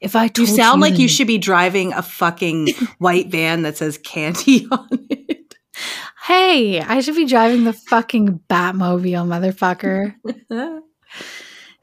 If 0.00 0.14
I 0.14 0.30
you 0.36 0.46
sound 0.46 0.80
like 0.80 0.98
you 0.98 1.08
should 1.08 1.26
be 1.26 1.38
driving 1.38 1.92
a 1.92 2.02
fucking 2.02 2.68
white 2.98 3.28
van 3.28 3.62
that 3.62 3.76
says 3.76 3.98
candy 3.98 4.66
on 4.70 4.88
it. 5.10 5.54
Hey, 6.22 6.80
I 6.80 7.00
should 7.00 7.16
be 7.16 7.26
driving 7.26 7.64
the 7.64 7.72
fucking 7.72 8.40
Batmobile, 8.48 9.26
motherfucker. 9.26 10.14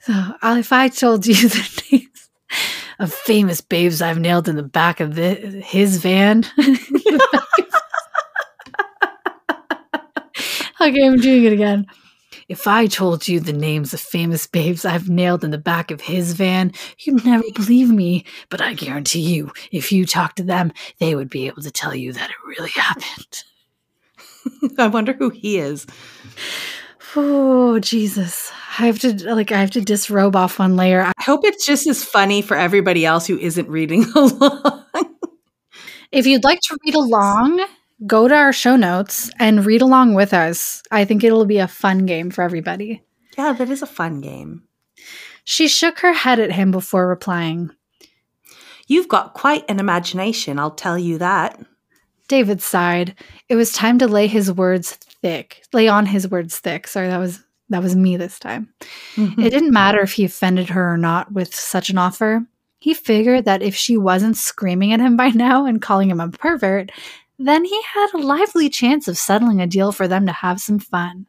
So 0.01 0.13
uh, 0.13 0.55
if 0.57 0.73
I 0.73 0.87
told 0.87 1.27
you 1.27 1.35
the 1.47 1.83
names 1.91 2.29
of 2.99 3.13
famous 3.13 3.61
babes 3.61 4.01
I've 4.01 4.19
nailed 4.19 4.47
in 4.47 4.55
the 4.55 4.63
back 4.63 4.99
of 4.99 5.15
the, 5.15 5.33
his 5.33 5.97
van. 5.97 6.45
Okay, 10.81 11.05
I'm 11.05 11.17
doing 11.17 11.45
it 11.45 11.53
again. 11.53 11.85
If 12.47 12.67
I 12.67 12.87
told 12.87 13.27
you 13.27 13.39
the 13.39 13.53
names 13.53 13.93
of 13.93 13.99
famous 13.99 14.47
babes 14.47 14.85
I've 14.85 15.09
nailed 15.09 15.43
in 15.43 15.51
the 15.51 15.57
back 15.57 15.91
of 15.91 16.01
his 16.01 16.33
van, 16.33 16.73
you'd 16.99 17.25
never 17.25 17.43
believe 17.55 17.89
me. 17.89 18.25
But 18.49 18.61
I 18.61 18.73
guarantee 18.73 19.21
you, 19.21 19.51
if 19.71 19.91
you 19.91 20.05
talk 20.05 20.35
to 20.35 20.43
them, 20.43 20.71
they 20.99 21.15
would 21.15 21.29
be 21.29 21.47
able 21.47 21.61
to 21.61 21.71
tell 21.71 21.93
you 21.93 22.13
that 22.13 22.29
it 22.29 22.35
really 22.45 22.69
happened. 22.71 23.43
I 24.77 24.87
wonder 24.87 25.13
who 25.13 25.29
he 25.29 25.57
is. 25.57 25.85
Oh, 27.15 27.79
Jesus. 27.79 28.51
I 28.79 28.85
have 28.87 28.99
to 28.99 29.33
like 29.33 29.51
I 29.51 29.59
have 29.59 29.71
to 29.71 29.81
disrobe 29.81 30.35
off 30.35 30.59
one 30.59 30.77
layer. 30.77 31.01
I 31.01 31.11
hope 31.21 31.41
it's 31.43 31.65
just 31.65 31.85
as 31.87 32.03
funny 32.03 32.41
for 32.41 32.55
everybody 32.55 33.05
else 33.05 33.27
who 33.27 33.37
isn't 33.37 33.67
reading 33.67 34.05
along. 34.15 34.85
If 36.11 36.25
you'd 36.25 36.43
like 36.43 36.59
to 36.63 36.77
read 36.85 36.95
along, 36.95 37.65
go 38.07 38.27
to 38.27 38.35
our 38.35 38.53
show 38.53 38.75
notes 38.75 39.31
and 39.39 39.65
read 39.65 39.81
along 39.81 40.13
with 40.13 40.33
us. 40.33 40.81
I 40.91 41.05
think 41.05 41.23
it'll 41.23 41.45
be 41.45 41.59
a 41.59 41.67
fun 41.67 42.05
game 42.05 42.31
for 42.31 42.41
everybody. 42.41 43.03
yeah, 43.37 43.53
that 43.53 43.69
is 43.69 43.81
a 43.81 43.87
fun 43.87 44.21
game. 44.21 44.63
She 45.43 45.67
shook 45.67 45.99
her 45.99 46.13
head 46.13 46.39
at 46.39 46.51
him 46.51 46.71
before 46.71 47.07
replying. 47.07 47.71
You've 48.87 49.07
got 49.07 49.33
quite 49.33 49.63
an 49.69 49.79
imagination, 49.79 50.59
I'll 50.59 50.71
tell 50.71 50.97
you 50.97 51.17
that. 51.17 51.59
David 52.27 52.61
sighed. 52.61 53.15
It 53.49 53.55
was 53.55 53.73
time 53.73 53.99
to 53.99 54.07
lay 54.07 54.27
his 54.27 54.51
words 54.51 54.93
thick. 54.93 55.63
Lay 55.73 55.87
on 55.87 56.05
his 56.05 56.29
words 56.29 56.59
thick. 56.59 56.87
Sorry, 56.87 57.07
that 57.07 57.17
was 57.17 57.43
that 57.69 57.83
was 57.83 57.95
me 57.95 58.17
this 58.17 58.39
time. 58.39 58.73
Mm-hmm. 59.15 59.41
It 59.41 59.49
didn't 59.49 59.73
matter 59.73 60.01
if 60.01 60.13
he 60.13 60.25
offended 60.25 60.69
her 60.69 60.93
or 60.93 60.97
not 60.97 61.31
with 61.31 61.53
such 61.53 61.89
an 61.89 61.97
offer. 61.97 62.45
He 62.79 62.93
figured 62.93 63.45
that 63.45 63.61
if 63.61 63.75
she 63.75 63.95
wasn't 63.97 64.37
screaming 64.37 64.91
at 64.91 64.99
him 64.99 65.15
by 65.15 65.29
now 65.35 65.65
and 65.65 65.81
calling 65.81 66.09
him 66.09 66.19
a 66.19 66.29
pervert, 66.29 66.91
then 67.47 67.65
he 67.65 67.81
had 67.81 68.13
a 68.13 68.19
lively 68.19 68.69
chance 68.69 69.07
of 69.07 69.17
settling 69.17 69.61
a 69.61 69.67
deal 69.67 69.91
for 69.91 70.07
them 70.07 70.25
to 70.25 70.31
have 70.31 70.59
some 70.59 70.79
fun. 70.79 71.27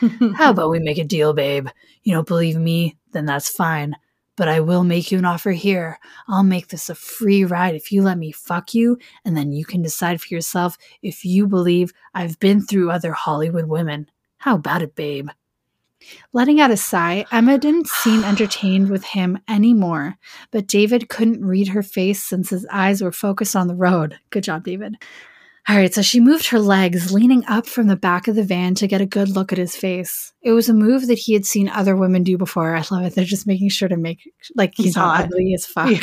How 0.36 0.50
about 0.50 0.70
we 0.70 0.78
make 0.78 0.98
a 0.98 1.04
deal, 1.04 1.32
babe? 1.32 1.68
You 2.02 2.14
don't 2.14 2.26
believe 2.26 2.56
me? 2.56 2.98
Then 3.12 3.26
that's 3.26 3.48
fine. 3.48 3.96
But 4.36 4.48
I 4.48 4.60
will 4.60 4.82
make 4.82 5.12
you 5.12 5.18
an 5.18 5.26
offer 5.26 5.50
here. 5.50 5.98
I'll 6.26 6.42
make 6.42 6.68
this 6.68 6.88
a 6.88 6.94
free 6.94 7.44
ride 7.44 7.74
if 7.74 7.92
you 7.92 8.02
let 8.02 8.16
me 8.16 8.32
fuck 8.32 8.72
you, 8.72 8.98
and 9.24 9.36
then 9.36 9.52
you 9.52 9.64
can 9.66 9.82
decide 9.82 10.20
for 10.20 10.32
yourself 10.32 10.78
if 11.02 11.24
you 11.24 11.46
believe 11.46 11.92
I've 12.14 12.38
been 12.40 12.62
through 12.62 12.90
other 12.90 13.12
Hollywood 13.12 13.66
women. 13.66 14.10
How 14.38 14.54
about 14.54 14.80
it, 14.80 14.94
babe? 14.94 15.28
Letting 16.32 16.60
out 16.60 16.70
a 16.70 16.76
sigh, 16.76 17.26
Emma 17.30 17.58
didn't 17.58 17.88
seem 17.88 18.24
entertained 18.24 18.90
with 18.90 19.04
him 19.04 19.38
anymore, 19.48 20.16
but 20.50 20.66
David 20.66 21.08
couldn't 21.08 21.44
read 21.44 21.68
her 21.68 21.82
face 21.82 22.22
since 22.22 22.50
his 22.50 22.66
eyes 22.70 23.02
were 23.02 23.12
focused 23.12 23.54
on 23.54 23.68
the 23.68 23.74
road. 23.74 24.18
Good 24.30 24.44
job, 24.44 24.64
David. 24.64 24.96
All 25.68 25.76
right, 25.76 25.94
so 25.94 26.02
she 26.02 26.18
moved 26.18 26.48
her 26.48 26.58
legs, 26.58 27.12
leaning 27.12 27.44
up 27.46 27.66
from 27.66 27.86
the 27.86 27.96
back 27.96 28.26
of 28.26 28.34
the 28.34 28.42
van 28.42 28.74
to 28.76 28.88
get 28.88 29.00
a 29.00 29.06
good 29.06 29.28
look 29.28 29.52
at 29.52 29.58
his 29.58 29.76
face. 29.76 30.32
It 30.42 30.50
was 30.52 30.68
a 30.68 30.74
move 30.74 31.06
that 31.06 31.18
he 31.18 31.34
had 31.34 31.46
seen 31.46 31.68
other 31.68 31.94
women 31.94 32.24
do 32.24 32.36
before. 32.36 32.74
I 32.74 32.82
love 32.90 33.04
it. 33.04 33.14
They're 33.14 33.24
just 33.24 33.46
making 33.46 33.68
sure 33.68 33.88
to 33.88 33.96
make 33.96 34.28
like 34.56 34.74
he's, 34.74 34.96
not 34.96 35.24
ugly 35.24 35.54
as 35.54 35.64
fuck. 35.64 36.02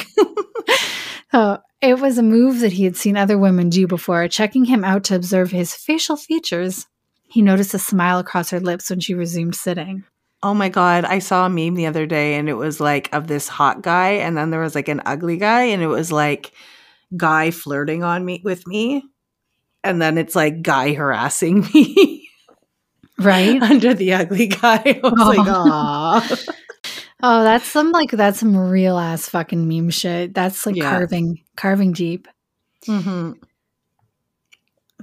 so 1.31 1.57
it 1.81 1.99
was 1.99 2.17
a 2.17 2.23
move 2.23 2.61
that 2.61 2.71
he 2.71 2.85
had 2.85 2.95
seen 2.95 3.17
other 3.17 3.37
women 3.37 3.69
do 3.69 3.85
before, 3.85 4.29
checking 4.29 4.63
him 4.63 4.85
out 4.85 5.03
to 5.05 5.15
observe 5.15 5.51
his 5.51 5.75
facial 5.75 6.15
features. 6.15 6.87
He 7.27 7.41
noticed 7.41 7.73
a 7.73 7.79
smile 7.79 8.19
across 8.19 8.51
her 8.51 8.61
lips 8.61 8.89
when 8.89 9.01
she 9.01 9.13
resumed 9.13 9.55
sitting. 9.55 10.05
Oh 10.41 10.53
my 10.53 10.69
god, 10.69 11.03
I 11.03 11.19
saw 11.19 11.45
a 11.45 11.49
meme 11.49 11.75
the 11.75 11.85
other 11.85 12.05
day 12.05 12.35
and 12.35 12.47
it 12.47 12.53
was 12.53 12.79
like 12.79 13.13
of 13.13 13.27
this 13.27 13.49
hot 13.49 13.81
guy 13.81 14.11
and 14.11 14.37
then 14.37 14.51
there 14.51 14.61
was 14.61 14.73
like 14.73 14.87
an 14.87 15.01
ugly 15.05 15.35
guy 15.35 15.63
and 15.63 15.83
it 15.83 15.87
was 15.87 16.13
like 16.13 16.53
guy 17.17 17.51
flirting 17.51 18.03
on 18.05 18.23
me 18.23 18.41
with 18.45 18.65
me 18.65 19.03
and 19.83 20.01
then 20.01 20.17
it's 20.17 20.35
like 20.35 20.61
guy 20.61 20.93
harassing 20.93 21.61
me 21.73 22.29
Right? 23.17 23.61
under 23.61 23.93
the 23.93 24.13
ugly 24.13 24.47
guy. 24.47 24.81
I 24.85 24.99
was 25.03 25.37
like, 25.37 25.47
Oh. 25.47 25.71
"Aw." 25.71 26.37
Oh, 27.21 27.43
that's 27.43 27.65
some 27.67 27.91
like 27.91 28.11
that's 28.11 28.39
some 28.39 28.55
real 28.55 28.97
ass 28.97 29.27
fucking 29.27 29.67
meme 29.67 29.89
shit. 29.89 30.33
That's 30.33 30.65
like 30.65 30.77
Yeah. 30.77 30.89
carving 30.89 31.43
carving 31.57 31.91
deep. 31.91 32.29
Mhm. 32.87 33.35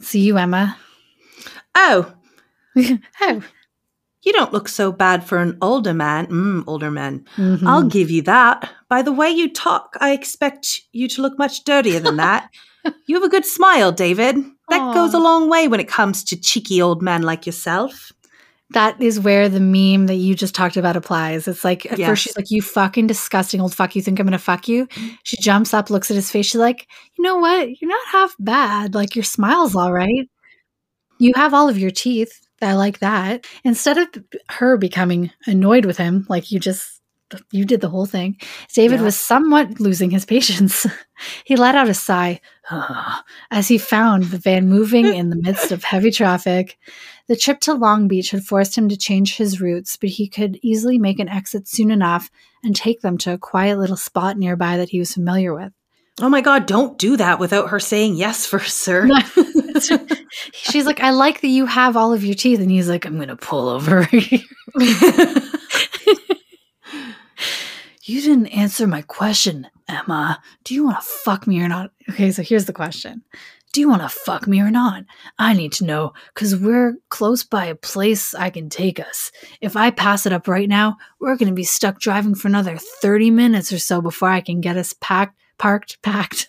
See 0.00 0.20
you, 0.20 0.38
Emma. 0.38 0.78
Oh, 1.74 2.10
oh. 3.20 3.42
you 4.22 4.32
don't 4.32 4.52
look 4.54 4.66
so 4.68 4.92
bad 4.92 5.24
for 5.24 5.36
an 5.36 5.58
older 5.60 5.92
man. 5.92 6.26
Mm, 6.28 6.64
older 6.66 6.90
man. 6.90 7.26
Mhm. 7.36 7.66
I'll 7.66 7.82
give 7.84 8.10
you 8.10 8.22
that. 8.22 8.70
By 8.88 9.02
the 9.02 9.12
way 9.12 9.28
you 9.30 9.52
talk, 9.52 9.94
I 10.00 10.12
expect 10.12 10.80
you 10.92 11.08
to 11.08 11.20
look 11.20 11.38
much 11.38 11.64
dirtier 11.64 12.00
than 12.00 12.16
that. 12.16 12.48
you 13.06 13.16
have 13.16 13.24
a 13.24 13.28
good 13.28 13.44
smile, 13.44 13.92
David. 13.92 14.36
That 14.68 14.80
Aw. 14.82 14.94
goes 14.94 15.14
a 15.14 15.18
long 15.18 15.48
way 15.48 15.68
when 15.68 15.80
it 15.80 15.88
comes 15.88 16.24
to 16.24 16.36
cheeky 16.40 16.82
old 16.82 17.02
men 17.02 17.22
like 17.22 17.46
yourself. 17.46 18.12
that 18.70 19.00
is 19.00 19.20
where 19.20 19.48
the 19.48 19.60
meme 19.60 20.06
that 20.08 20.16
you 20.16 20.34
just 20.34 20.52
talked 20.52 20.76
about 20.76 20.96
applies. 20.96 21.46
It's 21.46 21.62
like 21.62 21.86
at 21.86 22.00
Yes. 22.00 22.08
first 22.08 22.22
she's 22.24 22.36
like, 22.36 22.50
"You 22.50 22.60
fucking 22.60 23.06
disgusting 23.06 23.60
old 23.60 23.72
fuck! 23.72 23.94
You 23.94 24.02
think 24.02 24.18
I'm 24.18 24.26
gonna 24.26 24.38
fuck 24.40 24.66
you?" 24.66 24.88
She 25.22 25.36
jumps 25.36 25.72
up, 25.72 25.88
looks 25.88 26.10
at 26.10 26.16
his 26.16 26.32
face. 26.32 26.46
She's 26.46 26.56
like, 26.60 26.88
"You 27.16 27.22
know 27.22 27.36
what? 27.36 27.80
You're 27.80 27.88
not 27.90 28.06
half 28.10 28.34
bad. 28.40 28.92
Like 28.92 29.14
your 29.14 29.22
smile's 29.22 29.76
all 29.76 29.92
right. 29.92 30.28
You 31.20 31.32
have 31.36 31.54
all 31.54 31.68
of 31.68 31.78
your 31.78 31.92
teeth. 31.92 32.32
I 32.60 32.72
like 32.72 32.98
that." 32.98 33.46
Instead 33.62 33.98
of 33.98 34.08
her 34.48 34.76
becoming 34.76 35.30
annoyed 35.46 35.84
with 35.84 35.96
him, 35.96 36.26
like 36.28 36.50
you 36.50 36.58
just 36.58 37.00
you 37.52 37.64
did 37.64 37.80
the 37.80 37.88
whole 37.88 38.06
thing, 38.06 38.36
David 38.74 38.98
Yeah. 38.98 39.04
was 39.04 39.16
somewhat 39.18 39.78
losing 39.78 40.10
his 40.10 40.24
patience. 40.24 40.86
he 41.44 41.54
let 41.54 41.76
out 41.76 41.88
a 41.88 41.94
sigh 41.94 42.40
as 43.50 43.68
he 43.68 43.78
found 43.78 44.24
the 44.24 44.38
van 44.38 44.68
moving 44.68 45.06
in 45.06 45.30
the 45.30 45.36
midst 45.36 45.72
of 45.72 45.84
heavy 45.84 46.10
traffic. 46.10 46.78
The 47.28 47.36
trip 47.36 47.60
to 47.60 47.74
Long 47.74 48.08
Beach 48.08 48.30
had 48.30 48.44
forced 48.44 48.76
him 48.76 48.88
to 48.88 48.96
change 48.96 49.36
his 49.36 49.60
routes, 49.60 49.96
but 49.96 50.10
he 50.10 50.28
could 50.28 50.58
easily 50.62 50.98
make 50.98 51.18
an 51.18 51.28
exit 51.28 51.68
soon 51.68 51.90
enough 51.90 52.30
and 52.62 52.74
take 52.74 53.00
them 53.00 53.18
to 53.18 53.32
a 53.32 53.38
quiet 53.38 53.78
little 53.78 53.96
spot 53.96 54.36
nearby 54.36 54.76
that 54.76 54.90
he 54.90 54.98
was 54.98 55.14
familiar 55.14 55.54
with. 55.54 55.72
Oh 56.20 56.30
my 56.30 56.40
god, 56.40 56.66
don't 56.66 56.98
do 56.98 57.16
that 57.18 57.38
without 57.38 57.68
her 57.68 57.78
saying 57.78 58.14
yes 58.14 58.46
first, 58.46 58.78
sir. 58.78 59.06
She's 60.52 60.86
like, 60.86 61.00
I 61.00 61.10
like 61.10 61.42
that 61.42 61.48
you 61.48 61.66
have 61.66 61.94
all 61.94 62.14
of 62.14 62.24
your 62.24 62.34
teeth. 62.34 62.60
And 62.60 62.70
he's 62.70 62.88
like, 62.88 63.04
I'm 63.04 63.16
going 63.16 63.28
to 63.28 63.36
pull 63.36 63.68
over. 63.68 64.08
you 68.06 68.22
didn't 68.22 68.46
answer 68.46 68.86
my 68.86 69.02
question, 69.02 69.66
Emma. 69.88 70.40
Do 70.62 70.74
you 70.74 70.84
want 70.84 71.00
to 71.00 71.06
fuck 71.06 71.46
me 71.46 71.60
or 71.60 71.66
not? 71.66 71.90
Okay, 72.08 72.30
so 72.30 72.40
here's 72.40 72.66
the 72.66 72.72
question 72.72 73.22
Do 73.72 73.80
you 73.80 73.88
want 73.88 74.02
to 74.02 74.08
fuck 74.08 74.46
me 74.46 74.60
or 74.60 74.70
not? 74.70 75.04
I 75.40 75.54
need 75.54 75.72
to 75.74 75.84
know 75.84 76.12
because 76.32 76.54
we're 76.54 76.94
close 77.08 77.42
by 77.42 77.66
a 77.66 77.74
place 77.74 78.32
I 78.32 78.50
can 78.50 78.70
take 78.70 79.00
us. 79.00 79.32
If 79.60 79.76
I 79.76 79.90
pass 79.90 80.24
it 80.24 80.32
up 80.32 80.46
right 80.46 80.68
now, 80.68 80.96
we're 81.18 81.36
going 81.36 81.48
to 81.48 81.54
be 81.54 81.64
stuck 81.64 81.98
driving 81.98 82.36
for 82.36 82.46
another 82.46 82.76
30 82.76 83.32
minutes 83.32 83.72
or 83.72 83.80
so 83.80 84.00
before 84.00 84.30
I 84.30 84.40
can 84.40 84.60
get 84.60 84.76
us 84.76 84.94
packed, 85.00 85.36
parked, 85.58 86.00
packed. 86.02 86.48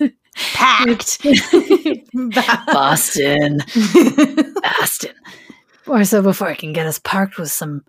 Packed. 0.53 1.23
Boston. 2.67 3.63
Boston. 4.61 5.15
Or 5.87 6.05
so 6.05 6.21
before 6.21 6.49
I 6.49 6.53
can 6.53 6.71
get 6.71 6.85
us 6.85 6.99
parked 6.99 7.39
with 7.39 7.49
some. 7.49 7.83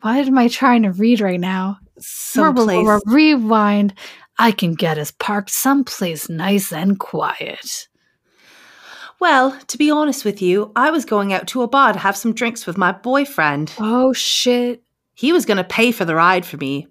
What 0.00 0.26
am 0.26 0.38
I 0.38 0.48
trying 0.48 0.84
to 0.84 0.92
read 0.92 1.20
right 1.20 1.38
now? 1.38 1.78
Someplace. 1.98 3.02
Rewind. 3.06 3.94
I 4.38 4.50
can 4.50 4.74
get 4.74 4.98
us 4.98 5.10
parked 5.10 5.50
someplace 5.50 6.28
nice 6.28 6.72
and 6.72 6.98
quiet. 6.98 7.88
Well, 9.20 9.56
to 9.68 9.78
be 9.78 9.90
honest 9.90 10.24
with 10.24 10.42
you, 10.42 10.72
I 10.74 10.90
was 10.90 11.04
going 11.04 11.32
out 11.32 11.46
to 11.48 11.62
a 11.62 11.68
bar 11.68 11.92
to 11.92 11.98
have 11.98 12.16
some 12.16 12.34
drinks 12.34 12.66
with 12.66 12.76
my 12.76 12.90
boyfriend. 12.90 13.72
Oh 13.78 14.12
shit. 14.12 14.82
He 15.14 15.32
was 15.32 15.46
going 15.46 15.58
to 15.58 15.64
pay 15.64 15.92
for 15.92 16.04
the 16.04 16.16
ride 16.16 16.44
for 16.44 16.56
me. 16.56 16.88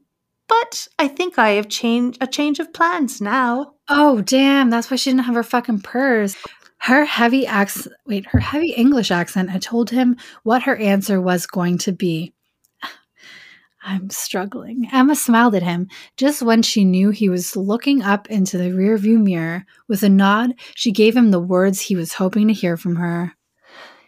But 0.47 0.87
I 0.99 1.07
think 1.07 1.37
I 1.37 1.51
have 1.51 1.67
changed 1.67 2.17
a 2.21 2.27
change 2.27 2.59
of 2.59 2.73
plans 2.73 3.19
now. 3.19 3.73
Oh 3.89 4.21
damn, 4.21 4.69
that's 4.69 4.89
why 4.89 4.97
she 4.97 5.09
didn't 5.09 5.25
have 5.25 5.35
her 5.35 5.43
fucking 5.43 5.81
purse. 5.81 6.35
Her 6.77 7.05
heavy 7.05 7.45
accent 7.45 7.95
wait, 8.05 8.25
her 8.27 8.39
heavy 8.39 8.71
English 8.71 9.11
accent 9.11 9.49
had 9.49 9.61
told 9.61 9.89
him 9.89 10.17
what 10.43 10.63
her 10.63 10.75
answer 10.77 11.19
was 11.19 11.45
going 11.45 11.77
to 11.79 11.91
be. 11.91 12.33
I'm 13.83 14.09
struggling. 14.11 14.87
Emma 14.93 15.15
smiled 15.15 15.55
at 15.55 15.63
him 15.63 15.87
just 16.15 16.41
when 16.41 16.61
she 16.61 16.85
knew 16.85 17.09
he 17.09 17.29
was 17.29 17.55
looking 17.55 18.01
up 18.03 18.29
into 18.29 18.57
the 18.57 18.69
rearview 18.69 19.21
mirror. 19.21 19.65
With 19.87 20.03
a 20.03 20.09
nod, 20.09 20.53
she 20.75 20.91
gave 20.91 21.15
him 21.15 21.31
the 21.31 21.39
words 21.39 21.81
he 21.81 21.95
was 21.95 22.13
hoping 22.13 22.47
to 22.47 22.53
hear 22.53 22.77
from 22.77 22.97
her. 22.97 23.33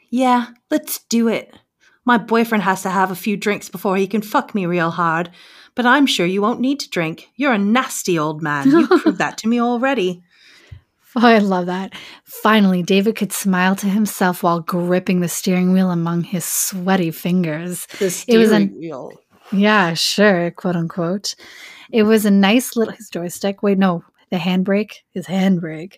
Yeah, 0.09 0.47
let's 0.69 0.99
do 1.05 1.27
it. 1.27 1.57
My 2.05 2.17
boyfriend 2.17 2.63
has 2.63 2.83
to 2.83 2.89
have 2.89 3.09
a 3.09 3.15
few 3.15 3.35
drinks 3.35 3.69
before 3.69 3.95
he 3.97 4.05
can 4.07 4.21
fuck 4.21 4.53
me 4.53 4.65
real 4.65 4.91
hard. 4.91 5.31
But 5.75 5.87
I'm 5.87 6.05
sure 6.05 6.25
you 6.27 6.41
won't 6.41 6.59
need 6.59 6.79
to 6.81 6.89
drink. 6.89 7.29
You're 7.35 7.53
a 7.53 7.57
nasty 7.57 8.19
old 8.19 8.43
man. 8.43 8.69
You 8.69 8.87
proved 8.99 9.17
that 9.17 9.39
to 9.39 9.47
me 9.47 9.59
already. 9.59 10.21
Oh, 11.15 11.25
I 11.27 11.39
love 11.39 11.65
that. 11.67 11.93
Finally, 12.25 12.83
David 12.83 13.15
could 13.15 13.31
smile 13.31 13.75
to 13.77 13.87
himself 13.87 14.43
while 14.43 14.59
gripping 14.59 15.21
the 15.21 15.27
steering 15.29 15.71
wheel 15.73 15.89
among 15.89 16.23
his 16.23 16.43
sweaty 16.45 17.09
fingers. 17.11 17.87
The 17.99 18.05
It 18.27 18.37
was 18.37 18.51
an- 18.51 18.67
steering 18.69 18.79
wheel. 18.79 19.11
Yeah, 19.51 19.93
sure, 19.93 20.51
quote 20.51 20.75
unquote. 20.75 21.35
It 21.91 22.03
was 22.03 22.25
a 22.25 22.31
nice 22.31 22.75
little 22.75 22.93
his 22.93 23.09
joystick. 23.09 23.61
Wait, 23.61 23.77
no, 23.77 24.03
the 24.31 24.37
handbrake, 24.37 25.01
his 25.11 25.27
handbrake. 25.27 25.97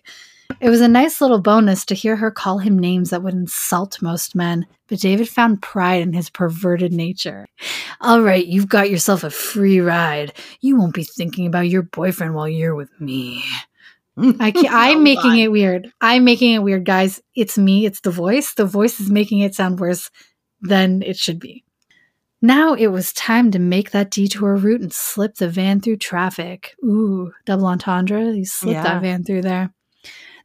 It 0.60 0.70
was 0.70 0.80
a 0.80 0.88
nice 0.88 1.20
little 1.20 1.40
bonus 1.40 1.84
to 1.86 1.94
hear 1.94 2.16
her 2.16 2.30
call 2.30 2.58
him 2.58 2.78
names 2.78 3.10
that 3.10 3.22
would 3.22 3.34
insult 3.34 4.00
most 4.00 4.34
men, 4.34 4.66
but 4.88 5.00
David 5.00 5.28
found 5.28 5.60
pride 5.60 6.02
in 6.02 6.12
his 6.12 6.30
perverted 6.30 6.92
nature. 6.92 7.46
All 8.00 8.22
right, 8.22 8.46
you've 8.46 8.68
got 8.68 8.90
yourself 8.90 9.24
a 9.24 9.30
free 9.30 9.80
ride. 9.80 10.32
You 10.60 10.76
won't 10.76 10.94
be 10.94 11.04
thinking 11.04 11.46
about 11.46 11.68
your 11.68 11.82
boyfriend 11.82 12.34
while 12.34 12.48
you're 12.48 12.74
with 12.74 12.90
me. 13.00 13.44
I 14.16 14.50
can't, 14.50 14.68
I'm 14.70 15.02
making 15.02 15.38
it 15.38 15.50
weird. 15.50 15.92
I'm 16.00 16.24
making 16.24 16.54
it 16.54 16.62
weird, 16.62 16.84
guys. 16.84 17.20
It's 17.34 17.58
me. 17.58 17.84
It's 17.84 18.00
the 18.00 18.10
voice. 18.10 18.54
The 18.54 18.64
voice 18.64 19.00
is 19.00 19.10
making 19.10 19.40
it 19.40 19.54
sound 19.54 19.78
worse 19.78 20.10
than 20.62 21.02
it 21.02 21.16
should 21.18 21.38
be. 21.40 21.65
Now 22.42 22.74
it 22.74 22.88
was 22.88 23.12
time 23.12 23.50
to 23.52 23.58
make 23.58 23.90
that 23.92 24.10
detour 24.10 24.56
route 24.56 24.80
and 24.82 24.92
slip 24.92 25.36
the 25.36 25.48
van 25.48 25.80
through 25.80 25.96
traffic. 25.96 26.74
Ooh, 26.84 27.32
double 27.44 27.66
entendre. 27.66 28.32
You 28.32 28.44
slipped 28.44 28.74
Yeah. 28.74 28.82
that 28.82 29.02
van 29.02 29.24
through 29.24 29.42
there. 29.42 29.72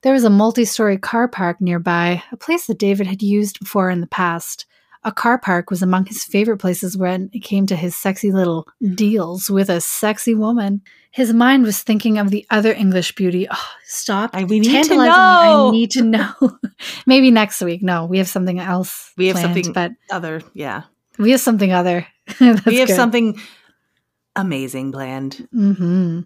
There 0.01 0.13
was 0.13 0.23
a 0.23 0.29
multi 0.29 0.65
story 0.65 0.97
car 0.97 1.27
park 1.27 1.61
nearby, 1.61 2.23
a 2.31 2.37
place 2.37 2.65
that 2.67 2.79
David 2.79 3.05
had 3.07 3.21
used 3.21 3.59
before 3.59 3.89
in 3.91 4.01
the 4.01 4.07
past. 4.07 4.65
A 5.03 5.11
car 5.11 5.39
park 5.39 5.69
was 5.71 5.81
among 5.81 6.05
his 6.05 6.23
favorite 6.23 6.57
places 6.59 6.95
when 6.95 7.29
it 7.33 7.39
came 7.39 7.65
to 7.67 7.75
his 7.75 7.95
sexy 7.95 8.31
little 8.31 8.67
deals 8.95 9.49
with 9.49 9.69
a 9.69 9.81
sexy 9.81 10.35
woman. 10.35 10.81
His 11.11 11.33
mind 11.33 11.63
was 11.63 11.81
thinking 11.81 12.19
of 12.19 12.29
the 12.29 12.45
other 12.51 12.71
English 12.71 13.15
beauty. 13.15 13.47
Oh, 13.49 13.69
stop. 13.83 14.29
I, 14.33 14.43
we 14.43 14.59
need 14.59 14.85
to 14.85 14.95
know. 14.95 15.67
I 15.67 15.71
need 15.71 15.91
to 15.91 16.03
know. 16.03 16.33
Maybe 17.07 17.31
next 17.31 17.61
week. 17.61 17.81
No, 17.81 18.05
we 18.05 18.19
have 18.19 18.27
something 18.27 18.59
else. 18.59 19.11
We 19.17 19.27
have 19.27 19.35
planned, 19.37 19.55
something 19.55 19.73
but 19.73 19.91
Other, 20.11 20.41
yeah. 20.53 20.83
We 21.21 21.31
have 21.31 21.41
something 21.41 21.71
other. 21.71 22.07
We 22.39 22.47
have 22.47 22.87
good. 22.87 22.95
something 22.95 23.39
amazing 24.35 24.91
planned. 24.91 25.47
hmm 25.51 26.21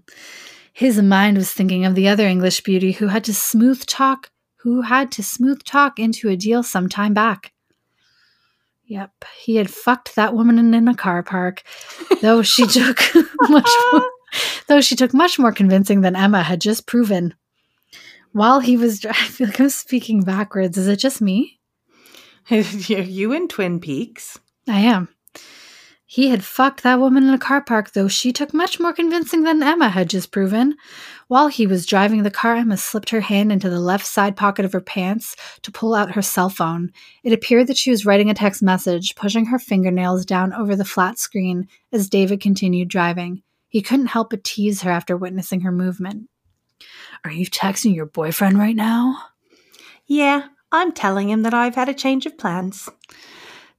His 0.74 1.02
mind 1.02 1.38
was 1.38 1.52
thinking 1.52 1.86
of 1.86 1.96
the 1.96 2.08
other 2.08 2.28
English 2.28 2.62
beauty 2.62 2.92
who 2.94 3.08
had 3.08 3.24
to 3.26 3.34
smooth 3.34 3.86
talk, 3.86 4.32
who 4.58 4.82
had 4.82 5.12
to 5.14 5.24
smooth 5.24 5.64
talk 5.64 6.00
into 6.00 6.30
a 6.30 6.36
deal 6.36 6.64
some 6.64 6.90
time 6.90 7.14
back. 7.14 7.54
Yep, 8.88 9.26
he 9.38 9.56
had 9.56 9.70
fucked 9.70 10.16
that 10.16 10.36
woman 10.36 10.60
in, 10.74 10.88
a 10.88 10.96
car 10.96 11.24
park, 11.24 11.64
though 12.22 12.44
she 12.44 12.68
took 12.80 13.00
much 13.50 13.70
more, 13.92 14.10
though 14.68 14.82
she 14.82 14.96
took 14.96 15.14
much 15.14 15.40
more 15.40 15.52
convincing 15.52 16.02
than 16.02 16.16
Emma 16.16 16.44
had 16.44 16.62
just 16.62 16.86
proven. 16.86 17.34
While 18.32 18.60
he 18.60 18.78
was, 18.78 19.04
I 19.06 19.14
feel 19.14 19.48
like 19.48 19.60
I'm 19.60 19.70
speaking 19.70 20.22
backwards. 20.22 20.78
Is 20.78 20.88
it 20.88 20.98
just 21.00 21.22
me? 21.22 21.60
you 22.50 23.34
in 23.34 23.48
Twin 23.48 23.80
Peaks. 23.80 24.38
I 24.68 24.80
am. 24.80 25.10
He 26.08 26.30
had 26.30 26.46
fucked 26.46 26.84
that 26.84 27.00
woman 27.00 27.28
in 27.28 27.34
a 27.34 27.40
car 27.40 27.62
park, 27.62 27.92
though 27.92 28.08
she 28.08 28.32
took 28.32 28.54
much 28.54 28.80
more 28.80 28.94
convincing 28.94 29.44
than 29.44 29.62
Emma 29.62 29.90
had 29.90 30.10
just 30.10 30.32
proven. 30.32 30.76
While 31.28 31.48
he 31.48 31.68
was 31.68 31.86
driving 31.86 32.24
the 32.24 32.32
car, 32.32 32.56
Emma 32.56 32.78
slipped 32.78 33.10
her 33.10 33.22
hand 33.22 33.52
into 33.52 33.70
the 33.70 33.80
left 33.80 34.06
side 34.06 34.38
pocket 34.38 34.64
of 34.64 34.72
her 34.72 34.82
pants 34.82 35.36
to 35.64 35.72
pull 35.72 35.96
out 35.96 36.14
her 36.14 36.22
cell 36.22 36.50
phone. 36.50 36.92
It 37.24 37.34
appeared 37.34 37.68
that 37.68 37.78
she 37.78 37.90
was 37.90 38.06
writing 38.06 38.30
a 38.30 38.36
text 38.36 38.62
message, 38.64 39.16
pushing 39.16 39.48
her 39.48 39.60
fingernails 39.60 40.26
down 40.26 40.54
over 40.54 40.76
the 40.76 40.86
flat 40.86 41.18
screen 41.18 41.68
as 41.92 42.08
David 42.08 42.40
continued 42.40 42.88
driving. 42.88 43.42
He 43.68 43.82
couldn't 43.82 44.08
help 44.08 44.30
but 44.30 44.44
tease 44.44 44.84
her 44.84 44.92
after 44.92 45.18
witnessing 45.18 45.62
her 45.62 45.72
movement. 45.72 46.30
Are 47.26 47.32
you 47.32 47.48
texting 47.48 47.96
your 47.96 48.06
boyfriend 48.06 48.58
right 48.58 48.76
now? 48.76 49.18
Yeah, 50.06 50.48
I'm 50.72 50.92
telling 50.92 51.30
him 51.30 51.42
that 51.42 51.54
I've 51.54 51.76
had 51.76 51.90
a 51.90 51.94
change 51.94 52.26
of 52.26 52.38
plans. 52.38 52.88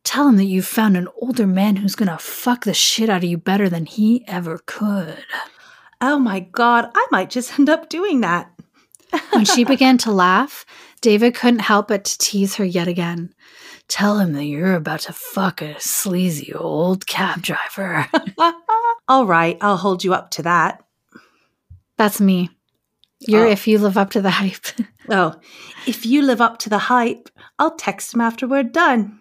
Tell 0.06 0.28
him 0.28 0.36
that 0.36 0.44
you've 0.44 0.66
found 0.68 0.96
an 0.96 1.08
older 1.20 1.48
man 1.48 1.74
who's 1.74 1.96
gonna 1.96 2.16
fuck 2.16 2.64
the 2.64 2.72
shit 2.72 3.10
out 3.10 3.24
of 3.24 3.28
you 3.28 3.36
better 3.36 3.68
than 3.68 3.86
he 3.86 4.24
ever 4.28 4.60
could. 4.64 5.18
Oh 6.00 6.16
my 6.20 6.38
god, 6.40 6.90
I 6.94 7.06
might 7.10 7.28
just 7.28 7.58
end 7.58 7.68
up 7.68 7.88
doing 7.88 8.20
that. 8.20 8.48
When 9.32 9.44
she 9.44 9.64
began 9.74 9.98
to 9.98 10.12
laugh, 10.12 10.64
David 11.00 11.34
couldn't 11.34 11.58
help 11.58 11.88
but 11.88 12.04
to 12.04 12.18
tease 12.18 12.54
her 12.54 12.64
yet 12.64 12.86
again. 12.86 13.34
Tell 13.88 14.20
him 14.20 14.32
that 14.34 14.44
you're 14.44 14.74
about 14.74 15.00
to 15.00 15.12
fuck 15.12 15.60
a 15.60 15.78
sleazy 15.80 16.54
old 16.54 17.08
cab 17.08 17.42
driver. 17.42 18.06
All 19.08 19.26
right, 19.26 19.58
I'll 19.60 19.76
hold 19.76 20.04
you 20.04 20.14
up 20.14 20.30
to 20.32 20.42
that. 20.44 20.84
That's 21.98 22.20
me. 22.20 22.50
You're 23.18 23.46
Oh. 23.46 23.50
if 23.50 23.66
you 23.66 23.78
live 23.80 23.98
up 23.98 24.10
to 24.10 24.22
the 24.22 24.30
hype. 24.42 24.66
Oh, 25.10 25.34
if 25.84 26.06
you 26.06 26.22
live 26.22 26.40
up 26.40 26.58
to 26.60 26.68
the 26.70 26.78
hype, 26.78 27.28
I'll 27.58 27.74
text 27.74 28.14
him 28.14 28.20
after 28.20 28.46
we're 28.46 28.62
done. 28.62 29.18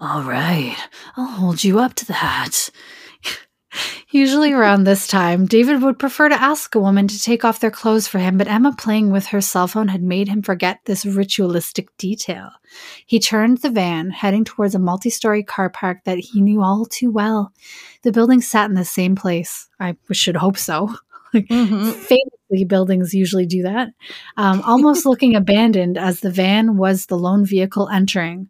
All 0.00 0.22
right, 0.22 0.76
I'll 1.16 1.26
hold 1.26 1.62
you 1.62 1.78
up 1.78 1.94
to 1.94 2.06
that. 2.06 2.70
Usually 4.10 4.52
around 4.52 4.84
this 4.84 5.06
time, 5.06 5.46
David 5.46 5.82
would 5.82 5.98
prefer 5.98 6.28
to 6.30 6.40
ask 6.42 6.74
a 6.74 6.80
woman 6.80 7.06
to 7.06 7.22
take 7.22 7.44
off 7.44 7.60
their 7.60 7.70
clothes 7.70 8.08
for 8.08 8.18
him, 8.18 8.38
but 8.38 8.48
Emma 8.48 8.74
playing 8.76 9.12
with 9.12 9.26
her 9.26 9.40
cell 9.40 9.68
phone 9.68 9.88
had 9.88 10.02
made 10.02 10.26
him 10.26 10.42
forget 10.42 10.80
this 10.86 11.04
ritualistic 11.06 11.94
detail. 11.98 12.50
He 13.06 13.20
turned 13.20 13.58
the 13.58 13.70
van, 13.70 14.10
heading 14.10 14.44
towards 14.44 14.74
a 14.74 14.78
multi 14.80 15.10
story 15.10 15.42
car 15.44 15.68
park 15.70 15.98
that 16.04 16.18
he 16.18 16.40
knew 16.40 16.62
all 16.62 16.86
too 16.86 17.10
well. 17.10 17.52
The 18.02 18.10
building 18.10 18.40
sat 18.40 18.70
in 18.70 18.74
the 18.74 18.84
same 18.84 19.14
place. 19.14 19.68
I 19.78 19.96
should 20.12 20.36
hope 20.36 20.56
so. 20.56 20.94
Mhm. 21.32 21.92
Famously, 21.92 22.64
buildings 22.66 23.14
usually 23.14 23.46
do 23.46 23.62
that. 23.62 23.90
Um, 24.36 24.62
almost 24.62 25.06
looking 25.06 25.36
abandoned 25.36 25.96
as 25.96 26.18
the 26.18 26.30
van 26.32 26.76
was 26.76 27.06
the 27.06 27.16
lone 27.16 27.44
vehicle 27.46 27.88
entering. 27.88 28.48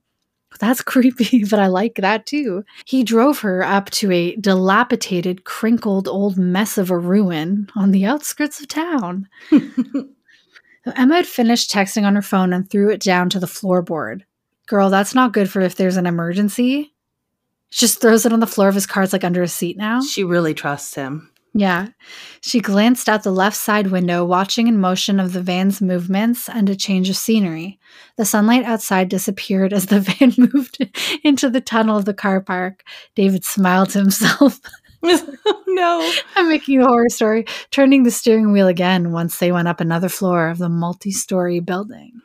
That's 0.58 0.82
creepy, 0.82 1.44
but 1.44 1.58
I 1.58 1.68
like 1.68 1.96
that 1.96 2.26
too. 2.26 2.64
He 2.84 3.04
drove 3.04 3.40
her 3.40 3.62
up 3.62 3.90
to 3.90 4.10
a 4.10 4.36
dilapidated, 4.36 5.44
crinkled 5.44 6.08
old 6.08 6.36
mess 6.36 6.76
of 6.78 6.90
a 6.90 6.98
ruin 6.98 7.68
on 7.76 7.90
the 7.92 8.04
outskirts 8.04 8.60
of 8.60 8.68
town. 8.68 9.28
So 9.50 9.62
Emma 10.96 11.16
had 11.16 11.26
finished 11.26 11.70
texting 11.70 12.04
on 12.04 12.14
her 12.14 12.22
phone 12.22 12.52
and 12.52 12.68
threw 12.68 12.90
it 12.90 13.00
down 13.00 13.30
to 13.30 13.40
the 13.40 13.46
floorboard. 13.46 14.22
Girl, 14.66 14.90
that's 14.90 15.14
not 15.14 15.32
good 15.32 15.50
for 15.50 15.60
if 15.60 15.76
there's 15.76 15.96
an 15.96 16.06
emergency. 16.06 16.94
She 17.70 17.86
just 17.86 18.00
throws 18.00 18.26
it 18.26 18.32
on 18.32 18.40
the 18.40 18.46
floor 18.46 18.68
of 18.68 18.74
his 18.74 18.86
car. 18.86 19.02
It's 19.02 19.12
like 19.12 19.24
under 19.24 19.42
a 19.42 19.48
seat 19.48 19.76
now. 19.76 20.00
she 20.00 20.24
really 20.24 20.54
trusts 20.54 20.94
him. 20.94 21.29
Yeah. 21.52 21.88
She 22.40 22.60
glanced 22.60 23.08
out 23.08 23.24
the 23.24 23.32
left 23.32 23.56
side 23.56 23.88
window, 23.88 24.24
watching 24.24 24.68
in 24.68 24.80
motion 24.80 25.18
of 25.18 25.32
the 25.32 25.42
van's 25.42 25.80
movements 25.80 26.48
and 26.48 26.68
a 26.68 26.76
change 26.76 27.08
of 27.10 27.16
scenery. 27.16 27.78
The 28.16 28.24
sunlight 28.24 28.64
outside 28.64 29.08
disappeared 29.08 29.72
as 29.72 29.86
the 29.86 30.00
van 30.18 30.34
moved 30.36 30.78
into 31.24 31.50
the 31.50 31.60
tunnel 31.60 31.96
of 31.96 32.04
the 32.04 32.14
car 32.14 32.40
park. 32.40 32.84
David 33.14 33.44
smiled 33.44 33.90
to 33.90 33.98
himself. 33.98 34.60
Oh, 35.46 35.62
no. 35.66 36.12
I'm 36.36 36.48
making 36.48 36.82
a 36.82 36.86
horror 36.86 37.08
story, 37.08 37.46
turning 37.70 38.02
the 38.02 38.10
steering 38.10 38.52
wheel 38.52 38.68
again 38.68 39.12
once 39.12 39.38
they 39.38 39.50
went 39.50 39.68
up 39.68 39.80
another 39.80 40.10
floor 40.10 40.48
of 40.48 40.58
the 40.58 40.68
multi 40.68 41.10
story 41.10 41.60
building. 41.60 42.20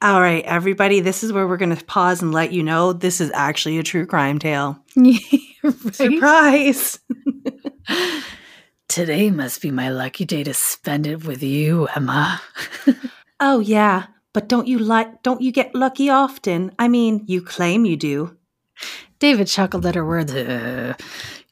All 0.00 0.20
right, 0.20 0.44
everybody, 0.44 1.00
this 1.00 1.24
is 1.24 1.32
where 1.32 1.46
we're 1.46 1.56
going 1.56 1.74
to 1.74 1.84
pause 1.84 2.22
and 2.22 2.32
let 2.32 2.52
you 2.52 2.62
know 2.62 2.92
this 2.92 3.20
is 3.20 3.30
actually 3.34 3.78
a 3.78 3.82
true 3.82 4.06
crime 4.06 4.38
tale. 4.38 4.78
Right? 4.96 5.18
Surprise. 5.92 7.00
Today 8.92 9.30
must 9.30 9.62
be 9.62 9.70
my 9.70 9.88
lucky 9.88 10.26
day 10.26 10.44
to 10.44 10.52
spend 10.52 11.06
it 11.06 11.24
with 11.24 11.42
you, 11.42 11.88
Emma. 11.96 12.42
Oh 13.40 13.58
yeah, 13.58 14.08
but 14.34 14.50
don't 14.50 14.68
you 14.68 14.78
like 14.78 15.22
don't 15.22 15.40
you 15.40 15.50
get 15.50 15.74
lucky 15.74 16.10
often? 16.10 16.72
I 16.78 16.88
mean, 16.88 17.24
you 17.26 17.40
claim 17.40 17.86
you 17.86 17.96
do. 17.96 18.36
David 19.18 19.46
chuckled 19.48 19.86
at 19.86 19.94
her 19.94 20.04
words. 20.04 20.34
"Uh, 20.34 20.92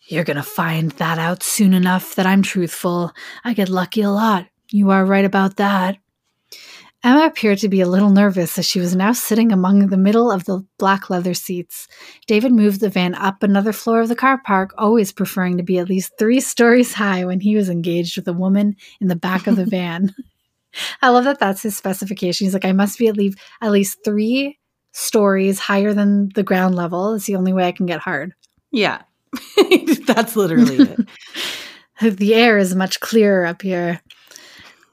you're 0.07 0.28
going 0.28 0.36
to 0.36 0.43
find 0.43 0.91
that 1.03 1.18
out 1.18 1.43
soon 1.43 1.72
enough 1.72 2.14
that 2.14 2.26
I'm 2.26 2.43
truthful. 2.43 3.11
I 3.43 3.55
get 3.55 3.70
lucky 3.70 4.03
a 4.03 4.11
lot. 4.11 4.45
You 4.70 4.91
are 4.91 5.07
right 5.07 5.24
about 5.24 5.57
that. 5.57 5.97
Emma 7.03 7.25
appeared 7.25 7.59
to 7.59 7.69
be 7.69 7.81
a 7.81 7.89
little 7.89 8.11
nervous 8.11 8.59
as 8.59 8.67
she 8.67 8.79
was 8.79 8.95
now 8.95 9.13
sitting 9.13 9.53
among 9.53 9.87
the 9.87 9.97
middle 9.97 10.31
of 10.31 10.45
the 10.45 10.63
black 10.79 11.09
leather 11.09 11.33
seats. 11.33 11.89
David 12.27 12.53
moved 12.53 12.81
the 12.81 12.91
van 12.91 13.15
up 13.15 13.43
another 13.43 13.73
floor 13.73 14.03
of 14.03 14.09
the 14.09 14.17
car 14.17 14.41
park, 14.45 14.75
always 14.77 15.11
preferring 15.11 15.57
to 15.57 15.63
be 15.63 15.79
at 15.79 15.89
least 15.89 16.13
three 16.19 16.41
stories 16.41 16.93
high 16.93 17.25
when 17.25 17.41
he 17.41 17.57
was 17.57 17.71
engaged 17.71 18.17
with 18.17 18.29
a 18.29 18.35
woman 18.35 18.77
in 19.01 19.09
the 19.09 19.17
back 19.17 19.47
of 19.47 19.57
the 19.57 19.65
van. 19.67 20.15
I 21.01 21.09
love 21.09 21.25
that 21.25 21.39
that's 21.39 21.63
his 21.63 21.77
specification. 21.77 22.45
He's 22.45 22.55
like, 22.55 22.67
I 22.67 22.73
must 22.73 22.99
be 22.99 23.09
at 23.09 23.17
least 23.17 23.39
at 23.63 23.73
least 23.73 23.99
three 24.05 24.59
stories 24.93 25.59
higher 25.59 25.95
than 25.95 26.29
the 26.35 26.43
ground 26.43 26.75
level. 26.75 27.15
It's 27.15 27.27
the 27.27 27.37
only 27.37 27.53
way 27.53 27.67
I 27.67 27.73
can 27.73 27.87
get 27.87 28.01
hard. 28.01 28.35
Yeah. 28.71 29.03
That's 30.07 30.37
literally 30.37 30.77
it. 30.77 31.01
The 32.01 32.35
air 32.35 32.57
is 32.57 32.75
much 32.75 32.99
clearer 33.01 33.45
up 33.45 33.61
here. 33.61 34.01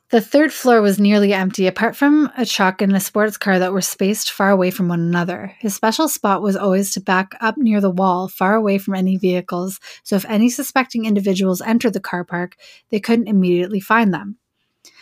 The 0.10 0.22
third 0.22 0.54
floor 0.54 0.82
was 0.82 1.02
nearly 1.02 1.34
empty, 1.34 1.68
apart 1.68 1.94
from 1.94 2.32
a 2.38 2.46
truck 2.46 2.82
and 2.82 2.96
a 2.96 3.00
sports 3.00 3.36
car 3.36 3.60
that 3.60 3.74
were 3.74 3.82
spaced 3.82 4.32
far 4.32 4.52
away 4.52 4.72
from 4.72 4.88
one 4.88 5.02
another. 5.02 5.54
His 5.60 5.76
special 5.76 6.08
spot 6.08 6.42
was 6.42 6.56
always 6.56 6.94
to 6.94 7.02
back 7.02 7.34
up 7.42 7.58
near 7.58 7.82
the 7.82 7.92
wall, 7.92 8.30
far 8.30 8.56
away 8.56 8.78
from 8.78 8.96
any 8.96 9.18
vehicles, 9.18 9.82
so 10.04 10.16
if 10.16 10.24
any 10.30 10.50
suspecting 10.50 11.04
individuals 11.04 11.60
entered 11.60 11.92
the 11.92 12.00
car 12.00 12.24
park, 12.24 12.56
they 12.90 13.02
couldn't 13.02 13.28
immediately 13.28 13.82
find 13.82 14.14
them. 14.14 14.38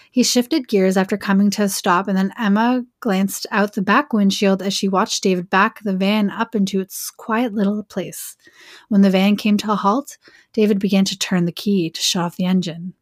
He 0.10 0.24
shifted 0.24 0.68
gears 0.68 0.98
after 0.98 1.18
coming 1.18 1.52
to 1.52 1.64
a 1.64 1.70
stop, 1.70 2.08
and 2.08 2.18
then 2.18 2.34
Emma 2.40 2.84
glanced 3.00 3.46
out 3.52 3.74
the 3.74 3.84
back 3.84 4.12
windshield 4.12 4.64
as 4.64 4.74
she 4.74 4.88
watched 4.88 5.22
David 5.22 5.52
back 5.52 5.84
the 5.84 5.96
van 5.96 6.32
up 6.32 6.56
into 6.56 6.80
its 6.80 7.12
quiet 7.12 7.54
little 7.54 7.84
place. 7.84 8.36
When 8.90 9.02
the 9.02 9.12
van 9.12 9.36
came 9.36 9.58
to 9.58 9.72
a 9.72 9.76
halt, 9.76 10.18
David 10.52 10.80
began 10.80 11.06
to 11.06 11.20
turn 11.20 11.46
the 11.46 11.52
key 11.52 11.92
to 11.92 12.02
shut 12.02 12.24
off 12.24 12.38
the 12.38 12.46
engine. 12.46 12.96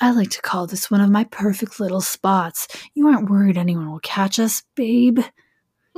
I 0.00 0.10
like 0.10 0.30
to 0.30 0.42
call 0.42 0.66
this 0.66 0.90
one 0.90 1.00
of 1.00 1.10
my 1.10 1.24
perfect 1.24 1.78
little 1.78 2.00
spots. 2.00 2.68
You 2.94 3.08
aren't 3.08 3.30
worried 3.30 3.56
anyone 3.56 3.90
will 3.90 4.00
catch 4.00 4.38
us, 4.38 4.62
babe? 4.74 5.20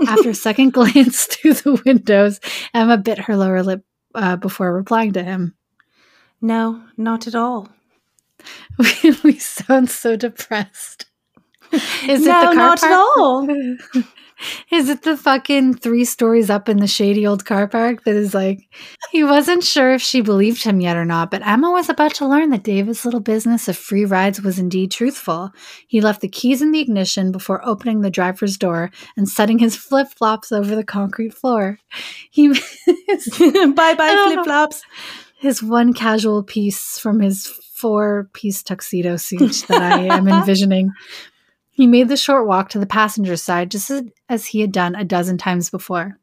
After 0.06 0.30
a 0.30 0.34
second 0.48 0.72
glance 0.72 1.24
through 1.30 1.54
the 1.54 1.82
windows, 1.86 2.40
Emma 2.72 2.98
bit 2.98 3.18
her 3.18 3.36
lower 3.36 3.62
lip 3.62 3.84
uh, 4.14 4.36
before 4.36 4.72
replying 4.74 5.12
to 5.12 5.22
him. 5.22 5.54
No, 6.40 6.82
not 6.96 7.26
at 7.26 7.34
all. 7.34 7.68
We, 9.22 9.38
sound 9.38 9.88
so 9.88 10.16
depressed. 10.16 11.06
Is 11.72 12.26
no, 12.26 12.42
it 12.42 12.50
the 12.50 12.54
car 12.54 12.54
not 12.54 12.82
at 12.82 12.92
all. 12.92 13.46
Is 14.70 14.88
it 14.88 15.02
the 15.02 15.16
fucking 15.16 15.74
three 15.74 16.04
stories 16.04 16.50
up 16.50 16.68
in 16.68 16.78
the 16.78 16.86
shady 16.86 17.26
old 17.26 17.44
car 17.44 17.66
park 17.68 18.04
that 18.04 18.14
is 18.14 18.34
like, 18.34 18.68
he 19.10 19.24
wasn't 19.24 19.64
sure 19.64 19.92
if 19.92 20.02
she 20.02 20.20
believed 20.20 20.62
him 20.62 20.80
yet 20.80 20.96
or 20.96 21.04
not, 21.04 21.30
but 21.30 21.46
Emma 21.46 21.70
was 21.70 21.88
about 21.88 22.14
to 22.14 22.26
learn 22.26 22.50
that 22.50 22.64
David's 22.64 23.04
little 23.04 23.20
business 23.20 23.68
of 23.68 23.76
free 23.76 24.04
rides 24.04 24.40
was 24.42 24.58
indeed 24.58 24.90
truthful. 24.90 25.50
He 25.86 26.00
left 26.00 26.20
the 26.20 26.28
keys 26.28 26.62
in 26.62 26.72
the 26.72 26.80
ignition 26.80 27.32
before 27.32 27.66
opening 27.66 28.00
the 28.00 28.10
driver's 28.10 28.56
door 28.56 28.90
and 29.16 29.28
setting 29.28 29.58
his 29.58 29.76
flip 29.76 30.08
flops 30.08 30.52
over 30.52 30.74
the 30.74 30.84
concrete 30.84 31.34
floor. 31.34 31.78
He 32.30 32.48
bye 32.48 33.94
bye 33.94 34.24
flip 34.26 34.44
flops. 34.44 34.82
his 35.38 35.62
one 35.62 35.92
casual 35.92 36.42
piece 36.42 36.98
from 36.98 37.20
his 37.20 37.46
four 37.46 38.30
piece 38.32 38.62
tuxedo 38.62 39.16
suit 39.16 39.64
that 39.68 39.82
I 39.82 40.16
am 40.16 40.28
envisioning. 40.28 40.92
He 41.74 41.88
made 41.88 42.08
the 42.08 42.16
short 42.16 42.46
walk 42.46 42.68
to 42.70 42.78
the 42.78 42.86
passenger 42.86 43.36
side 43.36 43.72
just 43.72 43.90
as, 44.28 44.46
he 44.46 44.60
had 44.60 44.70
done 44.70 44.94
a 44.94 45.04
dozen 45.04 45.38
times 45.38 45.70
before. 45.70 46.18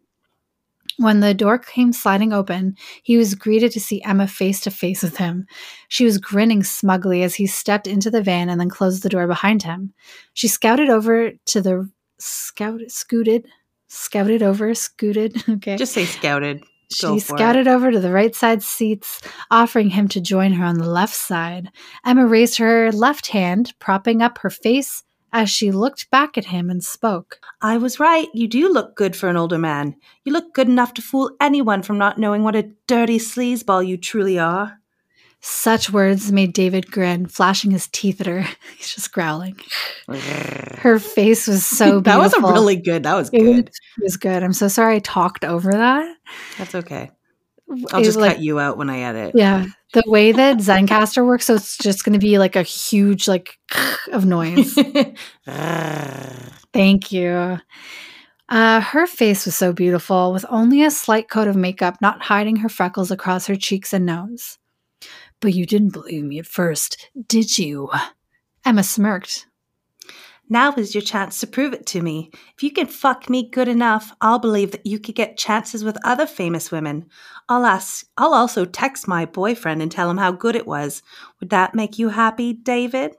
When 0.98 1.20
the 1.20 1.34
door 1.34 1.58
came 1.58 1.92
sliding 1.92 2.32
open, 2.32 2.76
he 3.04 3.18
was 3.18 3.36
greeted 3.36 3.72
to 3.74 3.80
see 3.80 4.02
Emma 4.04 4.28
face 4.28 4.62
to 4.62 4.72
face 4.72 5.04
with 5.04 5.18
him. 5.18 5.46
She 5.90 6.06
was 6.06 6.18
grinning 6.18 6.64
smugly 6.64 7.22
as 7.22 7.36
he 7.36 7.48
stepped 7.48 7.86
into 7.86 8.10
the 8.10 8.22
van 8.22 8.50
and 8.50 8.62
then 8.62 8.70
closed 8.70 9.04
the 9.04 9.10
door 9.10 9.28
behind 9.28 9.64
him. 9.64 9.94
She 10.34 10.48
scouted 10.48 10.90
over 10.90 11.32
to 11.48 11.62
the 11.62 11.90
scout 12.18 12.80
scooted 12.88 13.48
scouted 13.88 14.44
over 14.44 14.74
scooted 14.74 15.44
okay 15.50 15.76
Just 15.76 15.94
say 15.94 16.06
scouted. 16.06 16.64
Go 17.02 17.16
she 17.16 17.20
scouted 17.20 17.68
over 17.68 17.90
to 17.90 18.00
the 18.00 18.12
right 18.12 18.36
side 18.36 18.62
seats, 18.62 19.22
offering 19.50 19.90
him 19.90 20.08
to 20.10 20.22
join 20.22 20.52
her 20.54 20.66
on 20.66 20.78
the 20.78 20.90
left 20.90 21.14
side. 21.14 21.70
Emma 22.06 22.28
raised 22.28 22.58
her 22.58 22.92
left 22.92 23.28
hand, 23.28 23.74
propping 23.80 24.22
up 24.22 24.38
her 24.40 24.50
face 24.50 25.04
as 25.34 25.50
she 25.50 25.72
looked 25.72 26.10
back 26.12 26.38
at 26.38 26.46
him 26.46 26.70
and 26.70 26.84
spoke. 26.84 27.40
I 27.62 27.78
was 27.78 28.00
right. 28.00 28.28
You 28.34 28.48
do 28.48 28.72
look 28.72 28.96
good 28.96 29.16
for 29.16 29.30
an 29.30 29.38
older 29.38 29.58
man. 29.58 29.96
You 30.26 30.34
look 30.34 30.54
good 30.54 30.68
enough 30.68 30.94
to 30.96 31.02
fool 31.02 31.32
anyone 31.40 31.82
from 31.84 31.98
not 31.98 32.18
knowing 32.18 32.44
what 32.44 32.56
a 32.56 32.70
dirty 32.88 33.18
sleazeball 33.20 33.86
you 33.88 33.98
truly 33.98 34.38
are. 34.38 34.78
Such 35.44 35.90
words 35.92 36.32
made 36.32 36.54
David 36.54 36.92
grin, 36.92 37.26
flashing 37.26 37.72
his 37.72 37.88
teeth 37.88 38.22
at 38.22 38.28
her. 38.28 38.42
He's 38.78 38.94
just 38.94 39.12
growling. 39.12 39.56
Her 40.08 41.00
face 41.00 41.48
was 41.48 41.66
so 41.66 41.86
beautiful. 42.02 42.02
that 42.04 42.20
was 42.20 42.34
a 42.34 42.42
really 42.42 42.76
good. 42.76 43.04
That 43.04 43.16
was 43.16 43.32
was- 43.32 43.42
good. 43.42 43.68
it 43.70 44.04
was 44.04 44.18
good. 44.18 44.44
I'm 44.44 44.54
so 44.54 44.68
sorry 44.68 44.98
I 44.98 45.00
talked 45.00 45.44
over 45.44 45.72
that. 45.72 46.16
That's 46.60 46.76
okay. 46.76 47.10
I'll 47.92 48.04
just 48.04 48.18
like, 48.18 48.34
cut 48.34 48.42
you 48.42 48.60
out 48.60 48.78
when 48.78 48.90
I 48.90 49.00
edit. 49.02 49.34
Yeah. 49.36 49.66
The 49.94 50.04
way 50.08 50.32
that 50.32 50.58
Zencastr 50.58 51.26
works, 51.26 51.46
so 51.46 51.56
it's 51.56 51.78
just 51.78 52.04
going 52.04 52.14
to 52.14 52.20
be 52.20 52.38
like 52.38 52.56
a 52.56 52.64
huge, 52.64 53.28
like, 53.28 53.58
of 54.12 54.26
noise. 54.26 54.74
Thank 56.74 57.12
you. 57.12 57.60
Uh, 58.50 58.82
her 58.82 59.08
face 59.08 59.46
was 59.46 59.56
so 59.56 59.72
beautiful, 59.74 60.34
with 60.34 60.46
only 60.50 60.84
a 60.84 60.92
slight 60.92 61.30
coat 61.30 61.48
of 61.48 61.56
makeup 61.56 62.02
not 62.02 62.22
hiding 62.24 62.58
her 62.58 62.70
freckles 62.70 63.12
across 63.12 63.48
her 63.48 63.56
cheeks 63.56 63.94
and 63.94 64.06
nose. 64.06 64.58
But 65.40 65.54
you 65.54 65.66
didn't 65.66 65.94
believe 65.94 66.24
me 66.24 66.40
at 66.40 66.46
first, 66.46 67.10
did 67.28 67.58
you? 67.58 67.90
Emma 68.66 68.84
smirked. 68.84 69.48
Now 70.52 70.74
is 70.76 70.94
your 70.94 71.02
chance 71.02 71.40
to 71.40 71.48
prove 71.48 71.74
it 71.74 71.86
to 71.88 72.02
me. 72.02 72.30
If 72.56 72.62
you 72.62 72.72
can 72.72 72.86
fuck 72.88 73.30
me 73.30 73.50
good 73.50 73.68
enough, 73.68 74.14
I'll 74.22 74.38
believe 74.40 74.72
that 74.72 74.86
you 74.86 75.00
could 75.00 75.16
get 75.16 75.38
chances 75.38 75.84
with 75.84 75.98
other 76.06 76.28
famous 76.28 76.72
women. 76.72 77.06
I'll 77.50 77.66
ask. 77.66 78.06
I'll 78.18 78.34
also 78.34 78.66
text 78.66 79.08
my 79.08 79.26
boyfriend 79.26 79.82
and 79.82 79.92
tell 79.92 80.10
him 80.10 80.18
how 80.18 80.32
good 80.32 80.56
it 80.56 80.68
was. 80.68 81.02
Would 81.40 81.50
that 81.50 81.74
make 81.74 81.98
you 81.98 82.10
happy, 82.10 82.54
David? 82.54 83.16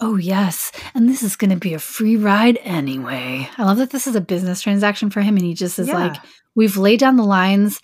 Oh, 0.00 0.16
yes, 0.16 0.72
and 0.94 1.08
this 1.08 1.22
is 1.22 1.36
going 1.36 1.50
to 1.50 1.56
be 1.56 1.74
a 1.74 1.78
free 1.78 2.16
ride 2.16 2.58
anyway. 2.62 3.48
I 3.56 3.64
love 3.64 3.78
that 3.78 3.90
this 3.90 4.06
is 4.06 4.14
a 4.16 4.20
business 4.20 4.60
transaction 4.60 5.08
for 5.10 5.20
him, 5.20 5.36
and 5.36 5.44
he 5.44 5.54
just 5.54 5.78
is 5.78 5.88
Yeah. 5.88 5.98
like, 5.98 6.16
We've 6.54 6.76
laid 6.76 7.00
down 7.00 7.16
the 7.16 7.24
lines. 7.24 7.80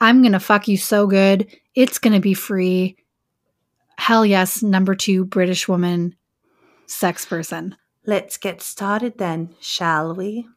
I'm 0.00 0.22
going 0.22 0.32
to 0.32 0.40
fuck 0.40 0.66
you 0.68 0.76
so 0.78 1.06
good. 1.06 1.46
It's 1.74 1.98
going 1.98 2.14
to 2.14 2.20
be 2.20 2.32
free. 2.34 2.96
Hell 3.98 4.24
yes, 4.24 4.62
number 4.62 4.94
two 4.94 5.24
British 5.24 5.68
woman, 5.68 6.14
sex 6.86 7.26
person. 7.26 7.76
Let's 8.08 8.38
get 8.38 8.62
started 8.62 9.18
then, 9.18 9.50
shall 9.60 10.14
we? 10.14 10.48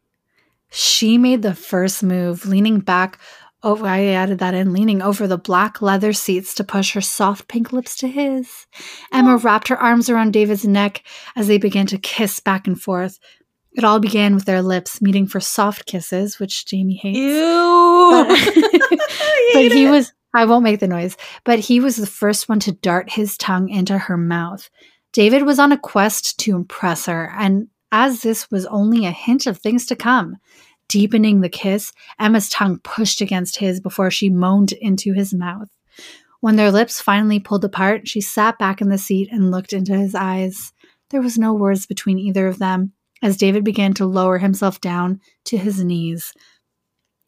She 0.69 1.17
made 1.17 1.41
the 1.41 1.53
first 1.53 2.01
move, 2.01 2.45
leaning 2.45 2.79
back. 2.79 3.19
Oh, 3.61 3.83
I 3.83 4.05
added 4.05 4.39
that 4.39 4.53
in, 4.53 4.71
leaning 4.71 5.01
over 5.01 5.27
the 5.27 5.37
black 5.37 5.81
leather 5.81 6.13
seats 6.13 6.55
to 6.55 6.63
push 6.63 6.93
her 6.93 7.01
soft 7.01 7.49
pink 7.49 7.73
lips 7.73 7.97
to 7.97 8.07
his. 8.07 8.67
Emma 9.11 9.33
oh. 9.33 9.37
wrapped 9.37 9.67
her 9.67 9.77
arms 9.77 10.09
around 10.09 10.31
David's 10.31 10.65
neck 10.65 11.03
as 11.35 11.47
they 11.47 11.57
began 11.57 11.87
to 11.87 11.97
kiss 11.97 12.39
back 12.39 12.67
and 12.67 12.81
forth. 12.81 13.19
It 13.73 13.83
all 13.83 13.99
began 13.99 14.33
with 14.33 14.45
their 14.45 14.61
lips 14.61 15.01
meeting 15.01 15.27
for 15.27 15.41
soft 15.41 15.85
kisses, 15.85 16.39
which 16.39 16.65
Jamie 16.65 16.95
hates. 16.95 17.19
Ew. 17.19 18.25
But, 18.29 18.29
but 19.53 19.71
he 19.73 19.87
it. 19.87 19.91
was, 19.91 20.13
I 20.33 20.45
won't 20.45 20.63
make 20.63 20.79
the 20.79 20.87
noise, 20.87 21.17
but 21.43 21.59
he 21.59 21.81
was 21.81 21.97
the 21.97 22.07
first 22.07 22.47
one 22.47 22.61
to 22.61 22.71
dart 22.71 23.11
his 23.11 23.35
tongue 23.35 23.67
into 23.67 23.97
her 23.97 24.15
mouth. 24.15 24.69
David 25.13 25.43
was 25.43 25.59
on 25.59 25.71
a 25.71 25.77
quest 25.77 26.39
to 26.39 26.55
impress 26.55 27.05
her, 27.05 27.33
and 27.37 27.67
as 27.91 28.21
this 28.21 28.49
was 28.49 28.65
only 28.67 29.05
a 29.05 29.11
hint 29.11 29.45
of 29.45 29.57
things 29.57 29.85
to 29.87 29.95
come, 29.95 30.37
deepening 30.87 31.41
the 31.41 31.49
kiss, 31.49 31.91
Emma's 32.19 32.49
tongue 32.49 32.79
pushed 32.83 33.21
against 33.21 33.57
his 33.57 33.79
before 33.79 34.11
she 34.11 34.29
moaned 34.29 34.71
into 34.73 35.13
his 35.13 35.33
mouth. 35.33 35.69
When 36.39 36.55
their 36.55 36.71
lips 36.71 37.01
finally 37.01 37.39
pulled 37.39 37.65
apart, 37.65 38.07
she 38.07 38.21
sat 38.21 38.57
back 38.57 38.81
in 38.81 38.89
the 38.89 38.97
seat 38.97 39.29
and 39.31 39.51
looked 39.51 39.73
into 39.73 39.95
his 39.95 40.15
eyes. 40.15 40.73
There 41.09 41.21
was 41.21 41.37
no 41.37 41.53
words 41.53 41.85
between 41.85 42.17
either 42.17 42.47
of 42.47 42.59
them 42.59 42.93
as 43.21 43.37
David 43.37 43.63
began 43.63 43.93
to 43.95 44.05
lower 44.05 44.37
himself 44.39 44.81
down 44.81 45.21
to 45.45 45.57
his 45.57 45.83
knees. 45.83 46.33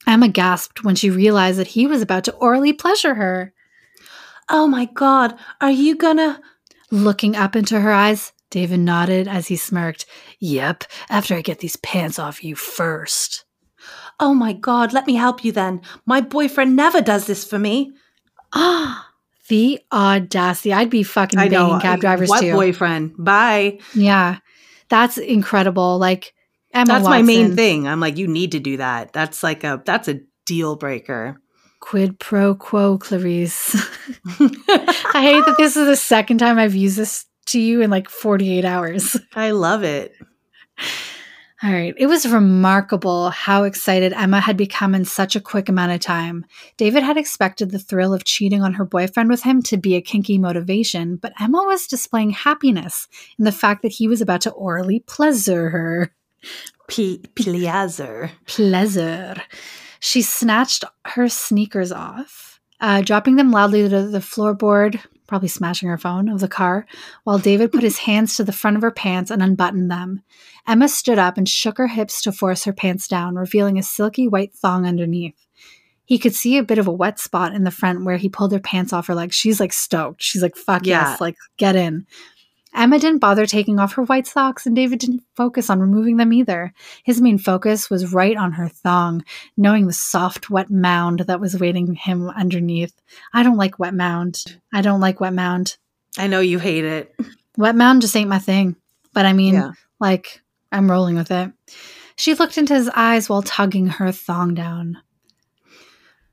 Emma 0.07 0.27
gasped 0.27 0.83
when 0.83 0.95
she 0.95 1.09
realized 1.09 1.59
that 1.59 1.67
he 1.67 1.85
was 1.85 2.01
about 2.01 2.23
to 2.25 2.33
orally 2.33 2.73
pleasure 2.73 3.13
her. 3.13 3.53
Oh 4.49 4.67
my 4.67 4.85
god, 4.85 5.35
are 5.61 5.71
you 5.71 5.95
gonna? 5.95 6.41
Looking 6.93 7.35
up 7.35 7.55
into 7.55 7.79
her 7.79 7.91
eyes, 7.91 8.33
David 8.51 8.81
nodded 8.81 9.27
as 9.27 9.47
he 9.47 9.55
smirked. 9.55 10.05
Yep, 10.39 10.83
after 11.09 11.33
I 11.33 11.41
get 11.41 11.57
these 11.57 11.75
pants 11.77 12.19
off 12.19 12.43
you 12.43 12.55
first. 12.55 13.45
Oh 14.19 14.35
my 14.35 14.53
god, 14.53 14.93
let 14.93 15.07
me 15.07 15.15
help 15.15 15.43
you 15.43 15.51
then. 15.51 15.81
My 16.05 16.21
boyfriend 16.21 16.75
never 16.75 17.01
does 17.01 17.25
this 17.25 17.43
for 17.43 17.57
me. 17.57 17.93
Ah, 18.53 19.09
the 19.47 19.79
audacity. 19.91 20.71
I'd 20.71 20.91
be 20.91 21.01
fucking 21.01 21.39
banging 21.49 21.79
cab 21.79 21.99
drivers 21.99 22.29
what 22.29 22.41
too. 22.41 22.53
boyfriend? 22.53 23.15
Bye. 23.17 23.79
Yeah, 23.95 24.37
that's 24.87 25.17
incredible. 25.17 25.97
Like, 25.97 26.35
Emma 26.75 26.85
That's 26.93 27.05
my 27.05 27.23
main 27.23 27.55
thing. 27.55 27.87
I'm 27.87 28.01
like, 28.01 28.17
you 28.17 28.27
need 28.27 28.51
to 28.51 28.59
do 28.59 28.77
that. 28.77 29.13
That's 29.13 29.41
like 29.41 29.63
a 29.63 29.81
that's 29.83 30.07
a 30.07 30.19
deal 30.45 30.75
breaker. 30.75 31.41
Quid 31.83 32.17
pro 32.17 32.55
quo, 32.55 32.97
Clarice. 32.97 33.75
I 34.39 35.21
hate 35.21 35.45
that 35.45 35.55
this 35.57 35.75
is 35.75 35.85
the 35.85 35.97
second 35.97 36.37
time 36.37 36.57
I've 36.57 36.73
used 36.73 36.97
this 36.97 37.25
to 37.47 37.59
you 37.59 37.81
in 37.81 37.89
like 37.89 38.07
48 38.09 38.63
hours. 38.63 39.17
I 39.35 39.51
love 39.51 39.83
it. 39.83 40.15
All 41.61 41.73
right. 41.73 41.93
It 41.97 42.07
was 42.07 42.25
remarkable 42.25 43.31
how 43.31 43.63
excited 43.63 44.13
Emma 44.13 44.39
had 44.39 44.55
become 44.55 44.95
in 44.95 45.03
such 45.03 45.35
a 45.35 45.41
quick 45.41 45.67
amount 45.67 45.91
of 45.91 45.99
time. 45.99 46.45
David 46.77 47.03
had 47.03 47.17
expected 47.17 47.71
the 47.71 47.79
thrill 47.79 48.13
of 48.13 48.23
cheating 48.23 48.61
on 48.63 48.75
her 48.75 48.85
boyfriend 48.85 49.29
with 49.29 49.43
him 49.43 49.61
to 49.63 49.75
be 49.75 49.95
a 49.95 50.01
kinky 50.01 50.37
motivation, 50.37 51.17
but 51.17 51.33
Emma 51.37 51.63
was 51.65 51.85
displaying 51.85 52.29
happiness 52.29 53.09
in 53.37 53.43
the 53.43 53.51
fact 53.51 53.81
that 53.81 53.91
he 53.91 54.07
was 54.07 54.21
about 54.21 54.39
to 54.41 54.51
orally 54.51 55.01
pleasure 55.01 55.69
her. 55.69 56.15
P- 56.87 57.25
Pleasure. 57.35 58.31
Pleasure. 58.45 59.35
She 60.05 60.21
snatched 60.21 60.83
her 61.05 61.29
sneakers 61.29 61.93
off, 61.93 62.59
uh, 62.81 63.01
dropping 63.03 63.37
them 63.37 63.51
loudly 63.51 63.87
to 63.87 64.07
the 64.09 64.19
floorboard, 64.19 64.99
probably 65.27 65.47
smashing 65.47 65.87
her 65.87 65.97
phone, 65.97 66.27
of 66.27 66.41
the 66.41 66.49
car, 66.49 66.85
while 67.23 67.39
David 67.39 67.71
put 67.71 67.83
his 67.83 67.97
hands 68.09 68.35
to 68.35 68.43
the 68.43 68.51
front 68.51 68.75
of 68.75 68.83
her 68.83 68.91
pants 68.91 69.31
and 69.31 69.41
unbuttoned 69.41 69.89
them. 69.89 70.21
Emma 70.67 70.89
stood 70.89 71.17
up 71.17 71.37
and 71.37 71.47
shook 71.47 71.77
her 71.77 71.87
hips 71.87 72.21
to 72.23 72.33
force 72.33 72.65
her 72.65 72.73
pants 72.73 73.07
down, 73.07 73.35
revealing 73.35 73.79
a 73.79 73.83
silky 73.83 74.27
white 74.27 74.53
thong 74.53 74.85
underneath. 74.85 75.39
He 76.03 76.19
could 76.19 76.35
see 76.35 76.57
a 76.57 76.63
bit 76.63 76.79
of 76.79 76.87
a 76.87 76.91
wet 76.91 77.17
spot 77.17 77.55
in 77.55 77.63
the 77.63 77.71
front 77.71 78.03
where 78.03 78.17
he 78.17 78.27
pulled 78.27 78.51
her 78.51 78.59
pants 78.59 78.91
off 78.91 79.07
her 79.07 79.15
legs. 79.15 79.37
She's 79.37 79.61
like 79.61 79.71
stoked. 79.71 80.21
She's 80.21 80.41
like, 80.41 80.57
fuck 80.57 80.85
Yeah. 80.85 81.11
yes, 81.11 81.21
like 81.21 81.37
get 81.55 81.77
in. 81.77 82.05
Emma 82.75 82.97
didn't 82.99 83.19
bother 83.19 83.45
taking 83.45 83.79
off 83.79 83.93
her 83.93 84.03
white 84.03 84.25
socks, 84.27 84.65
and 84.65 84.75
David 84.75 84.99
didn't 84.99 85.23
focus 85.35 85.69
on 85.69 85.79
removing 85.79 86.17
them 86.17 86.33
either. 86.33 86.73
His 87.03 87.21
main 87.21 87.37
focus 87.37 87.89
was 87.89 88.13
right 88.13 88.35
on 88.35 88.53
her 88.53 88.67
thong, 88.67 89.23
knowing 89.55 89.87
the 89.87 89.93
soft, 89.93 90.49
wet 90.49 90.69
mound 90.69 91.19
that 91.21 91.39
was 91.39 91.59
waiting 91.59 91.93
him 91.95 92.29
underneath. 92.29 92.93
I 93.33 93.43
don't 93.43 93.57
like 93.57 93.79
wet 93.79 93.93
mound. 93.93 94.43
I 94.73 94.81
don't 94.81 94.99
like 95.01 95.19
wet 95.19 95.33
mound. 95.33 95.77
I 96.17 96.27
know 96.27 96.39
you 96.39 96.59
hate 96.59 96.85
it. 96.85 97.15
Wet 97.57 97.75
mound 97.75 98.01
just 98.01 98.15
ain't 98.15 98.29
my 98.29 98.39
thing. 98.39 98.75
But 99.13 99.25
I 99.25 99.33
mean, 99.33 99.53
Yeah. 99.53 99.71
like, 99.99 100.41
I'm 100.71 100.89
rolling 100.89 101.15
with 101.15 101.29
it. 101.31 101.51
She 102.15 102.33
looked 102.33 102.57
into 102.57 102.73
his 102.73 102.89
eyes 102.95 103.29
while 103.29 103.43
tugging 103.43 103.87
her 103.87 104.11
thong 104.11 104.53
down. 104.55 104.97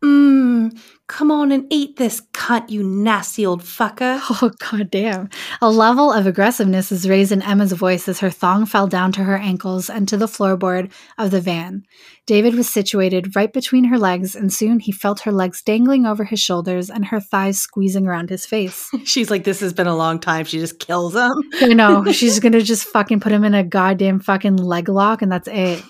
Mmm, 0.02 0.78
come 1.08 1.30
on 1.30 1.52
and 1.52 1.66
eat 1.70 1.96
this 1.96 2.22
cunt, 2.32 2.70
you 2.70 2.82
nasty 2.82 3.44
old 3.44 3.62
fucker. 3.62 4.20
Oh, 4.42 4.50
god 4.70 4.90
damn. 4.90 5.28
A 5.60 5.70
level 5.70 6.10
of 6.10 6.26
aggressiveness 6.26 6.90
is 6.90 7.08
raised 7.08 7.32
in 7.32 7.42
Emma's 7.42 7.72
voice 7.72 8.08
as 8.08 8.20
her 8.20 8.30
thong 8.30 8.64
fell 8.64 8.86
down 8.86 9.12
to 9.12 9.24
her 9.24 9.36
ankles 9.36 9.90
and 9.90 10.08
to 10.08 10.16
the 10.16 10.26
floorboard 10.26 10.90
of 11.18 11.30
the 11.30 11.40
van. 11.40 11.82
David 12.26 12.54
was 12.54 12.70
situated 12.70 13.36
right 13.36 13.52
between 13.52 13.84
her 13.84 13.98
legs, 13.98 14.34
and 14.34 14.50
soon 14.52 14.78
he 14.78 14.92
felt 14.92 15.20
her 15.20 15.32
legs 15.32 15.60
dangling 15.62 16.06
over 16.06 16.24
his 16.24 16.40
shoulders 16.40 16.88
and 16.88 17.04
her 17.04 17.20
thighs 17.20 17.58
squeezing 17.58 18.06
around 18.06 18.30
his 18.30 18.46
face. 18.46 18.88
She's 19.04 19.30
like, 19.30 19.44
this 19.44 19.60
has 19.60 19.74
been 19.74 19.88
a 19.88 19.96
long 19.96 20.18
time. 20.20 20.46
She 20.46 20.58
just 20.58 20.78
kills 20.78 21.14
him. 21.14 21.32
You 21.60 21.74
know, 21.74 22.04
she's 22.12 22.40
gonna 22.40 22.62
just 22.62 22.86
fucking 22.88 23.20
put 23.20 23.32
him 23.32 23.44
in 23.44 23.54
a 23.54 23.64
goddamn 23.64 24.20
fucking 24.20 24.56
leg 24.56 24.88
lock, 24.88 25.20
and 25.20 25.30
that's 25.30 25.48
it. 25.50 25.82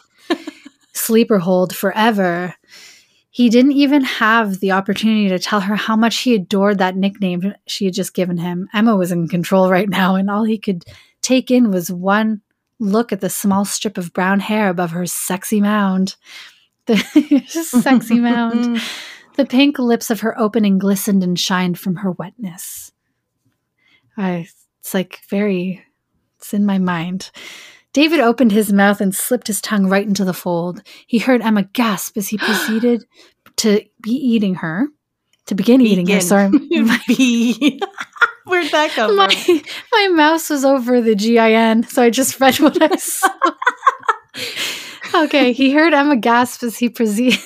Sleeper 0.95 1.39
hold 1.39 1.75
forever. 1.75 2.55
He 3.31 3.49
didn't 3.49 3.73
even 3.73 4.03
have 4.03 4.59
the 4.59 4.73
opportunity 4.73 5.29
to 5.29 5.39
tell 5.39 5.61
her 5.61 5.77
how 5.77 5.95
much 5.95 6.19
he 6.19 6.35
adored 6.35 6.79
that 6.79 6.97
nickname 6.97 7.55
she 7.67 7.85
had 7.85 7.95
just 7.95 8.13
given 8.13 8.39
him. 8.39 8.69
Emma 8.75 8.97
was 8.97 9.13
in 9.13 9.29
control 9.29 9.71
right 9.71 9.89
now, 9.89 10.17
and 10.17 10.29
all 10.29 10.45
he 10.45 10.59
could 10.59 10.85
take 11.23 11.51
in 11.51 11.71
was 11.71 11.93
one 11.93 12.43
look 12.81 13.13
at 13.13 13.21
the 13.21 13.31
small 13.31 13.65
strip 13.65 13.99
of 13.99 14.13
brown 14.13 14.41
hair 14.41 14.69
above 14.69 14.91
her 14.91 15.07
sexy 15.07 15.61
mound. 15.61 16.17
The 16.87 16.97
sexy 17.47 18.19
mound. 18.19 18.81
The 19.37 19.47
pink 19.47 19.79
lips 19.79 20.11
of 20.11 20.21
her 20.21 20.39
opening 20.39 20.79
glistened 20.79 21.23
and 21.23 21.39
shined 21.39 21.79
from 21.79 21.97
her 21.97 22.11
wetness. 22.11 22.93
I, 24.15 24.49
it's 24.81 24.93
like 24.93 25.21
very, 25.31 25.83
it's 26.37 26.53
in 26.53 26.67
my 26.67 26.77
mind. 26.77 27.31
David 27.93 28.21
opened 28.21 28.53
his 28.53 28.73
mouth 28.73 29.01
and 29.01 29.15
slipped 29.15 29.49
his 29.49 29.61
tongue 29.61 29.87
right 29.87 30.07
into 30.07 30.25
the 30.25 30.33
fold. 30.33 30.83
He 31.07 31.19
heard 31.19 31.43
Emma 31.43 31.65
gasp 31.65 32.17
as 32.17 32.29
he 32.29 32.39
proceeded 32.39 33.05
to 33.57 33.83
be 34.03 34.13
eating 34.13 34.57
her, 34.57 34.87
to 35.47 35.55
begin 35.55 35.81
eating 35.81 36.07
her. 36.07 36.15
Begin. 36.15 36.21
Sorry, 36.27 36.51
Be- 37.09 37.81
Where'd 38.47 38.71
that 38.73 38.91
come 38.91 39.17
my, 39.17 39.29
from? 39.29 39.61
my 39.93 40.09
mouse 40.09 40.51
was 40.51 40.65
over 40.65 41.01
the 41.01 41.15
GIN, 41.15 41.85
so 41.85 42.03
I 42.03 42.11
just 42.11 42.41
read 42.41 42.59
what 42.59 42.81
I 42.81 42.97
saw. 42.97 43.29
okay, 45.25 45.53
he 45.53 45.73
heard 45.73 45.95
Emma 45.95 46.17
gasp 46.17 46.63
as 46.65 46.79
he 46.79 46.89
proce- 46.89 47.39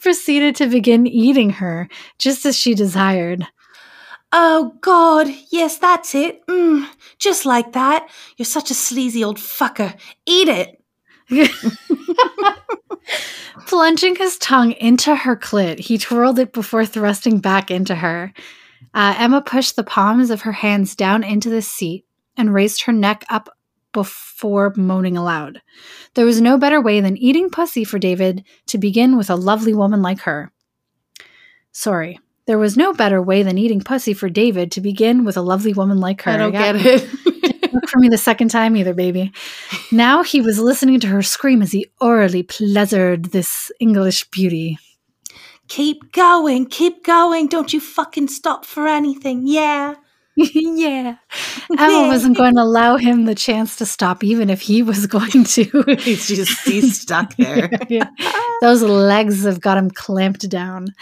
proceeded 0.00 0.54
to 0.56 0.66
begin 0.68 1.06
eating 1.06 1.50
her, 1.50 1.88
just 2.18 2.46
as 2.46 2.56
she 2.56 2.74
desired. 2.74 3.46
Oh, 4.32 4.76
God. 4.80 5.28
Yes, 5.50 5.78
that's 5.78 6.14
it. 6.14 6.46
Mm, 6.46 6.86
just 7.18 7.46
like 7.46 7.72
that. 7.72 8.08
You're 8.36 8.46
such 8.46 8.70
a 8.70 8.74
sleazy 8.74 9.24
old 9.24 9.38
fucker. 9.38 9.98
Eat 10.26 10.48
it. 10.48 10.82
Plunging 13.66 14.16
his 14.16 14.38
tongue 14.38 14.72
into 14.72 15.14
her 15.14 15.36
clit, 15.36 15.78
he 15.78 15.98
twirled 15.98 16.38
it 16.38 16.52
before 16.52 16.86
thrusting 16.86 17.38
back 17.38 17.70
into 17.70 17.94
her. 17.94 18.32
Uh, 18.94 19.14
Emma 19.18 19.42
pushed 19.42 19.76
the 19.76 19.84
palms 19.84 20.30
of 20.30 20.42
her 20.42 20.52
hands 20.52 20.94
down 20.96 21.22
into 21.22 21.50
the 21.50 21.62
seat 21.62 22.06
and 22.36 22.54
raised 22.54 22.82
her 22.82 22.92
neck 22.92 23.24
up 23.28 23.50
before 23.92 24.72
moaning 24.76 25.16
aloud. 25.16 25.60
There 26.14 26.26
was 26.26 26.40
no 26.40 26.56
better 26.58 26.80
way 26.80 27.00
than 27.00 27.16
eating 27.16 27.50
pussy 27.50 27.84
for 27.84 27.98
David 27.98 28.44
to 28.66 28.78
begin 28.78 29.16
with 29.16 29.30
a 29.30 29.36
lovely 29.36 29.74
woman 29.74 30.02
like 30.02 30.20
her. 30.20 30.52
Sorry. 31.72 32.20
There 32.48 32.58
was 32.58 32.76
no 32.76 32.92
better 32.92 33.22
way 33.22 33.44
than 33.44 33.58
eating 33.58 33.80
pussy 33.80 34.12
for 34.14 34.28
David 34.28 34.72
to 34.72 34.80
begin 34.80 35.24
with 35.24 35.36
a 35.36 35.42
lovely 35.42 35.72
woman 35.72 36.00
like 36.00 36.22
her. 36.22 36.32
I 36.32 36.36
don't 36.38 36.50
got- 36.50 36.74
get 36.74 36.86
it. 36.86 37.72
work 37.72 37.86
for 37.88 37.98
me 37.98 38.08
the 38.08 38.18
second 38.18 38.48
time 38.48 38.74
either, 38.76 38.94
baby. 38.94 39.30
Now 39.92 40.22
he 40.22 40.40
was 40.40 40.58
listening 40.58 40.98
to 41.00 41.06
her 41.08 41.22
scream 41.22 41.60
as 41.62 41.72
he 41.72 41.86
orally 42.00 42.42
pleasured 42.42 43.26
this 43.26 43.70
English 43.78 44.24
beauty. 44.30 44.78
keep 45.68 46.12
going. 46.12 46.64
Keep 46.66 47.04
going. 47.04 47.46
Don't 47.46 47.72
you 47.72 47.80
fucking 47.80 48.28
stop 48.28 48.64
for 48.64 48.88
anything. 48.88 49.42
Yeah. 49.46 49.94
yeah. 50.54 51.16
Emma 51.78 52.08
wasn't 52.08 52.36
going 52.36 52.54
to 52.54 52.62
allow 52.62 52.96
him 52.96 53.24
the 53.24 53.34
chance 53.34 53.76
to 53.76 53.86
stop, 53.86 54.22
even 54.22 54.50
if 54.50 54.60
he 54.60 54.82
was 54.90 55.06
going 55.06 55.44
to. 55.44 55.64
he's 55.98 56.28
just 56.28 56.66
he's 56.66 57.00
stuck 57.00 57.34
there. 57.36 57.70
Yeah. 57.88 58.08
Those 58.60 58.82
legs 58.82 59.44
have 59.44 59.60
got 59.60 59.78
him 59.78 59.90
clamped 59.90 60.48
down. 60.48 60.94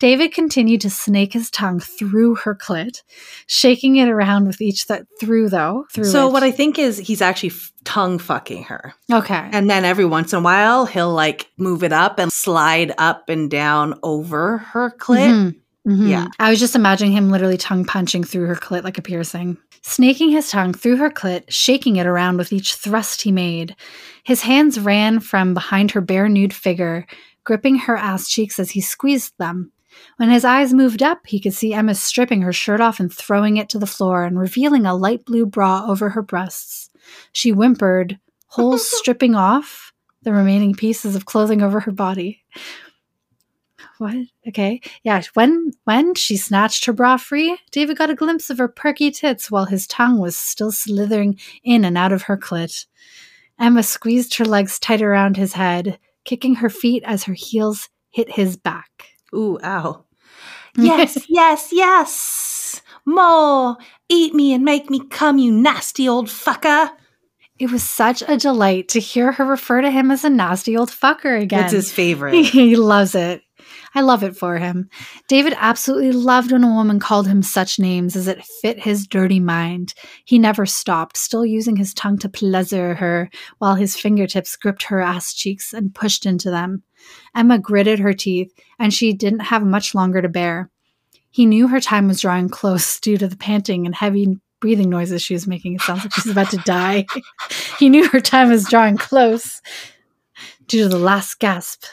David 0.00 0.32
continued 0.32 0.80
to 0.82 0.90
snake 0.90 1.32
his 1.32 1.50
tongue 1.50 1.80
through 1.80 2.34
her 2.36 2.54
clit, 2.54 3.02
shaking 3.46 3.96
it 3.96 4.08
around 4.08 4.46
with 4.46 4.60
each 4.60 4.86
th- 4.86 5.02
through 5.20 5.48
though. 5.48 5.86
Through 5.92 6.04
So 6.04 6.28
it. 6.28 6.32
what 6.32 6.42
I 6.42 6.50
think 6.50 6.78
is 6.78 6.98
he's 6.98 7.22
actually 7.22 7.50
f- 7.50 7.72
tongue 7.84 8.18
fucking 8.18 8.64
her. 8.64 8.94
okay. 9.12 9.48
And 9.52 9.70
then 9.70 9.84
every 9.84 10.04
once 10.04 10.32
in 10.32 10.40
a 10.40 10.42
while 10.42 10.84
he'll 10.86 11.12
like 11.12 11.48
move 11.56 11.82
it 11.84 11.92
up 11.92 12.18
and 12.18 12.32
slide 12.32 12.92
up 12.98 13.28
and 13.28 13.50
down 13.50 13.98
over 14.02 14.58
her 14.58 14.90
clit. 14.98 15.28
Mhm. 15.30 15.54
Mhm. 15.86 16.08
Yeah. 16.08 16.28
I 16.38 16.50
was 16.50 16.58
just 16.60 16.74
imagining 16.74 17.12
him 17.12 17.30
literally 17.30 17.58
tongue 17.58 17.84
punching 17.84 18.24
through 18.24 18.46
her 18.46 18.56
clit 18.56 18.84
like 18.84 18.98
a 18.98 19.02
piercing. 19.02 19.58
Snaking 19.82 20.30
his 20.30 20.50
tongue 20.50 20.72
through 20.72 20.96
her 20.96 21.10
clit, 21.10 21.44
shaking 21.48 21.96
it 21.96 22.06
around 22.06 22.38
with 22.38 22.52
each 22.52 22.74
thrust 22.76 23.20
he 23.22 23.30
made. 23.30 23.76
His 24.24 24.40
hands 24.42 24.80
ran 24.80 25.20
from 25.20 25.52
behind 25.52 25.90
her 25.90 26.00
bare 26.00 26.28
nude 26.28 26.54
figure, 26.54 27.06
gripping 27.44 27.76
her 27.80 27.96
ass 27.96 28.28
cheeks 28.28 28.58
as 28.58 28.70
he 28.70 28.80
squeezed 28.80 29.34
them. 29.38 29.72
When 30.16 30.30
his 30.30 30.44
eyes 30.44 30.72
moved 30.72 31.02
up, 31.02 31.20
he 31.26 31.38
could 31.38 31.52
see 31.54 31.74
Emma 31.74 31.94
stripping 31.94 32.40
her 32.42 32.52
shirt 32.52 32.80
off 32.80 32.98
and 32.98 33.12
throwing 33.12 33.58
it 33.58 33.68
to 33.68 33.78
the 33.78 33.86
floor 33.86 34.24
and 34.24 34.38
revealing 34.38 34.86
a 34.86 34.94
light 34.96 35.24
blue 35.26 35.44
bra 35.44 35.84
over 35.86 36.08
her 36.10 36.22
breasts. 36.22 36.88
She 37.32 37.50
whimpered, 37.50 38.18
holes 38.48 38.88
stripping 38.98 39.34
off 39.34 39.92
the 40.22 40.32
remaining 40.32 40.74
pieces 40.74 41.14
of 41.14 41.26
clothing 41.26 41.62
over 41.62 41.80
her 41.80 41.92
body. 41.92 42.42
What? 44.04 44.26
Okay. 44.46 44.82
Yeah. 45.02 45.22
When 45.32 45.72
when 45.84 46.14
she 46.14 46.36
snatched 46.36 46.84
her 46.84 46.92
bra 46.92 47.16
free, 47.16 47.56
David 47.70 47.96
got 47.96 48.10
a 48.10 48.14
glimpse 48.14 48.50
of 48.50 48.58
her 48.58 48.68
perky 48.68 49.10
tits 49.10 49.50
while 49.50 49.64
his 49.64 49.86
tongue 49.86 50.18
was 50.18 50.36
still 50.36 50.70
slithering 50.70 51.40
in 51.62 51.86
and 51.86 51.96
out 51.96 52.12
of 52.12 52.24
her 52.24 52.36
clit. 52.36 52.84
Emma 53.58 53.82
squeezed 53.82 54.36
her 54.36 54.44
legs 54.44 54.78
tight 54.78 55.00
around 55.00 55.38
his 55.38 55.54
head, 55.54 55.98
kicking 56.26 56.56
her 56.56 56.68
feet 56.68 57.02
as 57.06 57.24
her 57.24 57.32
heels 57.32 57.88
hit 58.10 58.30
his 58.30 58.58
back. 58.58 59.06
Ooh, 59.34 59.58
ow. 59.64 60.04
Yes, 60.76 61.24
yes, 61.28 61.68
yes. 61.72 62.82
More. 63.06 63.78
Eat 64.10 64.34
me 64.34 64.52
and 64.52 64.64
make 64.64 64.90
me 64.90 65.00
come, 65.08 65.38
you 65.38 65.50
nasty 65.50 66.06
old 66.06 66.26
fucker. 66.26 66.90
It 67.58 67.70
was 67.70 67.84
such 67.84 68.22
a 68.26 68.36
delight 68.36 68.88
to 68.88 69.00
hear 69.00 69.32
her 69.32 69.44
refer 69.44 69.80
to 69.80 69.90
him 69.90 70.10
as 70.10 70.24
a 70.24 70.30
nasty 70.30 70.76
old 70.76 70.90
fucker 70.90 71.40
again. 71.40 71.64
It's 71.64 71.72
his 71.72 71.92
favorite. 71.92 72.34
he 72.44 72.74
loves 72.76 73.14
it. 73.14 73.42
I 73.94 74.00
love 74.00 74.22
it 74.22 74.36
for 74.36 74.58
him. 74.58 74.88
David 75.28 75.54
absolutely 75.56 76.12
loved 76.12 76.52
when 76.52 76.64
a 76.64 76.74
woman 76.74 76.98
called 76.98 77.26
him 77.26 77.42
such 77.42 77.78
names 77.78 78.16
as 78.16 78.28
it 78.28 78.44
fit 78.44 78.78
his 78.78 79.06
dirty 79.06 79.40
mind. 79.40 79.94
He 80.24 80.38
never 80.38 80.66
stopped, 80.66 81.16
still 81.16 81.44
using 81.44 81.76
his 81.76 81.94
tongue 81.94 82.18
to 82.18 82.28
pleasure 82.28 82.94
her 82.94 83.30
while 83.58 83.74
his 83.74 83.96
fingertips 83.96 84.56
gripped 84.56 84.84
her 84.84 85.00
ass 85.00 85.34
cheeks 85.34 85.72
and 85.72 85.94
pushed 85.94 86.26
into 86.26 86.50
them. 86.50 86.82
Emma 87.34 87.58
gritted 87.58 87.98
her 87.98 88.12
teeth, 88.12 88.52
and 88.78 88.92
she 88.92 89.12
didn't 89.12 89.40
have 89.40 89.64
much 89.64 89.94
longer 89.94 90.22
to 90.22 90.28
bear. 90.28 90.70
He 91.30 91.46
knew 91.46 91.68
her 91.68 91.80
time 91.80 92.08
was 92.08 92.20
drawing 92.20 92.48
close 92.48 93.00
due 93.00 93.16
to 93.16 93.26
the 93.26 93.36
panting 93.36 93.86
and 93.86 93.94
heavy 93.94 94.38
breathing 94.60 94.88
noises 94.88 95.20
she 95.20 95.34
was 95.34 95.46
making. 95.46 95.74
It 95.74 95.82
sounds 95.82 96.04
like 96.04 96.14
she's 96.14 96.30
about 96.30 96.50
to 96.50 96.56
die. 96.58 97.06
he 97.78 97.88
knew 97.88 98.08
her 98.08 98.20
time 98.20 98.48
was 98.48 98.68
drawing 98.68 98.96
close 98.96 99.60
due 100.68 100.84
to 100.84 100.88
the 100.88 100.98
last 100.98 101.38
gasp. 101.38 101.84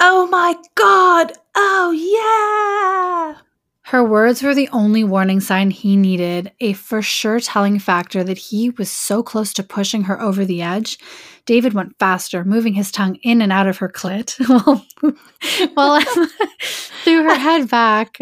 Oh 0.00 0.26
my 0.28 0.56
god. 0.74 1.32
Oh 1.54 1.90
yeah. 1.90 3.40
Her 3.82 4.02
words 4.02 4.42
were 4.42 4.54
the 4.54 4.68
only 4.72 5.04
warning 5.04 5.38
sign 5.38 5.70
he 5.70 5.96
needed, 5.96 6.50
a 6.58 6.72
for 6.72 7.02
sure 7.02 7.38
telling 7.38 7.78
factor 7.78 8.24
that 8.24 8.36
he 8.36 8.70
was 8.70 8.90
so 8.90 9.22
close 9.22 9.52
to 9.52 9.62
pushing 9.62 10.02
her 10.04 10.20
over 10.20 10.44
the 10.44 10.60
edge. 10.60 10.98
David 11.44 11.72
went 11.72 11.96
faster, 12.00 12.44
moving 12.44 12.74
his 12.74 12.90
tongue 12.90 13.14
in 13.22 13.40
and 13.40 13.52
out 13.52 13.68
of 13.68 13.78
her 13.78 13.88
clit 13.88 14.36
while, 14.48 14.84
while 15.74 15.94
Emma 15.94 16.28
threw 17.04 17.22
her 17.22 17.38
head 17.38 17.70
back 17.70 18.18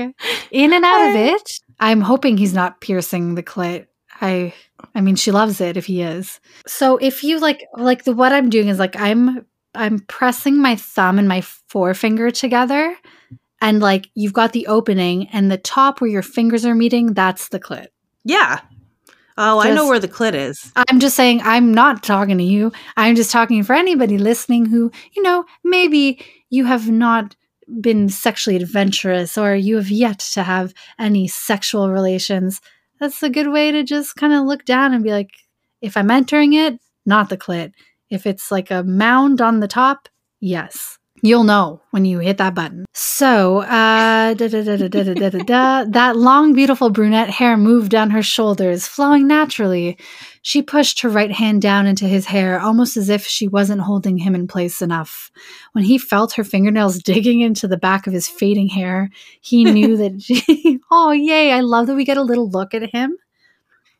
in 0.50 0.72
and 0.74 0.84
out 0.84 1.08
of 1.08 1.16
it. 1.16 1.60
I'm 1.80 2.02
hoping 2.02 2.36
he's 2.36 2.52
not 2.52 2.82
piercing 2.82 3.34
the 3.34 3.42
clit. 3.42 3.86
I 4.20 4.52
I 4.94 5.00
mean 5.00 5.16
she 5.16 5.32
loves 5.32 5.62
it 5.62 5.78
if 5.78 5.86
he 5.86 6.02
is. 6.02 6.40
So 6.66 6.98
if 6.98 7.24
you 7.24 7.40
like 7.40 7.64
like 7.76 8.04
the 8.04 8.12
what 8.12 8.32
I'm 8.32 8.50
doing 8.50 8.68
is 8.68 8.78
like 8.78 9.00
I'm 9.00 9.46
I'm 9.74 10.00
pressing 10.00 10.60
my 10.60 10.76
thumb 10.76 11.18
and 11.18 11.28
my 11.28 11.40
forefinger 11.40 12.30
together 12.30 12.96
and 13.60 13.80
like 13.80 14.10
you've 14.14 14.32
got 14.32 14.52
the 14.52 14.66
opening 14.66 15.28
and 15.28 15.50
the 15.50 15.56
top 15.56 16.00
where 16.00 16.10
your 16.10 16.22
fingers 16.22 16.66
are 16.66 16.74
meeting, 16.74 17.14
that's 17.14 17.48
the 17.48 17.58
clit. 17.58 17.86
Yeah. 18.24 18.60
Oh, 19.36 19.58
I 19.58 19.72
know 19.72 19.88
where 19.88 19.98
the 19.98 20.06
clit 20.06 20.34
is. 20.34 20.70
I'm 20.76 21.00
just 21.00 21.16
saying 21.16 21.40
I'm 21.42 21.72
not 21.72 22.02
talking 22.02 22.38
to 22.38 22.44
you. 22.44 22.72
I'm 22.96 23.16
just 23.16 23.32
talking 23.32 23.62
for 23.64 23.72
anybody 23.72 24.18
listening 24.18 24.66
who, 24.66 24.92
you 25.12 25.22
know, 25.22 25.44
maybe 25.64 26.24
you 26.50 26.66
have 26.66 26.88
not 26.88 27.34
been 27.80 28.08
sexually 28.08 28.56
adventurous 28.56 29.36
or 29.36 29.54
you 29.54 29.76
have 29.76 29.90
yet 29.90 30.18
to 30.18 30.42
have 30.42 30.72
any 30.98 31.26
sexual 31.26 31.90
relations. 31.90 32.60
That's 33.00 33.22
a 33.22 33.30
good 33.30 33.50
way 33.50 33.72
to 33.72 33.82
just 33.82 34.14
kind 34.14 34.32
of 34.32 34.44
look 34.44 34.64
down 34.64 34.92
and 34.92 35.02
be 35.02 35.10
like, 35.10 35.30
if 35.80 35.96
I'm 35.96 36.10
entering 36.10 36.52
it, 36.52 36.78
not 37.04 37.28
the 37.28 37.36
clit. 37.36 37.72
If 38.14 38.26
it's 38.26 38.50
like 38.50 38.70
a 38.70 38.84
mound 38.84 39.40
on 39.40 39.60
the 39.60 39.68
top, 39.68 40.08
yes. 40.40 40.98
You'll 41.24 41.44
know 41.44 41.80
when 41.90 42.04
you 42.04 42.18
hit 42.18 42.36
that 42.36 42.54
button. 42.54 42.84
So, 42.92 43.60
uh, 43.60 44.34
that 44.34 46.12
long, 46.16 46.52
beautiful 46.52 46.90
brunette 46.90 47.30
hair 47.30 47.56
moved 47.56 47.90
down 47.90 48.10
her 48.10 48.22
shoulders, 48.22 48.86
flowing 48.86 49.26
naturally. 49.26 49.96
She 50.42 50.60
pushed 50.60 51.00
her 51.00 51.08
right 51.08 51.32
hand 51.32 51.62
down 51.62 51.86
into 51.86 52.04
his 52.04 52.26
hair, 52.26 52.60
almost 52.60 52.98
as 52.98 53.08
if 53.08 53.26
she 53.26 53.48
wasn't 53.48 53.80
holding 53.80 54.18
him 54.18 54.34
in 54.34 54.46
place 54.46 54.82
enough. 54.82 55.30
When 55.72 55.84
he 55.84 55.96
felt 55.96 56.34
her 56.34 56.44
fingernails 56.44 56.98
digging 56.98 57.40
into 57.40 57.66
the 57.66 57.78
back 57.78 58.06
of 58.06 58.12
his 58.12 58.28
fading 58.28 58.68
hair, 58.68 59.08
he 59.40 59.64
knew 59.64 59.96
that 60.02 60.20
she, 60.20 60.78
oh, 60.90 61.12
yay, 61.12 61.52
I 61.52 61.60
love 61.60 61.86
that 61.86 61.96
we 61.96 62.04
get 62.04 62.18
a 62.18 62.22
little 62.22 62.50
look 62.50 62.74
at 62.74 62.90
him. 62.90 63.16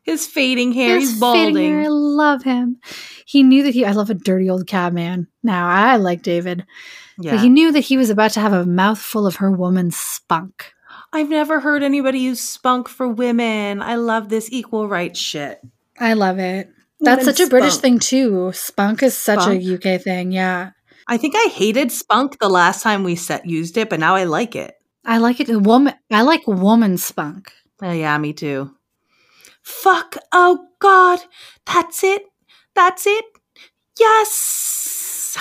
His 0.05 0.27
fading 0.27 0.71
hair, 0.71 0.99
His 0.99 1.09
he's 1.11 1.19
balding. 1.19 1.55
hair, 1.57 1.81
I 1.81 1.87
love 1.87 2.43
him. 2.43 2.77
He 3.25 3.41
knew 3.41 3.63
that 3.63 3.73
he, 3.73 3.83
I 3.85 3.91
love 3.91 4.11
a 4.11 4.13
dirty 4.13 4.49
old 4.49 4.67
cab 4.67 4.93
man. 4.93 5.27
Now, 5.41 5.67
I 5.67 5.95
like 5.97 6.21
David. 6.21 6.65
Yeah. 7.19 7.31
But 7.31 7.39
he 7.41 7.49
knew 7.49 7.71
that 7.71 7.79
he 7.79 7.97
was 7.97 8.11
about 8.11 8.31
to 8.31 8.39
have 8.39 8.53
a 8.53 8.65
mouthful 8.65 9.25
of 9.25 9.37
her 9.37 9.49
woman's 9.51 9.97
spunk. 9.97 10.73
I've 11.11 11.29
never 11.29 11.59
heard 11.59 11.81
anybody 11.81 12.19
use 12.19 12.39
spunk 12.39 12.87
for 12.87 13.07
women. 13.07 13.81
I 13.81 13.95
love 13.95 14.29
this 14.29 14.47
equal 14.51 14.87
rights 14.87 15.19
shit. 15.19 15.59
I 15.99 16.13
love 16.13 16.37
it. 16.39 16.69
That's 16.99 17.25
such 17.25 17.39
a 17.39 17.47
British 17.47 17.73
spunk. 17.73 17.81
thing 17.81 17.99
too. 17.99 18.51
Spunk 18.53 19.01
is 19.01 19.17
such 19.17 19.41
Spunk? 19.41 19.63
a 19.63 19.95
UK 19.95 20.01
thing. 20.01 20.31
Yeah. 20.31 20.71
I 21.07 21.17
think 21.17 21.33
I 21.35 21.49
hated 21.49 21.91
spunk 21.91 22.39
the 22.39 22.49
last 22.49 22.83
time 22.83 23.03
we 23.03 23.15
set 23.15 23.45
used 23.45 23.77
it, 23.77 23.89
but 23.89 23.99
now 23.99 24.15
I 24.15 24.25
like 24.25 24.55
it. 24.55 24.75
I 25.05 25.17
like 25.19 25.39
it. 25.39 25.49
Woman 25.49 25.93
I 26.11 26.21
like 26.23 26.45
woman 26.47 26.97
spunk. 26.97 27.51
Oh, 27.81 27.91
yeah, 27.91 28.17
me 28.17 28.33
too. 28.33 28.71
Fuck. 29.65 30.17
Oh, 30.31 30.67
God. 30.79 31.19
That's 31.65 32.03
it. 32.03 32.23
That's 32.75 33.05
it. 33.07 33.25
Yes. 33.99 35.37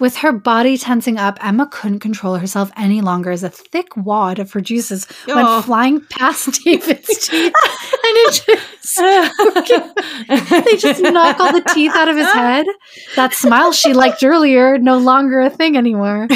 With 0.00 0.16
her 0.16 0.32
body 0.32 0.76
tensing 0.78 1.16
up, 1.18 1.38
Emma 1.44 1.68
couldn't 1.70 2.00
control 2.00 2.34
herself 2.36 2.72
any 2.76 3.00
longer 3.00 3.30
as 3.30 3.44
a 3.44 3.50
thick 3.50 3.96
wad 3.96 4.40
of 4.40 4.50
her 4.52 4.60
juices 4.60 5.06
Oh. 5.28 5.36
went 5.36 5.64
flying 5.64 6.00
past 6.10 6.60
David's 6.64 7.18
teeth. 7.28 7.52
And 7.54 8.16
it 8.24 8.42
just 8.46 8.96
they 10.66 10.76
just 10.76 11.02
knock 11.02 11.38
all 11.38 11.52
the 11.52 11.62
teeth 11.72 11.92
out 11.94 12.08
of 12.08 12.16
his 12.16 12.26
head. 12.32 12.66
That 13.14 13.32
smile 13.34 13.70
she 13.72 13.92
liked 13.94 14.24
earlier, 14.24 14.76
no 14.78 14.98
longer 14.98 15.40
a 15.40 15.50
thing 15.50 15.76
anymore. 15.76 16.26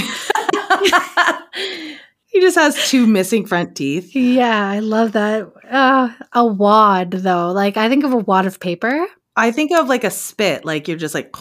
He 2.36 2.40
just 2.42 2.56
has 2.56 2.90
two 2.90 3.06
missing 3.06 3.46
front 3.46 3.74
teeth. 3.76 4.14
Yeah, 4.14 4.68
I 4.68 4.80
love 4.80 5.12
that. 5.12 5.50
Uh, 5.70 6.10
a 6.34 6.44
wad, 6.46 7.10
though. 7.12 7.50
Like, 7.52 7.76
I 7.78 7.88
think 7.88 8.04
of 8.04 8.12
a 8.12 8.18
wad 8.18 8.44
of 8.46 8.60
paper. 8.60 9.06
I 9.36 9.50
think 9.50 9.72
of 9.72 9.88
like 9.88 10.04
a 10.04 10.10
spit, 10.10 10.64
like 10.64 10.86
you're 10.88 10.96
just 10.98 11.14
like, 11.14 11.34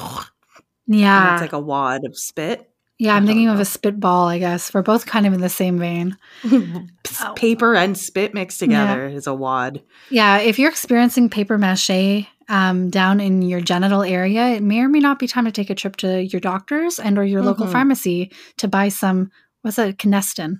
Yeah. 0.87 1.33
it's 1.33 1.41
like 1.41 1.53
a 1.53 1.59
wad 1.59 2.05
of 2.05 2.17
spit. 2.17 2.69
yeah, 2.97 3.13
I'm 3.15 3.25
thinking 3.25 3.49
of 3.49 3.55
know. 3.55 3.61
a 3.61 3.65
spitball, 3.65 4.27
I 4.27 4.39
guess. 4.39 4.73
We're 4.73 4.81
both 4.81 5.05
kind 5.05 5.25
of 5.25 5.33
in 5.33 5.41
the 5.41 5.49
same 5.49 5.79
vein. 5.79 6.17
Oh. 7.21 7.33
Paper 7.35 7.75
and 7.75 7.97
spit 7.97 8.33
mixed 8.33 8.59
together 8.59 9.07
is 9.07 9.25
a 9.25 9.33
wad. 9.33 9.81
Yeah, 10.09 10.39
if 10.39 10.59
you're 10.59 10.69
experiencing 10.69 11.29
paper 11.29 11.57
mache 11.57 12.25
um, 12.49 12.89
down 12.89 13.21
in 13.21 13.41
your 13.41 13.61
genital 13.61 14.01
area, 14.03 14.47
it 14.49 14.61
may 14.63 14.79
or 14.81 14.89
may 14.89 14.99
not 14.99 15.17
be 15.19 15.27
time 15.27 15.45
to 15.45 15.51
take 15.51 15.69
a 15.69 15.75
trip 15.75 15.95
to 15.97 16.23
your 16.25 16.41
doctor's 16.41 16.99
and 16.99 17.17
or 17.17 17.23
your 17.23 17.41
local 17.41 17.67
Mhm. 17.67 17.71
pharmacy 17.71 18.31
to 18.57 18.67
buy 18.67 18.89
some, 18.89 19.31
what's 19.65 19.77
that, 19.77 19.97
Canesten. 19.97 20.59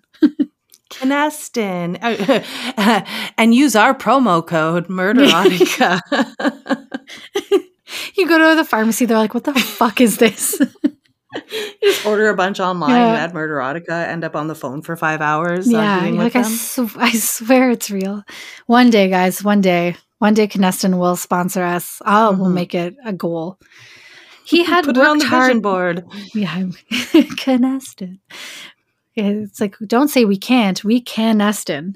Canesten. 0.90 1.98
and 3.38 3.54
use 3.56 3.76
our 3.76 3.94
promo 3.94 4.46
code 4.46 4.88
Murderotica. 4.88 6.02
You 8.16 8.28
go 8.28 8.38
to 8.50 8.56
the 8.56 8.66
pharmacy, 8.66 9.06
they're 9.06 9.18
like, 9.18 9.34
what 9.36 9.44
the 9.44 9.54
fuck 9.54 10.02
is 10.02 10.18
this? 10.18 10.60
you 10.84 11.74
just 11.84 12.06
order 12.06 12.30
a 12.30 12.36
bunch 12.36 12.60
online, 12.60 12.90
Yeah. 12.90 13.12
you 13.12 13.18
add 13.18 13.34
Murderotica, 13.34 14.08
end 14.08 14.24
up 14.24 14.36
on 14.36 14.48
the 14.48 14.56
phone 14.56 14.82
for 14.82 14.96
five 14.98 15.22
hours. 15.22 15.72
yeah, 15.72 16.04
with 16.10 16.16
like, 16.16 16.36
I, 16.36 16.42
sw- 16.42 16.98
I 16.98 17.12
swear 17.12 17.70
it's 17.70 17.92
real. 17.92 18.24
One 18.66 18.90
day, 18.90 19.08
guys, 19.10 19.44
one 19.44 19.62
day, 19.62 19.96
one 20.18 20.34
day 20.34 20.48
Canesten 20.48 20.98
will 20.98 21.16
sponsor 21.16 21.62
us. 21.64 22.02
Oh, 22.06 22.32
we'll 22.34 22.50
Mhm. 22.50 22.54
make 22.54 22.74
it 22.74 22.96
a 23.06 23.14
goal. 23.14 23.60
He 24.46 24.64
had 24.64 24.86
Put 24.86 24.98
worked 24.98 25.08
it 25.08 25.12
on 25.12 25.18
the 25.20 25.26
hard. 25.26 25.48
vision 25.48 25.62
board. 25.62 26.06
Yeah, 26.34 26.64
Canesten. 27.38 28.20
It's 29.18 29.62
like, 29.62 29.78
don't 29.88 30.10
say 30.10 30.26
we 30.26 30.38
can't. 30.38 30.84
We 30.84 31.00
can 31.00 31.38
Nestin. 31.40 31.96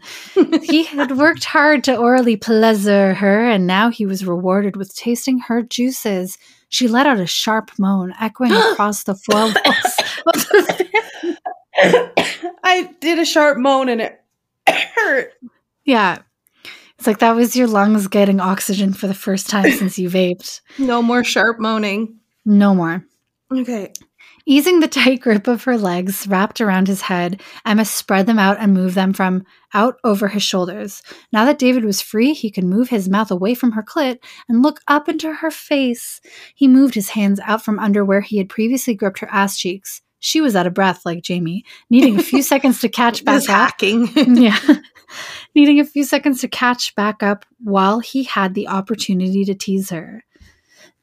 he 0.63 0.83
had 0.85 1.17
worked 1.17 1.43
hard 1.43 1.83
to 1.83 1.97
orally 1.97 2.37
pleasure 2.37 3.13
her, 3.13 3.45
and 3.49 3.67
now 3.67 3.89
he 3.89 4.05
was 4.05 4.25
rewarded 4.25 4.75
with 4.77 4.95
tasting 4.95 5.39
her 5.39 5.61
juices. 5.61 6.37
She 6.69 6.87
let 6.87 7.07
out 7.07 7.19
a 7.19 7.27
sharp 7.27 7.71
moan, 7.77 8.13
echoing 8.21 8.51
across 8.71 9.03
the 9.03 9.15
four 9.15 9.35
walls. 9.35 9.53
of 10.27 10.33
the 10.33 10.89
I 12.63 12.89
did 12.99 13.19
a 13.19 13.25
sharp 13.25 13.57
moan 13.57 13.89
and 13.89 14.01
it 14.01 14.21
hurt. 14.69 15.33
yeah. 15.83 16.19
It's 16.97 17.07
like 17.07 17.19
that 17.19 17.35
was 17.35 17.55
your 17.55 17.67
lungs 17.67 18.07
getting 18.09 18.41
oxygen 18.41 18.91
for 18.93 19.07
the 19.07 19.13
first 19.13 19.49
time 19.49 19.71
since 19.77 19.97
you 19.97 20.09
vaped. 20.09 20.61
No 20.77 21.01
more 21.01 21.23
sharp 21.23 21.59
moaning. 21.59 22.17
No 22.45 22.75
more. 22.75 23.05
Okay. 23.51 23.93
Easing 24.49 24.79
the 24.79 24.87
tight 24.87 25.21
grip 25.21 25.45
of 25.47 25.65
her 25.65 25.77
legs 25.77 26.25
wrapped 26.25 26.59
around 26.59 26.87
his 26.87 27.01
head, 27.01 27.39
Emma 27.67 27.85
spread 27.85 28.25
them 28.25 28.39
out 28.39 28.57
and 28.59 28.73
moved 28.73 28.95
them 28.95 29.13
from 29.13 29.45
out 29.75 29.99
over 30.03 30.27
his 30.27 30.41
shoulders. 30.41 31.03
Now 31.31 31.45
that 31.45 31.59
David 31.59 31.85
was 31.85 32.01
free, 32.01 32.33
he 32.33 32.49
could 32.49 32.63
move 32.63 32.89
his 32.89 33.07
mouth 33.07 33.29
away 33.29 33.53
from 33.53 33.73
her 33.73 33.83
clit 33.83 34.17
and 34.47 34.63
look 34.63 34.81
up 34.87 35.07
into 35.07 35.31
her 35.31 35.51
face. 35.51 36.19
He 36.55 36.67
moved 36.67 36.95
his 36.95 37.09
hands 37.09 37.39
out 37.41 37.63
from 37.63 37.77
under 37.77 38.03
where 38.03 38.21
he 38.21 38.39
had 38.39 38.49
previously 38.49 38.95
gripped 38.95 39.19
her 39.19 39.29
ass 39.29 39.55
cheeks. 39.55 40.01
She 40.17 40.41
was 40.41 40.55
out 40.55 40.65
of 40.65 40.73
breath, 40.73 41.05
like 41.05 41.21
Jamie, 41.21 41.63
needing 41.91 42.17
a 42.17 42.23
few 42.23 42.41
seconds 42.51 42.79
to 42.79 42.89
catch 42.89 43.23
back 43.23 43.43
up. 43.43 43.47
hacking. 43.49 44.07
yeah. 44.35 44.57
Needing 45.55 45.79
a 45.79 45.85
few 45.85 46.03
seconds 46.03 46.41
to 46.41 46.47
catch 46.47 46.95
back 46.95 47.21
up 47.21 47.45
while 47.63 47.99
he 47.99 48.23
had 48.23 48.55
the 48.55 48.67
opportunity 48.67 49.45
to 49.45 49.53
tease 49.53 49.91
her. 49.91 50.23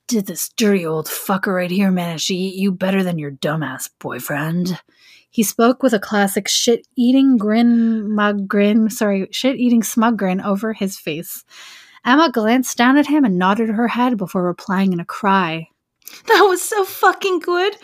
Did 0.09 0.27
this 0.27 0.51
dirty 0.51 0.87
old 0.87 1.07
fucker 1.07 1.55
right 1.55 1.71
here 1.71 1.91
manage 1.91 2.29
to 2.29 2.35
eat 2.35 2.55
you 2.55 2.71
better 2.71 3.03
than 3.03 3.19
your 3.19 3.33
dumbass 3.33 3.91
boyfriend? 3.99 4.81
He 5.31 5.43
spoke 5.43 5.83
with 5.83 5.93
a 5.93 5.99
classic 5.99 6.47
shit 6.49 6.87
eating 6.95 7.37
grin, 7.37 8.15
mug 8.15 8.47
grin, 8.47 8.89
sorry, 8.89 9.29
shit 9.33 9.57
eating 9.57 9.83
smug 9.83 10.17
grin 10.17 10.41
over 10.41 10.73
his 10.73 10.97
face. 10.97 11.45
Emma 12.05 12.31
glanced 12.31 12.79
down 12.79 12.97
at 12.97 13.07
him 13.07 13.25
and 13.25 13.37
nodded 13.37 13.69
her 13.69 13.89
head 13.89 14.17
before 14.17 14.45
replying 14.45 14.93
in 14.93 15.01
a 15.01 15.05
cry. 15.05 15.69
That 16.29 16.43
was 16.43 16.63
so 16.63 16.85
fucking 16.85 17.41
good. 17.41 17.77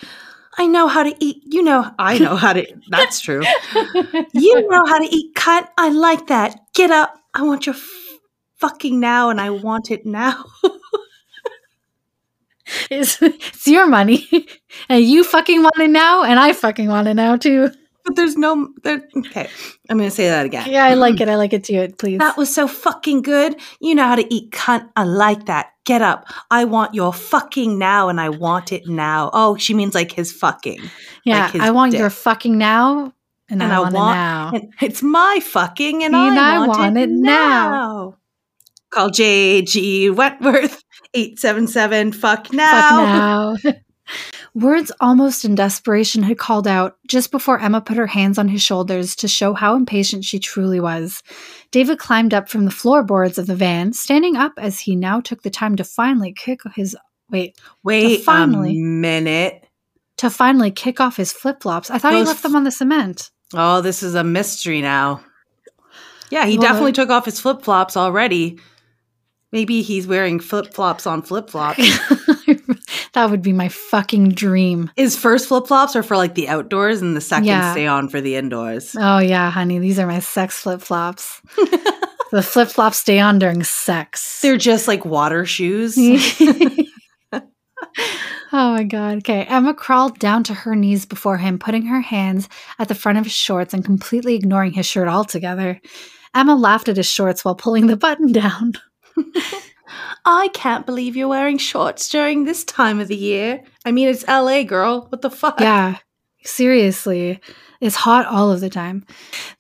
I 0.59 0.67
know 0.67 0.87
how 0.87 1.03
to 1.03 1.15
eat. 1.19 1.43
You 1.45 1.63
know, 1.63 1.91
I 1.99 2.19
know 2.19 2.37
how 2.37 2.53
to. 2.53 2.65
That's 2.89 3.21
true. 3.21 3.43
You 4.33 4.69
know 4.69 4.85
how 4.87 4.99
to 4.99 5.09
eat 5.11 5.35
cut. 5.35 5.73
I 5.77 5.89
like 5.89 6.29
that. 6.29 6.61
Get 6.75 6.91
up. 6.91 7.19
I 7.35 7.43
want 7.43 7.67
your 7.67 7.75
f- 7.75 8.19
fucking 8.57 9.01
now, 9.01 9.31
and 9.31 9.41
I 9.41 9.51
want 9.51 9.91
it 9.91 10.07
now. 10.07 10.45
it's, 12.91 13.21
it's 13.23 13.67
your 13.67 13.87
money. 13.87 14.29
and 14.89 15.05
you 15.05 15.25
fucking 15.25 15.63
want 15.63 15.79
it 15.79 15.91
now, 15.91 16.23
and 16.23 16.39
I 16.39 16.53
fucking 16.53 16.89
want 16.89 17.09
it 17.09 17.15
now 17.15 17.37
too. 17.37 17.71
But 18.05 18.17
there's 18.17 18.37
no. 18.37 18.69
There, 18.83 19.07
okay, 19.17 19.49
I'm 19.89 19.99
gonna 19.99 20.11
say 20.11 20.29
that 20.29 20.45
again. 20.47 20.69
Yeah, 20.69 20.85
I 20.85 20.95
like 20.95 21.21
it. 21.21 21.29
I 21.29 21.37
like 21.37 21.53
it 21.53 21.65
too. 21.65 21.89
Please. 21.99 22.19
That 22.19 22.37
was 22.37 22.53
so 22.53 22.67
fucking 22.67 23.23
good. 23.23 23.57
You 23.81 23.95
know 23.95 24.05
how 24.05 24.17
to 24.17 24.35
eat 24.35 24.51
cunt. 24.51 24.91
I 24.97 25.05
like 25.05 25.47
that. 25.47 25.71
Get 25.85 26.03
up. 26.03 26.27
I 26.51 26.65
want 26.65 26.95
your 26.95 27.13
fucking 27.13 27.79
now, 27.79 28.09
and 28.09 28.21
I 28.21 28.29
want 28.29 28.73
it 28.73 28.89
now. 28.89 29.31
Oh, 29.33 29.57
she 29.57 29.73
means 29.75 29.95
like 29.95 30.11
his 30.11 30.33
fucking. 30.33 30.81
yeah, 31.25 31.45
like 31.45 31.53
his 31.53 31.63
I 31.63 31.71
want 31.71 31.93
your 31.93 32.11
fucking 32.11 32.59
now, 32.59 33.13
and, 33.49 33.63
And 33.63 33.73
I, 33.73 33.77
I 33.77 33.81
want, 33.81 33.95
it 33.95 33.99
now. 33.99 34.53
It's 34.81 35.03
my 35.03 35.41
fucking, 35.43 36.03
and, 36.03 36.15
And 36.15 36.39
I, 36.39 36.57
I 36.57 36.59
want, 36.59 36.71
want 36.71 36.97
it, 36.97 37.03
it 37.03 37.11
now. 37.11 37.71
now. 37.71 38.17
Call 38.93 39.11
JG 39.11 40.15
Wentworth 40.15 40.83
eight 41.15 41.39
seven 41.39 41.67
seven. 41.67 42.13
Fuck 42.13 42.47
Fuck 42.49 42.53
now. 42.55 43.57
now. 43.65 43.73
Words 44.55 44.93
almost 45.01 45.47
in 45.47 45.55
desperation 45.55 46.23
had 46.23 46.37
called 46.39 46.67
out 46.69 46.97
just 47.07 47.31
before 47.31 47.59
Emma 47.59 47.81
put 47.81 47.97
her 47.97 48.07
hands 48.07 48.37
on 48.37 48.49
his 48.49 48.63
shoulders 48.63 49.17
to 49.17 49.29
show 49.29 49.55
how 49.55 49.75
impatient 49.75 50.25
she 50.27 50.39
truly 50.39 50.79
was. 50.81 51.23
David 51.71 51.99
climbed 51.99 52.35
up 52.35 52.51
from 52.51 52.67
the 52.67 52.71
floorboards 52.71 53.39
of 53.39 53.47
the 53.47 53.55
van, 53.57 53.95
standing 53.95 54.37
up 54.37 54.53
as 54.59 54.79
he 54.79 54.95
now 54.95 55.21
took 55.21 55.43
the 55.43 55.49
time 55.49 55.77
to 55.77 55.85
finally 55.85 56.35
kick 56.35 56.61
his 56.75 56.95
wait 57.31 57.59
Wait 57.83 58.23
finally- 58.25 58.77
a 58.77 58.83
minute. 58.83 59.67
to 60.19 60.29
finally 60.29 60.71
kick 60.71 61.01
off 61.01 61.17
his 61.17 61.33
flip 61.33 61.63
flops. 61.63 61.91
I 61.91 61.97
thought 61.97 62.13
he 62.13 62.23
left 62.23 62.43
them 62.43 62.55
on 62.55 62.65
the 62.65 62.71
cement. 62.71 63.31
Oh, 63.55 63.81
this 63.81 64.03
is 64.03 64.15
a 64.15 64.25
mystery 64.25 64.83
now. 64.83 65.23
Yeah, 66.31 66.45
he 66.45 66.59
Well, 66.59 66.69
definitely 66.69 66.93
took 66.93 67.09
off 67.09 67.25
his 67.25 67.41
flip 67.41 67.63
flops 67.63 67.97
already. 67.97 68.59
Maybe 69.53 69.83
he's 69.83 70.07
wearing 70.07 70.41
flip 70.41 70.73
flops 70.73 71.07
on 71.07 71.23
flip 71.23 71.51
flops. 71.51 71.79
that 73.13 73.29
would 73.31 73.43
be 73.43 73.53
my 73.53 73.69
fucking 73.69 74.31
dream. 74.31 74.91
His 74.97 75.17
first 75.17 75.49
flip 75.49 75.67
flops 75.67 75.95
are 75.95 76.03
for 76.03 76.17
like 76.17 76.35
the 76.35 76.49
outdoors, 76.49 77.03
and 77.03 77.15
the 77.17 77.21
second 77.21 77.47
Yeah. 77.47 77.73
stay 77.73 77.87
on 77.87 78.09
for 78.09 78.21
the 78.21 78.37
indoors. 78.37 78.97
Oh 78.99 79.19
yeah, 79.19 79.51
honey, 79.51 79.79
these 79.79 79.99
are 79.99 80.07
my 80.07 80.21
sex 80.21 80.59
flip 80.61 80.81
flops. 80.81 81.41
the 82.33 82.43
flip 82.43 82.69
flops 82.69 82.97
stay 82.99 83.19
on 83.21 83.39
during 83.39 83.63
sex. 83.63 84.41
They're 84.41 84.57
just 84.57 84.89
like 84.89 85.05
water 85.05 85.45
shoes. 85.47 85.99
Oh 88.55 88.73
my 88.75 88.85
god. 88.85 89.19
Okay. 89.19 89.45
Emma 89.45 89.73
crawled 89.73 90.19
down 90.19 90.45
to 90.45 90.53
her 90.55 90.77
knees 90.77 91.07
before 91.07 91.39
him, 91.39 91.59
putting 91.59 91.87
her 91.87 92.03
hands 92.03 92.51
at 92.79 92.89
the 92.89 92.95
front 92.95 93.17
of 93.17 93.25
his 93.25 93.33
shorts 93.33 93.73
and 93.73 93.83
completely 93.83 94.35
ignoring 94.35 94.73
his 94.73 94.85
shirt 94.85 95.09
altogether. 95.09 95.81
Emma 96.35 96.55
laughed 96.55 96.89
at 96.91 96.99
his 96.99 97.09
shorts 97.09 97.45
while 97.47 97.55
pulling 97.55 97.87
the 97.87 97.97
button 97.97 98.31
down. 98.31 98.75
I 100.25 100.49
can't 100.49 100.87
believe 100.87 101.17
you're 101.17 101.29
wearing 101.29 101.59
shorts 101.59 102.09
during 102.09 102.45
this 102.45 102.65
time 102.65 103.01
of 103.01 103.09
the 103.09 103.17
year. 103.17 103.63
I 103.85 103.93
mean, 103.93 104.09
it's 104.09 104.27
LA, 104.27 104.63
girl. 104.63 105.07
What 105.09 105.23
the 105.23 105.31
fuck? 105.31 105.61
Yeah. 105.61 105.99
Seriously. 106.45 107.41
It's 107.81 107.97
hot 107.97 108.27
all 108.27 108.51
of 108.53 108.61
the 108.61 108.71
time. 108.71 109.05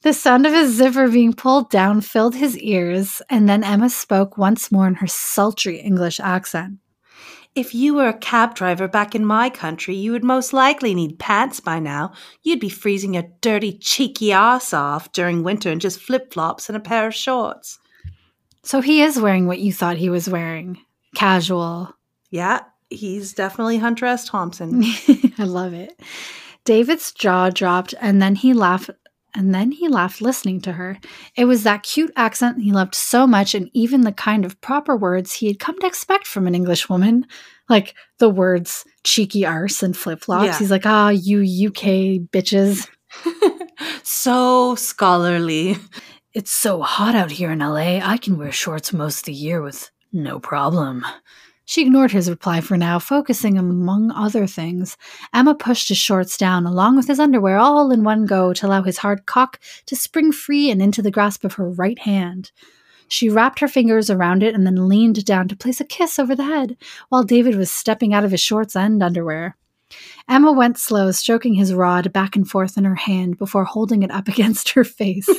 The 0.02 0.12
sound 0.12 0.46
of 0.46 0.52
his 0.52 0.76
zipper 0.76 1.08
being 1.08 1.32
pulled 1.32 1.70
down 1.70 2.00
filled 2.00 2.36
his 2.36 2.56
ears, 2.58 3.20
and 3.28 3.48
then 3.48 3.64
Emma 3.64 3.90
spoke 3.90 4.38
once 4.38 4.70
more 4.70 4.86
in 4.86 4.94
her 4.94 5.06
sultry 5.08 5.80
English 5.80 6.20
accent. 6.20 6.78
If 7.54 7.74
you 7.74 7.94
were 7.94 8.08
a 8.08 8.16
cab 8.16 8.54
driver 8.54 8.88
back 8.88 9.14
in 9.14 9.26
my 9.26 9.50
country, 9.50 9.94
you 9.94 10.12
would 10.12 10.24
most 10.24 10.52
likely 10.54 10.94
need 10.94 11.18
pants 11.18 11.60
by 11.60 11.80
now. 11.80 12.12
You'd 12.42 12.60
be 12.60 12.70
freezing 12.70 13.14
your 13.14 13.24
dirty, 13.42 13.76
cheeky 13.76 14.32
ass 14.32 14.72
off 14.72 15.12
during 15.12 15.42
winter 15.42 15.70
in 15.70 15.78
just 15.78 16.00
flip 16.00 16.32
flops 16.32 16.70
and 16.70 16.76
a 16.76 16.80
pair 16.80 17.06
of 17.06 17.14
shorts. 17.14 17.78
So 18.62 18.80
he 18.80 19.02
is 19.02 19.20
wearing 19.20 19.46
what 19.46 19.58
you 19.58 19.72
thought 19.72 19.96
he 19.96 20.10
was 20.10 20.28
wearing 20.28 20.78
casual. 21.14 21.94
Yeah, 22.30 22.60
he's 22.90 23.32
definitely 23.32 23.78
Hunter 23.78 24.06
S. 24.06 24.28
Thompson. 24.28 24.84
I 25.38 25.44
love 25.44 25.74
it. 25.74 25.98
David's 26.64 27.12
jaw 27.12 27.50
dropped 27.50 27.94
and 28.00 28.22
then 28.22 28.36
he 28.36 28.52
laughed 28.54 28.90
and 29.34 29.54
then 29.54 29.70
he 29.72 29.88
laughed 29.88 30.20
listening 30.20 30.60
to 30.60 30.72
her. 30.72 30.98
It 31.36 31.46
was 31.46 31.62
that 31.62 31.82
cute 31.82 32.12
accent 32.16 32.62
he 32.62 32.70
loved 32.70 32.94
so 32.94 33.26
much 33.26 33.54
and 33.54 33.70
even 33.72 34.02
the 34.02 34.12
kind 34.12 34.44
of 34.44 34.60
proper 34.60 34.94
words 34.94 35.32
he 35.32 35.46
had 35.46 35.58
come 35.58 35.78
to 35.80 35.86
expect 35.86 36.26
from 36.26 36.46
an 36.46 36.54
English 36.54 36.88
woman. 36.88 37.26
Like 37.68 37.94
the 38.18 38.28
words 38.28 38.84
cheeky 39.04 39.46
arse 39.46 39.82
and 39.82 39.96
flip 39.96 40.20
flops. 40.20 40.44
Yeah. 40.44 40.58
He's 40.58 40.70
like, 40.70 40.86
ah, 40.86 41.08
you 41.08 41.40
UK 41.40 42.28
bitches. 42.30 42.88
so 44.02 44.74
scholarly. 44.74 45.78
It's 46.34 46.50
so 46.50 46.80
hot 46.80 47.14
out 47.14 47.30
here 47.30 47.50
in 47.50 47.58
LA, 47.58 47.98
I 48.02 48.16
can 48.16 48.38
wear 48.38 48.50
shorts 48.50 48.90
most 48.94 49.18
of 49.18 49.24
the 49.26 49.34
year 49.34 49.60
with 49.60 49.90
no 50.14 50.40
problem. 50.40 51.04
She 51.66 51.82
ignored 51.82 52.10
his 52.10 52.30
reply 52.30 52.62
for 52.62 52.78
now, 52.78 52.98
focusing 52.98 53.58
among 53.58 54.10
other 54.12 54.46
things. 54.46 54.96
Emma 55.34 55.54
pushed 55.54 55.90
his 55.90 55.98
shorts 55.98 56.38
down 56.38 56.64
along 56.64 56.96
with 56.96 57.06
his 57.06 57.20
underwear 57.20 57.58
all 57.58 57.90
in 57.90 58.02
one 58.02 58.24
go 58.24 58.54
to 58.54 58.66
allow 58.66 58.82
his 58.82 58.96
hard 58.96 59.26
cock 59.26 59.60
to 59.84 59.94
spring 59.94 60.32
free 60.32 60.70
and 60.70 60.80
into 60.80 61.02
the 61.02 61.10
grasp 61.10 61.44
of 61.44 61.52
her 61.54 61.68
right 61.68 61.98
hand. 61.98 62.50
She 63.08 63.28
wrapped 63.28 63.58
her 63.58 63.68
fingers 63.68 64.08
around 64.08 64.42
it 64.42 64.54
and 64.54 64.66
then 64.66 64.88
leaned 64.88 65.26
down 65.26 65.48
to 65.48 65.56
place 65.56 65.82
a 65.82 65.84
kiss 65.84 66.18
over 66.18 66.34
the 66.34 66.44
head, 66.44 66.78
while 67.10 67.24
David 67.24 67.56
was 67.56 67.70
stepping 67.70 68.14
out 68.14 68.24
of 68.24 68.30
his 68.30 68.40
shorts 68.40 68.74
and 68.74 69.02
underwear. 69.02 69.58
Emma 70.30 70.50
went 70.50 70.78
slow, 70.78 71.10
stroking 71.10 71.52
his 71.52 71.74
rod 71.74 72.10
back 72.10 72.36
and 72.36 72.48
forth 72.48 72.78
in 72.78 72.84
her 72.84 72.94
hand 72.94 73.36
before 73.36 73.64
holding 73.64 74.02
it 74.02 74.10
up 74.10 74.28
against 74.28 74.70
her 74.70 74.84
face. 74.84 75.28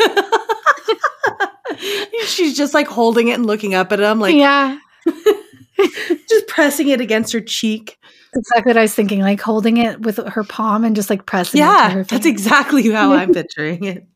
She's 2.26 2.56
just 2.56 2.74
like 2.74 2.88
holding 2.88 3.28
it 3.28 3.34
and 3.34 3.46
looking 3.46 3.76
up 3.76 3.92
at 3.92 4.00
him, 4.00 4.20
like 4.20 4.36
yeah, 4.36 4.78
just 6.30 6.48
pressing 6.48 6.90
it 6.90 7.02
against 7.02 7.34
her 7.34 7.42
cheek. 7.42 7.98
That's 8.34 8.50
exactly 8.50 8.70
what 8.70 8.78
I 8.78 8.82
was 8.84 8.96
thinking. 8.96 9.22
Like 9.22 9.42
holding 9.42 9.78
it 9.78 10.02
with 10.02 10.18
her 10.18 10.44
palm 10.44 10.84
and 10.84 10.96
just 10.96 11.10
like 11.10 11.26
pressing 11.26 11.62
it 11.62 11.64
Yeah, 11.64 12.04
that's 12.04 12.26
exactly 12.26 12.90
how 12.92 13.14
I'm 13.14 13.34
picturing 13.34 13.84
it. 13.84 14.08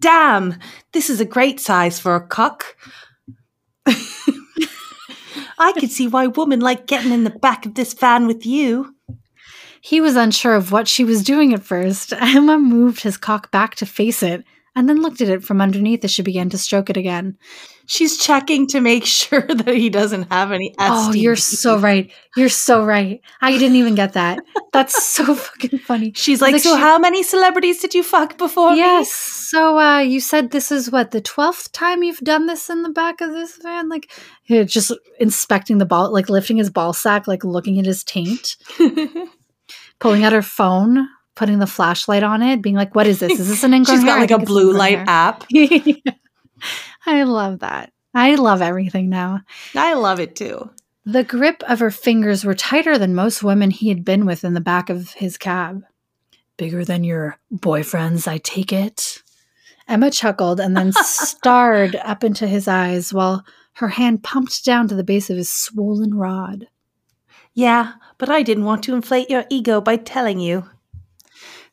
Damn, 0.00 0.58
this 0.92 1.08
is 1.08 1.20
a 1.20 1.24
great 1.24 1.60
size 1.60 1.98
for 1.98 2.14
a 2.14 2.26
cock. 2.26 2.76
I 5.56 5.72
could 5.78 5.90
see 5.90 6.08
why 6.08 6.26
women 6.26 6.60
like 6.60 6.86
getting 6.86 7.12
in 7.12 7.24
the 7.24 7.30
back 7.30 7.64
of 7.64 7.74
this 7.74 7.94
van 7.94 8.26
with 8.26 8.44
you. 8.44 8.94
He 9.80 10.00
was 10.00 10.16
unsure 10.16 10.54
of 10.54 10.72
what 10.72 10.88
she 10.88 11.04
was 11.04 11.22
doing 11.22 11.54
at 11.54 11.62
first. 11.62 12.12
Emma 12.12 12.58
moved 12.58 13.02
his 13.02 13.16
cock 13.16 13.50
back 13.50 13.76
to 13.76 13.86
face 13.86 14.22
it 14.22 14.44
and 14.76 14.88
then 14.88 15.02
looked 15.02 15.20
at 15.20 15.28
it 15.28 15.44
from 15.44 15.60
underneath 15.60 16.04
as 16.04 16.10
she 16.10 16.22
began 16.22 16.50
to 16.50 16.58
stroke 16.58 16.90
it 16.90 16.96
again. 16.96 17.36
She's 17.86 18.16
checking 18.18 18.66
to 18.68 18.80
make 18.80 19.04
sure 19.20 19.42
that 19.42 19.68
he 19.74 19.90
doesn't 19.90 20.32
have 20.32 20.50
any 20.52 20.74
STDs. 20.78 21.08
Oh, 21.08 21.12
you're 21.12 21.36
so 21.36 21.78
right. 21.78 22.10
You're 22.36 22.48
so 22.48 22.84
right. 22.84 23.20
I 23.40 23.52
didn't 23.58 23.76
even 23.76 23.94
get 23.94 24.14
that. 24.14 24.40
That's 24.72 25.04
so 25.04 25.34
fucking 25.46 25.78
funny. 25.80 26.12
She's 26.16 26.40
like, 26.42 26.54
Like 26.54 26.62
so 26.62 26.74
she- 26.74 26.80
how 26.80 26.98
many 26.98 27.22
celebrities 27.22 27.80
did 27.80 27.94
you 27.94 28.02
fuck 28.02 28.36
before 28.38 28.72
me?" 28.72 28.78
Yes. 28.78 29.12
So 29.12 29.78
uh 29.78 29.98
you 30.00 30.18
said 30.20 30.50
this 30.50 30.72
is 30.72 30.90
what 30.90 31.10
the 31.12 31.20
12th 31.22 31.70
time 31.72 32.02
you've 32.02 32.18
done 32.20 32.46
this 32.46 32.68
in 32.70 32.82
the 32.82 32.88
back 32.90 33.20
of 33.20 33.30
this 33.32 33.56
van 33.62 33.88
like 33.88 34.10
just 34.48 34.90
inspecting 35.20 35.78
the 35.78 35.86
ball 35.86 36.12
like 36.12 36.28
lifting 36.28 36.56
his 36.56 36.70
ball 36.70 36.92
sack 36.92 37.28
like 37.28 37.44
looking 37.44 37.78
at 37.78 37.86
his 37.86 38.02
taint, 38.02 38.56
pulling 40.00 40.24
out 40.24 40.32
her 40.32 40.42
phone, 40.42 41.08
putting 41.34 41.58
the 41.58 41.66
flashlight 41.66 42.22
on 42.22 42.42
it, 42.42 42.62
being 42.62 42.76
like 42.76 42.94
what 42.94 43.06
is 43.06 43.20
this? 43.20 43.38
Is 43.38 43.48
this 43.48 43.64
an 43.64 43.74
ingrown 43.74 43.96
She's 43.98 44.04
got 44.04 44.18
hair? 44.18 44.20
Like 44.20 44.30
a 44.30 44.44
blue 44.44 44.72
light 44.72 44.98
hair." 44.98 45.04
app. 45.08 45.44
I 47.06 47.22
love 47.24 47.60
that. 47.60 47.92
I 48.14 48.36
love 48.36 48.62
everything 48.62 49.10
now. 49.10 49.40
I 49.74 49.94
love 49.94 50.20
it 50.20 50.36
too. 50.36 50.70
The 51.04 51.24
grip 51.24 51.62
of 51.68 51.80
her 51.80 51.90
fingers 51.90 52.44
were 52.44 52.54
tighter 52.54 52.96
than 52.96 53.14
most 53.14 53.42
women 53.42 53.70
he 53.70 53.88
had 53.88 54.04
been 54.04 54.24
with 54.24 54.44
in 54.44 54.54
the 54.54 54.60
back 54.60 54.88
of 54.88 55.12
his 55.12 55.36
cab. 55.36 55.82
Bigger 56.56 56.84
than 56.84 57.04
your 57.04 57.38
boyfriend's, 57.50 58.26
I 58.26 58.38
take 58.38 58.72
it. 58.72 59.22
Emma 59.86 60.10
chuckled 60.10 60.60
and 60.60 60.76
then 60.76 60.92
stared 61.02 61.96
up 61.96 62.24
into 62.24 62.46
his 62.46 62.68
eyes 62.68 63.12
while 63.12 63.44
her 63.74 63.88
hand 63.88 64.22
pumped 64.22 64.64
down 64.64 64.88
to 64.88 64.94
the 64.94 65.04
base 65.04 65.28
of 65.28 65.36
his 65.36 65.52
swollen 65.52 66.14
rod. 66.14 66.68
Yeah, 67.52 67.94
but 68.18 68.30
I 68.30 68.42
didn't 68.42 68.64
want 68.64 68.82
to 68.84 68.94
inflate 68.94 69.28
your 69.28 69.44
ego 69.50 69.80
by 69.80 69.96
telling 69.96 70.40
you. 70.40 70.64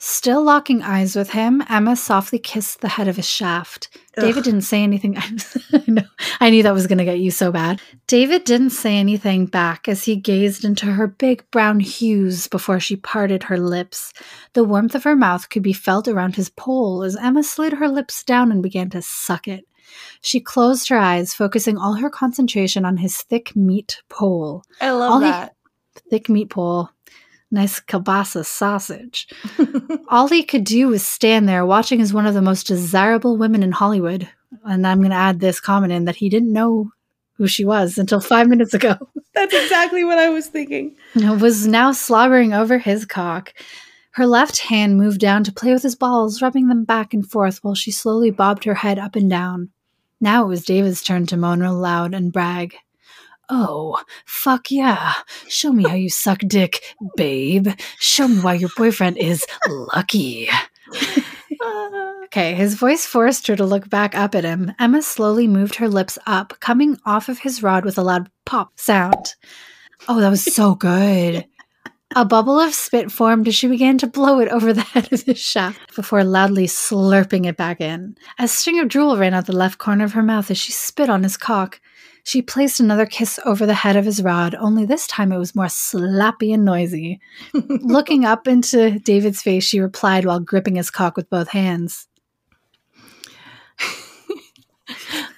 Still 0.04 0.42
locking 0.42 0.82
eyes 0.82 1.16
with 1.16 1.30
him, 1.30 1.62
Emma 1.70 1.96
softly 1.96 2.40
kissed 2.40 2.82
the 2.82 2.88
head 2.88 3.08
of 3.08 3.18
his 3.18 3.28
shaft. 3.30 3.96
David 4.18 4.40
Ugh. 4.40 4.44
didn't 4.46 4.62
say 4.64 4.82
anything. 4.82 5.16
I 5.74 5.84
know. 5.88 6.02
I 6.40 6.50
knew 6.50 6.64
that 6.64 6.74
was 6.74 6.88
going 6.88 6.98
to 6.98 7.06
get 7.06 7.20
you 7.20 7.30
so 7.30 7.52
bad. 7.52 7.80
David 8.08 8.44
didn't 8.44 8.72
say 8.72 8.98
anything 8.98 9.46
back 9.46 9.88
as 9.88 10.04
he 10.04 10.16
gazed 10.16 10.66
into 10.66 10.88
her 10.88 11.06
big 11.06 11.44
brown 11.52 11.80
hues 11.80 12.48
before 12.48 12.80
she 12.80 12.96
parted 12.96 13.44
her 13.44 13.60
lips. 13.60 14.12
The 14.54 14.64
warmth 14.64 14.96
of 14.96 15.04
her 15.04 15.16
mouth 15.16 15.50
could 15.50 15.62
be 15.62 15.72
felt 15.72 16.08
around 16.08 16.36
his 16.36 16.50
pole 16.50 17.04
as 17.04 17.16
Emma 17.16 17.44
slid 17.44 17.74
her 17.74 17.88
lips 17.88 18.24
down 18.24 18.52
and 18.52 18.64
began 18.64 18.90
to 18.90 19.04
suck 19.04 19.48
it. 19.48 19.66
She 20.22 20.40
closed 20.40 20.90
her 20.90 20.98
eyes, 20.98 21.36
focusing 21.36 21.78
all 21.78 21.94
her 21.94 22.10
concentration 22.10 22.86
on 22.86 22.98
his 22.98 23.18
thick 23.18 23.56
meat 23.56 24.02
pole. 24.10 24.64
I 24.82 24.90
love 24.90 25.12
All 25.12 25.20
he- 25.20 25.28
that. 25.28 25.54
Thick 26.10 26.28
meat 26.28 26.50
pole. 26.50 26.90
Nice 27.52 27.82
kielbasa 27.82 28.46
sausage. 28.46 29.28
All 30.10 30.28
he 30.30 30.42
could 30.42 30.64
do 30.64 30.88
was 30.88 31.06
stand 31.06 31.50
there 31.50 31.66
watching 31.66 32.00
as 32.00 32.14
one 32.14 32.26
of 32.26 32.34
the 32.34 32.42
most 32.42 32.66
desirable 32.66 33.38
women 33.38 33.62
in 33.62 33.74
Hollywood. 33.74 34.30
And 34.64 34.88
I'm 34.88 35.00
going 35.00 35.12
to 35.12 35.16
add 35.18 35.40
this 35.40 35.60
comment 35.60 35.92
in 35.92 36.06
that 36.06 36.16
he 36.16 36.30
didn't 36.30 36.54
know 36.54 36.92
who 37.34 37.48
she 37.48 37.66
was 37.66 37.98
until 37.98 38.22
five 38.22 38.48
minutes 38.48 38.74
ago. 38.74 38.96
That's 39.34 39.54
exactly 39.54 40.04
what 40.04 40.18
I 40.18 40.30
was 40.30 40.48
thinking. 40.48 40.96
was 41.16 41.68
now 41.68 41.92
slobbering 41.92 42.54
over 42.54 42.78
his 42.78 43.06
cock. 43.06 43.54
Her 44.12 44.28
left 44.28 44.60
hand 44.60 44.98
moved 44.98 45.20
down 45.20 45.44
to 45.46 45.54
play 45.54 45.74
with 45.74 45.84
his 45.84 45.96
balls, 45.96 46.42
rubbing 46.42 46.68
them 46.68 46.84
back 46.84 47.14
and 47.14 47.30
forth 47.30 47.64
while 47.64 47.76
she 47.76 47.92
slowly 47.92 48.30
bobbed 48.30 48.66
her 48.66 48.76
head 48.76 49.00
up 49.00 49.16
and 49.16 49.30
down. 49.30 49.70
Now 50.20 50.44
it 50.44 50.48
was 50.48 50.66
David's 50.66 51.02
turn 51.02 51.26
to 51.28 51.38
moan 51.38 51.62
aloud 51.62 52.14
and 52.14 52.32
brag. 52.32 52.76
Oh, 53.50 54.02
fuck 54.26 54.72
yeah. 54.72 55.14
Show 55.48 55.72
me 55.74 55.84
how 55.88 55.96
you 55.96 56.10
suck 56.10 56.40
dick, 56.48 56.82
babe. 57.16 57.68
Show 58.00 58.28
me 58.28 58.40
why 58.40 58.54
your 58.54 58.70
boyfriend 58.78 59.18
is 59.18 59.46
lucky. 59.68 60.48
Okay, 62.34 62.54
his 62.54 62.76
voice 62.76 63.06
forced 63.06 63.46
her 63.48 63.58
to 63.58 63.66
look 63.66 63.90
back 63.90 64.16
up 64.16 64.36
at 64.36 64.46
him. 64.46 64.72
Emma 64.80 65.02
slowly 65.02 65.48
moved 65.48 65.76
her 65.76 65.90
lips 65.90 66.18
up, 66.26 66.54
coming 66.62 66.98
off 67.06 67.28
of 67.28 67.40
his 67.40 67.62
rod 67.62 67.84
with 67.84 67.98
a 67.98 68.04
loud 68.04 68.30
pop 68.46 68.72
sound. 68.80 69.36
Oh, 70.08 70.22
that 70.22 70.30
was 70.30 70.42
so 70.42 70.74
good. 70.74 71.46
A 72.16 72.26
bubble 72.26 72.60
of 72.60 72.74
spit 72.74 73.12
formed 73.12 73.48
as 73.48 73.56
she 73.56 73.68
began 73.68 73.98
to 74.00 74.08
blow 74.08 74.40
it 74.40 74.50
over 74.50 74.74
the 74.74 74.82
head 74.94 75.12
of 75.14 75.22
his 75.24 75.40
shaft 75.40 75.96
before 75.96 76.24
loudly 76.24 76.68
slurping 76.68 77.46
it 77.46 77.56
back 77.56 77.80
in. 77.80 78.18
A 78.38 78.48
string 78.48 78.80
of 78.80 78.90
drool 78.90 79.18
ran 79.18 79.34
out 79.34 79.46
the 79.46 79.56
left 79.56 79.78
corner 79.78 80.04
of 80.04 80.14
her 80.14 80.24
mouth 80.24 80.52
as 80.52 80.58
she 80.58 80.72
spit 80.72 81.10
on 81.10 81.24
his 81.24 81.38
cock. 81.38 81.80
She 82.24 82.42
placed 82.42 82.80
another 82.80 83.06
kiss 83.06 83.40
over 83.46 83.66
the 83.66 83.74
head 83.74 83.96
of 83.96 84.06
his 84.06 84.22
rod, 84.22 84.54
only 84.56 84.86
this 84.86 85.08
time 85.08 85.32
it 85.32 85.38
was 85.38 85.56
more 85.56 85.66
slappy 85.66 86.54
and 86.54 86.66
noisy. 86.66 87.20
Looking 87.54 88.26
up 88.26 88.48
into 88.48 89.00
David's 89.00 89.42
face, 89.42 89.64
she 89.64 89.80
replied 89.80 90.26
while 90.26 90.40
gripping 90.40 90.76
his 90.76 90.92
cock 90.92 91.18
with 91.18 91.30
both 91.30 91.50
hands. 91.50 92.08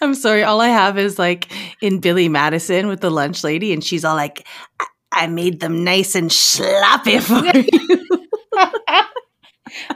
I'm 0.02 0.16
sorry. 0.16 0.44
All 0.44 0.60
I 0.60 0.68
have 0.68 0.98
is 0.98 1.18
like 1.18 1.50
in 1.82 2.00
Billy 2.00 2.28
Madison 2.28 2.88
with 2.88 3.00
the 3.00 3.10
lunch 3.10 3.44
lady, 3.44 3.72
and 3.72 3.82
she's 3.82 4.04
all 4.04 4.16
like, 4.16 4.46
I, 4.80 4.86
I 5.14 5.28
made 5.28 5.60
them 5.60 5.84
nice 5.84 6.16
and 6.16 6.32
sloppy 6.32 7.20
for 7.20 7.44
you. 7.56 8.08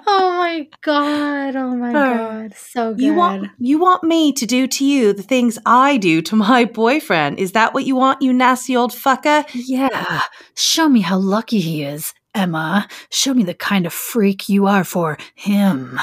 Oh 0.08 0.32
my 0.38 0.68
god! 0.82 1.56
Oh 1.56 1.76
my 1.76 1.94
god! 1.94 2.56
So 2.56 2.94
good. 2.94 3.02
You 3.04 3.14
want 3.14 3.48
you 3.60 3.78
want 3.78 4.04
me 4.04 4.34
to 4.34 4.46
do 4.46 4.66
to 4.66 4.86
you 4.86 5.14
the 5.14 5.22
things 5.22 5.60
I 5.68 5.98
do 5.98 6.22
to 6.24 6.36
my 6.36 6.66
boyfriend? 6.66 7.38
Is 7.38 7.52
that 7.52 7.74
what 7.76 7.86
you 7.86 7.96
want, 7.96 8.22
you 8.22 8.34
nasty 8.34 8.76
old 8.76 8.92
fucker? 8.92 9.46
Yeah. 9.54 10.22
Show 10.56 10.90
me 10.90 11.02
how 11.02 11.18
lucky 11.18 11.60
he 11.60 11.84
is, 11.84 12.14
Emma. 12.34 12.88
Show 13.12 13.36
me 13.36 13.44
the 13.44 13.54
kind 13.54 13.86
of 13.86 13.94
freak 13.94 14.50
you 14.50 14.66
are 14.66 14.84
for 14.84 15.18
him. 15.36 16.00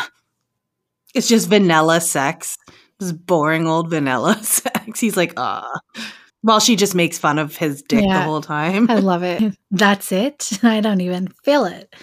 It's 1.14 1.28
just 1.28 1.48
vanilla 1.48 2.00
sex. 2.00 2.56
This 3.00 3.12
boring 3.12 3.66
old 3.66 3.90
vanilla 3.90 4.36
sex. 4.42 5.00
He's 5.00 5.16
like, 5.16 5.32
ah. 5.36 5.80
Well, 6.44 6.60
she 6.60 6.76
just 6.76 6.94
makes 6.94 7.18
fun 7.18 7.38
of 7.38 7.56
his 7.56 7.82
dick 7.82 8.04
the 8.04 8.20
whole 8.20 8.42
time. 8.42 8.90
I 8.90 8.96
love 8.96 9.22
it. 9.22 9.56
That's 9.70 10.12
it. 10.12 10.50
I 10.62 10.80
don't 10.80 11.00
even 11.00 11.28
feel 11.42 11.64
it. 11.64 11.96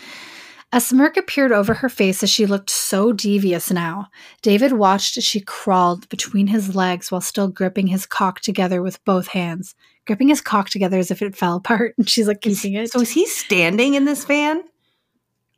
A 0.73 0.81
smirk 0.81 1.15
appeared 1.15 1.51
over 1.51 1.76
her 1.76 1.89
face 1.89 2.23
as 2.23 2.30
she 2.31 2.47
looked 2.47 2.72
so 2.72 3.13
devious 3.13 3.69
now. 3.69 4.07
David 4.41 4.72
watched 4.73 5.15
as 5.15 5.23
she 5.23 5.41
crawled 5.41 6.09
between 6.09 6.47
his 6.47 6.76
legs 6.76 7.11
while 7.11 7.22
still 7.22 7.49
gripping 7.49 7.85
his 7.88 8.07
cock 8.07 8.39
together 8.39 8.81
with 8.81 9.03
both 9.05 9.27
hands. 9.27 9.76
Gripping 10.07 10.30
his 10.30 10.41
cock 10.41 10.69
together 10.69 10.97
as 10.97 11.11
if 11.11 11.22
it 11.22 11.35
fell 11.35 11.55
apart, 11.57 11.93
and 11.97 12.09
she's 12.09 12.27
like 12.27 12.41
keeping 12.41 12.73
it. 12.73 12.91
So 12.91 13.01
is 13.01 13.11
he 13.11 13.27
standing 13.27 13.93
in 13.93 14.05
this 14.05 14.26
van? 14.26 14.63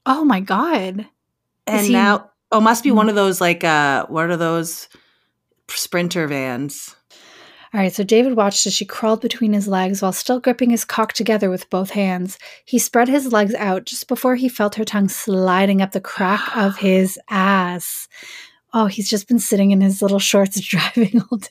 oh 0.05 0.25
my 0.25 0.41
god. 0.41 1.07
And 1.65 1.85
he- 1.85 1.93
now, 1.93 2.31
oh, 2.51 2.59
must 2.59 2.83
be 2.83 2.91
one 2.91 3.07
of 3.07 3.15
those 3.15 3.39
like, 3.39 3.63
uh, 3.63 4.05
what 4.07 4.29
are 4.29 4.35
those 4.35 4.89
sprinter 5.69 6.27
vans? 6.27 6.93
All 7.73 7.79
right, 7.79 7.91
so 7.91 8.03
David 8.03 8.35
watched 8.35 8.67
as 8.67 8.73
she 8.73 8.85
crawled 8.85 9.21
between 9.21 9.51
his 9.53 9.67
legs 9.67 10.01
while 10.01 10.11
still 10.11 10.39
gripping 10.39 10.69
his 10.69 10.85
cock 10.85 11.13
together 11.13 11.49
with 11.49 11.67
both 11.71 11.89
hands. 11.89 12.37
He 12.65 12.77
spread 12.77 13.07
his 13.07 13.31
legs 13.33 13.55
out 13.55 13.85
just 13.85 14.07
before 14.07 14.35
he 14.35 14.47
felt 14.47 14.75
her 14.75 14.85
tongue 14.85 15.09
sliding 15.09 15.81
up 15.81 15.91
the 15.91 15.99
crack 16.01 16.55
of 16.55 16.77
his 16.77 17.19
ass. 17.31 18.07
Oh, 18.75 18.85
he's 18.85 19.09
just 19.09 19.27
been 19.27 19.39
sitting 19.39 19.71
in 19.71 19.81
his 19.81 20.01
little 20.03 20.19
shorts 20.19 20.59
driving 20.61 21.21
all 21.31 21.37
day. 21.39 21.47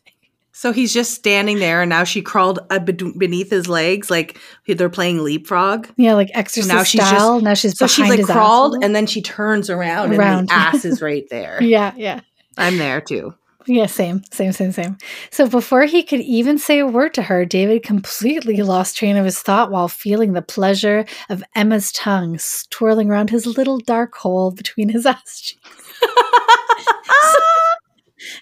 So 0.54 0.72
he's 0.72 0.92
just 0.94 1.12
standing 1.14 1.58
there, 1.58 1.80
and 1.82 1.88
now 1.88 2.04
she 2.04 2.22
crawled 2.22 2.60
beneath 2.86 3.50
his 3.50 3.68
legs, 3.68 4.10
like 4.10 4.38
they're 4.68 4.90
playing 4.90 5.24
leapfrog. 5.24 5.88
Yeah, 5.96 6.14
like 6.14 6.30
exorcist 6.34 6.72
now 6.72 6.84
she's 6.84 7.00
style. 7.04 7.40
now 7.40 7.54
she's 7.54 7.76
So 7.76 7.86
she's 7.88 8.08
like 8.08 8.22
crawled, 8.24 8.72
little. 8.72 8.84
and 8.84 8.94
then 8.94 9.06
she 9.06 9.22
turns 9.22 9.70
around, 9.70 10.14
Around. 10.14 10.38
and 10.40 10.48
the 10.50 10.54
ass 10.54 10.84
is 10.84 11.02
right 11.02 11.28
there. 11.30 11.60
yeah, 11.62 11.94
yeah. 11.96 12.20
I'm 12.58 12.76
there 12.78 13.00
too. 13.00 13.34
Yeah, 13.66 13.86
same, 13.86 14.22
same, 14.32 14.52
same, 14.52 14.72
same. 14.72 14.98
So 15.30 15.48
before 15.48 15.84
he 15.84 16.02
could 16.02 16.20
even 16.20 16.58
say 16.58 16.80
a 16.80 16.86
word 16.86 17.14
to 17.14 17.22
her, 17.22 17.44
David 17.44 17.82
completely 17.82 18.56
lost 18.62 18.96
train 18.96 19.16
of 19.16 19.24
his 19.24 19.38
thought 19.40 19.70
while 19.70 19.88
feeling 19.88 20.32
the 20.32 20.42
pleasure 20.42 21.04
of 21.30 21.44
Emma's 21.54 21.92
tongue 21.92 22.38
twirling 22.70 23.10
around 23.10 23.30
his 23.30 23.46
little 23.46 23.78
dark 23.78 24.14
hole 24.16 24.50
between 24.50 24.88
his 24.88 25.06
ass 25.14 25.40
cheeks. 25.40 25.70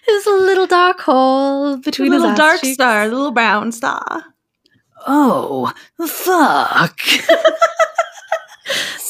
His 0.05 0.25
little 0.27 0.67
dark 0.67 0.99
hole 1.01 1.77
between 1.77 2.11
little 2.11 2.29
his 2.29 2.31
ass 2.33 2.37
Little 2.37 2.47
dark 2.51 2.61
cheeks. 2.61 2.73
star, 2.75 3.07
little 3.07 3.31
brown 3.31 3.71
star. 3.71 4.23
Oh, 5.07 5.71
fuck. 6.07 6.99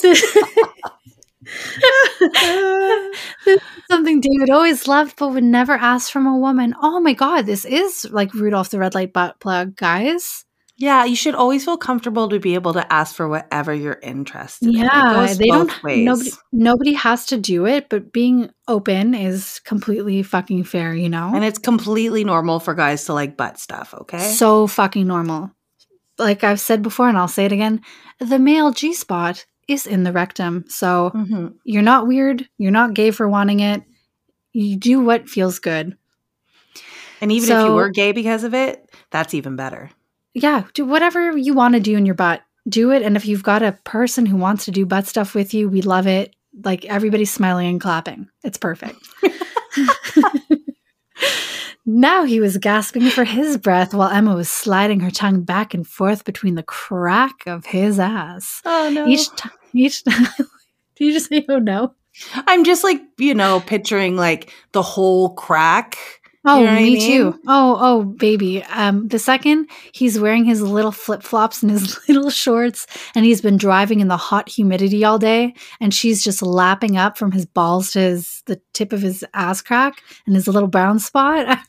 This 3.45 3.57
is 3.57 3.61
something 3.89 4.21
David 4.21 4.49
always 4.49 4.87
loved 4.87 5.17
but 5.17 5.29
would 5.29 5.43
never 5.43 5.73
ask 5.73 6.11
from 6.11 6.27
a 6.27 6.37
woman. 6.37 6.75
Oh 6.81 6.99
my 6.99 7.13
god, 7.13 7.45
this 7.45 7.65
is 7.65 8.07
like 8.11 8.33
Rudolph 8.33 8.69
the 8.69 8.79
Red 8.79 8.95
Light 8.95 9.13
Butt 9.13 9.39
Plug, 9.39 9.75
guys. 9.75 10.45
Yeah, 10.81 11.05
you 11.05 11.15
should 11.15 11.35
always 11.35 11.63
feel 11.63 11.77
comfortable 11.77 12.27
to 12.29 12.39
be 12.39 12.55
able 12.55 12.73
to 12.73 12.91
ask 12.91 13.15
for 13.15 13.27
whatever 13.27 13.71
you're 13.71 13.99
interested 14.01 14.67
in. 14.69 14.73
Yeah, 14.73 15.27
goes 15.27 15.37
they 15.37 15.45
don't. 15.45 15.83
ways. 15.83 16.03
Nobody, 16.03 16.31
nobody 16.51 16.93
has 16.93 17.27
to 17.27 17.37
do 17.37 17.67
it, 17.67 17.87
but 17.87 18.11
being 18.11 18.49
open 18.67 19.13
is 19.13 19.59
completely 19.63 20.23
fucking 20.23 20.63
fair. 20.63 20.95
You 20.95 21.09
know, 21.09 21.33
and 21.35 21.45
it's 21.45 21.59
completely 21.59 22.23
normal 22.23 22.59
for 22.59 22.73
guys 22.73 23.05
to 23.05 23.13
like 23.13 23.37
butt 23.37 23.59
stuff, 23.59 23.93
okay? 23.93 24.17
so 24.31 24.65
fucking 24.65 25.05
normal. 25.05 25.51
Like 26.17 26.43
I've 26.43 26.59
said 26.59 26.81
before, 26.81 27.09
and 27.09 27.17
I'll 27.17 27.27
say 27.27 27.45
it 27.45 27.51
again: 27.51 27.81
the 28.19 28.39
male 28.39 28.71
G 28.71 28.93
spot 28.93 29.45
is 29.67 29.87
in 29.87 30.03
the 30.03 30.11
rectum. 30.11 30.65
So 30.67 31.11
Mhm. 31.15 31.53
you're 31.63 31.81
not 31.81 32.07
weird. 32.07 32.47
You're 32.57 32.71
not 32.71 32.93
gay 32.93 33.11
for 33.11 33.27
wanting 33.29 33.61
it. 33.61 33.83
You 34.53 34.75
do 34.75 34.99
what 35.01 35.29
feels 35.29 35.59
good. 35.59 35.95
And 37.21 37.31
even 37.31 37.49
if 37.51 37.65
you 37.65 37.73
were 37.73 37.89
gay 37.89 38.11
because 38.11 38.43
of 38.43 38.53
it, 38.53 38.89
that's 39.11 39.33
even 39.33 39.55
better. 39.55 39.89
yeah, 40.33 40.63
do 40.73 40.85
whatever 40.85 41.37
you 41.37 41.53
want 41.53 41.73
to 41.75 41.79
do 41.79 41.95
in 41.97 42.05
your 42.05 42.15
butt. 42.15 42.41
Do 42.69 42.91
it. 42.91 43.01
And 43.03 43.15
if 43.17 43.25
you've 43.25 43.43
got 43.43 43.63
a 43.63 43.73
person 43.83 44.25
who 44.25 44.37
wants 44.37 44.65
to 44.65 44.71
do 44.71 44.85
butt 44.85 45.05
stuff 45.07 45.35
with 45.35 45.53
you, 45.53 45.67
we 45.69 45.81
love 45.81 46.07
it. 46.07 46.33
Like 46.63 46.85
everybody's 46.85 47.31
smiling 47.31 47.67
and 47.67 47.81
clapping. 47.81 48.27
It's 48.43 48.57
perfect. 48.57 48.97
now 51.99 52.23
he 52.23 52.39
was 52.39 52.57
gasping 52.57 53.09
for 53.09 53.23
his 53.23 53.57
breath 53.57 53.93
while 53.93 54.09
Emma 54.09 54.35
was 54.35 54.49
sliding 54.49 54.99
her 55.01 55.11
tongue 55.11 55.41
back 55.41 55.73
and 55.73 55.85
forth 55.87 56.25
between 56.25 56.55
the 56.55 56.63
crack 56.63 57.45
of 57.47 57.65
his 57.65 57.99
ass. 57.99 58.61
Oh 58.65 58.89
no. 58.93 59.07
Each 59.07 59.29
time, 59.35 59.51
each 59.73 60.03
time, 60.05 60.27
do 60.95 61.05
you 61.05 61.13
just 61.13 61.29
say, 61.29 61.45
oh 61.49 61.59
no? 61.59 61.93
I'm 62.35 62.63
just 62.63 62.83
like, 62.83 63.01
you 63.17 63.33
know, 63.33 63.61
picturing 63.61 64.15
like 64.17 64.51
the 64.73 64.81
whole 64.81 65.33
crack. 65.35 65.97
Oh, 66.43 66.57
You 66.59 66.65
know 66.65 66.71
what 66.71 66.77
I 66.79 66.83
me 66.83 66.93
mean? 66.95 67.01
too. 67.33 67.39
Oh, 67.47 67.77
oh, 67.79 68.03
baby. 68.03 68.63
Um, 68.63 69.07
the 69.07 69.19
second 69.19 69.67
he's 69.93 70.19
wearing 70.19 70.43
his 70.43 70.59
little 70.59 70.91
flip 70.91 71.21
flops 71.21 71.61
and 71.61 71.71
his 71.71 71.99
little 72.09 72.31
shorts, 72.31 72.87
and 73.13 73.23
he's 73.25 73.41
been 73.41 73.57
driving 73.57 73.99
in 73.99 74.07
the 74.07 74.17
hot 74.17 74.49
humidity 74.49 75.05
all 75.05 75.19
day, 75.19 75.53
and 75.79 75.93
she's 75.93 76.23
just 76.23 76.41
lapping 76.41 76.97
up 76.97 77.15
from 77.15 77.31
his 77.31 77.45
balls 77.45 77.91
to 77.91 77.99
his 77.99 78.41
the 78.47 78.59
tip 78.73 78.91
of 78.91 79.01
his 79.03 79.23
ass 79.35 79.61
crack 79.61 80.01
and 80.25 80.33
his 80.35 80.47
little 80.47 80.67
brown 80.67 80.97
spot. 80.99 81.59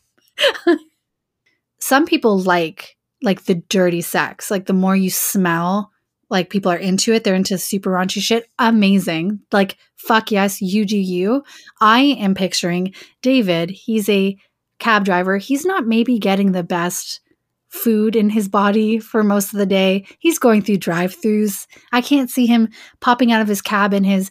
Some 1.79 2.07
people 2.07 2.39
like 2.39 2.97
like 3.23 3.45
the 3.45 3.55
dirty 3.55 4.01
sex, 4.01 4.51
like 4.51 4.67
the 4.67 4.73
more 4.73 4.97
you 4.97 5.11
smell. 5.11 5.91
Like 6.29 6.49
people 6.49 6.73
are 6.73 6.77
into 6.77 7.13
it, 7.13 7.25
they're 7.25 7.35
into 7.35 7.59
super 7.59 7.91
raunchy 7.91 8.21
shit. 8.23 8.49
Amazing. 8.59 9.41
Like, 9.53 9.77
fuck 9.97 10.31
yes, 10.33 10.63
you 10.63 10.87
do 10.87 10.97
you. 10.97 11.45
I 11.81 12.01
am 12.01 12.35
picturing 12.35 12.95
David. 13.21 13.71
He's 13.71 14.09
a 14.09 14.37
cab 14.79 15.05
driver, 15.05 15.37
he's 15.37 15.65
not 15.65 15.87
maybe 15.87 16.19
getting 16.19 16.53
the 16.53 16.65
best 16.65 17.21
food 17.69 18.15
in 18.17 18.29
his 18.29 18.49
body 18.49 18.99
for 18.99 19.23
most 19.23 19.53
of 19.53 19.59
the 19.59 19.67
day. 19.67 20.05
He's 20.19 20.39
going 20.39 20.61
through 20.61 20.77
drive 20.79 21.17
throughs. 21.17 21.67
I 21.91 22.03
can't 22.03 22.29
see 22.29 22.47
him 22.47 22.69
popping 23.01 23.33
out 23.33 23.41
of 23.41 23.49
his 23.49 23.63
cab 23.63 23.95
in 23.95 24.05
his 24.05 24.31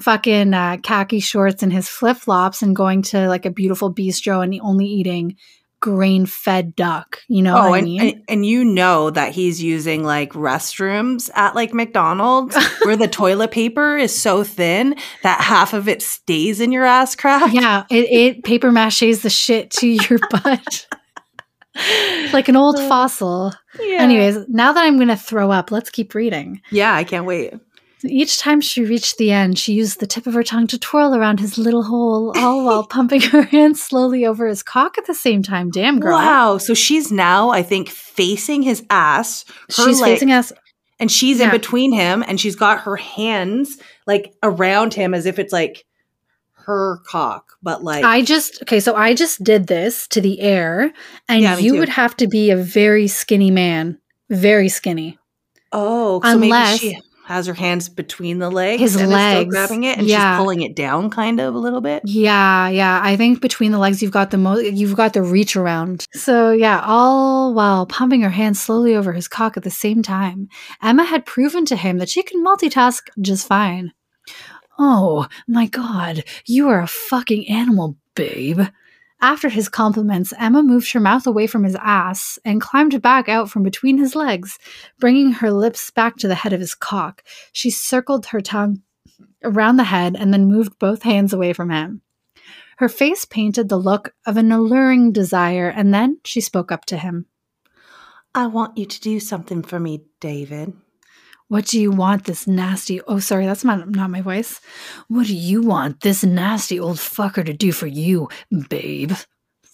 fucking 0.00 0.54
uh, 0.54 0.76
khaki 0.82 1.20
shorts 1.20 1.62
and 1.62 1.72
his 1.72 1.88
flip 1.88 2.16
flops 2.16 2.62
and 2.62 2.76
going 2.76 3.02
to 3.02 3.28
like 3.28 3.46
a 3.46 3.50
beautiful 3.50 3.92
bistro 3.92 4.42
and 4.42 4.58
only 4.62 4.86
eating 4.86 5.36
grain 5.80 6.26
fed 6.26 6.76
duck. 6.76 7.20
You 7.28 7.42
know 7.42 7.56
oh, 7.56 7.70
what 7.70 7.74
I 7.74 7.78
and, 7.78 7.86
mean? 7.86 8.00
and 8.00 8.24
and 8.28 8.46
you 8.46 8.64
know 8.64 9.10
that 9.10 9.32
he's 9.32 9.62
using 9.62 10.04
like 10.04 10.32
restrooms 10.32 11.30
at 11.34 11.54
like 11.54 11.74
McDonald's 11.74 12.56
where 12.84 12.96
the 12.96 13.08
toilet 13.08 13.50
paper 13.50 13.96
is 13.96 14.16
so 14.16 14.44
thin 14.44 14.94
that 15.22 15.40
half 15.40 15.72
of 15.72 15.88
it 15.88 16.02
stays 16.02 16.60
in 16.60 16.70
your 16.70 16.84
ass 16.84 17.16
crack. 17.16 17.52
yeah, 17.52 17.84
it, 17.90 18.10
it 18.10 18.44
paper 18.44 18.70
maches 18.70 19.22
the 19.22 19.30
shit 19.30 19.70
to 19.72 19.88
your 19.88 20.18
butt. 20.30 20.86
like 22.32 22.48
an 22.48 22.56
old 22.56 22.78
fossil. 22.78 23.52
Yeah. 23.80 24.02
Anyways, 24.02 24.48
now 24.48 24.72
that 24.72 24.84
I'm 24.84 24.96
going 24.96 25.08
to 25.08 25.16
throw 25.16 25.50
up, 25.50 25.70
let's 25.70 25.88
keep 25.88 26.14
reading. 26.14 26.60
Yeah, 26.70 26.92
I 26.92 27.04
can't 27.04 27.24
wait. 27.24 27.54
Each 28.04 28.38
time 28.38 28.60
she 28.60 28.84
reached 28.84 29.18
the 29.18 29.30
end, 29.30 29.58
she 29.58 29.72
used 29.74 30.00
the 30.00 30.06
tip 30.06 30.26
of 30.26 30.34
her 30.34 30.42
tongue 30.42 30.66
to 30.68 30.78
twirl 30.78 31.14
around 31.14 31.40
his 31.40 31.58
little 31.58 31.82
hole, 31.82 32.32
all 32.36 32.64
while 32.64 32.84
pumping 32.88 33.20
her 33.20 33.42
hand 33.42 33.76
slowly 33.76 34.24
over 34.24 34.46
his 34.46 34.62
cock 34.62 34.96
at 34.98 35.06
the 35.06 35.14
same 35.14 35.42
time. 35.42 35.70
Damn, 35.70 36.00
girl. 36.00 36.16
Wow. 36.16 36.58
So 36.58 36.72
she's 36.74 37.12
now, 37.12 37.50
I 37.50 37.62
think, 37.62 37.88
facing 37.90 38.62
his 38.62 38.82
ass. 38.90 39.44
Her 39.76 39.84
She's 39.86 40.00
leg- 40.00 40.12
facing 40.14 40.32
us. 40.32 40.52
and 40.98 41.10
she's 41.10 41.40
in 41.40 41.50
between 41.50 41.92
him 41.92 42.24
and 42.26 42.40
she's 42.40 42.56
got 42.56 42.80
her 42.80 42.96
hands 42.96 43.78
like 44.06 44.34
around 44.42 44.94
him 44.94 45.12
as 45.14 45.26
if 45.26 45.38
it's 45.38 45.52
like 45.52 45.84
her 46.66 46.98
cock, 47.06 47.56
but 47.62 47.82
like 47.82 48.04
I 48.04 48.22
just, 48.22 48.62
okay, 48.62 48.80
so 48.80 48.94
I 48.94 49.14
just 49.14 49.42
did 49.42 49.66
this 49.66 50.06
to 50.08 50.20
the 50.20 50.40
air, 50.40 50.92
and 51.28 51.42
Yeah, 51.42 51.58
you 51.58 51.76
would 51.78 51.88
have 51.88 52.16
to 52.18 52.28
be 52.28 52.50
a 52.50 52.56
very 52.56 53.08
skinny 53.08 53.50
man. 53.50 53.98
Very 54.28 54.68
skinny. 54.68 55.18
oh, 55.72 56.20
so 56.22 56.28
unless- 56.30 56.82
maybe 56.82 56.94
she 56.94 57.00
has 57.30 57.46
her 57.46 57.54
hands 57.54 57.88
between 57.88 58.40
the 58.40 58.50
legs, 58.50 58.80
His 58.82 58.96
and 58.96 59.12
is 59.12 59.16
still 59.16 59.44
grabbing 59.44 59.84
it, 59.84 59.98
and 59.98 60.06
yeah. 60.06 60.34
she's 60.34 60.42
pulling 60.42 60.62
it 60.62 60.74
down, 60.74 61.10
kind 61.10 61.40
of 61.40 61.54
a 61.54 61.58
little 61.58 61.80
bit. 61.80 62.02
Yeah, 62.04 62.68
yeah. 62.68 63.00
I 63.02 63.16
think 63.16 63.40
between 63.40 63.70
the 63.70 63.78
legs, 63.78 64.02
you've 64.02 64.10
got 64.10 64.32
the 64.32 64.36
mo- 64.36 64.58
you've 64.58 64.96
got 64.96 65.12
the 65.12 65.22
reach 65.22 65.54
around. 65.54 66.06
So 66.12 66.50
yeah, 66.50 66.82
all 66.84 67.54
while 67.54 67.86
pumping 67.86 68.22
her 68.22 68.30
hand 68.30 68.56
slowly 68.56 68.96
over 68.96 69.12
his 69.12 69.28
cock 69.28 69.56
at 69.56 69.62
the 69.62 69.70
same 69.70 70.02
time. 70.02 70.48
Emma 70.82 71.04
had 71.04 71.24
proven 71.24 71.64
to 71.66 71.76
him 71.76 71.98
that 71.98 72.08
she 72.08 72.24
can 72.24 72.44
multitask 72.44 73.02
just 73.20 73.46
fine. 73.46 73.92
Oh 74.76 75.28
my 75.46 75.66
god, 75.66 76.24
you 76.46 76.68
are 76.68 76.80
a 76.80 76.88
fucking 76.88 77.48
animal, 77.48 77.96
babe. 78.16 78.60
After 79.22 79.50
his 79.50 79.68
compliments, 79.68 80.32
Emma 80.38 80.62
moved 80.62 80.92
her 80.92 81.00
mouth 81.00 81.26
away 81.26 81.46
from 81.46 81.64
his 81.64 81.76
ass 81.80 82.38
and 82.44 82.60
climbed 82.60 83.00
back 83.02 83.28
out 83.28 83.50
from 83.50 83.62
between 83.62 83.98
his 83.98 84.14
legs, 84.14 84.58
bringing 84.98 85.32
her 85.32 85.50
lips 85.50 85.90
back 85.90 86.16
to 86.16 86.28
the 86.28 86.34
head 86.34 86.54
of 86.54 86.60
his 86.60 86.74
cock. 86.74 87.22
She 87.52 87.70
circled 87.70 88.26
her 88.26 88.40
tongue 88.40 88.82
around 89.44 89.76
the 89.76 89.84
head 89.84 90.16
and 90.18 90.32
then 90.32 90.46
moved 90.46 90.78
both 90.78 91.02
hands 91.02 91.32
away 91.32 91.52
from 91.52 91.70
him. 91.70 92.00
Her 92.78 92.88
face 92.88 93.26
painted 93.26 93.68
the 93.68 93.76
look 93.76 94.14
of 94.24 94.38
an 94.38 94.50
alluring 94.50 95.12
desire, 95.12 95.68
and 95.68 95.92
then 95.92 96.18
she 96.24 96.40
spoke 96.40 96.72
up 96.72 96.86
to 96.86 96.96
him. 96.96 97.26
I 98.34 98.46
want 98.46 98.78
you 98.78 98.86
to 98.86 99.00
do 99.00 99.20
something 99.20 99.62
for 99.62 99.78
me, 99.78 100.04
David. 100.20 100.72
What 101.50 101.66
do 101.66 101.80
you 101.80 101.90
want 101.90 102.26
this 102.26 102.46
nasty? 102.46 103.00
Oh, 103.08 103.18
sorry, 103.18 103.44
that's 103.44 103.64
not, 103.64 103.90
not 103.90 104.08
my 104.08 104.20
voice. 104.20 104.60
What 105.08 105.26
do 105.26 105.34
you 105.34 105.62
want 105.62 106.00
this 106.00 106.22
nasty 106.22 106.78
old 106.78 106.98
fucker 106.98 107.44
to 107.44 107.52
do 107.52 107.72
for 107.72 107.88
you, 107.88 108.28
babe? 108.68 109.10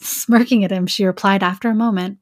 Smirking 0.00 0.64
at 0.64 0.70
him, 0.70 0.86
she 0.86 1.04
replied 1.04 1.42
after 1.42 1.68
a 1.68 1.74
moment. 1.74 2.16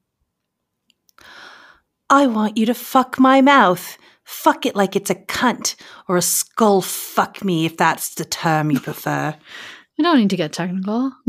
I 2.09 2.27
want 2.27 2.57
you 2.57 2.65
to 2.65 2.73
fuck 2.73 3.17
my 3.17 3.39
mouth. 3.39 3.97
Fuck 4.25 4.65
it 4.65 4.75
like 4.75 4.97
it's 4.97 5.09
a 5.09 5.15
cunt 5.15 5.75
or 6.09 6.17
a 6.17 6.21
skull 6.21 6.81
fuck 6.81 7.41
me 7.41 7.65
if 7.65 7.77
that's 7.77 8.15
the 8.15 8.25
term 8.25 8.71
you 8.71 8.81
prefer. 8.81 9.33
I 9.99 10.03
don't 10.03 10.19
need 10.19 10.31
to 10.31 10.35
get 10.35 10.51
technical. 10.51 11.13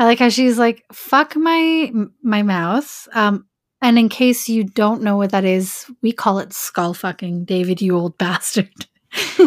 I 0.00 0.04
like 0.04 0.18
how 0.18 0.30
she's 0.30 0.58
like, 0.58 0.84
fuck 0.92 1.36
my 1.36 1.92
my 2.24 2.42
mouth. 2.42 3.06
Um, 3.12 3.46
and 3.80 3.98
in 3.98 4.08
case 4.08 4.48
you 4.48 4.64
don't 4.64 5.02
know 5.02 5.16
what 5.16 5.30
that 5.30 5.44
is, 5.44 5.86
we 6.02 6.12
call 6.12 6.38
it 6.38 6.52
skull 6.52 6.94
fucking, 6.94 7.44
David, 7.44 7.80
you 7.80 7.96
old 7.96 8.18
bastard. 8.18 8.70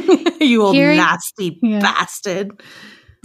you 0.42 0.64
old 0.64 0.76
Hearing, 0.76 0.98
nasty 0.98 1.60
yeah. 1.62 1.80
bastard. 1.80 2.62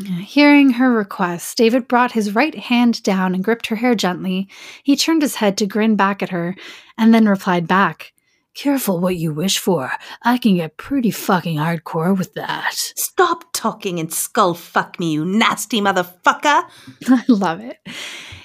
Hearing 0.05 0.70
her 0.73 0.93
request, 0.93 1.57
David 1.57 1.89
brought 1.89 2.12
his 2.12 2.35
right 2.35 2.55
hand 2.55 3.03
down 3.03 3.35
and 3.35 3.43
gripped 3.43 3.69
her 3.69 3.77
hair 3.77 3.95
gently. 3.95 4.47
He 4.83 4.95
turned 4.95 5.23
his 5.23 5.37
head 5.37 5.57
to 5.59 5.66
grin 5.66 5.97
back 5.97 6.23
at 6.23 6.28
her 6.28 6.55
and 6.99 7.15
then 7.15 7.27
replied 7.27 7.66
back, 7.66 8.12
Careful 8.57 9.01
what 9.01 9.16
you 9.16 9.35
wish 9.35 9.59
for. 9.59 9.93
I 10.23 10.39
can 10.39 10.57
get 10.57 10.78
pretty 10.78 11.11
fucking 11.11 11.59
hardcore 11.59 12.16
with 12.16 12.33
that. 12.35 12.73
Stop 12.74 13.45
talking 13.53 14.01
and 14.01 14.12
skull 14.12 14.55
fuck 14.55 14.99
me, 14.99 15.12
you 15.12 15.27
nasty 15.27 15.81
motherfucker. 15.81 16.65
I 17.09 17.24
love 17.28 17.61
it. 17.61 17.78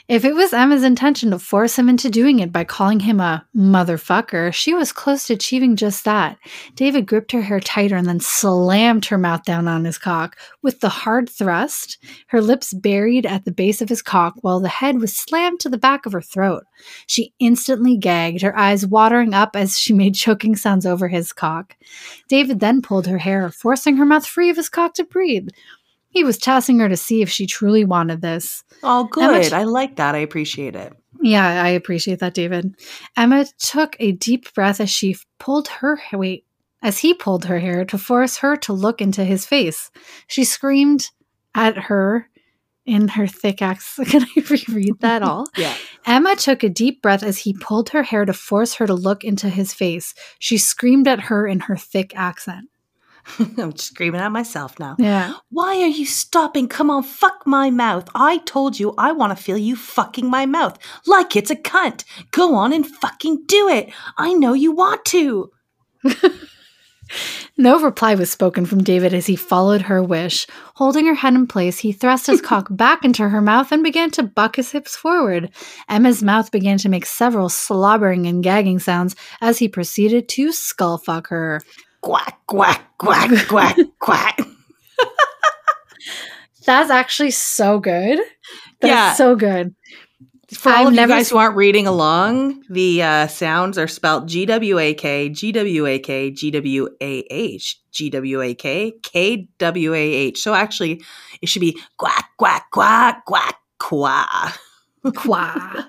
If 0.07 0.25
it 0.25 0.35
was 0.35 0.51
Emma's 0.51 0.83
intention 0.83 1.31
to 1.31 1.39
force 1.39 1.77
him 1.77 1.87
into 1.87 2.09
doing 2.09 2.39
it 2.39 2.51
by 2.51 2.63
calling 2.63 3.01
him 3.01 3.19
a 3.19 3.45
motherfucker, 3.55 4.53
she 4.53 4.73
was 4.73 4.91
close 4.91 5.27
to 5.27 5.33
achieving 5.33 5.75
just 5.75 6.03
that. 6.05 6.37
David 6.75 7.05
gripped 7.05 7.31
her 7.31 7.43
hair 7.43 7.59
tighter 7.59 7.95
and 7.95 8.07
then 8.07 8.19
slammed 8.19 9.05
her 9.05 9.17
mouth 9.17 9.43
down 9.43 9.67
on 9.67 9.85
his 9.85 9.97
cock. 9.97 10.37
With 10.61 10.79
the 10.79 10.89
hard 10.89 11.29
thrust, 11.29 11.97
her 12.27 12.41
lips 12.41 12.73
buried 12.73 13.25
at 13.25 13.45
the 13.45 13.51
base 13.51 13.81
of 13.81 13.89
his 13.89 14.01
cock 14.01 14.35
while 14.41 14.59
the 14.59 14.69
head 14.69 14.99
was 14.99 15.15
slammed 15.15 15.59
to 15.61 15.69
the 15.69 15.77
back 15.77 16.05
of 16.05 16.13
her 16.13 16.21
throat. 16.21 16.63
She 17.07 17.33
instantly 17.39 17.95
gagged, 17.95 18.41
her 18.41 18.57
eyes 18.57 18.85
watering 18.87 19.33
up 19.33 19.55
as 19.55 19.77
she 19.77 19.93
made 19.93 20.15
choking 20.15 20.55
sounds 20.55 20.85
over 20.85 21.07
his 21.07 21.31
cock. 21.31 21.77
David 22.27 22.59
then 22.59 22.81
pulled 22.81 23.07
her 23.07 23.19
hair, 23.19 23.49
forcing 23.49 23.97
her 23.97 24.05
mouth 24.05 24.25
free 24.25 24.49
of 24.49 24.57
his 24.57 24.69
cock 24.69 24.95
to 24.95 25.03
breathe. 25.03 25.49
He 26.11 26.23
was 26.23 26.37
tossing 26.37 26.77
her 26.79 26.89
to 26.89 26.97
see 26.97 27.21
if 27.21 27.29
she 27.29 27.47
truly 27.47 27.83
wanted 27.85 28.21
this. 28.21 28.63
Oh, 28.83 29.05
good. 29.05 29.43
T- 29.43 29.53
I 29.55 29.63
like 29.63 29.95
that. 29.95 30.13
I 30.13 30.19
appreciate 30.19 30.75
it. 30.75 30.93
Yeah, 31.21 31.63
I 31.63 31.69
appreciate 31.69 32.19
that, 32.19 32.33
David. 32.33 32.75
Emma 33.17 33.45
took 33.59 33.95
a 33.99 34.11
deep 34.11 34.53
breath 34.53 34.79
as 34.79 34.89
she 34.89 35.15
pulled 35.39 35.67
her 35.67 35.99
wait, 36.13 36.45
as 36.81 36.99
he 36.99 37.13
pulled 37.13 37.45
her 37.45 37.59
hair 37.59 37.85
to 37.85 37.97
force 37.97 38.37
her 38.37 38.55
to 38.57 38.73
look 38.73 39.01
into 39.01 39.23
his 39.23 39.45
face. 39.45 39.91
She 40.27 40.43
screamed 40.43 41.09
at 41.55 41.77
her 41.77 42.27
in 42.85 43.09
her 43.09 43.27
thick 43.27 43.61
accent. 43.61 44.07
Can 44.09 44.23
I 44.23 44.43
reread 44.49 44.99
that 45.01 45.21
all? 45.23 45.45
yeah. 45.55 45.75
Emma 46.07 46.35
took 46.35 46.63
a 46.63 46.69
deep 46.69 47.01
breath 47.03 47.21
as 47.21 47.37
he 47.37 47.53
pulled 47.53 47.89
her 47.89 48.01
hair 48.03 48.25
to 48.25 48.33
force 48.33 48.73
her 48.75 48.87
to 48.87 48.93
look 48.95 49.23
into 49.23 49.47
his 49.49 49.71
face. 49.73 50.15
She 50.39 50.57
screamed 50.57 51.07
at 51.07 51.19
her 51.21 51.45
in 51.45 51.59
her 51.61 51.77
thick 51.77 52.13
accent. 52.15 52.67
I'm 53.57 53.75
screaming 53.75 54.21
at 54.21 54.31
myself 54.31 54.79
now. 54.79 54.95
Yeah. 54.97 55.33
Why 55.49 55.81
are 55.81 55.87
you 55.87 56.05
stopping? 56.05 56.67
Come 56.67 56.89
on, 56.89 57.03
fuck 57.03 57.43
my 57.45 57.69
mouth. 57.69 58.09
I 58.15 58.39
told 58.39 58.79
you 58.79 58.93
I 58.97 59.11
want 59.11 59.35
to 59.35 59.41
feel 59.41 59.57
you 59.57 59.75
fucking 59.75 60.29
my 60.29 60.45
mouth 60.45 60.77
like 61.05 61.35
it's 61.35 61.51
a 61.51 61.55
cunt. 61.55 62.03
Go 62.31 62.55
on 62.55 62.73
and 62.73 62.87
fucking 62.87 63.43
do 63.45 63.67
it. 63.69 63.91
I 64.17 64.33
know 64.33 64.53
you 64.53 64.71
want 64.71 65.05
to. 65.05 65.51
no 67.57 67.79
reply 67.79 68.15
was 68.15 68.31
spoken 68.31 68.65
from 68.65 68.83
David 68.83 69.13
as 69.13 69.25
he 69.25 69.35
followed 69.35 69.83
her 69.83 70.01
wish. 70.01 70.47
Holding 70.75 71.05
her 71.05 71.13
head 71.13 71.33
in 71.33 71.47
place, 71.47 71.79
he 71.79 71.91
thrust 71.91 72.27
his 72.27 72.41
cock 72.41 72.67
back 72.71 73.03
into 73.05 73.29
her 73.29 73.41
mouth 73.41 73.71
and 73.71 73.83
began 73.83 74.09
to 74.11 74.23
buck 74.23 74.55
his 74.55 74.71
hips 74.71 74.95
forward. 74.95 75.51
Emma's 75.89 76.23
mouth 76.23 76.51
began 76.51 76.77
to 76.79 76.89
make 76.89 77.05
several 77.05 77.49
slobbering 77.49 78.25
and 78.25 78.43
gagging 78.43 78.79
sounds 78.79 79.15
as 79.41 79.59
he 79.59 79.67
proceeded 79.67 80.27
to 80.29 80.51
skull 80.51 80.97
fuck 80.97 81.27
her 81.27 81.61
quack, 82.01 82.39
quack, 82.47 82.97
quack, 82.97 83.31
quack, 83.47 83.77
quack. 83.99 84.39
That's 86.65 86.91
actually 86.91 87.31
so 87.31 87.79
good. 87.79 88.19
That's 88.79 88.91
yeah. 88.91 89.13
so 89.13 89.35
good. 89.35 89.75
For 90.53 90.69
all 90.69 90.87
I've 90.87 90.87
of 90.87 90.93
you 90.93 91.07
guys 91.07 91.29
who 91.29 91.37
aren't 91.37 91.55
reading 91.55 91.87
along, 91.87 92.63
the 92.69 93.01
uh, 93.01 93.27
sounds 93.27 93.77
are 93.77 93.87
spelled 93.87 94.27
G 94.27 94.45
W 94.45 94.79
A 94.79 94.93
K, 94.93 95.29
G 95.29 95.53
W 95.53 95.85
A 95.87 95.97
K, 95.97 96.29
G 96.29 96.51
W 96.51 96.89
A 96.99 97.19
H, 97.31 97.79
G 97.91 98.09
W 98.09 98.41
A 98.41 98.53
K, 98.53 98.91
K 99.01 99.47
W 99.57 99.93
A 99.93 99.97
H. 99.97 100.41
So 100.41 100.53
actually, 100.53 101.01
it 101.41 101.47
should 101.47 101.61
be 101.61 101.79
quack, 101.97 102.31
quack, 102.37 102.69
quack, 102.71 103.25
quack, 103.25 103.55
quack. 103.79 104.59
Qua. 105.15 105.85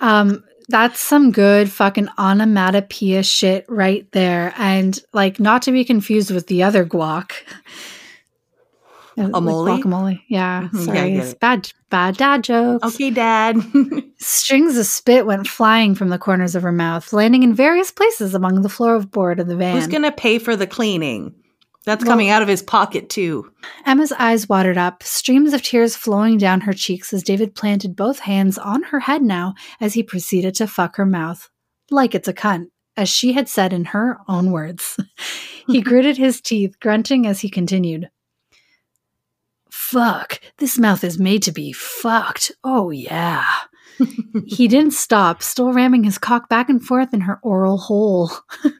um, 0.00 0.42
that's 0.68 1.00
some 1.00 1.32
good 1.32 1.70
fucking 1.70 2.08
onomatopoeia 2.18 3.22
shit 3.22 3.64
right 3.68 4.10
there. 4.12 4.52
And 4.56 4.98
like, 5.12 5.40
not 5.40 5.62
to 5.62 5.72
be 5.72 5.84
confused 5.84 6.30
with 6.30 6.46
the 6.46 6.62
other 6.62 6.84
guac. 6.84 7.32
Uh, 9.16 9.28
like 9.30 9.82
guacamole. 9.82 10.22
Yeah. 10.28 10.62
Mm-hmm. 10.62 10.84
Sorry. 10.84 11.14
Yeah, 11.16 11.32
bad, 11.40 11.72
bad 11.90 12.16
dad 12.16 12.44
jokes. 12.44 12.94
Okay, 12.94 13.10
dad. 13.10 13.56
Strings 14.18 14.76
of 14.76 14.86
spit 14.86 15.26
went 15.26 15.48
flying 15.48 15.94
from 15.96 16.10
the 16.10 16.18
corners 16.18 16.54
of 16.54 16.62
her 16.62 16.70
mouth, 16.70 17.12
landing 17.12 17.42
in 17.42 17.52
various 17.54 17.90
places 17.90 18.34
among 18.34 18.62
the 18.62 18.68
floor 18.68 18.94
of 18.94 19.10
board 19.10 19.40
of 19.40 19.48
the 19.48 19.56
van. 19.56 19.74
Who's 19.74 19.88
going 19.88 20.04
to 20.04 20.12
pay 20.12 20.38
for 20.38 20.54
the 20.54 20.68
cleaning? 20.68 21.34
That's 21.88 22.04
well, 22.04 22.12
coming 22.12 22.28
out 22.28 22.42
of 22.42 22.48
his 22.48 22.62
pocket, 22.62 23.08
too. 23.08 23.50
Emma's 23.86 24.12
eyes 24.12 24.46
watered 24.46 24.76
up, 24.76 25.02
streams 25.02 25.54
of 25.54 25.62
tears 25.62 25.96
flowing 25.96 26.36
down 26.36 26.60
her 26.60 26.74
cheeks 26.74 27.14
as 27.14 27.22
David 27.22 27.54
planted 27.54 27.96
both 27.96 28.18
hands 28.18 28.58
on 28.58 28.82
her 28.82 29.00
head 29.00 29.22
now 29.22 29.54
as 29.80 29.94
he 29.94 30.02
proceeded 30.02 30.54
to 30.56 30.66
fuck 30.66 30.96
her 30.96 31.06
mouth. 31.06 31.48
Like 31.90 32.14
it's 32.14 32.28
a 32.28 32.34
cunt, 32.34 32.66
as 32.94 33.08
she 33.08 33.32
had 33.32 33.48
said 33.48 33.72
in 33.72 33.86
her 33.86 34.18
own 34.28 34.50
words. 34.50 35.00
he 35.66 35.80
gritted 35.80 36.18
his 36.18 36.42
teeth, 36.42 36.78
grunting 36.78 37.26
as 37.26 37.40
he 37.40 37.48
continued. 37.48 38.10
Fuck, 39.70 40.42
this 40.58 40.76
mouth 40.76 41.02
is 41.02 41.18
made 41.18 41.42
to 41.44 41.52
be 41.52 41.72
fucked. 41.72 42.52
Oh, 42.62 42.90
yeah. 42.90 43.46
he 44.44 44.68
didn't 44.68 44.90
stop, 44.90 45.42
still 45.42 45.72
ramming 45.72 46.04
his 46.04 46.18
cock 46.18 46.50
back 46.50 46.68
and 46.68 46.84
forth 46.84 47.14
in 47.14 47.22
her 47.22 47.40
oral 47.42 47.78
hole. 47.78 48.30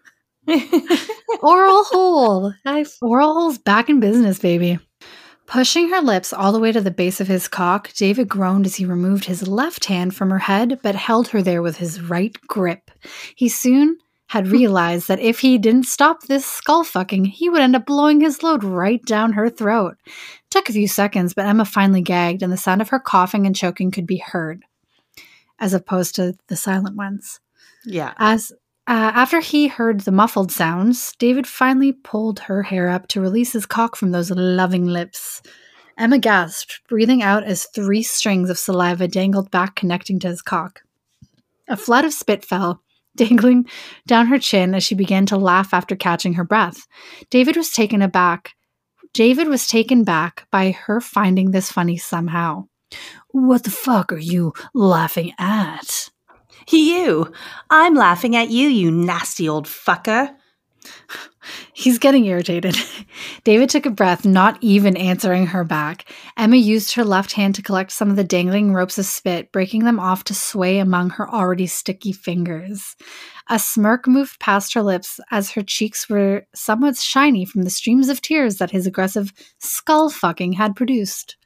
oral 1.43 1.85
hole. 1.85 2.53
Oral 3.03 3.35
hole's 3.35 3.59
back 3.59 3.89
in 3.89 4.01
business, 4.01 4.39
baby. 4.39 4.79
Pushing 5.49 5.89
her 5.89 6.03
lips 6.03 6.35
all 6.35 6.53
the 6.53 6.61
way 6.61 6.73
to 6.73 6.81
the 6.83 6.91
base 6.91 7.23
of 7.23 7.27
his 7.27 7.49
cock, 7.49 7.91
David 7.95 8.29
groaned 8.29 8.67
as 8.67 8.77
he 8.77 8.85
removed 8.85 9.25
his 9.25 9.49
left 9.49 9.87
hand 9.87 10.15
from 10.15 10.29
her 10.29 10.39
head 10.39 10.79
but 10.83 10.95
held 10.95 11.29
her 11.29 11.41
there 11.41 11.63
with 11.63 11.79
his 11.79 12.03
right 12.03 12.37
grip. 12.47 12.91
He 13.35 13.49
soon 13.49 13.97
had 14.27 14.49
realized 14.53 15.09
that 15.09 15.21
if 15.21 15.41
he 15.41 15.57
didn't 15.57 15.85
stop 15.85 16.23
this 16.25 16.45
skull 16.45 16.85
fucking, 16.85 17.25
he 17.25 17.49
would 17.49 17.63
end 17.63 17.75
up 17.75 17.87
blowing 17.87 18.21
his 18.21 18.43
load 18.43 18.63
right 18.63 19.03
down 19.07 19.33
her 19.33 19.49
throat. 19.49 19.97
It 20.05 20.51
took 20.51 20.69
a 20.69 20.75
few 20.75 20.87
seconds, 20.87 21.33
but 21.33 21.47
Emma 21.47 21.65
finally 21.65 22.03
gagged, 22.03 22.43
and 22.43 22.53
the 22.53 22.59
sound 22.59 22.83
of 22.83 22.91
her 22.91 23.01
coughing 23.01 23.47
and 23.47 23.57
choking 23.57 23.91
could 23.91 24.07
be 24.07 24.19
heard, 24.19 24.65
as 25.59 25.73
opposed 25.73 26.15
to 26.17 26.37
the 26.49 26.57
silent 26.57 26.95
ones. 26.95 27.41
Yeah. 27.87 28.13
As 28.19 28.53
uh, 28.89 29.13
after 29.15 29.41
he 29.41 29.69
heard 29.69 30.01
the 30.01 30.11
muffled 30.11 30.51
sounds, 30.51 31.13
David 31.19 31.47
finally 31.47 31.93
pulled 31.93 32.41
her 32.41 32.63
hair 32.63 32.89
up 32.89 33.07
to 33.09 33.21
release 33.21 33.53
his 33.53 33.67
cock 33.67 33.97
from 33.97 34.13
those 34.13 34.31
loving 34.31 34.87
lips. 34.87 35.43
Emma 35.99 36.19
gasped, 36.19 36.81
breathing 36.89 37.23
out 37.23 37.45
as 37.45 37.67
three 37.67 38.03
strings 38.03 38.49
of 38.49 38.59
saliva 38.59 39.07
dangled 39.07 39.51
back, 39.51 39.77
connecting 39.77 40.19
to 40.21 40.29
his 40.29 40.41
cock. 40.41 40.81
A 41.69 41.77
flood 41.77 42.07
of 42.07 42.15
spit 42.15 42.47
fell, 42.47 42.83
dangling 43.17 43.67
down 44.07 44.29
her 44.29 44.39
chin 44.39 44.75
as 44.75 44.85
she 44.85 44.95
began 44.95 45.27
to 45.27 45.37
laugh 45.37 45.75
after 45.75 45.95
catching 45.95 46.33
her 46.33 46.45
breath. 46.45 46.87
David 47.29 47.57
was 47.57 47.71
taken 47.71 48.01
aback. 48.01 48.55
David 49.13 49.49
was 49.49 49.67
taken 49.67 50.03
back 50.03 50.47
by 50.51 50.71
her 50.71 51.03
finding 51.03 51.51
this 51.51 51.71
funny 51.71 51.99
somehow. 51.99 52.69
What 53.33 53.65
the 53.65 53.71
fuck 53.71 54.15
are 54.15 54.19
you 54.19 54.55
laughing 54.73 55.35
at? 55.39 56.09
You! 56.71 57.33
I'm 57.71 57.95
laughing 57.95 58.37
at 58.37 58.51
you, 58.51 58.69
you 58.69 58.91
nasty 58.91 59.49
old 59.49 59.67
fucker. 59.67 60.35
He's 61.73 61.99
getting 61.99 62.27
irritated. 62.27 62.77
David 63.45 63.71
took 63.71 63.87
a 63.87 63.91
breath, 63.91 64.25
not 64.25 64.59
even 64.61 64.97
answering 64.97 65.47
her 65.47 65.65
back. 65.65 66.13
Emma 66.37 66.57
used 66.57 66.95
her 66.95 67.05
left 67.05 67.33
hand 67.33 67.55
to 67.55 67.63
collect 67.63 67.93
some 67.93 68.11
of 68.11 68.17
the 68.17 68.25
dangling 68.25 68.73
ropes 68.73 68.99
of 68.99 69.07
spit, 69.07 69.53
breaking 69.53 69.85
them 69.85 69.99
off 69.99 70.25
to 70.25 70.35
sway 70.35 70.79
among 70.79 71.11
her 71.11 71.31
already 71.31 71.67
sticky 71.67 72.13
fingers. 72.13 72.97
A 73.49 73.59
smirk 73.59 74.07
moved 74.07 74.41
past 74.41 74.75
her 74.75 74.83
lips 74.83 75.21
as 75.31 75.53
her 75.53 75.63
cheeks 75.63 76.09
were 76.09 76.47
somewhat 76.55 76.97
shiny 76.97 77.45
from 77.45 77.63
the 77.63 77.71
streams 77.71 78.09
of 78.09 78.21
tears 78.21 78.57
that 78.57 78.71
his 78.71 78.87
aggressive 78.87 79.33
skull 79.59 80.11
fucking 80.11 80.53
had 80.53 80.77
produced. 80.77 81.37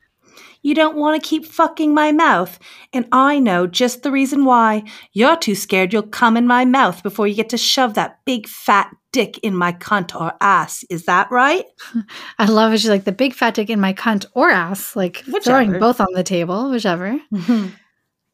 You 0.62 0.74
don't 0.74 0.96
want 0.96 1.20
to 1.20 1.28
keep 1.28 1.44
fucking 1.44 1.92
my 1.92 2.12
mouth, 2.12 2.58
and 2.92 3.06
I 3.12 3.38
know 3.38 3.66
just 3.66 4.02
the 4.02 4.12
reason 4.12 4.44
why. 4.44 4.84
You're 5.12 5.36
too 5.36 5.54
scared 5.54 5.92
you'll 5.92 6.02
come 6.04 6.36
in 6.36 6.46
my 6.46 6.64
mouth 6.64 7.02
before 7.02 7.26
you 7.26 7.34
get 7.34 7.48
to 7.50 7.58
shove 7.58 7.94
that 7.94 8.20
big 8.24 8.46
fat 8.46 8.94
dick 9.12 9.38
in 9.42 9.54
my 9.54 9.72
cunt 9.72 10.18
or 10.18 10.32
ass. 10.40 10.84
Is 10.88 11.04
that 11.04 11.30
right? 11.30 11.64
I 12.38 12.46
love 12.46 12.72
it. 12.72 12.78
She's 12.78 12.90
like 12.90 13.04
the 13.04 13.12
big 13.12 13.34
fat 13.34 13.54
dick 13.54 13.70
in 13.70 13.80
my 13.80 13.92
cunt 13.92 14.24
or 14.34 14.50
ass, 14.50 14.96
like 14.96 15.18
Whichever. 15.26 15.40
throwing 15.42 15.78
both 15.78 16.00
on 16.00 16.08
the 16.14 16.22
table, 16.22 16.70
whichever. 16.70 17.18
Mm-hmm. 17.34 17.68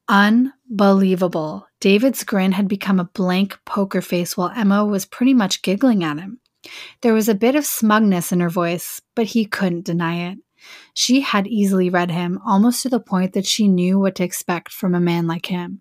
Unbelievable. 0.08 1.66
David's 1.80 2.24
grin 2.24 2.52
had 2.52 2.68
become 2.68 2.98
a 3.00 3.04
blank 3.04 3.58
poker 3.64 4.00
face 4.00 4.36
while 4.36 4.52
Emma 4.54 4.84
was 4.84 5.04
pretty 5.04 5.34
much 5.34 5.62
giggling 5.62 6.04
at 6.04 6.18
him. 6.18 6.40
There 7.02 7.14
was 7.14 7.28
a 7.28 7.34
bit 7.34 7.54
of 7.54 7.64
smugness 7.64 8.32
in 8.32 8.40
her 8.40 8.48
voice, 8.48 9.00
but 9.14 9.26
he 9.26 9.44
couldn't 9.44 9.84
deny 9.84 10.30
it. 10.30 10.38
She 11.00 11.20
had 11.20 11.46
easily 11.46 11.90
read 11.90 12.10
him, 12.10 12.40
almost 12.44 12.82
to 12.82 12.88
the 12.88 12.98
point 12.98 13.32
that 13.34 13.46
she 13.46 13.68
knew 13.68 14.00
what 14.00 14.16
to 14.16 14.24
expect 14.24 14.72
from 14.72 14.96
a 14.96 15.00
man 15.00 15.28
like 15.28 15.46
him. 15.46 15.80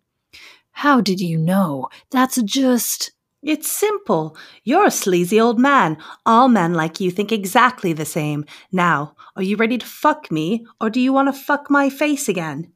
How 0.69 1.02
did 1.02 1.19
you 1.19 1.39
know? 1.39 1.89
That's 2.11 2.39
just. 2.44 3.14
It's 3.41 3.68
simple. 3.68 4.38
You're 4.64 4.85
a 4.85 4.91
sleazy 4.91 5.41
old 5.41 5.57
man. 5.57 5.98
All 6.27 6.49
men 6.49 6.76
like 6.76 6.99
you 6.99 7.10
think 7.10 7.31
exactly 7.31 7.94
the 7.94 8.06
same. 8.06 8.45
Now, 8.72 9.15
are 9.35 9.41
you 9.41 9.56
ready 9.57 9.80
to 9.80 9.85
fuck 9.88 10.30
me, 10.30 10.68
or 10.80 10.91
do 10.91 11.02
you 11.02 11.11
want 11.11 11.34
to 11.34 11.41
fuck 11.41 11.72
my 11.72 11.89
face 11.89 12.30
again? 12.30 12.72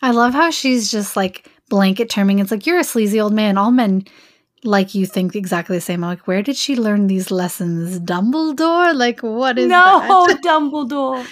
I 0.00 0.12
love 0.12 0.32
how 0.32 0.50
she's 0.52 0.92
just 0.92 1.16
like 1.16 1.50
blanket 1.70 2.08
terming. 2.08 2.38
It's 2.38 2.52
like, 2.52 2.66
you're 2.66 2.78
a 2.78 2.84
sleazy 2.84 3.20
old 3.20 3.32
man. 3.32 3.58
All 3.58 3.72
men 3.72 4.04
like 4.62 4.94
you 4.94 5.06
think 5.06 5.34
exactly 5.34 5.76
the 5.76 5.80
same. 5.80 6.04
I'm 6.04 6.10
like, 6.10 6.28
where 6.28 6.42
did 6.42 6.54
she 6.54 6.76
learn 6.76 7.08
these 7.08 7.32
lessons? 7.32 7.98
Dumbledore? 7.98 8.94
Like, 8.94 9.24
what 9.24 9.58
is 9.58 9.66
no, 9.66 10.26
that? 10.28 10.40
Dumbledore. 10.44 11.26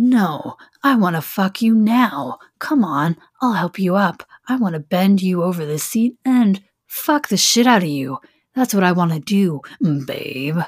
No, 0.00 0.54
I 0.84 0.94
want 0.94 1.16
to 1.16 1.20
fuck 1.20 1.60
you 1.60 1.74
now. 1.74 2.38
Come 2.60 2.84
on, 2.84 3.16
I'll 3.42 3.54
help 3.54 3.80
you 3.80 3.96
up. 3.96 4.22
I 4.48 4.54
want 4.54 4.74
to 4.74 4.78
bend 4.78 5.20
you 5.20 5.42
over 5.42 5.66
the 5.66 5.80
seat 5.80 6.16
and 6.24 6.62
fuck 6.86 7.26
the 7.26 7.36
shit 7.36 7.66
out 7.66 7.82
of 7.82 7.88
you. 7.88 8.18
That's 8.54 8.72
what 8.72 8.84
I 8.84 8.92
want 8.92 9.12
to 9.12 9.18
do, 9.18 9.60
mm, 9.82 10.06
babe. 10.06 10.58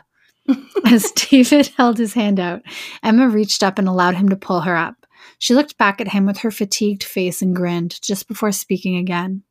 As 0.84 1.12
David 1.12 1.68
held 1.76 1.98
his 1.98 2.14
hand 2.14 2.40
out, 2.40 2.62
Emma 3.04 3.28
reached 3.28 3.62
up 3.62 3.78
and 3.78 3.86
allowed 3.86 4.16
him 4.16 4.30
to 4.30 4.36
pull 4.36 4.62
her 4.62 4.74
up. 4.74 5.06
She 5.38 5.54
looked 5.54 5.78
back 5.78 6.00
at 6.00 6.08
him 6.08 6.26
with 6.26 6.38
her 6.38 6.50
fatigued 6.50 7.04
face 7.04 7.40
and 7.40 7.54
grinned 7.54 8.02
just 8.02 8.26
before 8.26 8.50
speaking 8.50 8.96
again. 8.96 9.44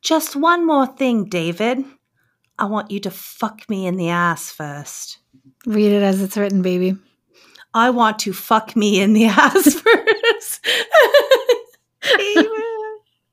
Just 0.00 0.34
one 0.34 0.66
more 0.66 0.86
thing, 0.86 1.26
David. 1.26 1.84
I 2.58 2.64
want 2.64 2.90
you 2.90 3.00
to 3.00 3.10
fuck 3.10 3.68
me 3.68 3.86
in 3.86 3.98
the 3.98 4.08
ass 4.08 4.50
first. 4.50 5.18
Read 5.66 5.92
it 5.92 6.02
as 6.02 6.22
it's 6.22 6.38
written, 6.38 6.62
baby. 6.62 6.96
I 7.74 7.90
want 7.90 8.18
to 8.20 8.32
fuck 8.32 8.76
me 8.76 9.00
in 9.00 9.12
the 9.12 9.24
ass 9.26 9.74
first. 9.74 10.66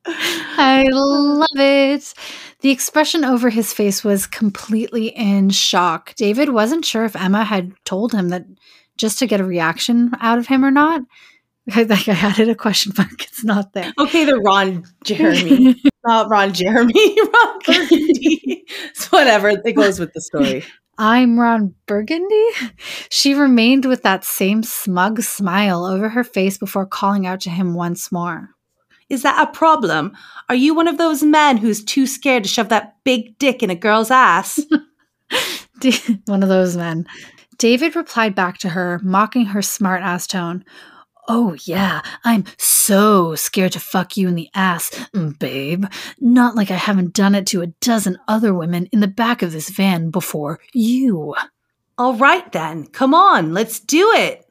I 0.06 0.86
love 0.92 1.48
it. 1.56 2.14
The 2.62 2.70
expression 2.72 3.24
over 3.24 3.50
his 3.50 3.74
face 3.74 4.04
was 4.04 4.28
completely 4.28 5.08
in 5.10 5.50
shock. 5.50 6.14
David 6.16 6.50
wasn't 6.50 6.86
sure 6.86 7.06
if 7.06 7.16
Emma 7.16 7.44
had 7.44 7.74
told 7.86 8.14
him 8.14 8.30
that 8.30 8.46
just 8.98 9.20
to 9.20 9.28
get 9.28 9.40
a 9.42 9.46
reaction 9.46 10.12
out 10.20 10.38
of 10.38 10.48
him 10.48 10.66
or 10.66 10.72
not. 10.72 11.02
Like 11.76 12.10
I 12.10 12.14
added 12.14 12.50
a 12.50 12.56
question 12.56 12.92
mark. 12.98 13.24
It's 13.24 13.44
not 13.44 13.72
there. 13.74 13.94
okay, 14.00 14.26
the 14.26 14.40
Ron 14.40 14.84
Jeremy. 15.06 15.80
Not 16.06 16.28
Ron 16.32 16.52
Jeremy, 16.52 17.16
Ron 17.22 17.60
Burgundy. 17.64 18.66
it's 18.68 19.12
whatever. 19.12 19.50
It 19.50 19.76
goes 19.76 20.00
with 20.00 20.12
the 20.14 20.22
story. 20.22 20.66
I'm 20.98 21.40
Ron 21.40 21.74
Burgundy. 21.86 22.46
She 23.10 23.34
remained 23.34 23.86
with 23.86 24.04
that 24.04 24.24
same 24.24 24.64
smug 24.64 25.22
smile 25.22 25.86
over 25.86 26.10
her 26.10 26.24
face 26.24 26.58
before 26.58 26.86
calling 26.86 27.28
out 27.28 27.42
to 27.42 27.50
him 27.50 27.74
once 27.74 28.12
more. 28.12 28.50
Is 29.10 29.22
that 29.24 29.48
a 29.48 29.52
problem? 29.52 30.14
Are 30.48 30.56
you 30.56 30.74
one 30.74 30.88
of 30.88 30.98
those 30.98 31.22
men 31.22 31.58
who's 31.58 31.84
too 31.84 32.08
scared 32.08 32.44
to 32.44 32.50
shove 32.50 32.70
that 32.70 32.96
big 33.04 33.38
dick 33.38 33.62
in 33.62 33.70
a 33.70 33.76
girl's 33.76 34.10
ass? 34.10 34.60
one 36.26 36.44
of 36.44 36.50
those 36.50 36.78
men. 36.78 37.06
David 37.58 37.96
replied 37.96 38.34
back 38.34 38.58
to 38.60 38.70
her, 38.70 39.00
mocking 39.04 39.46
her 39.46 39.62
smart 39.62 40.02
ass 40.02 40.26
tone. 40.26 40.64
Oh, 41.34 41.56
yeah, 41.64 42.02
I'm 42.26 42.44
so 42.58 43.36
scared 43.36 43.72
to 43.72 43.80
fuck 43.80 44.18
you 44.18 44.28
in 44.28 44.36
the 44.36 44.50
ass, 44.54 44.90
mm, 45.16 45.40
babe. 45.40 45.86
Not 46.20 46.58
like 46.58 46.70
I 46.70 46.76
haven't 46.76 47.14
done 47.14 47.36
it 47.36 47.46
to 47.48 47.62
a 47.62 47.68
dozen 47.68 48.18
other 48.28 48.54
women 48.54 48.88
in 48.88 49.00
the 49.00 49.08
back 49.08 49.42
of 49.42 49.54
this 49.54 49.70
van 49.70 50.10
before 50.10 50.60
you. 50.74 51.34
All 51.98 52.16
right, 52.16 52.52
then. 52.52 52.86
Come 52.88 53.14
on, 53.14 53.54
let's 53.54 53.80
do 53.80 54.12
it. 54.14 54.46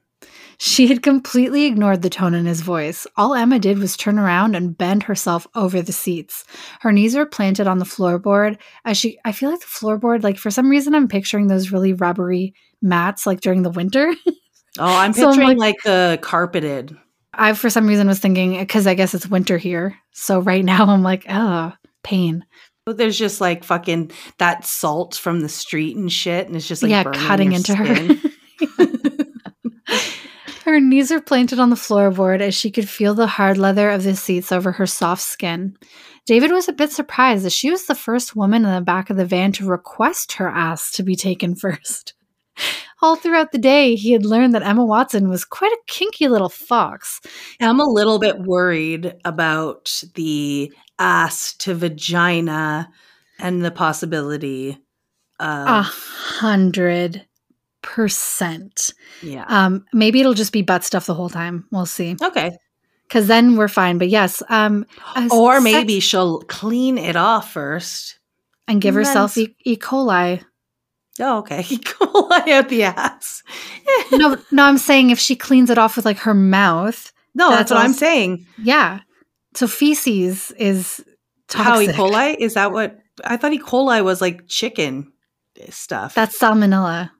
She 0.57 0.86
had 0.86 1.02
completely 1.02 1.66
ignored 1.66 2.01
the 2.01 2.09
tone 2.09 2.32
in 2.32 2.47
his 2.47 2.62
voice. 2.62 3.07
All 3.15 3.35
Emma 3.35 3.59
did 3.59 3.78
was 3.78 3.94
turn 3.94 4.19
around 4.19 4.57
and 4.57 4.77
bend 4.77 5.02
herself 5.02 5.47
over 5.55 5.82
the 5.82 5.93
seats. 5.93 6.47
Her 6.81 6.93
knees 6.93 7.15
were 7.15 7.27
planted 7.27 7.66
on 7.66 7.78
the 7.78 7.85
floorboard 7.85 8.57
as 8.86 8.97
she 8.97 9.19
I 9.27 9.32
feel 9.32 9.51
like 9.51 9.61
the 9.61 9.66
floorboard 9.66 10.23
like 10.23 10.39
for 10.39 10.51
some 10.51 10.70
reason 10.70 10.94
I'm 10.94 11.09
picturing 11.09 11.48
those 11.48 11.73
really 11.73 11.93
rubbery 11.93 12.55
mats 12.81 13.27
like 13.27 13.43
during 13.43 13.65
the 13.65 13.70
winter. 13.70 14.15
Oh, 14.78 14.84
I'm 14.84 15.12
So 15.12 15.28
I'm 15.28 15.34
picturing 15.34 15.59
like- 15.59 15.76
like, 15.76 15.82
the 15.84 16.18
carpeted. 16.22 16.97
I 17.32 17.52
for 17.52 17.70
some 17.70 17.86
reason 17.86 18.09
was 18.09 18.18
thinking 18.18 18.59
because 18.59 18.86
I 18.86 18.94
guess 18.94 19.14
it's 19.14 19.28
winter 19.28 19.56
here. 19.56 19.97
So 20.12 20.40
right 20.40 20.64
now 20.64 20.86
I'm 20.86 21.02
like, 21.02 21.24
oh, 21.28 21.72
pain. 22.02 22.44
But 22.86 22.97
There's 22.97 23.18
just 23.18 23.40
like 23.40 23.62
fucking 23.62 24.10
that 24.38 24.64
salt 24.66 25.14
from 25.14 25.40
the 25.40 25.48
street 25.48 25.97
and 25.97 26.10
shit, 26.10 26.47
and 26.47 26.56
it's 26.56 26.66
just 26.66 26.82
like 26.82 26.90
yeah, 26.90 27.05
burning 27.05 27.20
cutting 27.20 27.52
into 27.52 27.72
skin. 27.72 28.16
her. 28.16 29.97
her 30.64 30.80
knees 30.80 31.10
were 31.10 31.20
planted 31.20 31.59
on 31.60 31.70
the 31.70 31.76
floorboard 31.76 32.40
as 32.40 32.55
she 32.55 32.70
could 32.70 32.88
feel 32.88 33.14
the 33.14 33.26
hard 33.26 33.59
leather 33.59 33.90
of 33.90 34.02
the 34.02 34.16
seats 34.16 34.51
over 34.51 34.72
her 34.72 34.86
soft 34.86 35.22
skin. 35.22 35.76
David 36.26 36.51
was 36.52 36.68
a 36.68 36.72
bit 36.72 36.90
surprised 36.90 37.44
that 37.44 37.51
she 37.52 37.70
was 37.70 37.86
the 37.86 37.94
first 37.94 38.34
woman 38.34 38.64
in 38.64 38.74
the 38.74 38.80
back 38.80 39.10
of 39.10 39.16
the 39.16 39.24
van 39.26 39.52
to 39.52 39.66
request 39.66 40.32
her 40.32 40.48
ass 40.48 40.90
to 40.92 41.02
be 41.02 41.14
taken 41.16 41.55
first. 41.55 42.14
All 43.03 43.16
throughout 43.16 43.53
the 43.53 43.59
day, 43.59 43.95
he 43.95 44.12
had 44.12 44.27
learned 44.27 44.55
that 44.55 44.62
Emma 44.62 44.85
Watson 44.85 45.28
was 45.28 45.45
quite 45.45 45.73
a 45.73 45.78
kinky 45.87 46.28
little 46.28 46.49
fox. 46.51 47.20
I'm 47.61 47.81
a 47.81 47.85
little 47.89 48.19
bit 48.19 48.39
worried 48.41 49.15
about 49.24 50.03
the 50.15 50.70
ass 50.99 51.55
to 51.55 51.74
vagina 51.74 52.91
and 53.39 53.65
the 53.65 53.70
possibility 53.70 54.78
of 55.39 55.66
A 55.69 55.82
hundred 55.82 57.27
percent. 57.82 58.93
yeah. 59.23 59.45
Um, 59.49 59.85
maybe 59.93 60.20
it'll 60.20 60.35
just 60.35 60.53
be 60.53 60.62
butt 60.62 60.85
stuff 60.85 61.07
the 61.07 61.15
whole 61.15 61.31
time. 61.31 61.65
We'll 61.70 61.87
see. 61.87 62.16
okay. 62.23 62.51
Because 63.09 63.27
then 63.27 63.57
we're 63.57 63.66
fine. 63.69 63.99
But 63.99 64.09
yes, 64.09 64.43
um, 64.51 64.87
Or 65.32 65.55
sex- 65.55 65.65
maybe 65.65 65.99
she'll 66.01 66.41
clean 66.43 66.97
it 66.99 67.16
off 67.16 67.53
first. 67.53 68.19
and 68.69 68.81
give 68.81 68.95
herself 68.95 69.37
e-, 69.37 69.57
e. 69.65 69.77
coli. 69.77 70.45
Oh, 71.19 71.39
okay. 71.39 71.65
Cool 71.85 72.32
out 72.32 72.69
the 72.69 72.85
ass. 72.85 73.43
no, 74.12 74.37
no, 74.51 74.65
I'm 74.65 74.78
saying 74.78 75.11
if 75.11 75.19
she 75.19 75.35
cleans 75.37 75.69
it 75.70 75.78
off 75.78 75.97
with 75.97 76.05
like 76.05 76.19
her 76.19 76.35
mouth, 76.35 77.12
No, 77.35 77.51
that's, 77.51 77.70
That's 77.70 77.70
what 77.73 77.85
I'm 77.85 77.93
saying. 77.93 78.47
yeah. 78.62 79.01
So 79.55 79.66
feces 79.66 80.53
is 80.53 81.05
toxic. 81.49 81.66
How 81.66 81.81
E. 81.81 82.11
coli? 82.11 82.37
Is 82.39 82.55
that 82.55 82.70
what 82.73 82.99
I 83.24 83.37
thought 83.37 83.53
E. 83.53 83.59
coli 83.59 84.03
was 84.05 84.20
like 84.20 84.47
chicken 84.47 85.12
stuff. 85.70 86.15
That's 86.15 86.39
salmonella. 86.39 87.11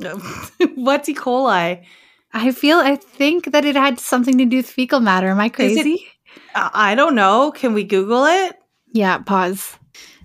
What's 0.74 1.08
E. 1.08 1.14
coli? 1.14 1.84
I 2.32 2.50
feel. 2.52 2.78
I 2.78 2.96
think 2.96 3.52
that 3.52 3.64
it 3.64 3.76
had 3.76 4.00
something 4.00 4.36
to 4.38 4.44
do 4.46 4.56
with 4.56 4.66
fecal 4.68 5.00
matter. 5.00 5.28
Am 5.28 5.38
I 5.38 5.48
crazy? 5.48 6.04
I 6.54 6.70
I 6.74 6.94
don't 6.96 7.14
know. 7.14 7.52
Can 7.52 7.74
we 7.74 7.84
Google 7.84 8.24
it? 8.24 8.56
yeah. 8.92 9.18
Pause. 9.18 9.76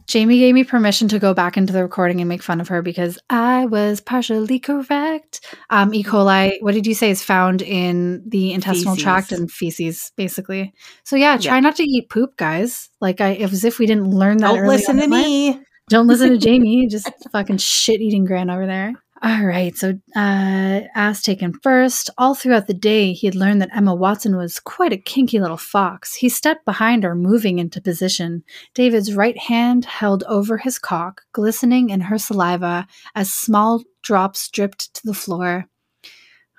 Jamie 0.10 0.40
gave 0.40 0.56
me 0.56 0.64
permission 0.64 1.07
to 1.07 1.19
go 1.19 1.36
back 1.36 1.56
into 1.56 1.72
the 1.72 1.84
recording 1.84 2.19
and 2.19 2.27
make 2.27 2.41
fun 2.41 2.60
of 2.60 2.68
her 2.68 2.81
because 2.81 3.19
I 3.30 3.68
was 3.68 4.02
partially 4.02 4.57
correct. 4.57 5.45
Um, 5.69 5.94
e. 5.94 6.03
coli, 6.03 6.53
what 6.61 6.73
did 6.73 6.88
you 6.88 6.95
say, 6.95 7.11
is 7.11 7.23
found 7.23 7.61
in 7.61 8.23
the 8.27 8.52
intestinal 8.53 8.95
tract 8.95 9.31
and 9.31 9.52
feces, 9.52 10.11
basically. 10.18 10.73
So 11.03 11.15
yeah, 11.15 11.38
try 11.38 11.56
Yeah. 11.56 11.60
not 11.60 11.76
to 11.76 11.84
eat 11.84 12.10
poop, 12.10 12.38
guys. 12.38 12.90
Like 12.99 13.22
I, 13.22 13.36
as 13.36 13.64
if 13.64 13.77
we 13.77 13.86
didn't 13.86 14.10
learn 14.10 14.38
that. 14.38 14.56
Don't 14.56 14.68
listen 14.68 14.98
to 14.98 15.07
me. 15.07 15.61
Don't 15.90 16.07
listen 16.07 16.31
to 16.31 16.38
Jamie. 16.40 16.88
Just 16.88 17.07
fucking 17.31 17.57
shit 17.57 18.02
eating 18.02 18.26
Gran 18.26 18.49
over 18.49 18.65
there. 18.65 18.94
All 19.22 19.46
right, 19.46 19.76
so 19.76 20.00
uh, 20.16 20.82
ass 20.96 21.22
taken 21.22 21.52
first. 21.62 22.10
All 22.18 22.36
throughout 22.36 22.68
the 22.68 22.74
day, 22.74 23.12
he 23.12 23.28
had 23.28 23.36
learned 23.36 23.62
that 23.62 23.76
Emma 23.76 23.94
Watson 23.94 24.38
was 24.38 24.62
quite 24.62 24.94
a 24.94 24.98
kinky 24.98 25.41
little 25.41 25.58
fox. 25.58 26.16
He 26.16 26.30
stepped 26.30 26.64
behind 26.64 27.04
her, 27.04 27.16
moving 27.16 27.60
into 27.60 27.82
position. 27.82 28.44
David's 28.74 29.14
right 29.14 29.38
hand 29.38 29.84
held 29.84 30.24
over 30.24 30.58
his 30.58 30.80
cock, 30.80 31.24
glistening 31.34 31.90
in 31.90 32.00
her 32.00 32.18
saliva 32.18 32.88
as 33.14 33.30
small 33.30 33.84
drops 34.04 34.48
dripped 34.50 34.94
to 34.94 35.02
the 35.04 35.14
floor. 35.14 35.66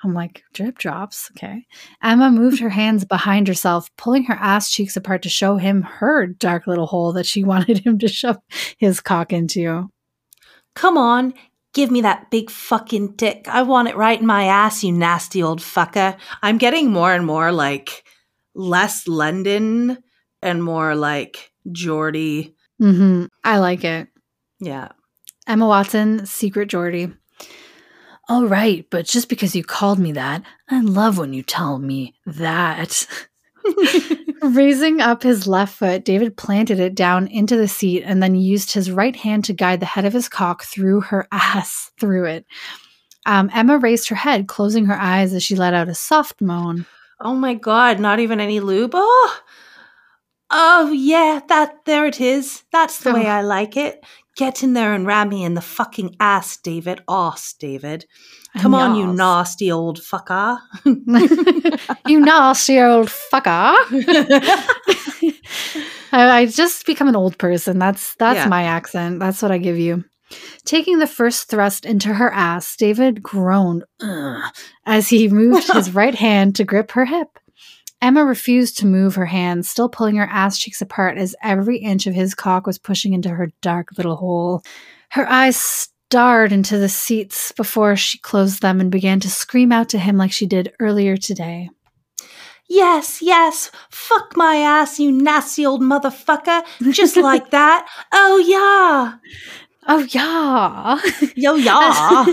I'm 0.04 0.12
like, 0.12 0.42
drip 0.52 0.76
drops. 0.76 1.30
Okay. 1.32 1.66
Emma 2.02 2.30
moved 2.30 2.60
her 2.60 2.70
hands 2.70 3.06
behind 3.06 3.48
herself, 3.48 3.90
pulling 3.96 4.24
her 4.24 4.36
ass 4.38 4.70
cheeks 4.70 4.98
apart 4.98 5.22
to 5.22 5.30
show 5.30 5.56
him 5.56 5.80
her 5.82 6.26
dark 6.26 6.66
little 6.66 6.86
hole 6.86 7.14
that 7.14 7.26
she 7.26 7.42
wanted 7.52 7.78
him 7.78 7.98
to 8.00 8.08
shove 8.08 8.36
his 8.76 9.00
cock 9.00 9.32
into. 9.32 9.88
Come 10.74 10.96
on, 10.96 11.34
give 11.72 11.90
me 11.90 12.00
that 12.02 12.30
big 12.30 12.50
fucking 12.50 13.16
dick. 13.16 13.46
I 13.48 13.62
want 13.62 13.88
it 13.88 13.96
right 13.96 14.20
in 14.20 14.26
my 14.26 14.44
ass, 14.44 14.82
you 14.84 14.92
nasty 14.92 15.42
old 15.42 15.60
fucker. 15.60 16.16
I'm 16.42 16.58
getting 16.58 16.90
more 16.90 17.12
and 17.12 17.24
more 17.26 17.52
like 17.52 18.04
less 18.54 19.06
London 19.06 19.98
and 20.42 20.62
more 20.62 20.94
like 20.94 21.52
Geordie. 21.70 22.54
Mm-hmm. 22.80 23.26
I 23.44 23.58
like 23.58 23.84
it. 23.84 24.08
Yeah. 24.58 24.88
Emma 25.46 25.66
Watson, 25.66 26.26
Secret 26.26 26.66
Geordie. 26.66 27.12
All 28.28 28.46
right, 28.46 28.86
but 28.90 29.06
just 29.06 29.28
because 29.28 29.56
you 29.56 29.64
called 29.64 29.98
me 29.98 30.12
that, 30.12 30.42
I 30.68 30.80
love 30.80 31.18
when 31.18 31.32
you 31.32 31.42
tell 31.42 31.78
me 31.78 32.14
that. 32.26 33.06
Raising 34.42 35.00
up 35.00 35.22
his 35.22 35.46
left 35.46 35.74
foot, 35.76 36.04
David 36.04 36.36
planted 36.36 36.80
it 36.80 36.94
down 36.94 37.26
into 37.26 37.56
the 37.56 37.68
seat 37.68 38.02
and 38.04 38.22
then 38.22 38.34
used 38.34 38.72
his 38.72 38.90
right 38.90 39.14
hand 39.14 39.44
to 39.44 39.52
guide 39.52 39.80
the 39.80 39.86
head 39.86 40.04
of 40.04 40.12
his 40.12 40.28
cock 40.28 40.62
through 40.64 41.02
her 41.02 41.28
ass 41.32 41.90
through 42.00 42.24
it. 42.26 42.46
Um, 43.26 43.50
Emma 43.52 43.78
raised 43.78 44.08
her 44.08 44.16
head, 44.16 44.48
closing 44.48 44.86
her 44.86 44.98
eyes 44.98 45.34
as 45.34 45.42
she 45.42 45.54
let 45.56 45.74
out 45.74 45.88
a 45.88 45.94
soft 45.94 46.40
moan. 46.40 46.86
Oh 47.20 47.34
my 47.34 47.52
god, 47.54 48.00
not 48.00 48.18
even 48.18 48.40
any 48.40 48.60
lube. 48.60 48.92
Oh, 48.94 49.40
oh 50.50 50.90
yeah, 50.90 51.40
that 51.48 51.84
there 51.84 52.06
it 52.06 52.20
is. 52.20 52.62
That's 52.72 53.00
the 53.00 53.10
Oh. 53.10 53.14
way 53.14 53.26
I 53.26 53.42
like 53.42 53.76
it. 53.76 54.02
Get 54.36 54.62
in 54.62 54.72
there 54.72 54.94
and 54.94 55.06
ram 55.06 55.28
me 55.28 55.44
in 55.44 55.52
the 55.52 55.60
fucking 55.60 56.16
ass, 56.18 56.56
David. 56.56 57.02
Ass, 57.08 57.52
David. 57.52 58.06
Come 58.58 58.74
on, 58.74 58.96
you 58.96 59.06
nasty 59.12 59.70
old 59.70 60.00
fucker. 60.00 60.58
you 62.06 62.20
nasty 62.20 62.78
old 62.80 63.08
fucker. 63.08 63.74
I, 66.12 66.40
I 66.40 66.46
just 66.46 66.86
become 66.86 67.08
an 67.08 67.16
old 67.16 67.38
person. 67.38 67.78
That's 67.78 68.14
that's 68.16 68.38
Yeah. 68.38 68.48
my 68.48 68.64
accent. 68.64 69.20
That's 69.20 69.42
what 69.42 69.52
I 69.52 69.58
give 69.58 69.78
you. 69.78 70.04
Taking 70.64 70.98
the 70.98 71.06
first 71.06 71.48
thrust 71.48 71.84
into 71.84 72.14
her 72.14 72.32
ass, 72.32 72.76
David 72.76 73.22
groaned 73.22 73.84
as 74.86 75.08
he 75.08 75.28
moved 75.28 75.72
his 75.72 75.92
right 75.94 76.14
hand 76.14 76.54
to 76.56 76.64
grip 76.64 76.92
her 76.92 77.04
hip. 77.04 77.28
Emma 78.02 78.24
refused 78.24 78.78
to 78.78 78.86
move 78.86 79.14
her 79.16 79.26
hand, 79.26 79.66
still 79.66 79.88
pulling 79.88 80.16
her 80.16 80.26
ass 80.30 80.58
cheeks 80.58 80.80
apart 80.80 81.18
as 81.18 81.34
every 81.42 81.78
inch 81.78 82.06
of 82.06 82.14
his 82.14 82.34
cock 82.34 82.66
was 82.66 82.78
pushing 82.78 83.12
into 83.12 83.28
her 83.28 83.50
dark 83.60 83.88
little 83.98 84.16
hole. 84.16 84.62
Her 85.10 85.28
eyes 85.28 85.88
starred 86.10 86.50
into 86.50 86.76
the 86.76 86.88
seats 86.88 87.52
before 87.52 87.94
she 87.94 88.18
closed 88.18 88.62
them 88.62 88.80
and 88.80 88.90
began 88.90 89.20
to 89.20 89.30
scream 89.30 89.70
out 89.70 89.88
to 89.88 89.96
him 89.96 90.16
like 90.16 90.32
she 90.32 90.44
did 90.44 90.72
earlier 90.80 91.16
today. 91.16 91.70
Yes, 92.68 93.22
yes. 93.22 93.70
Fuck 93.90 94.36
my 94.36 94.56
ass, 94.56 94.98
you 94.98 95.12
nasty 95.12 95.64
old 95.64 95.82
motherfucker. 95.82 96.64
Just 96.90 97.16
like 97.30 97.50
that. 97.50 97.88
Oh, 98.10 98.38
yeah. 98.38 99.18
Oh, 99.86 100.00
yeah. 100.10 100.98
Yo, 101.36 101.54
yeah. 101.54 102.26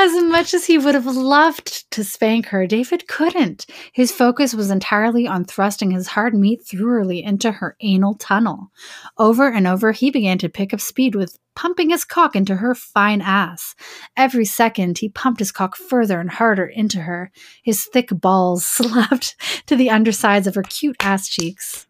As 0.00 0.14
much 0.22 0.54
as 0.54 0.64
he 0.64 0.78
would 0.78 0.94
have 0.94 1.06
loved 1.06 1.90
to 1.90 2.04
spank 2.04 2.46
her, 2.46 2.68
David 2.68 3.08
couldn't. 3.08 3.66
His 3.92 4.12
focus 4.12 4.54
was 4.54 4.70
entirely 4.70 5.26
on 5.26 5.44
thrusting 5.44 5.90
his 5.90 6.06
hard 6.06 6.34
meat 6.34 6.62
thoroughly 6.62 7.20
into 7.20 7.50
her 7.50 7.76
anal 7.80 8.14
tunnel. 8.14 8.70
Over 9.18 9.50
and 9.50 9.66
over, 9.66 9.90
he 9.90 10.12
began 10.12 10.38
to 10.38 10.48
pick 10.48 10.72
up 10.72 10.80
speed 10.80 11.16
with 11.16 11.36
pumping 11.56 11.90
his 11.90 12.04
cock 12.04 12.36
into 12.36 12.54
her 12.54 12.76
fine 12.76 13.20
ass. 13.20 13.74
Every 14.16 14.44
second, 14.44 14.98
he 14.98 15.08
pumped 15.08 15.40
his 15.40 15.50
cock 15.50 15.74
further 15.74 16.20
and 16.20 16.30
harder 16.30 16.66
into 16.66 17.00
her. 17.00 17.32
His 17.64 17.84
thick 17.84 18.10
balls 18.12 18.64
slapped 18.64 19.34
to 19.66 19.74
the 19.74 19.90
undersides 19.90 20.46
of 20.46 20.54
her 20.54 20.62
cute 20.62 20.94
ass 21.00 21.28
cheeks. 21.28 21.88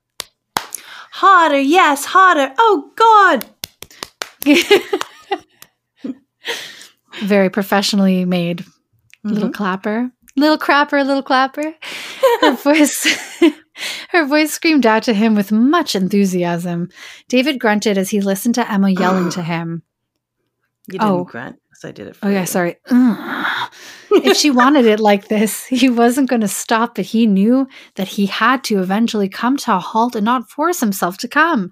Harder, 0.57 1.61
yes, 1.61 2.07
harder. 2.07 2.55
Oh, 2.57 2.91
God. 2.97 3.45
Very 7.23 7.51
professionally 7.51 8.25
made 8.25 8.65
little 9.25 9.49
Mhm. 9.51 9.55
clapper. 9.55 10.11
Little 10.37 10.59
crapper 10.59 11.05
little 11.05 11.23
clapper. 11.23 11.75
Her 12.41 12.53
voice 12.55 13.07
her 14.11 14.25
voice 14.27 14.53
screamed 14.53 14.87
out 14.87 15.03
to 15.05 15.13
him 15.15 15.35
with 15.35 15.51
much 15.53 15.95
enthusiasm. 15.97 16.89
David 17.29 17.59
grunted 17.59 17.99
as 17.99 18.11
he 18.11 18.21
listened 18.21 18.55
to 18.57 18.71
emma 18.71 18.91
yelling 18.91 19.31
to 19.31 19.43
him. 19.53 19.83
You 20.91 20.99
didn't 21.01 21.09
Oh. 21.13 21.25
grunt, 21.25 21.57
so 21.75 21.89
I 21.89 21.93
did 21.93 22.07
it 22.09 22.17
for 22.17 22.27
oh 22.27 22.31
yeah 22.31 22.41
you. 22.41 22.47
sorry. 22.47 22.77
If 24.11 24.37
she 24.39 24.51
wanted 24.51 24.87
it 24.87 25.01
like 25.01 25.29
this 25.29 25.67
he 25.67 25.91
wasn't 25.91 26.31
going 26.31 26.41
to 26.41 26.49
stop 26.49 26.95
but 26.95 27.05
he 27.05 27.27
knew 27.27 27.67
that 27.97 28.09
he 28.09 28.27
had 28.27 28.65
to 28.65 28.79
eventually 28.81 29.29
come 29.29 29.57
to 29.59 29.75
a 29.77 29.79
halt 29.79 30.15
and 30.17 30.25
not 30.25 30.49
force 30.51 30.81
himself 30.81 31.19
to 31.19 31.29
come. 31.29 31.71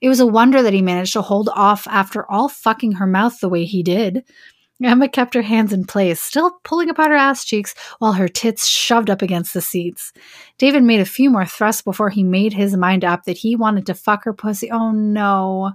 It 0.00 0.08
was 0.08 0.20
a 0.20 0.26
wonder 0.26 0.62
that 0.62 0.72
he 0.72 0.82
managed 0.82 1.12
to 1.12 1.22
hold 1.22 1.48
off 1.54 1.86
after 1.88 2.28
all 2.30 2.48
fucking 2.48 2.92
her 2.92 3.06
mouth 3.06 3.38
the 3.40 3.48
way 3.48 3.64
he 3.64 3.82
did 3.82 4.24
Emma 4.82 5.08
kept 5.08 5.32
her 5.34 5.42
hands 5.42 5.72
in 5.72 5.84
place, 5.86 6.20
still 6.20 6.58
pulling 6.62 6.90
apart 6.90 7.10
her 7.10 7.16
ass 7.16 7.44
cheeks 7.44 7.74
while 7.98 8.12
her 8.12 8.28
tits 8.28 8.66
shoved 8.66 9.08
up 9.08 9.22
against 9.22 9.54
the 9.54 9.62
seats. 9.62 10.12
David 10.58 10.82
made 10.82 11.00
a 11.00 11.06
few 11.06 11.30
more 11.30 11.46
thrusts 11.46 11.80
before 11.82 12.10
he 12.10 12.22
made 12.22 12.52
his 12.52 12.76
mind 12.76 13.04
up 13.04 13.24
that 13.24 13.38
he 13.38 13.56
wanted 13.56 13.86
to 13.86 13.94
fuck 13.94 14.24
her 14.24 14.34
pussy. 14.34 14.70
Oh 14.70 14.90
no. 14.92 15.72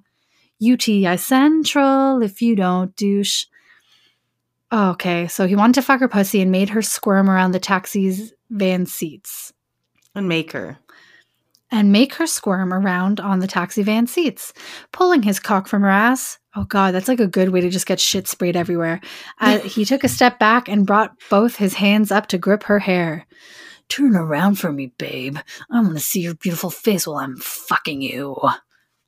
UTI 0.59 1.17
Central 1.17 2.21
if 2.21 2.41
you 2.41 2.55
don't 2.55 2.95
douche. 2.95 3.45
Okay, 4.71 5.27
so 5.27 5.47
he 5.47 5.55
wanted 5.55 5.73
to 5.73 5.81
fuck 5.81 5.99
her 5.99 6.07
pussy 6.07 6.39
and 6.41 6.51
made 6.51 6.69
her 6.69 6.81
squirm 6.83 7.29
around 7.29 7.51
the 7.51 7.59
taxi's 7.59 8.31
van 8.51 8.85
seats 8.85 9.51
And 10.13 10.29
make 10.29 10.51
her. 10.51 10.77
and 11.71 11.91
make 11.91 12.13
her 12.15 12.27
squirm 12.27 12.71
around 12.73 13.19
on 13.19 13.39
the 13.39 13.47
taxi 13.47 13.81
van 13.81 14.05
seats, 14.05 14.53
pulling 14.91 15.23
his 15.23 15.39
cock 15.39 15.67
from 15.67 15.81
her 15.81 15.89
ass. 15.89 16.37
Oh 16.55 16.65
God, 16.65 16.93
that's 16.93 17.07
like 17.07 17.19
a 17.19 17.27
good 17.27 17.49
way 17.49 17.61
to 17.61 17.69
just 17.69 17.85
get 17.85 17.99
shit 17.99 18.27
sprayed 18.27 18.55
everywhere. 18.55 19.01
Uh, 19.39 19.57
he 19.59 19.85
took 19.85 20.03
a 20.03 20.09
step 20.09 20.37
back 20.37 20.69
and 20.69 20.85
brought 20.85 21.15
both 21.31 21.55
his 21.55 21.73
hands 21.73 22.11
up 22.11 22.27
to 22.27 22.37
grip 22.37 22.61
her 22.63 22.77
hair. 22.77 23.25
Turn 23.89 24.15
around 24.15 24.59
for 24.59 24.71
me, 24.71 24.93
babe. 24.99 25.37
I 25.71 25.81
want 25.81 25.95
to 25.95 25.99
see 25.99 26.21
your 26.21 26.35
beautiful 26.35 26.69
face 26.69 27.07
while 27.07 27.17
I'm 27.17 27.37
fucking 27.37 28.03
you. 28.03 28.37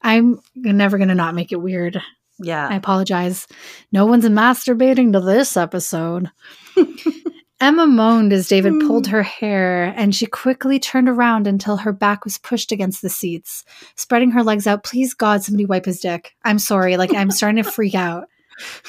I'm 0.01 0.39
never 0.55 0.97
going 0.97 1.09
to 1.09 1.15
not 1.15 1.35
make 1.35 1.51
it 1.51 1.61
weird. 1.61 2.01
Yeah. 2.39 2.67
I 2.67 2.75
apologize. 2.75 3.47
No 3.91 4.07
one's 4.07 4.25
masturbating 4.25 5.13
to 5.13 5.19
this 5.19 5.55
episode. 5.55 6.31
Emma 7.63 7.87
moaned 7.87 8.33
as 8.33 8.49
David 8.49 8.73
pulled 8.81 9.07
hmm. 9.07 9.13
her 9.13 9.23
hair, 9.23 9.93
and 9.95 10.13
she 10.13 10.25
quickly 10.25 10.79
turned 10.79 11.07
around 11.07 11.47
until 11.47 11.77
her 11.77 11.93
back 11.93 12.25
was 12.25 12.37
pushed 12.37 12.73
against 12.73 13.01
the 13.01 13.09
seats. 13.09 13.63
Spreading 13.95 14.31
her 14.31 14.43
legs 14.43 14.67
out, 14.67 14.83
please 14.83 15.13
God, 15.13 15.43
somebody 15.43 15.65
wipe 15.65 15.85
his 15.85 16.01
dick. 16.01 16.35
I'm 16.43 16.59
sorry, 16.59 16.97
like 16.97 17.13
I'm 17.13 17.31
starting 17.31 17.63
to 17.63 17.69
freak 17.69 17.95
out. 17.95 18.27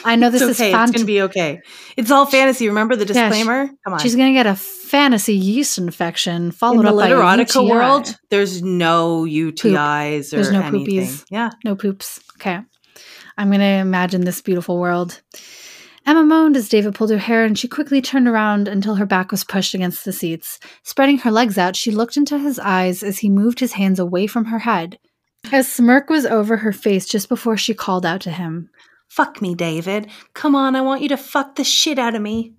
I 0.04 0.16
know 0.16 0.28
this 0.28 0.42
it's 0.42 0.50
is 0.50 0.60
okay. 0.60 0.74
It's 0.74 0.90
gonna 0.90 1.04
be 1.04 1.22
okay. 1.22 1.60
It's 1.96 2.10
all 2.10 2.26
fantasy. 2.26 2.66
Remember 2.66 2.96
the 2.96 3.06
Yeah, 3.06 3.28
she- 3.28 3.28
disclaimer? 3.28 3.70
Come 3.84 3.92
on. 3.94 4.00
She's 4.00 4.16
gonna 4.16 4.32
get 4.32 4.46
a 4.46 4.56
fantasy 4.56 5.34
yeast 5.34 5.78
infection 5.78 6.50
followed 6.50 6.80
in 6.80 6.86
up 6.86 6.96
by 6.96 7.08
a 7.08 7.14
literotica 7.14 7.62
UTI. 7.62 7.70
world, 7.70 8.18
there's 8.30 8.60
no 8.60 9.22
UTIs 9.24 10.32
or 10.32 10.36
There's 10.36 10.50
no 10.50 10.62
anything. 10.62 10.86
poopies. 10.86 11.24
Yeah. 11.30 11.50
No 11.64 11.76
poops. 11.76 12.20
Okay. 12.36 12.58
I'm 13.36 13.48
going 13.48 13.60
to 13.60 13.66
imagine 13.66 14.24
this 14.24 14.40
beautiful 14.40 14.78
world. 14.78 15.20
Emma 16.06 16.22
moaned 16.22 16.56
as 16.56 16.68
David 16.68 16.94
pulled 16.94 17.10
her 17.10 17.18
hair, 17.18 17.44
and 17.44 17.58
she 17.58 17.66
quickly 17.66 18.02
turned 18.02 18.28
around 18.28 18.68
until 18.68 18.96
her 18.96 19.06
back 19.06 19.30
was 19.30 19.42
pushed 19.42 19.74
against 19.74 20.04
the 20.04 20.12
seats. 20.12 20.60
Spreading 20.82 21.18
her 21.18 21.30
legs 21.30 21.56
out, 21.56 21.76
she 21.76 21.90
looked 21.90 22.16
into 22.16 22.38
his 22.38 22.58
eyes 22.58 23.02
as 23.02 23.18
he 23.18 23.30
moved 23.30 23.60
his 23.60 23.72
hands 23.72 23.98
away 23.98 24.26
from 24.26 24.46
her 24.46 24.60
head. 24.60 24.98
A 25.52 25.62
smirk 25.62 26.10
was 26.10 26.26
over 26.26 26.58
her 26.58 26.72
face 26.72 27.06
just 27.06 27.28
before 27.28 27.56
she 27.56 27.74
called 27.74 28.04
out 28.04 28.20
to 28.22 28.30
him. 28.30 28.70
Fuck 29.08 29.40
me, 29.40 29.54
David. 29.54 30.10
Come 30.34 30.54
on, 30.54 30.76
I 30.76 30.80
want 30.80 31.02
you 31.02 31.08
to 31.08 31.16
fuck 31.16 31.54
the 31.54 31.64
shit 31.64 31.98
out 31.98 32.14
of 32.14 32.22
me. 32.22 32.54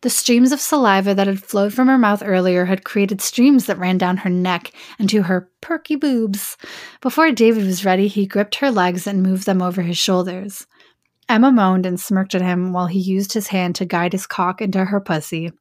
The 0.00 0.10
streams 0.10 0.52
of 0.52 0.60
saliva 0.60 1.14
that 1.14 1.26
had 1.26 1.42
flowed 1.42 1.74
from 1.74 1.88
her 1.88 1.98
mouth 1.98 2.22
earlier 2.24 2.66
had 2.66 2.84
created 2.84 3.20
streams 3.20 3.66
that 3.66 3.78
ran 3.78 3.98
down 3.98 4.18
her 4.18 4.30
neck 4.30 4.72
and 4.98 5.08
to 5.10 5.22
her 5.22 5.50
perky 5.60 5.96
boobs. 5.96 6.56
Before 7.00 7.32
David 7.32 7.66
was 7.66 7.84
ready, 7.84 8.06
he 8.06 8.24
gripped 8.24 8.56
her 8.56 8.70
legs 8.70 9.06
and 9.06 9.22
moved 9.22 9.44
them 9.44 9.60
over 9.60 9.82
his 9.82 9.98
shoulders. 9.98 10.66
Emma 11.28 11.52
moaned 11.52 11.86
and 11.86 12.00
smirked 12.00 12.34
at 12.34 12.42
him 12.42 12.72
while 12.72 12.86
he 12.86 12.98
used 12.98 13.32
his 13.32 13.48
hand 13.48 13.74
to 13.76 13.84
guide 13.84 14.12
his 14.12 14.26
cock 14.26 14.60
into 14.60 14.84
her 14.84 15.00
pussy. 15.00 15.52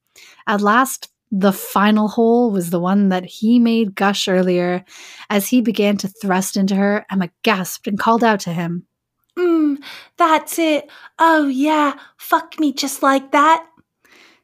At 0.47 0.61
last, 0.61 1.11
the 1.31 1.51
final 1.51 2.07
hole 2.07 2.51
was 2.51 2.69
the 2.69 2.79
one 2.79 3.09
that 3.09 3.25
he 3.25 3.59
made 3.59 3.95
gush 3.95 4.27
earlier. 4.27 4.85
As 5.29 5.47
he 5.47 5.61
began 5.61 5.97
to 5.97 6.07
thrust 6.07 6.55
into 6.55 6.75
her, 6.75 7.05
Emma 7.11 7.29
gasped 7.43 7.87
and 7.87 7.99
called 7.99 8.23
out 8.23 8.39
to 8.41 8.53
him. 8.53 8.85
Mmm, 9.37 9.77
that's 10.17 10.57
it. 10.57 10.89
Oh, 11.19 11.47
yeah, 11.47 11.99
fuck 12.17 12.59
me 12.59 12.73
just 12.73 13.03
like 13.03 13.31
that. 13.33 13.67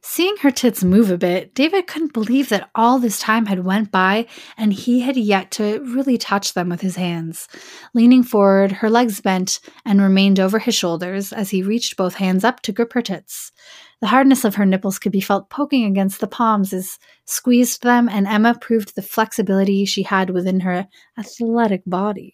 Seeing 0.06 0.36
her 0.42 0.52
tits 0.52 0.84
move 0.84 1.10
a 1.10 1.18
bit, 1.18 1.56
David 1.56 1.88
couldn't 1.88 2.12
believe 2.12 2.50
that 2.50 2.70
all 2.76 3.00
this 3.00 3.20
time 3.20 3.46
had 3.46 3.64
went 3.64 3.90
by 3.90 4.28
and 4.58 4.74
he 4.74 5.00
had 5.00 5.16
yet 5.16 5.50
to 5.52 5.80
really 5.80 6.18
touch 6.18 6.54
them 6.54 6.68
with 6.68 6.82
his 6.82 6.98
hands. 6.98 7.48
Leaning 7.94 8.22
forward, 8.22 8.74
her 8.74 8.90
legs 8.90 9.22
bent 9.22 9.62
and 9.86 10.02
remained 10.02 10.42
over 10.42 10.60
his 10.60 10.76
shoulders 10.76 11.32
as 11.32 11.52
he 11.52 11.64
reached 11.64 11.96
both 11.96 12.16
hands 12.16 12.44
up 12.44 12.60
to 12.62 12.74
grip 12.74 12.92
her 12.92 13.02
tits. 13.02 13.54
The 14.02 14.08
hardness 14.08 14.44
of 14.44 14.56
her 14.56 14.66
nipples 14.66 15.00
could 15.00 15.14
be 15.14 15.22
felt 15.22 15.50
poking 15.50 15.86
against 15.86 16.20
the 16.20 16.28
palms 16.28 16.74
as 16.74 17.00
squeezed 17.26 17.82
them, 17.82 18.10
and 18.10 18.28
Emma 18.28 18.58
proved 18.60 18.96
the 18.96 19.02
flexibility 19.02 19.86
she 19.86 20.04
had 20.04 20.32
within 20.32 20.60
her 20.60 20.86
athletic 21.18 21.82
body. 21.86 22.34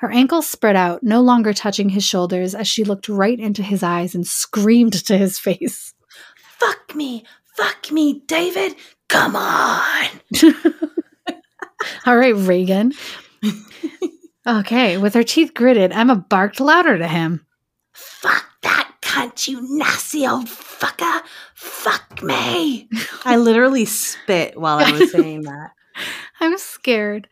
Her 0.00 0.10
ankles 0.10 0.46
spread 0.46 0.74
out, 0.74 1.02
no 1.02 1.20
longer 1.20 1.52
touching 1.52 1.90
his 1.90 2.04
shoulders, 2.04 2.54
as 2.54 2.66
she 2.66 2.84
looked 2.84 3.10
right 3.10 3.38
into 3.38 3.62
his 3.62 3.82
eyes 3.82 4.14
and 4.14 4.26
screamed 4.26 5.04
to 5.04 5.18
his 5.18 5.38
face. 5.38 5.92
Fuck 6.58 6.94
me, 6.94 7.24
fuck 7.56 7.90
me, 7.90 8.22
David. 8.26 8.74
Come 9.08 9.36
on. 9.36 10.06
All 12.06 12.16
right, 12.16 12.34
Reagan. 12.34 12.92
okay, 14.46 14.98
with 14.98 15.14
her 15.14 15.22
teeth 15.22 15.54
gritted, 15.54 15.92
Emma 15.92 16.16
barked 16.16 16.60
louder 16.60 16.98
to 16.98 17.08
him. 17.08 17.46
Fuck 17.92 18.44
that 18.62 18.92
cunt, 19.00 19.48
you 19.48 19.60
nasty 19.78 20.26
old 20.26 20.46
fucker. 20.46 21.22
Fuck 21.54 22.22
me. 22.22 22.88
I 23.24 23.36
literally 23.36 23.84
spit 23.84 24.58
while 24.58 24.78
I 24.78 24.90
was 24.90 25.10
saying 25.12 25.42
that. 25.42 25.70
I'm 26.40 26.58
scared. 26.58 27.28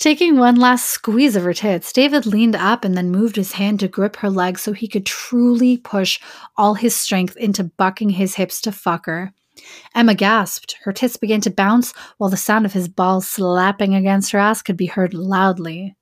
Taking 0.00 0.38
one 0.38 0.56
last 0.56 0.86
squeeze 0.86 1.36
of 1.36 1.42
her 1.42 1.52
tits, 1.52 1.92
David 1.92 2.24
leaned 2.24 2.56
up 2.56 2.86
and 2.86 2.96
then 2.96 3.10
moved 3.10 3.36
his 3.36 3.52
hand 3.52 3.80
to 3.80 3.88
grip 3.88 4.16
her 4.16 4.30
leg 4.30 4.58
so 4.58 4.72
he 4.72 4.88
could 4.88 5.04
truly 5.04 5.76
push 5.76 6.18
all 6.56 6.72
his 6.72 6.96
strength 6.96 7.36
into 7.36 7.64
bucking 7.64 8.08
his 8.08 8.36
hips 8.36 8.62
to 8.62 8.72
fuck 8.72 9.04
her. 9.04 9.34
Emma 9.94 10.14
gasped. 10.14 10.78
Her 10.84 10.92
tits 10.94 11.18
began 11.18 11.42
to 11.42 11.50
bounce 11.50 11.92
while 12.16 12.30
the 12.30 12.38
sound 12.38 12.64
of 12.64 12.72
his 12.72 12.88
balls 12.88 13.28
slapping 13.28 13.94
against 13.94 14.32
her 14.32 14.38
ass 14.38 14.62
could 14.62 14.78
be 14.78 14.86
heard 14.86 15.12
loudly. 15.12 15.96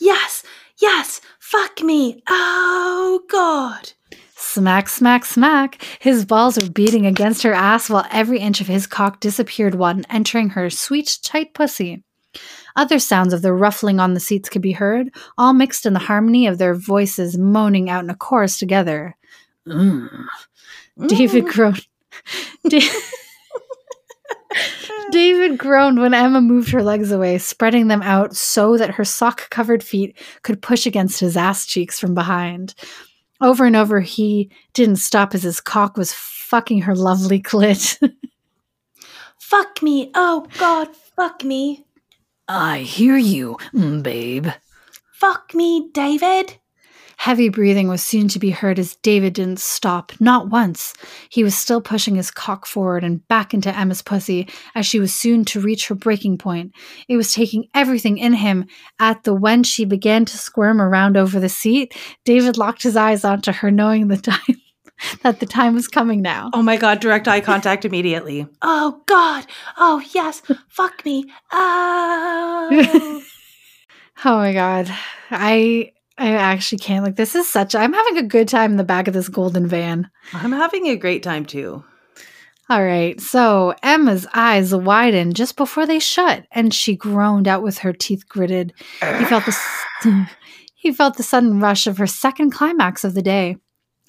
Yes, 0.00 0.42
yes, 0.80 1.20
fuck 1.38 1.82
me. 1.82 2.22
Oh, 2.30 3.20
God. 3.28 3.92
Smack, 4.36 4.88
smack, 4.88 5.26
smack. 5.26 5.82
His 5.98 6.24
balls 6.24 6.56
were 6.56 6.70
beating 6.70 7.04
against 7.04 7.42
her 7.42 7.52
ass 7.52 7.90
while 7.90 8.06
every 8.10 8.38
inch 8.38 8.62
of 8.62 8.68
his 8.68 8.86
cock 8.86 9.20
disappeared 9.20 9.74
one, 9.74 10.06
entering 10.08 10.48
her 10.50 10.70
sweet, 10.70 11.18
tight 11.22 11.52
pussy. 11.52 12.04
Other 12.78 13.00
sounds 13.00 13.32
of 13.32 13.42
the 13.42 13.52
ruffling 13.52 13.98
on 13.98 14.14
the 14.14 14.20
seats 14.20 14.48
could 14.48 14.62
be 14.62 14.70
heard, 14.70 15.10
all 15.36 15.52
mixed 15.52 15.84
in 15.84 15.94
the 15.94 15.98
harmony 15.98 16.46
of 16.46 16.58
their 16.58 16.76
voices 16.76 17.36
moaning 17.36 17.90
out 17.90 18.04
in 18.04 18.10
a 18.10 18.14
chorus 18.14 18.56
together. 18.56 19.16
Mm. 19.66 20.26
David 21.08 21.48
groaned. 21.48 21.84
David 25.10 25.58
groaned 25.58 25.98
when 25.98 26.14
Emma 26.14 26.40
moved 26.40 26.70
her 26.70 26.84
legs 26.84 27.10
away, 27.10 27.38
spreading 27.38 27.88
them 27.88 28.02
out 28.02 28.36
so 28.36 28.76
that 28.76 28.92
her 28.92 29.04
sock 29.04 29.50
covered 29.50 29.82
feet 29.82 30.16
could 30.42 30.62
push 30.62 30.86
against 30.86 31.18
his 31.18 31.36
ass 31.36 31.66
cheeks 31.66 31.98
from 31.98 32.14
behind. 32.14 32.76
Over 33.40 33.64
and 33.66 33.74
over, 33.74 33.98
he 34.00 34.52
didn't 34.72 34.96
stop 34.96 35.34
as 35.34 35.42
his 35.42 35.60
cock 35.60 35.96
was 35.96 36.12
fucking 36.12 36.82
her 36.82 36.94
lovely 36.94 37.42
clit. 37.42 37.98
fuck 39.40 39.82
me. 39.82 40.12
Oh, 40.14 40.46
God, 40.58 40.94
fuck 40.94 41.42
me. 41.42 41.84
I 42.48 42.78
hear 42.78 43.16
you, 43.18 43.58
mm, 43.74 44.02
babe. 44.02 44.48
Fuck 45.12 45.54
me, 45.54 45.90
David. 45.92 46.56
Heavy 47.18 47.48
breathing 47.48 47.88
was 47.88 48.00
soon 48.00 48.28
to 48.28 48.38
be 48.38 48.50
heard 48.50 48.78
as 48.78 48.94
David 49.02 49.34
didn't 49.34 49.58
stop, 49.58 50.12
not 50.20 50.48
once. 50.48 50.94
He 51.28 51.42
was 51.42 51.58
still 51.58 51.80
pushing 51.80 52.14
his 52.14 52.30
cock 52.30 52.64
forward 52.64 53.02
and 53.02 53.26
back 53.26 53.52
into 53.52 53.76
Emma's 53.76 54.02
pussy 54.02 54.48
as 54.76 54.86
she 54.86 55.00
was 55.00 55.12
soon 55.12 55.44
to 55.46 55.60
reach 55.60 55.88
her 55.88 55.96
breaking 55.96 56.38
point. 56.38 56.72
It 57.08 57.16
was 57.16 57.34
taking 57.34 57.66
everything 57.74 58.18
in 58.18 58.34
him. 58.34 58.66
At 59.00 59.24
the 59.24 59.34
when 59.34 59.64
she 59.64 59.84
began 59.84 60.24
to 60.26 60.38
squirm 60.38 60.80
around 60.80 61.16
over 61.16 61.40
the 61.40 61.48
seat, 61.48 61.92
David 62.24 62.56
locked 62.56 62.84
his 62.84 62.96
eyes 62.96 63.24
onto 63.24 63.50
her, 63.50 63.70
knowing 63.72 64.06
the 64.06 64.16
time. 64.16 64.62
that 65.22 65.40
the 65.40 65.46
time 65.46 65.74
was 65.74 65.88
coming 65.88 66.22
now. 66.22 66.50
Oh 66.52 66.62
my 66.62 66.76
god, 66.76 67.00
direct 67.00 67.28
eye 67.28 67.40
contact 67.40 67.84
immediately. 67.84 68.46
Oh 68.62 69.02
god. 69.06 69.46
Oh 69.76 70.02
yes. 70.12 70.42
Fuck 70.68 71.04
me. 71.04 71.30
Oh. 71.52 73.22
oh 74.24 74.36
my 74.36 74.52
god. 74.52 74.90
I 75.30 75.92
I 76.18 76.32
actually 76.34 76.78
can't. 76.78 77.04
Like, 77.04 77.16
this 77.16 77.34
is 77.34 77.48
such. 77.48 77.74
I'm 77.74 77.92
having 77.92 78.18
a 78.18 78.22
good 78.22 78.48
time 78.48 78.72
in 78.72 78.76
the 78.76 78.84
back 78.84 79.06
of 79.06 79.14
this 79.14 79.28
golden 79.28 79.68
van. 79.68 80.10
I'm 80.32 80.52
having 80.52 80.86
a 80.88 80.96
great 80.96 81.22
time 81.22 81.46
too. 81.46 81.84
All 82.68 82.84
right. 82.84 83.18
So 83.20 83.74
Emma's 83.82 84.26
eyes 84.34 84.74
widened 84.74 85.36
just 85.36 85.56
before 85.56 85.86
they 85.86 86.00
shut, 86.00 86.44
and 86.50 86.74
she 86.74 86.96
groaned 86.96 87.48
out 87.48 87.62
with 87.62 87.78
her 87.78 87.92
teeth 87.92 88.28
gritted. 88.28 88.74
He 89.18 89.24
felt 89.24 89.46
the 89.46 90.28
he 90.74 90.92
felt 90.92 91.16
the 91.16 91.22
sudden 91.22 91.60
rush 91.60 91.86
of 91.86 91.98
her 91.98 92.06
second 92.06 92.50
climax 92.50 93.04
of 93.04 93.14
the 93.14 93.22
day. 93.22 93.56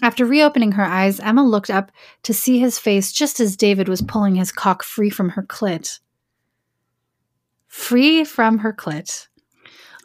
After 0.01 0.25
reopening 0.25 0.73
her 0.73 0.85
eyes, 0.85 1.19
Emma 1.19 1.43
looked 1.43 1.69
up 1.69 1.91
to 2.23 2.33
see 2.33 2.59
his 2.59 2.79
face 2.79 3.11
just 3.11 3.39
as 3.39 3.57
David 3.57 3.89
was 3.89 4.01
pulling 4.01 4.35
his 4.35 4.51
cock 4.51 4.83
free 4.83 5.09
from 5.09 5.29
her 5.29 5.43
clit. 5.43 5.99
Free 7.67 8.23
from 8.23 8.59
her 8.59 8.73
clit. 8.73 9.27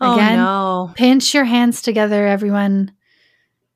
Oh, 0.01 0.15
Again, 0.15 0.39
oh, 0.41 0.87
no. 0.87 0.93
pinch 0.95 1.33
your 1.33 1.45
hands 1.45 1.81
together, 1.81 2.27
everyone. 2.27 2.93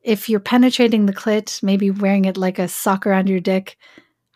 If 0.02 0.28
you're 0.28 0.40
penetrating 0.40 1.06
the 1.06 1.12
clit, 1.12 1.62
maybe 1.62 1.90
wearing 1.90 2.24
it 2.24 2.36
like 2.36 2.58
a 2.58 2.68
sock 2.68 3.06
around 3.06 3.28
your 3.28 3.40
dick, 3.40 3.76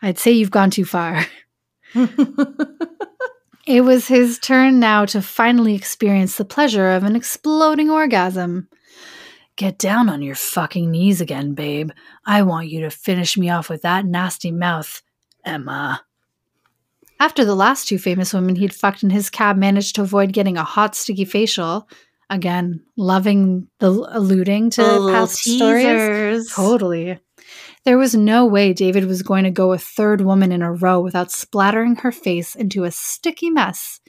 I'd 0.01 0.19
say 0.19 0.31
you've 0.31 0.51
gone 0.51 0.71
too 0.71 0.85
far. 0.85 1.25
it 3.67 3.81
was 3.81 4.07
his 4.07 4.39
turn 4.39 4.79
now 4.79 5.05
to 5.05 5.21
finally 5.21 5.75
experience 5.75 6.37
the 6.37 6.45
pleasure 6.45 6.91
of 6.91 7.03
an 7.03 7.15
exploding 7.15 7.89
orgasm. 7.89 8.67
Get 9.55 9.77
down 9.77 10.09
on 10.09 10.21
your 10.21 10.35
fucking 10.35 10.89
knees 10.89 11.21
again, 11.21 11.53
babe. 11.53 11.91
I 12.25 12.41
want 12.41 12.69
you 12.69 12.81
to 12.81 12.89
finish 12.89 13.37
me 13.37 13.49
off 13.49 13.69
with 13.69 13.83
that 13.83 14.05
nasty 14.05 14.51
mouth, 14.51 15.01
Emma. 15.45 16.03
After 17.19 17.45
the 17.45 17.55
last 17.55 17.87
two 17.87 17.99
famous 17.99 18.33
women 18.33 18.55
he'd 18.55 18.73
fucked 18.73 19.03
in 19.03 19.11
his 19.11 19.29
cab 19.29 19.55
managed 19.55 19.95
to 19.95 20.01
avoid 20.01 20.33
getting 20.33 20.57
a 20.57 20.63
hot, 20.63 20.95
sticky 20.95 21.25
facial, 21.25 21.87
again, 22.29 22.81
loving 22.97 23.67
the 23.79 23.91
alluding 24.11 24.71
to 24.71 24.81
the 24.81 25.11
past 25.11 25.43
teasers. 25.43 25.81
stories. 25.81 26.53
Totally. 26.53 27.19
There 27.85 27.97
was 27.97 28.15
no 28.15 28.45
way 28.45 28.73
David 28.73 29.05
was 29.05 29.21
going 29.21 29.43
to 29.43 29.51
go 29.51 29.73
a 29.73 29.77
third 29.77 30.21
woman 30.21 30.51
in 30.51 30.61
a 30.61 30.73
row 30.73 30.99
without 30.99 31.31
splattering 31.31 31.97
her 31.97 32.11
face 32.11 32.55
into 32.55 32.85
a 32.85 32.91
sticky 32.91 33.49
mess. 33.49 33.99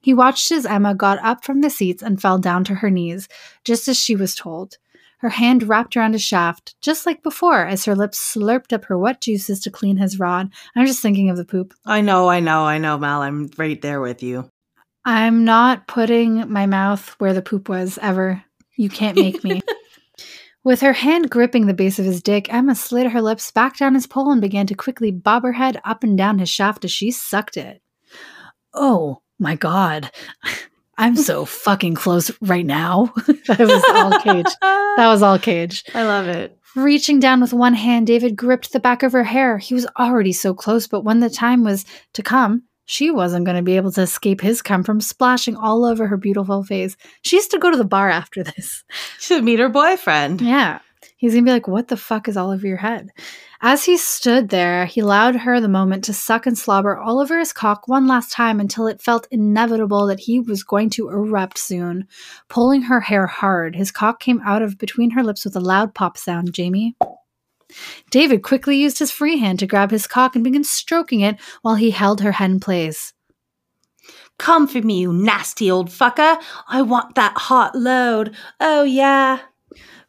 He 0.00 0.14
watched 0.14 0.50
as 0.52 0.66
Emma 0.66 0.94
got 0.94 1.18
up 1.22 1.44
from 1.44 1.60
the 1.60 1.70
seats 1.70 2.02
and 2.02 2.20
fell 2.20 2.38
down 2.38 2.64
to 2.64 2.76
her 2.76 2.90
knees, 2.90 3.28
just 3.64 3.88
as 3.88 3.98
she 3.98 4.14
was 4.14 4.34
told 4.34 4.78
her 5.18 5.30
hand 5.30 5.64
wrapped 5.64 5.96
around 5.96 6.12
his 6.12 6.22
shaft, 6.22 6.76
just 6.80 7.04
like 7.04 7.22
before, 7.22 7.66
as 7.66 7.84
her 7.84 7.94
lips 7.94 8.18
slurped 8.18 8.72
up 8.72 8.84
her 8.84 8.96
wet 8.96 9.20
juices 9.20 9.60
to 9.60 9.70
clean 9.70 9.96
his 9.96 10.18
rod. 10.18 10.50
I'm 10.76 10.86
just 10.86 11.02
thinking 11.02 11.28
of 11.28 11.36
the 11.36 11.44
poop. 11.44 11.74
I 11.84 12.00
know, 12.00 12.28
I 12.28 12.40
know, 12.40 12.64
I 12.64 12.78
know, 12.78 12.96
Mel. 12.98 13.22
I'm 13.22 13.50
right 13.56 13.80
there 13.82 14.00
with 14.00 14.22
you. 14.22 14.48
I'm 15.04 15.44
not 15.44 15.88
putting 15.88 16.50
my 16.50 16.66
mouth 16.66 17.08
where 17.18 17.32
the 17.32 17.42
poop 17.42 17.68
was 17.68 17.98
ever. 18.00 18.44
You 18.76 18.88
can't 18.88 19.16
make 19.16 19.42
me. 19.42 19.60
With 20.64 20.80
her 20.82 20.92
hand 20.92 21.30
gripping 21.30 21.66
the 21.66 21.72
base 21.72 21.98
of 21.98 22.04
his 22.04 22.22
dick, 22.22 22.52
Emma 22.52 22.74
slid 22.74 23.10
her 23.10 23.22
lips 23.22 23.50
back 23.50 23.78
down 23.78 23.94
his 23.94 24.06
pole 24.06 24.30
and 24.30 24.40
began 24.40 24.66
to 24.66 24.74
quickly 24.74 25.10
bob 25.10 25.44
her 25.44 25.52
head 25.52 25.80
up 25.84 26.04
and 26.04 26.18
down 26.18 26.40
his 26.40 26.50
shaft 26.50 26.84
as 26.84 26.90
she 26.90 27.10
sucked 27.10 27.56
it. 27.56 27.80
Oh 28.74 29.22
my 29.38 29.54
god. 29.54 30.10
I'm 30.96 31.14
so 31.14 31.44
fucking 31.44 31.94
close 31.94 32.30
right 32.40 32.66
now. 32.66 33.12
that 33.46 33.60
was 33.60 33.84
all 33.90 34.18
Cade. 34.20 34.46
That 34.96 35.06
was 35.06 35.22
all 35.22 35.38
Cade. 35.38 35.78
I 35.94 36.02
love 36.02 36.26
it. 36.26 36.58
Reaching 36.74 37.20
down 37.20 37.40
with 37.40 37.52
one 37.52 37.74
hand, 37.74 38.06
David 38.06 38.36
gripped 38.36 38.72
the 38.72 38.80
back 38.80 39.02
of 39.02 39.12
her 39.12 39.24
hair. 39.24 39.58
He 39.58 39.74
was 39.74 39.86
already 39.98 40.32
so 40.32 40.54
close, 40.54 40.86
but 40.86 41.04
when 41.04 41.20
the 41.20 41.30
time 41.30 41.62
was 41.64 41.84
to 42.14 42.22
come, 42.22 42.64
she 42.84 43.10
wasn't 43.10 43.44
going 43.44 43.56
to 43.56 43.62
be 43.62 43.76
able 43.76 43.92
to 43.92 44.02
escape 44.02 44.40
his 44.40 44.60
cum 44.60 44.82
from 44.82 45.00
splashing 45.00 45.56
all 45.56 45.84
over 45.84 46.06
her 46.06 46.16
beautiful 46.16 46.64
face. 46.64 46.96
She 47.22 47.36
used 47.36 47.50
to 47.52 47.58
go 47.58 47.70
to 47.70 47.76
the 47.76 47.84
bar 47.84 48.08
after 48.08 48.42
this. 48.42 48.82
To 49.26 49.42
meet 49.42 49.60
her 49.60 49.68
boyfriend. 49.68 50.40
Yeah. 50.40 50.78
He's 51.18 51.32
going 51.32 51.44
to 51.44 51.48
be 51.48 51.52
like, 51.52 51.66
What 51.66 51.88
the 51.88 51.96
fuck 51.96 52.28
is 52.28 52.36
all 52.36 52.50
over 52.50 52.66
your 52.66 52.76
head? 52.76 53.10
As 53.60 53.84
he 53.84 53.96
stood 53.96 54.50
there, 54.50 54.86
he 54.86 55.00
allowed 55.00 55.34
her 55.34 55.60
the 55.60 55.68
moment 55.68 56.04
to 56.04 56.12
suck 56.14 56.46
and 56.46 56.56
slobber 56.56 56.96
all 56.96 57.18
over 57.18 57.36
his 57.40 57.52
cock 57.52 57.88
one 57.88 58.06
last 58.06 58.30
time 58.30 58.60
until 58.60 58.86
it 58.86 59.02
felt 59.02 59.26
inevitable 59.32 60.06
that 60.06 60.20
he 60.20 60.38
was 60.38 60.62
going 60.62 60.90
to 60.90 61.08
erupt 61.08 61.58
soon. 61.58 62.06
Pulling 62.48 62.82
her 62.82 63.00
hair 63.00 63.26
hard, 63.26 63.74
his 63.74 63.90
cock 63.90 64.20
came 64.20 64.40
out 64.44 64.62
of 64.62 64.78
between 64.78 65.10
her 65.10 65.24
lips 65.24 65.44
with 65.44 65.56
a 65.56 65.60
loud 65.60 65.92
pop 65.92 66.16
sound, 66.16 66.54
Jamie. 66.54 66.96
David 68.12 68.44
quickly 68.44 68.76
used 68.76 69.00
his 69.00 69.10
free 69.10 69.38
hand 69.38 69.58
to 69.58 69.66
grab 69.66 69.90
his 69.90 70.06
cock 70.06 70.36
and 70.36 70.44
began 70.44 70.62
stroking 70.62 71.20
it 71.20 71.36
while 71.62 71.74
he 71.74 71.90
held 71.90 72.20
her 72.20 72.32
head 72.32 72.50
in 72.50 72.60
place. 72.60 73.12
Come 74.38 74.68
for 74.68 74.80
me, 74.80 75.00
you 75.00 75.12
nasty 75.12 75.68
old 75.68 75.90
fucker. 75.90 76.40
I 76.68 76.82
want 76.82 77.16
that 77.16 77.36
hot 77.36 77.74
load. 77.74 78.36
Oh, 78.60 78.84
yeah. 78.84 79.40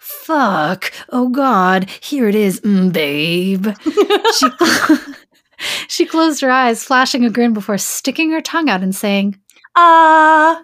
Fuck. 0.10 0.92
Oh 1.10 1.30
God. 1.30 1.90
Here 2.02 2.28
it 2.28 2.36
is, 2.36 2.62
mm, 2.62 2.92
babe. 2.92 3.68
she, 4.38 5.14
she 5.88 6.06
closed 6.06 6.42
her 6.42 6.50
eyes, 6.50 6.84
flashing 6.84 7.26
a 7.26 7.30
grin 7.30 7.54
before 7.54 7.78
sticking 7.78 8.32
her 8.32 8.42
tongue 8.42 8.70
out 8.70 8.82
and 8.82 8.96
saying, 8.96 9.40
Ah. 9.76 10.60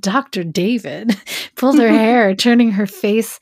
Dr. 0.00 0.42
David 0.42 1.16
pulled 1.56 1.78
her 1.78 1.88
hair, 1.88 2.34
turning 2.34 2.70
her 2.72 2.86
face 2.86 3.38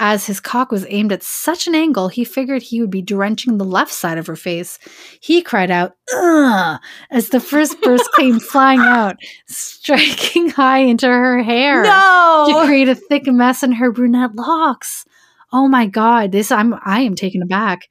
as 0.00 0.26
his 0.26 0.40
cock 0.40 0.72
was 0.72 0.86
aimed 0.88 1.12
at 1.12 1.22
such 1.22 1.68
an 1.68 1.74
angle, 1.74 2.08
he 2.08 2.24
figured 2.24 2.62
he 2.62 2.80
would 2.80 2.90
be 2.90 3.02
drenching 3.02 3.58
the 3.58 3.64
left 3.64 3.92
side 3.92 4.18
of 4.18 4.26
her 4.26 4.36
face. 4.36 4.78
He 5.20 5.40
cried 5.40 5.70
out, 5.70 5.96
Ugh, 6.14 6.80
as 7.10 7.28
the 7.28 7.40
first 7.40 7.80
burst 7.82 8.08
came 8.16 8.40
flying 8.40 8.80
out, 8.80 9.16
striking 9.46 10.50
high 10.50 10.78
into 10.78 11.06
her 11.06 11.42
hair 11.42 11.84
to 11.84 12.62
create 12.66 12.88
a 12.88 12.94
thick 12.94 13.26
mess 13.26 13.62
in 13.62 13.72
her 13.72 13.92
brunette 13.92 14.34
locks. 14.34 15.04
Oh 15.52 15.68
my 15.68 15.86
god, 15.86 16.32
this 16.32 16.50
I'm 16.50 16.74
I 16.84 17.00
am 17.00 17.14
taken 17.14 17.40
aback. 17.40 17.88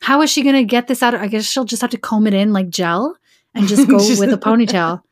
How 0.00 0.22
is 0.22 0.30
she 0.30 0.42
gonna 0.42 0.64
get 0.64 0.88
this 0.88 1.02
out? 1.02 1.14
I 1.14 1.28
guess 1.28 1.44
she'll 1.44 1.64
just 1.64 1.82
have 1.82 1.90
to 1.90 1.98
comb 1.98 2.26
it 2.26 2.34
in 2.34 2.52
like 2.52 2.68
gel 2.68 3.16
and 3.54 3.68
just 3.68 3.88
go 3.88 3.96
with 3.96 4.32
a 4.32 4.36
ponytail. 4.36 5.02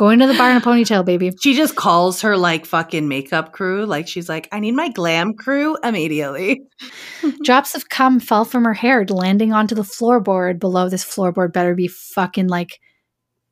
Going 0.00 0.20
to 0.20 0.26
the 0.26 0.32
bar 0.32 0.50
in 0.50 0.56
a 0.56 0.62
ponytail, 0.62 1.04
baby. 1.04 1.30
She 1.42 1.52
just 1.52 1.76
calls 1.76 2.22
her 2.22 2.34
like 2.34 2.64
fucking 2.64 3.06
makeup 3.06 3.52
crew. 3.52 3.84
Like 3.84 4.08
she's 4.08 4.30
like, 4.30 4.48
I 4.50 4.58
need 4.58 4.72
my 4.72 4.88
glam 4.88 5.34
crew 5.34 5.76
immediately. 5.84 6.62
Drops 7.44 7.74
of 7.74 7.90
cum 7.90 8.18
fell 8.18 8.46
from 8.46 8.64
her 8.64 8.72
hair, 8.72 9.04
landing 9.04 9.52
onto 9.52 9.74
the 9.74 9.82
floorboard 9.82 10.58
below. 10.58 10.88
This 10.88 11.04
floorboard 11.04 11.52
better 11.52 11.74
be 11.74 11.86
fucking 11.86 12.48
like 12.48 12.80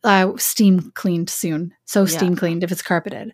uh, 0.05 0.33
steam 0.39 0.91
cleaned 0.95 1.29
soon. 1.29 1.73
So 1.85 2.01
Yeah. 2.01 2.17
steam 2.17 2.35
cleaned 2.35 2.65
if 2.65 2.73
it's 2.73 2.81
carpeted. 2.81 3.33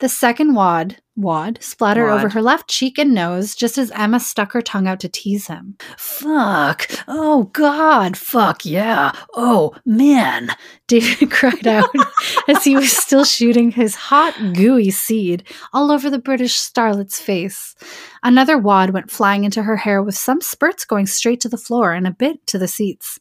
The 0.00 0.08
second 0.08 0.56
wad, 0.56 0.96
wad, 1.18 1.58
splattered 1.60 2.08
over 2.08 2.28
her 2.28 2.40
left 2.40 2.68
cheek 2.68 2.98
and 2.98 3.12
nose 3.12 3.54
just 3.54 3.76
as 3.76 3.90
Emma 3.90 4.20
stuck 4.20 4.52
her 4.52 4.62
tongue 4.62 4.86
out 4.86 5.00
to 5.00 5.08
tease 5.08 5.48
him. 5.48 5.76
Fuck. 5.96 6.88
Oh, 7.06 7.44
God. 7.52 8.16
Fuck 8.16 8.64
yeah. 8.64 9.12
Oh, 9.34 9.74
man. 9.84 10.50
David 10.86 11.30
cried 11.30 11.66
out 11.66 11.90
as 12.48 12.64
he 12.64 12.74
was 12.74 12.90
still 12.90 13.24
shooting 13.24 13.70
his 13.70 13.94
hot, 13.94 14.34
gooey 14.54 14.90
seed 14.90 15.44
all 15.74 15.90
over 15.90 16.08
the 16.08 16.18
British 16.18 16.54
starlet's 16.54 17.20
face. 17.20 17.74
Another 18.22 18.56
wad 18.56 18.90
went 18.90 19.10
flying 19.10 19.44
into 19.44 19.62
her 19.64 19.76
hair 19.76 20.02
with 20.02 20.16
some 20.16 20.40
spurts 20.40 20.86
going 20.86 21.06
straight 21.06 21.40
to 21.42 21.48
the 21.48 21.58
floor 21.58 21.92
and 21.92 22.06
a 22.06 22.10
bit 22.10 22.46
to 22.46 22.58
the 22.58 22.68
seats. 22.68 23.20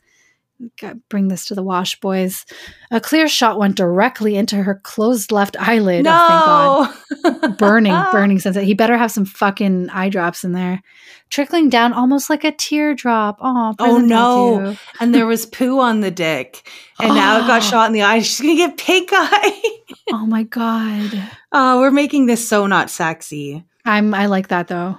Bring 1.10 1.28
this 1.28 1.46
to 1.46 1.56
the 1.56 1.62
wash, 1.64 2.00
boys. 2.00 2.46
A 2.90 3.00
clear 3.00 3.28
shot 3.28 3.60
went 3.60 3.76
directly 3.76 4.36
into 4.36 4.56
her 4.64 4.76
closed 4.84 5.32
left 5.32 5.56
eyelid. 5.60 6.06
Oh, 6.10 6.94
thank 7.22 7.24
God 7.24 7.42
no. 7.44 7.50
burning, 7.58 7.94
burning 8.12 8.40
sense. 8.40 8.56
He 8.58 8.74
better 8.74 8.98
have 8.98 9.12
some 9.12 9.26
fucking 9.26 9.90
eye 9.92 10.10
drops 10.10 10.44
in 10.44 10.54
there, 10.54 10.82
trickling 11.30 11.70
down 11.70 11.94
almost 11.94 12.30
like 12.30 12.44
a 12.44 12.52
teardrop. 12.52 13.38
Oh, 13.40 13.76
Oh, 13.80 14.00
no. 14.00 14.76
And 15.00 15.14
there 15.14 15.28
was 15.28 15.46
poo 15.46 15.80
on 15.80 16.02
the 16.02 16.12
dick. 16.12 16.68
And 17.00 17.14
now 17.14 17.38
it 17.44 17.48
got 17.48 17.62
shot 17.64 17.88
in 17.88 17.94
the 17.94 18.02
eye. 18.02 18.22
She's 18.22 18.42
going 18.42 18.58
to 18.58 18.68
get 18.68 18.78
pink 18.78 19.10
eye. 19.12 19.62
Oh 20.10 20.26
my 20.26 20.44
god, 20.44 21.12
oh, 21.52 21.80
we're 21.82 21.92
making 21.92 22.28
this 22.28 22.48
so 22.48 22.66
not 22.66 22.90
sexy. 22.90 23.66
I'm. 23.84 24.14
I 24.14 24.28
like 24.28 24.48
that 24.50 24.70
though. 24.70 24.98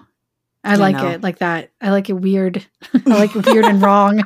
I 0.63 0.73
I 0.73 0.77
like 0.77 0.97
know. 0.97 1.09
it 1.09 1.23
like 1.23 1.39
that. 1.39 1.71
I 1.81 1.91
like 1.91 2.11
it 2.11 2.15
weird. 2.15 2.67
I 2.95 2.99
like 3.09 3.35
it 3.35 3.47
weird 3.47 3.65
and 3.65 3.81
wrong. 3.81 4.23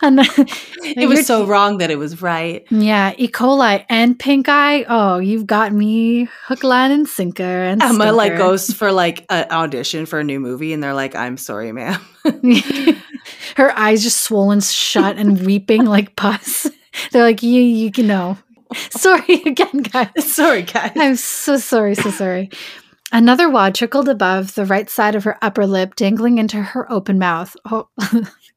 And 0.00 0.20
It 0.82 1.08
was 1.08 1.26
so 1.26 1.44
wrong 1.44 1.78
that 1.78 1.90
it 1.90 1.98
was 1.98 2.22
right. 2.22 2.64
yeah, 2.70 3.14
E. 3.18 3.28
coli 3.28 3.84
and 3.88 4.18
pink 4.18 4.48
eye. 4.48 4.84
Oh, 4.88 5.18
you've 5.18 5.46
got 5.46 5.72
me 5.72 6.28
hook, 6.46 6.62
line, 6.62 6.90
and 6.92 7.08
sinker. 7.08 7.42
And 7.42 7.82
Emma 7.82 8.12
like 8.12 8.28
stinker. 8.32 8.44
goes 8.44 8.72
for 8.72 8.92
like 8.92 9.24
an 9.28 9.46
audition 9.50 10.06
for 10.06 10.20
a 10.20 10.24
new 10.24 10.38
movie 10.40 10.72
and 10.72 10.82
they're 10.82 10.94
like, 10.94 11.14
I'm 11.16 11.36
sorry, 11.36 11.72
ma'am. 11.72 12.00
her 13.56 13.76
eyes 13.76 14.02
just 14.02 14.22
swollen 14.22 14.60
shut 14.60 15.16
and 15.16 15.44
weeping 15.44 15.84
like 15.84 16.16
pus. 16.16 16.66
They're 17.12 17.22
like, 17.22 17.42
you, 17.42 17.60
you 17.60 17.92
can 17.92 18.06
know. 18.08 18.38
Sorry 18.90 19.42
again, 19.46 19.82
guys. 19.82 20.10
sorry, 20.18 20.62
guys. 20.62 20.92
I'm 20.96 21.16
so 21.16 21.56
sorry, 21.56 21.94
so 21.94 22.10
sorry. 22.10 22.50
Another 23.12 23.48
wad 23.48 23.74
trickled 23.74 24.08
above 24.08 24.54
the 24.54 24.66
right 24.66 24.90
side 24.90 25.14
of 25.14 25.24
her 25.24 25.38
upper 25.40 25.66
lip, 25.66 25.94
dangling 25.94 26.38
into 26.38 26.60
her 26.60 26.90
open 26.92 27.18
mouth. 27.18 27.56
Oh, 27.70 27.88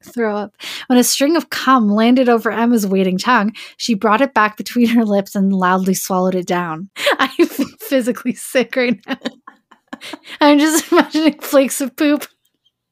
throw 0.03 0.36
up. 0.36 0.56
When 0.88 0.98
a 0.99 1.03
string 1.03 1.36
of 1.36 1.49
cum 1.49 1.90
landed 1.90 2.30
over 2.30 2.52
Emma's 2.52 2.86
waiting 2.88 3.18
tongue, 3.18 3.53
she 3.78 3.94
brought 3.94 4.22
it 4.22 4.34
back 4.34 4.57
between 4.57 4.88
her 4.88 5.06
lips 5.06 5.36
and 5.36 5.53
loudly 5.53 5.94
swallowed 5.94 6.36
it 6.36 6.48
down. 6.48 6.90
I'm 7.19 7.48
physically 7.80 8.34
sick 8.34 8.76
right 8.76 8.99
now. 9.07 9.18
I'm 10.41 10.60
just 10.60 10.91
imagining 10.91 11.40
flakes 11.40 11.82
of 11.82 11.95
poop. 11.95 12.26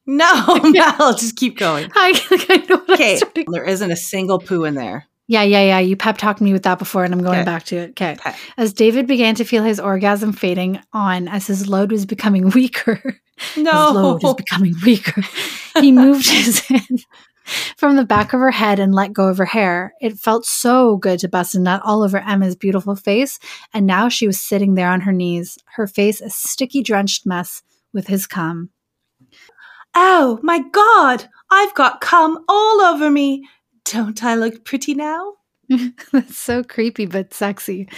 No, 0.06 0.60
Mel, 0.64 1.14
just 1.14 1.36
keep 1.36 1.58
going. 1.58 1.90
I, 1.94 2.20
I 2.48 2.56
know 2.68 2.82
Okay, 2.94 3.20
there 3.52 3.64
isn't 3.64 3.90
a 3.90 3.96
single 3.96 4.38
poo 4.38 4.64
in 4.64 4.74
there. 4.74 5.06
Yeah, 5.28 5.42
yeah, 5.44 5.62
yeah. 5.62 5.78
You 5.78 5.94
pep 5.96 6.18
talked 6.18 6.40
me 6.40 6.52
with 6.52 6.64
that 6.64 6.80
before, 6.80 7.04
and 7.04 7.14
I'm 7.14 7.22
going 7.22 7.36
Okay. 7.40 7.44
back 7.44 7.62
to 7.66 7.76
it. 7.76 7.90
Okay. 7.90 8.12
Okay. 8.14 8.34
As 8.56 8.72
David 8.72 9.06
began 9.06 9.36
to 9.36 9.44
feel 9.44 9.62
his 9.62 9.78
orgasm 9.78 10.32
fading 10.32 10.80
on 10.92 11.28
as 11.28 11.46
his 11.46 11.68
load 11.68 11.92
was 11.92 12.04
becoming 12.04 12.50
weaker, 12.50 13.20
his 13.54 13.64
load 13.64 14.24
is 14.24 14.34
becoming 14.34 14.74
weaker. 14.84 15.22
He 15.80 15.92
moved 15.92 16.28
his 16.30 16.60
hand 16.60 17.06
from 17.76 17.96
the 17.96 18.04
back 18.04 18.32
of 18.32 18.40
her 18.40 18.50
head 18.50 18.78
and 18.78 18.94
let 18.94 19.12
go 19.12 19.28
of 19.28 19.38
her 19.38 19.44
hair. 19.44 19.94
It 20.00 20.18
felt 20.18 20.46
so 20.46 20.96
good 20.96 21.18
to 21.20 21.28
bust 21.28 21.54
a 21.54 21.60
nut 21.60 21.82
all 21.84 22.02
over 22.02 22.18
Emma's 22.18 22.56
beautiful 22.56 22.96
face, 22.96 23.38
and 23.72 23.86
now 23.86 24.08
she 24.08 24.26
was 24.26 24.40
sitting 24.40 24.74
there 24.74 24.90
on 24.90 25.00
her 25.02 25.12
knees, 25.12 25.58
her 25.74 25.86
face 25.86 26.20
a 26.20 26.30
sticky, 26.30 26.82
drenched 26.82 27.26
mess 27.26 27.62
with 27.92 28.06
his 28.06 28.26
cum. 28.26 28.70
Oh 29.94 30.38
my 30.42 30.60
god, 30.60 31.28
I've 31.50 31.74
got 31.74 32.00
cum 32.00 32.44
all 32.48 32.80
over 32.80 33.10
me. 33.10 33.48
Don't 33.84 34.22
I 34.22 34.36
look 34.36 34.64
pretty 34.64 34.94
now? 34.94 35.34
That's 36.12 36.36
so 36.36 36.62
creepy 36.64 37.06
but 37.06 37.32
sexy. 37.32 37.88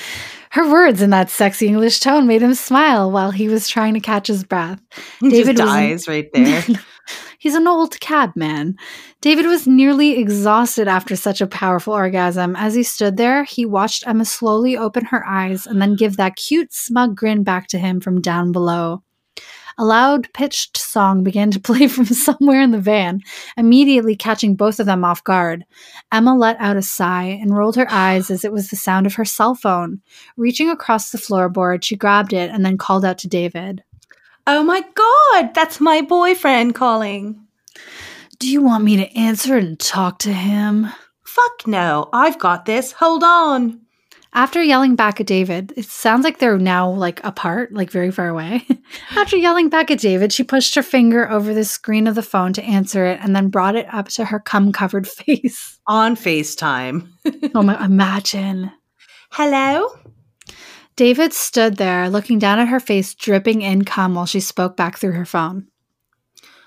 Her 0.51 0.71
words 0.71 1.01
in 1.01 1.11
that 1.11 1.31
sexy 1.31 1.67
English 1.69 2.01
tone 2.01 2.27
made 2.27 2.43
him 2.43 2.55
smile 2.55 3.11
while 3.11 3.31
he 3.31 3.49
was 3.49 3.69
trying 3.69 3.95
to 3.95 4.01
catch 4.01 4.27
his 4.27 4.45
breath. 4.45 4.81
He 5.21 5.31
David 5.31 5.57
just 5.57 5.83
was- 5.83 6.09
right 6.09 6.29
there. 6.33 6.63
He's 7.39 7.57
an 7.57 7.67
old 7.67 7.99
cabman. 7.99 8.77
David 9.21 9.47
was 9.47 9.67
nearly 9.67 10.17
exhausted 10.21 10.87
after 10.87 11.17
such 11.17 11.41
a 11.41 11.47
powerful 11.49 11.93
orgasm. 11.93 12.55
As 12.55 12.75
he 12.75 12.85
stood 12.85 13.17
there, 13.17 13.43
he 13.43 13.67
watched 13.67 14.07
Emma 14.07 14.25
slowly 14.25 14.77
open 14.77 15.07
her 15.07 15.27
eyes 15.27 15.67
and 15.67 15.83
then 15.83 15.97
give 15.97 16.17
that 16.19 16.37
cute, 16.37 16.73
smug 16.73 17.17
grin 17.17 17.43
back 17.43 17.67
to 17.69 17.79
him 17.79 18.01
from 18.01 18.21
down 18.21 18.53
below. 18.53 19.03
A 19.79 19.85
loud 19.85 20.33
pitched 20.33 20.77
song 20.77 21.23
began 21.23 21.51
to 21.51 21.61
play 21.69 21.89
from 21.89 22.05
somewhere 22.07 22.61
in 22.61 22.71
the 22.71 22.79
van, 22.79 23.21
immediately 23.57 24.17
catching 24.17 24.55
both 24.55 24.81
of 24.81 24.87
them 24.87 25.05
off 25.05 25.25
guard. 25.25 25.65
Emma 26.11 26.35
let 26.37 26.57
out 26.59 26.77
a 26.77 26.83
sigh 26.83 27.39
and 27.41 27.57
rolled 27.57 27.77
her 27.77 27.91
eyes 27.91 28.31
as 28.31 28.45
it 28.45 28.53
was 28.53 28.69
the 28.71 28.77
sound 28.77 29.07
of 29.07 29.15
her 29.15 29.25
cell 29.25 29.55
phone. 29.55 30.01
Reaching 30.37 30.71
across 30.71 31.11
the 31.11 31.19
floorboard, 31.19 31.85
she 31.85 31.97
grabbed 31.97 32.33
it 32.33 32.51
and 32.51 32.65
then 32.65 32.79
called 32.79 33.05
out 33.05 33.19
to 33.19 33.29
David. 33.29 33.83
oh 34.47 34.63
my 34.63 34.83
god, 34.95 35.55
that's 35.55 35.81
my 35.81 36.01
boyfriend 36.01 36.75
calling. 36.75 37.47
Do 38.39 38.49
you 38.51 38.63
want 38.63 38.83
me 38.83 38.97
to 38.97 39.17
answer 39.17 39.57
and 39.57 39.79
talk 39.79 40.19
to 40.21 40.33
him? 40.33 40.89
Fuck 41.23 41.67
no, 41.67 42.09
I've 42.13 42.39
got 42.41 42.67
this. 42.67 42.91
Hold 42.91 43.23
on. 43.23 43.82
After 44.35 44.63
yelling 44.63 44.97
back 44.97 45.21
at 45.21 45.27
David, 45.27 45.75
it 45.77 45.85
sounds 45.85 46.25
like 46.25 46.39
they're 46.39 46.57
now 46.57 46.91
like 46.91 47.23
apart, 47.23 47.75
like 47.75 47.91
very 47.91 48.11
far 48.11 48.29
away. 48.29 48.67
After 49.11 49.37
yelling 49.37 49.69
back 49.69 49.91
at 49.91 49.99
David, 49.99 50.33
she 50.33 50.43
pushed 50.43 50.75
her 50.75 50.83
finger 50.83 51.31
over 51.31 51.53
the 51.53 51.65
screen 51.65 52.07
of 52.07 52.15
the 52.15 52.23
phone 52.23 52.55
to 52.55 52.63
answer 52.65 53.05
it 53.05 53.21
and 53.21 53.37
then 53.37 53.49
brought 53.49 53.77
it 53.77 53.87
up 53.93 54.09
to 54.09 54.25
her 54.25 54.41
cum 54.41 54.73
covered 54.73 55.07
face. 55.09 55.79
On 55.87 56.17
FaceTime. 56.17 57.09
Oh 57.55 57.63
my, 57.63 57.85
imagine. 57.85 58.73
Hello? 59.31 59.89
David 60.97 61.35
stood 61.35 61.77
there 61.77 62.09
looking 62.09 62.39
down 62.39 62.59
at 62.59 62.69
her 62.69 62.81
face, 62.81 63.15
dripping 63.15 63.61
in 63.61 63.85
cum 63.85 64.15
while 64.15 64.27
she 64.27 64.41
spoke 64.41 64.77
back 64.77 64.97
through 64.97 65.13
her 65.13 65.27
phone. 65.27 65.67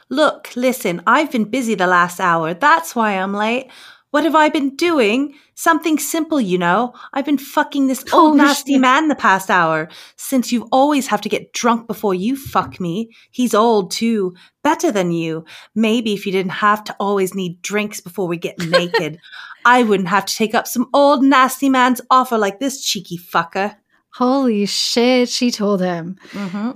Look, 0.09 0.55
listen, 0.55 1.01
I've 1.07 1.31
been 1.31 1.45
busy 1.45 1.73
the 1.73 1.87
last 1.87 2.19
hour. 2.19 2.53
That's 2.53 2.95
why 2.95 3.13
I'm 3.13 3.33
late. 3.33 3.71
What 4.15 4.23
have 4.23 4.33
I 4.33 4.47
been 4.47 4.77
doing? 4.77 5.35
Something 5.55 5.99
simple, 5.99 6.39
you 6.39 6.57
know. 6.57 6.93
I've 7.11 7.25
been 7.25 7.37
fucking 7.37 7.87
this 7.87 8.05
old 8.13 8.37
nasty 8.37 8.75
shit. 8.75 8.79
man 8.81 9.09
the 9.09 9.15
past 9.15 9.51
hour. 9.51 9.89
Since 10.15 10.53
you 10.53 10.69
always 10.71 11.07
have 11.07 11.19
to 11.19 11.27
get 11.27 11.51
drunk 11.51 11.85
before 11.85 12.13
you 12.13 12.37
fuck 12.37 12.79
me. 12.79 13.09
He's 13.31 13.53
old 13.53 13.91
too. 13.91 14.33
Better 14.63 14.89
than 14.89 15.11
you. 15.11 15.43
Maybe 15.75 16.13
if 16.13 16.25
you 16.25 16.31
didn't 16.31 16.53
have 16.53 16.85
to 16.85 16.95
always 16.97 17.35
need 17.35 17.61
drinks 17.61 17.99
before 17.99 18.25
we 18.29 18.37
get 18.37 18.57
naked, 18.57 19.19
I 19.65 19.83
wouldn't 19.83 20.07
have 20.07 20.25
to 20.27 20.33
take 20.33 20.55
up 20.55 20.65
some 20.65 20.87
old 20.93 21.21
nasty 21.21 21.67
man's 21.67 21.99
offer 22.09 22.37
like 22.37 22.61
this 22.61 22.85
cheeky 22.85 23.17
fucker. 23.17 23.75
Holy 24.13 24.65
shit, 24.65 25.27
she 25.27 25.51
told 25.51 25.81
him. 25.81 26.15
hmm 26.31 26.71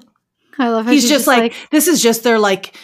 I 0.58 0.68
love 0.68 0.88
how 0.88 0.92
He's 0.92 1.04
she's 1.04 1.12
just, 1.12 1.26
like, 1.26 1.54
this 1.72 1.88
is 1.88 2.04
just 2.04 2.24
their 2.24 2.38
like 2.38 2.76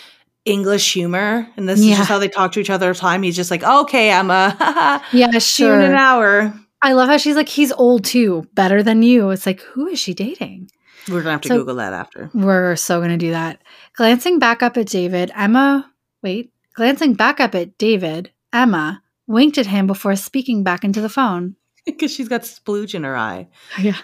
English 0.45 0.93
humor, 0.93 1.47
and 1.57 1.67
this 1.67 1.79
is 1.79 1.97
just 1.97 2.07
how 2.09 2.19
they 2.19 2.27
talk 2.29 2.51
to 2.53 2.59
each 2.59 2.69
other 2.69 2.87
all 2.87 2.93
the 2.93 2.99
time. 2.99 3.23
He's 3.23 3.35
just 3.35 3.49
like, 3.51 3.63
okay, 3.63 4.11
Emma, 4.11 4.55
yeah, 5.11 5.27
in 5.29 5.81
an 5.81 5.95
hour. 5.95 6.53
I 6.81 6.93
love 6.93 7.09
how 7.09 7.17
she's 7.17 7.35
like, 7.35 7.49
he's 7.49 7.71
old 7.71 8.05
too, 8.05 8.47
better 8.53 8.83
than 8.83 9.01
you. 9.01 9.31
It's 9.31 9.45
like, 9.47 9.61
who 9.61 9.87
is 9.87 9.99
she 9.99 10.13
dating? 10.13 10.69
We're 11.09 11.19
gonna 11.21 11.31
have 11.31 11.41
to 11.41 11.47
So- 11.49 11.57
Google 11.57 11.75
that 11.75 11.93
after. 11.93 12.29
We're 12.33 12.75
so 12.75 12.99
going 12.99 13.09
to 13.11 13.17
do 13.17 13.31
that. 13.31 13.61
Glancing 13.95 14.37
back 14.39 14.61
up 14.61 14.77
at 14.77 14.87
David, 14.87 15.31
Emma, 15.35 15.91
wait, 16.21 16.51
glancing 16.75 17.13
back 17.13 17.39
up 17.39 17.55
at 17.55 17.77
David, 17.77 18.31
Emma 18.53 19.01
winked 19.27 19.57
at 19.57 19.65
him 19.65 19.87
before 19.87 20.15
speaking 20.15 20.63
back 20.63 20.83
into 20.83 21.01
the 21.01 21.09
phone. 21.09 21.55
Because 21.85 22.11
she's 22.11 22.27
got 22.29 22.41
splooge 22.41 22.95
in 22.95 23.03
her 23.03 23.15
eye. 23.15 23.47
Yeah. 23.79 23.97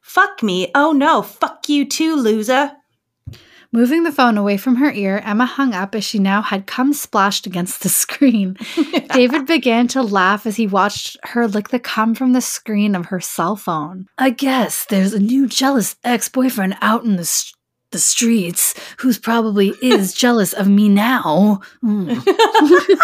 Fuck 0.00 0.42
me. 0.42 0.72
Oh 0.74 0.90
no, 0.90 1.22
fuck 1.22 1.68
you 1.68 1.84
too, 1.88 2.16
loser. 2.16 2.72
Moving 3.72 4.02
the 4.02 4.10
phone 4.10 4.36
away 4.36 4.56
from 4.56 4.76
her 4.76 4.90
ear, 4.90 5.22
Emma 5.24 5.46
hung 5.46 5.74
up 5.74 5.94
as 5.94 6.02
she 6.04 6.18
now 6.18 6.42
had 6.42 6.66
cum 6.66 6.92
splashed 6.92 7.46
against 7.46 7.82
the 7.82 7.88
screen. 7.88 8.56
David 9.14 9.46
began 9.46 9.86
to 9.88 10.02
laugh 10.02 10.44
as 10.44 10.56
he 10.56 10.66
watched 10.66 11.16
her 11.22 11.46
lick 11.46 11.68
the 11.68 11.78
cum 11.78 12.16
from 12.16 12.32
the 12.32 12.40
screen 12.40 12.96
of 12.96 13.06
her 13.06 13.20
cell 13.20 13.54
phone. 13.54 14.06
I 14.18 14.30
guess 14.30 14.86
there's 14.86 15.12
a 15.14 15.20
new 15.20 15.46
jealous 15.46 15.94
ex 16.02 16.28
boyfriend 16.28 16.76
out 16.80 17.04
in 17.04 17.14
the, 17.14 17.20
s- 17.22 17.52
the 17.92 18.00
streets 18.00 18.74
who's 18.98 19.18
probably 19.18 19.68
is 19.80 20.14
jealous 20.24 20.52
of 20.52 20.66
me 20.66 20.88
now. 20.88 21.60
Mm. 21.84 22.20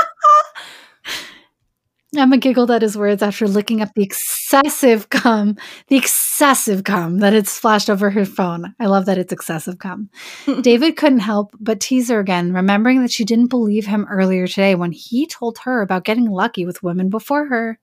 Emma 2.15 2.39
giggled 2.39 2.71
at 2.71 2.83
his 2.83 2.97
words 2.97 3.23
after 3.23 3.49
licking 3.49 3.83
up 3.83 3.93
the 3.95 4.03
excessive 4.03 5.09
cum, 5.11 5.57
the 5.89 5.97
excessive 5.97 6.85
cum 6.85 7.19
that 7.19 7.33
had 7.33 7.49
splashed 7.49 7.91
over 7.91 8.11
her 8.11 8.25
phone. 8.25 8.75
I 8.79 8.87
love 8.87 9.07
that 9.07 9.19
it's 9.19 9.33
excessive 9.33 9.79
cum. 9.79 10.09
David 10.61 10.97
couldn't 10.97 11.19
help 11.19 11.53
but 11.59 11.81
tease 11.81 12.09
her 12.09 12.21
again, 12.21 12.53
remembering 12.53 13.03
that 13.03 13.11
she 13.11 13.25
didn't 13.25 13.49
believe 13.49 13.87
him 13.87 14.07
earlier 14.09 14.47
today 14.47 14.77
when 14.77 14.93
he 14.93 15.27
told 15.27 15.59
her 15.59 15.83
about 15.83 16.05
getting 16.05 16.31
lucky 16.31 16.65
with 16.65 16.83
women 16.83 17.11
before 17.11 17.47
her. 17.47 17.79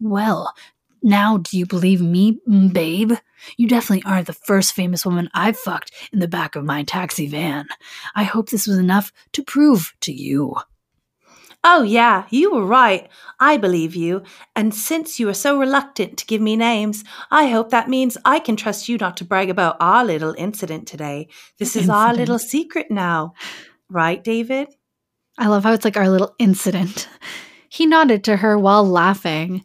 Well, 0.00 0.54
now 1.02 1.38
do 1.38 1.58
you 1.58 1.66
believe 1.66 2.00
me, 2.00 2.40
mm, 2.48 2.72
babe? 2.72 3.12
You 3.56 3.68
definitely 3.68 4.10
aren't 4.10 4.26
the 4.26 4.32
first 4.32 4.74
famous 4.74 5.04
woman 5.04 5.30
I've 5.32 5.58
fucked 5.58 5.92
in 6.12 6.18
the 6.18 6.28
back 6.28 6.56
of 6.56 6.64
my 6.64 6.82
taxi 6.82 7.26
van. 7.26 7.66
I 8.14 8.24
hope 8.24 8.48
this 8.48 8.66
was 8.66 8.78
enough 8.78 9.12
to 9.32 9.42
prove 9.42 9.94
to 10.00 10.12
you. 10.12 10.56
Oh, 11.62 11.82
yeah, 11.82 12.24
you 12.30 12.52
were 12.52 12.64
right. 12.64 13.08
I 13.38 13.58
believe 13.58 13.94
you. 13.94 14.22
And 14.56 14.74
since 14.74 15.20
you 15.20 15.28
are 15.28 15.34
so 15.34 15.58
reluctant 15.58 16.16
to 16.18 16.26
give 16.26 16.40
me 16.40 16.56
names, 16.56 17.04
I 17.30 17.48
hope 17.48 17.70
that 17.70 17.88
means 17.88 18.16
I 18.24 18.38
can 18.38 18.56
trust 18.56 18.88
you 18.88 18.96
not 18.96 19.18
to 19.18 19.24
brag 19.26 19.50
about 19.50 19.76
our 19.78 20.04
little 20.04 20.34
incident 20.38 20.88
today. 20.88 21.28
This 21.58 21.76
is 21.76 21.90
our 21.90 22.14
little 22.14 22.38
secret 22.38 22.90
now. 22.90 23.34
Right, 23.90 24.22
David? 24.24 24.68
I 25.36 25.48
love 25.48 25.64
how 25.64 25.72
it's 25.72 25.84
like 25.84 25.96
our 25.96 26.08
little 26.08 26.34
incident. 26.38 27.08
He 27.72 27.86
nodded 27.86 28.24
to 28.24 28.36
her 28.38 28.58
while 28.58 28.84
laughing. 28.84 29.64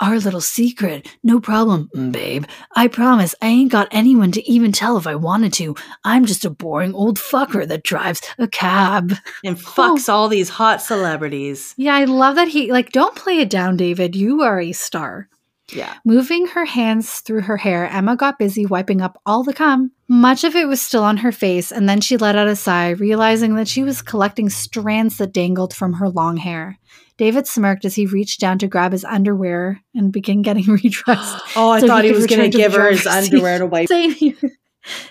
Our 0.00 0.18
little 0.18 0.42
secret. 0.42 1.08
No 1.22 1.40
problem, 1.40 1.88
mm, 1.94 2.12
babe. 2.12 2.44
I 2.74 2.86
promise 2.88 3.34
I 3.40 3.46
ain't 3.46 3.72
got 3.72 3.88
anyone 3.90 4.30
to 4.32 4.50
even 4.50 4.72
tell 4.72 4.98
if 4.98 5.06
I 5.06 5.14
wanted 5.14 5.54
to. 5.54 5.74
I'm 6.04 6.26
just 6.26 6.44
a 6.44 6.50
boring 6.50 6.94
old 6.94 7.18
fucker 7.18 7.66
that 7.66 7.82
drives 7.82 8.20
a 8.38 8.46
cab. 8.46 9.14
And 9.42 9.56
fucks 9.56 10.08
all 10.08 10.28
these 10.28 10.50
hot 10.50 10.82
celebrities. 10.82 11.74
Yeah, 11.78 11.94
I 11.94 12.04
love 12.04 12.34
that 12.36 12.48
he, 12.48 12.70
like, 12.70 12.92
don't 12.92 13.16
play 13.16 13.38
it 13.38 13.48
down, 13.48 13.76
David. 13.76 14.14
You 14.14 14.42
are 14.42 14.60
a 14.60 14.72
star. 14.72 15.28
Yeah. 15.72 15.94
Moving 16.04 16.46
her 16.48 16.64
hands 16.64 17.20
through 17.20 17.42
her 17.42 17.56
hair, 17.56 17.88
Emma 17.88 18.16
got 18.16 18.38
busy 18.38 18.66
wiping 18.66 19.00
up 19.00 19.20
all 19.26 19.42
the 19.42 19.52
cum. 19.52 19.92
Much 20.08 20.44
of 20.44 20.54
it 20.54 20.68
was 20.68 20.80
still 20.80 21.02
on 21.02 21.16
her 21.18 21.32
face, 21.32 21.72
and 21.72 21.88
then 21.88 22.00
she 22.00 22.16
let 22.16 22.36
out 22.36 22.46
a 22.46 22.54
sigh, 22.54 22.90
realizing 22.90 23.56
that 23.56 23.66
she 23.66 23.82
was 23.82 24.02
collecting 24.02 24.48
strands 24.48 25.18
that 25.18 25.32
dangled 25.32 25.74
from 25.74 25.94
her 25.94 26.08
long 26.08 26.36
hair. 26.36 26.78
David 27.18 27.46
smirked 27.46 27.84
as 27.84 27.94
he 27.94 28.06
reached 28.06 28.40
down 28.40 28.58
to 28.58 28.68
grab 28.68 28.92
his 28.92 29.04
underwear 29.04 29.80
and 29.94 30.12
begin 30.12 30.42
getting 30.42 30.64
redressed. 30.66 31.42
Oh, 31.56 31.70
I 31.70 31.80
So 31.80 31.86
thought 31.86 32.04
he 32.04 32.12
was 32.12 32.26
going 32.26 32.42
to 32.42 32.50
to 32.50 32.56
give 32.56 32.74
her 32.74 32.90
his 32.90 33.06
underwear 33.06 33.58
to 33.58 33.66
wipe. 33.66 33.88
Same 33.88 34.10
here. 34.10 34.36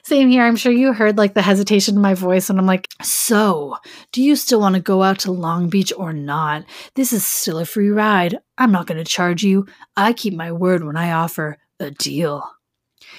Same 0.03 0.29
here. 0.29 0.43
I'm 0.43 0.55
sure 0.55 0.71
you 0.71 0.93
heard 0.93 1.17
like 1.17 1.33
the 1.33 1.41
hesitation 1.41 1.95
in 1.95 2.01
my 2.01 2.13
voice 2.13 2.47
when 2.47 2.57
I'm 2.59 2.65
like, 2.65 2.87
So, 3.01 3.75
do 4.11 4.21
you 4.21 4.35
still 4.35 4.59
want 4.61 4.75
to 4.75 4.81
go 4.81 5.03
out 5.03 5.19
to 5.19 5.31
Long 5.31 5.67
Beach 5.69 5.91
or 5.97 6.13
not? 6.13 6.63
This 6.95 7.11
is 7.11 7.25
still 7.25 7.59
a 7.59 7.65
free 7.65 7.89
ride. 7.89 8.37
I'm 8.57 8.71
not 8.71 8.87
going 8.87 8.99
to 8.99 9.03
charge 9.03 9.43
you. 9.43 9.65
I 9.97 10.13
keep 10.13 10.33
my 10.33 10.51
word 10.51 10.83
when 10.83 10.95
I 10.95 11.11
offer 11.11 11.57
a 11.79 11.91
deal. 11.91 12.49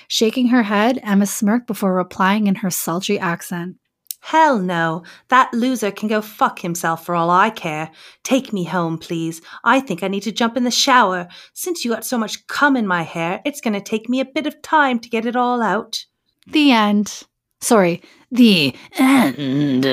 Shaking 0.09 0.49
her 0.49 0.63
head, 0.63 0.99
Emma 1.03 1.27
smirked 1.27 1.67
before 1.67 1.93
replying 1.95 2.47
in 2.47 2.57
her 2.57 2.71
sultry 2.71 3.19
accent. 3.19 3.77
Hell 4.21 4.59
no. 4.59 5.05
That 5.29 5.53
loser 5.55 5.91
can 5.91 6.09
go 6.09 6.21
fuck 6.21 6.61
himself 6.61 7.05
for 7.05 7.15
all 7.15 7.31
I 7.31 7.51
care. 7.51 7.91
Take 8.25 8.53
me 8.53 8.65
home, 8.65 8.99
please. 8.99 9.41
I 9.65 9.81
think 9.81 10.03
I 10.03 10.09
need 10.09 10.25
to 10.25 10.33
jump 10.33 10.57
in 10.57 10.65
the 10.65 10.71
shower. 10.71 11.29
Since 11.55 11.85
you 11.85 11.93
got 11.93 12.05
so 12.05 12.19
much 12.19 12.47
cum 12.47 12.77
in 12.77 12.87
my 12.87 13.03
hair, 13.03 13.41
it's 13.45 13.61
going 13.61 13.75
to 13.75 13.81
take 13.81 14.09
me 14.09 14.21
a 14.21 14.25
bit 14.25 14.47
of 14.47 14.61
time 14.63 14.99
to 15.01 15.09
get 15.09 15.27
it 15.27 15.37
all 15.37 15.63
out. 15.63 16.05
The 16.47 16.73
end. 16.73 17.23
Sorry, 17.61 18.03
the 18.31 18.75
end. 18.99 19.87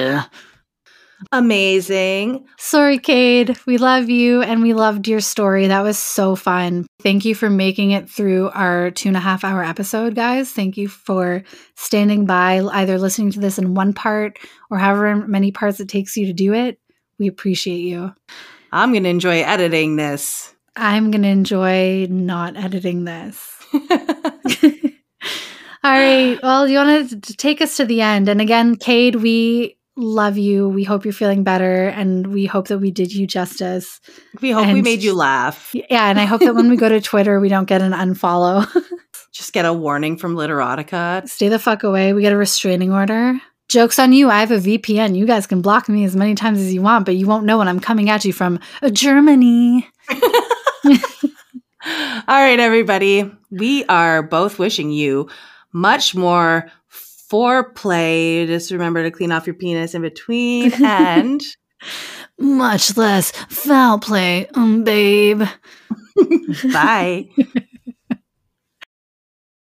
Amazing. 1.32 2.46
Sorry, 2.58 2.98
Cade. 2.98 3.58
We 3.66 3.78
love 3.78 4.10
you 4.10 4.42
and 4.42 4.62
we 4.62 4.74
loved 4.74 5.08
your 5.08 5.20
story. 5.20 5.68
That 5.68 5.82
was 5.82 5.98
so 5.98 6.36
fun. 6.36 6.86
Thank 7.02 7.26
you 7.26 7.36
for 7.36 7.50
making 7.50 7.92
it 7.92 8.10
through 8.10 8.50
our 8.50 8.92
two 8.92 9.10
and 9.10 9.18
a 9.18 9.22
half 9.22 9.44
hour 9.44 9.64
episode, 9.64 10.16
guys. 10.16 10.52
Thank 10.52 10.78
you 10.78 10.88
for 10.88 11.44
standing 11.76 12.26
by, 12.26 12.62
either 12.74 12.98
listening 12.98 13.32
to 13.32 13.40
this 13.40 13.58
in 13.58 13.74
one 13.74 13.94
part 13.94 14.40
or 14.70 14.78
however 14.78 15.16
many 15.16 15.52
parts 15.52 15.80
it 15.80 15.90
takes 15.90 16.18
you 16.18 16.26
to 16.28 16.34
do 16.34 16.54
it. 16.54 16.80
We 17.20 17.28
appreciate 17.28 17.82
you. 17.82 18.14
I'm 18.72 18.92
going 18.92 19.04
to 19.04 19.10
enjoy 19.10 19.44
editing 19.44 19.96
this. 19.96 20.54
I'm 20.76 21.12
going 21.12 21.22
to 21.22 21.28
enjoy 21.28 22.08
not 22.10 22.58
editing 22.58 23.04
this. 23.04 23.48
All 25.84 25.92
right. 25.92 26.40
Well, 26.42 26.68
you 26.68 26.78
want 26.78 27.10
to 27.10 27.36
take 27.36 27.62
us 27.62 27.78
to 27.78 27.86
the 27.86 28.02
end. 28.02 28.30
And 28.30 28.40
again, 28.40 28.78
Cade, 28.78 29.16
we 29.16 29.78
love 29.96 30.38
you. 30.38 30.68
We 30.70 30.84
hope 30.84 31.06
you're 31.06 31.14
feeling 31.14 31.44
better. 31.44 31.88
And 31.88 32.28
we 32.28 32.46
hope 32.46 32.68
that 32.68 32.80
we 32.80 32.92
did 32.92 33.14
you 33.14 33.28
justice. 33.28 34.00
we 34.42 34.52
hope 34.52 34.68
we 34.68 34.82
made 34.82 35.04
you 35.04 35.14
laugh. 35.14 35.72
Yeah. 35.74 36.10
And 36.10 36.20
I 36.20 36.26
hope 36.26 36.42
that 36.42 36.56
when 36.56 36.70
we 36.70 36.78
go 36.78 36.90
to 36.90 37.02
Twitter, 37.02 37.40
we 37.40 37.50
don't 37.50 37.68
get 37.68 37.82
an 37.82 37.92
unfollow. 37.92 38.68
Just 39.32 39.54
get 39.54 39.66
a 39.66 39.74
warning 39.74 40.18
from 40.18 40.36
Literotica. 40.36 41.28
Stay 41.28 41.50
the 41.50 41.60
fuck 41.60 41.84
away. 41.84 42.14
We 42.14 42.22
get 42.22 42.34
a 42.34 42.38
restraining 42.38 42.92
order. 42.92 43.40
Joke's 43.68 43.98
on 43.98 44.14
you. 44.14 44.30
I 44.30 44.40
have 44.42 44.52
a 44.52 44.58
VPN. 44.58 45.16
You 45.16 45.26
guys 45.26 45.48
can 45.48 45.62
block 45.62 45.90
me 45.90 46.04
as 46.04 46.16
many 46.16 46.36
times 46.36 46.60
as 46.60 46.74
you 46.74 46.82
want, 46.82 47.06
but 47.06 47.16
you 47.16 47.26
won't 47.26 47.46
know 47.46 47.58
when 47.58 47.68
I'm 47.68 47.80
coming 47.80 48.10
at 48.10 48.26
you 48.26 48.34
from 48.34 48.60
uh, 48.82 48.90
Germany. 48.92 49.90
All 50.12 51.00
right, 52.28 52.60
everybody. 52.60 53.32
We 53.50 53.86
are 53.86 54.22
both 54.22 54.60
wishing 54.60 54.92
you 54.92 55.30
much 55.72 56.14
more 56.14 56.70
foreplay. 57.34 58.46
Just 58.46 58.70
remember 58.72 59.04
to 59.04 59.12
clean 59.12 59.32
off 59.32 59.48
your 59.48 59.56
penis 59.56 59.96
in 59.96 60.04
between 60.04 60.72
and 60.84 61.42
Much 62.40 62.96
less 62.96 63.32
foul 63.50 64.00
play, 64.00 64.48
um, 64.54 64.84
babe. 64.84 65.44
bye. 66.72 67.28